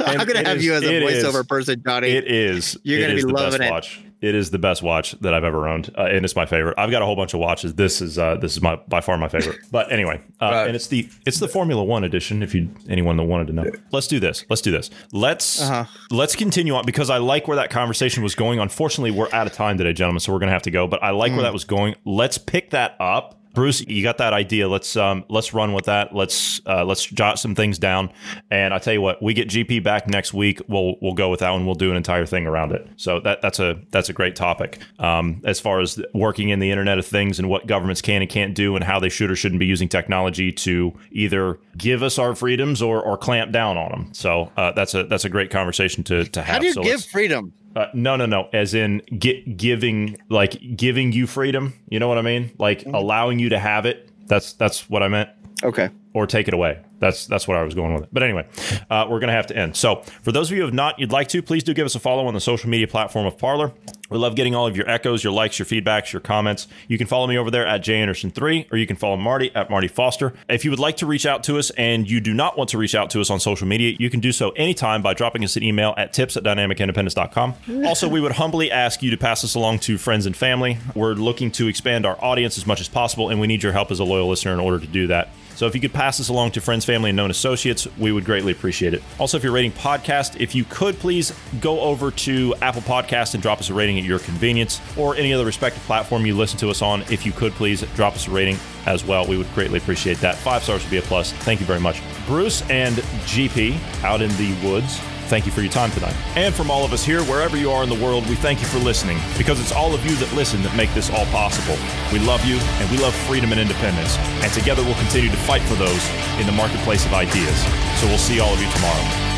I'm 0.00 0.20
And 0.20 0.28
going 0.28 0.42
to 0.42 0.48
have 0.48 0.58
is- 0.58 0.64
you 0.64 0.74
as 0.74 0.82
a 0.82 0.94
it 0.94 1.02
is- 1.02 1.24
voiceover 1.24 1.46
person, 1.46 1.82
Johnny. 1.84 2.08
It 2.08 2.30
is. 2.30 2.76
You're 2.82 2.98
it 2.98 3.02
gonna 3.02 3.14
is 3.14 3.24
be 3.24 3.30
the 3.30 3.34
loving 3.36 3.58
best 3.60 3.62
it. 3.62 3.70
watch. 3.70 4.02
It 4.20 4.34
is 4.34 4.50
the 4.50 4.58
best 4.58 4.82
watch 4.82 5.12
that 5.20 5.32
I've 5.32 5.44
ever 5.44 5.68
owned, 5.68 5.94
uh, 5.96 6.02
and 6.02 6.24
it's 6.24 6.34
my 6.34 6.44
favorite. 6.44 6.74
I've 6.76 6.90
got 6.90 7.02
a 7.02 7.04
whole 7.04 7.14
bunch 7.14 7.34
of 7.34 7.40
watches. 7.40 7.74
This 7.74 8.00
is 8.02 8.18
uh, 8.18 8.34
this 8.36 8.56
is 8.56 8.60
my 8.60 8.74
by 8.88 9.00
far 9.00 9.16
my 9.16 9.28
favorite. 9.28 9.58
But 9.70 9.92
anyway, 9.92 10.20
uh, 10.40 10.64
and 10.66 10.74
it's 10.74 10.88
the 10.88 11.08
it's 11.24 11.38
the 11.38 11.46
Formula 11.46 11.84
One 11.84 12.02
edition. 12.02 12.42
If 12.42 12.52
you 12.54 12.68
anyone 12.88 13.16
that 13.16 13.22
wanted 13.24 13.46
to 13.48 13.52
know, 13.52 13.70
let's 13.92 14.08
do 14.08 14.18
this. 14.18 14.44
Let's 14.50 14.60
do 14.62 14.72
this. 14.72 14.90
Let's 15.12 15.60
Uh-huh. 15.62 15.84
let's 16.10 16.34
continue 16.34 16.74
on 16.74 16.84
because 16.84 17.10
I 17.10 17.18
like 17.18 17.46
where 17.46 17.56
that 17.56 17.70
conversation 17.70 18.24
was 18.24 18.34
going. 18.34 18.58
Unfortunately, 18.58 19.12
we're 19.12 19.32
out 19.32 19.46
of 19.46 19.52
time 19.52 19.78
today, 19.78 19.92
gentlemen, 19.92 20.18
so 20.20 20.32
we're 20.32 20.40
gonna 20.40 20.50
have 20.52 20.62
to 20.62 20.70
go. 20.72 20.88
But 20.88 21.00
I 21.02 21.10
like 21.10 21.32
where 21.32 21.42
that 21.42 21.52
was 21.52 21.64
going. 21.64 21.94
Let's 22.04 22.38
pick 22.38 22.70
that 22.70 22.96
up. 22.98 23.37
Bruce, 23.54 23.80
you 23.86 24.02
got 24.02 24.18
that 24.18 24.32
idea. 24.32 24.68
Let's 24.68 24.96
um, 24.96 25.24
let's 25.28 25.52
run 25.52 25.72
with 25.72 25.86
that. 25.86 26.14
Let's 26.14 26.60
uh, 26.66 26.84
let's 26.84 27.04
jot 27.04 27.38
some 27.38 27.54
things 27.54 27.78
down. 27.78 28.10
And 28.50 28.72
I 28.72 28.78
tell 28.78 28.92
you 28.92 29.00
what, 29.00 29.22
we 29.22 29.34
get 29.34 29.48
GP 29.48 29.82
back 29.82 30.06
next 30.08 30.32
week. 30.32 30.60
We'll 30.68 30.96
we'll 31.00 31.14
go 31.14 31.28
with 31.30 31.40
that 31.40 31.50
one. 31.50 31.66
We'll 31.66 31.74
do 31.74 31.90
an 31.90 31.96
entire 31.96 32.26
thing 32.26 32.46
around 32.46 32.72
it. 32.72 32.88
So 32.96 33.20
that 33.20 33.42
that's 33.42 33.58
a 33.58 33.80
that's 33.90 34.08
a 34.08 34.12
great 34.12 34.36
topic. 34.36 34.78
Um, 34.98 35.40
as 35.44 35.60
far 35.60 35.80
as 35.80 36.00
working 36.14 36.50
in 36.50 36.58
the 36.58 36.70
Internet 36.70 36.98
of 36.98 37.06
Things 37.06 37.38
and 37.38 37.48
what 37.48 37.66
governments 37.66 38.02
can 38.02 38.22
and 38.22 38.30
can't 38.30 38.54
do, 38.54 38.76
and 38.76 38.84
how 38.84 39.00
they 39.00 39.08
should 39.08 39.30
or 39.30 39.36
shouldn't 39.36 39.60
be 39.60 39.66
using 39.66 39.88
technology 39.88 40.52
to 40.52 40.92
either 41.10 41.58
give 41.76 42.02
us 42.02 42.18
our 42.18 42.34
freedoms 42.34 42.82
or 42.82 43.02
or 43.02 43.16
clamp 43.16 43.52
down 43.52 43.76
on 43.76 43.90
them. 43.90 44.14
So 44.14 44.52
uh, 44.56 44.72
that's 44.72 44.94
a 44.94 45.04
that's 45.04 45.24
a 45.24 45.28
great 45.28 45.50
conversation 45.50 46.04
to 46.04 46.24
to 46.24 46.42
have. 46.42 46.54
How 46.54 46.58
do 46.60 46.66
you 46.66 46.72
so 46.72 46.82
give 46.82 47.04
freedom? 47.04 47.52
Uh, 47.78 47.86
no, 47.94 48.16
no, 48.16 48.26
no. 48.26 48.48
As 48.52 48.74
in 48.74 49.02
gi- 49.18 49.42
giving, 49.56 50.16
like 50.28 50.76
giving 50.76 51.12
you 51.12 51.26
freedom. 51.26 51.74
You 51.88 52.00
know 52.00 52.08
what 52.08 52.18
I 52.18 52.22
mean? 52.22 52.50
Like 52.58 52.84
allowing 52.86 53.38
you 53.38 53.48
to 53.50 53.58
have 53.58 53.86
it. 53.86 54.10
That's 54.26 54.52
that's 54.54 54.90
what 54.90 55.02
I 55.02 55.08
meant. 55.08 55.30
Okay. 55.62 55.90
Or 56.12 56.26
take 56.26 56.48
it 56.48 56.54
away. 56.54 56.80
That's 56.98 57.26
that's 57.26 57.46
what 57.46 57.56
I 57.56 57.62
was 57.62 57.74
going 57.74 57.94
with. 57.94 58.04
It. 58.04 58.08
But 58.12 58.22
anyway, 58.22 58.46
uh, 58.90 59.06
we're 59.08 59.20
gonna 59.20 59.32
have 59.32 59.46
to 59.48 59.56
end. 59.56 59.76
So 59.76 60.02
for 60.22 60.32
those 60.32 60.50
of 60.50 60.56
you 60.56 60.62
who 60.62 60.66
have 60.66 60.74
not, 60.74 60.98
you'd 60.98 61.12
like 61.12 61.28
to, 61.28 61.42
please 61.42 61.62
do 61.62 61.74
give 61.74 61.86
us 61.86 61.94
a 61.94 62.00
follow 62.00 62.26
on 62.26 62.34
the 62.34 62.40
social 62.40 62.68
media 62.68 62.88
platform 62.88 63.26
of 63.26 63.38
Parler. 63.38 63.72
We 64.10 64.16
love 64.16 64.36
getting 64.36 64.54
all 64.54 64.66
of 64.66 64.74
your 64.74 64.88
echoes, 64.88 65.22
your 65.22 65.34
likes, 65.34 65.58
your 65.58 65.66
feedbacks, 65.66 66.12
your 66.12 66.20
comments. 66.20 66.66
You 66.88 66.96
can 66.96 67.06
follow 67.06 67.26
me 67.26 67.36
over 67.36 67.50
there 67.50 67.66
at 67.66 67.82
Jay 67.82 68.00
Anderson3, 68.00 68.72
or 68.72 68.78
you 68.78 68.86
can 68.86 68.96
follow 68.96 69.18
Marty 69.18 69.54
at 69.54 69.68
Marty 69.68 69.88
Foster. 69.88 70.32
If 70.48 70.64
you 70.64 70.70
would 70.70 70.80
like 70.80 70.96
to 70.98 71.06
reach 71.06 71.26
out 71.26 71.42
to 71.44 71.58
us 71.58 71.70
and 71.70 72.10
you 72.10 72.18
do 72.20 72.32
not 72.32 72.56
want 72.56 72.70
to 72.70 72.78
reach 72.78 72.94
out 72.94 73.10
to 73.10 73.20
us 73.20 73.28
on 73.28 73.38
social 73.38 73.66
media, 73.66 73.94
you 73.98 74.08
can 74.08 74.20
do 74.20 74.32
so 74.32 74.50
anytime 74.50 75.02
by 75.02 75.12
dropping 75.12 75.44
us 75.44 75.56
an 75.56 75.62
email 75.62 75.94
at 75.98 76.14
tips 76.14 76.38
at 76.38 76.42
dynamicindependence.com. 76.42 77.54
Also, 77.84 78.08
we 78.08 78.20
would 78.20 78.32
humbly 78.32 78.70
ask 78.70 79.02
you 79.02 79.10
to 79.10 79.18
pass 79.18 79.42
this 79.42 79.54
along 79.54 79.80
to 79.80 79.98
friends 79.98 80.24
and 80.24 80.34
family. 80.34 80.78
We're 80.94 81.12
looking 81.12 81.50
to 81.52 81.68
expand 81.68 82.06
our 82.06 82.22
audience 82.24 82.56
as 82.56 82.66
much 82.66 82.80
as 82.80 82.88
possible, 82.88 83.28
and 83.28 83.38
we 83.40 83.46
need 83.46 83.62
your 83.62 83.72
help 83.72 83.90
as 83.90 84.00
a 84.00 84.04
loyal 84.04 84.28
listener 84.28 84.54
in 84.54 84.60
order 84.60 84.78
to 84.78 84.86
do 84.86 85.08
that. 85.08 85.28
So 85.58 85.66
if 85.66 85.74
you 85.74 85.80
could 85.80 85.92
pass 85.92 86.18
this 86.18 86.28
along 86.28 86.52
to 86.52 86.60
friends, 86.60 86.84
family, 86.84 87.10
and 87.10 87.16
known 87.16 87.32
associates, 87.32 87.88
we 87.98 88.12
would 88.12 88.24
greatly 88.24 88.52
appreciate 88.52 88.94
it. 88.94 89.02
Also, 89.18 89.36
if 89.36 89.42
you're 89.42 89.50
rating 89.50 89.72
podcast, 89.72 90.40
if 90.40 90.54
you 90.54 90.62
could 90.62 90.96
please 91.00 91.36
go 91.60 91.80
over 91.80 92.12
to 92.12 92.54
Apple 92.62 92.82
Podcast 92.82 93.34
and 93.34 93.42
drop 93.42 93.58
us 93.58 93.68
a 93.68 93.74
rating 93.74 93.98
at 93.98 94.04
your 94.04 94.20
convenience, 94.20 94.80
or 94.96 95.16
any 95.16 95.32
other 95.32 95.44
respective 95.44 95.82
platform 95.82 96.24
you 96.24 96.36
listen 96.36 96.60
to 96.60 96.70
us 96.70 96.80
on. 96.80 97.02
If 97.10 97.26
you 97.26 97.32
could 97.32 97.54
please 97.54 97.80
drop 97.96 98.14
us 98.14 98.28
a 98.28 98.30
rating 98.30 98.56
as 98.86 99.04
well, 99.04 99.26
we 99.26 99.36
would 99.36 99.52
greatly 99.52 99.78
appreciate 99.78 100.18
that. 100.18 100.36
Five 100.36 100.62
stars 100.62 100.84
would 100.84 100.92
be 100.92 100.98
a 100.98 101.02
plus. 101.02 101.32
Thank 101.32 101.58
you 101.58 101.66
very 101.66 101.80
much, 101.80 102.00
Bruce 102.28 102.62
and 102.70 102.94
GP 103.26 104.04
out 104.04 104.22
in 104.22 104.30
the 104.36 104.54
woods. 104.64 105.00
Thank 105.28 105.44
you 105.44 105.52
for 105.52 105.60
your 105.60 105.70
time 105.70 105.90
tonight. 105.90 106.16
And 106.36 106.54
from 106.54 106.70
all 106.70 106.86
of 106.86 106.94
us 106.94 107.04
here, 107.04 107.22
wherever 107.24 107.58
you 107.58 107.70
are 107.70 107.82
in 107.82 107.90
the 107.90 108.02
world, 108.02 108.26
we 108.30 108.34
thank 108.34 108.60
you 108.60 108.66
for 108.66 108.78
listening 108.78 109.18
because 109.36 109.60
it's 109.60 109.72
all 109.72 109.94
of 109.94 110.04
you 110.06 110.16
that 110.16 110.32
listen 110.32 110.62
that 110.62 110.74
make 110.74 110.92
this 110.94 111.10
all 111.10 111.26
possible. 111.26 111.76
We 112.10 112.18
love 112.18 112.44
you 112.46 112.56
and 112.56 112.90
we 112.90 112.96
love 112.96 113.14
freedom 113.28 113.52
and 113.52 113.60
independence. 113.60 114.16
And 114.42 114.50
together 114.54 114.82
we'll 114.82 114.94
continue 114.94 115.28
to 115.28 115.36
fight 115.36 115.60
for 115.62 115.74
those 115.74 116.08
in 116.40 116.46
the 116.46 116.52
marketplace 116.52 117.04
of 117.04 117.12
ideas. 117.12 117.60
So 118.00 118.06
we'll 118.06 118.16
see 118.16 118.40
all 118.40 118.54
of 118.54 118.60
you 118.60 118.70
tomorrow. 118.72 119.37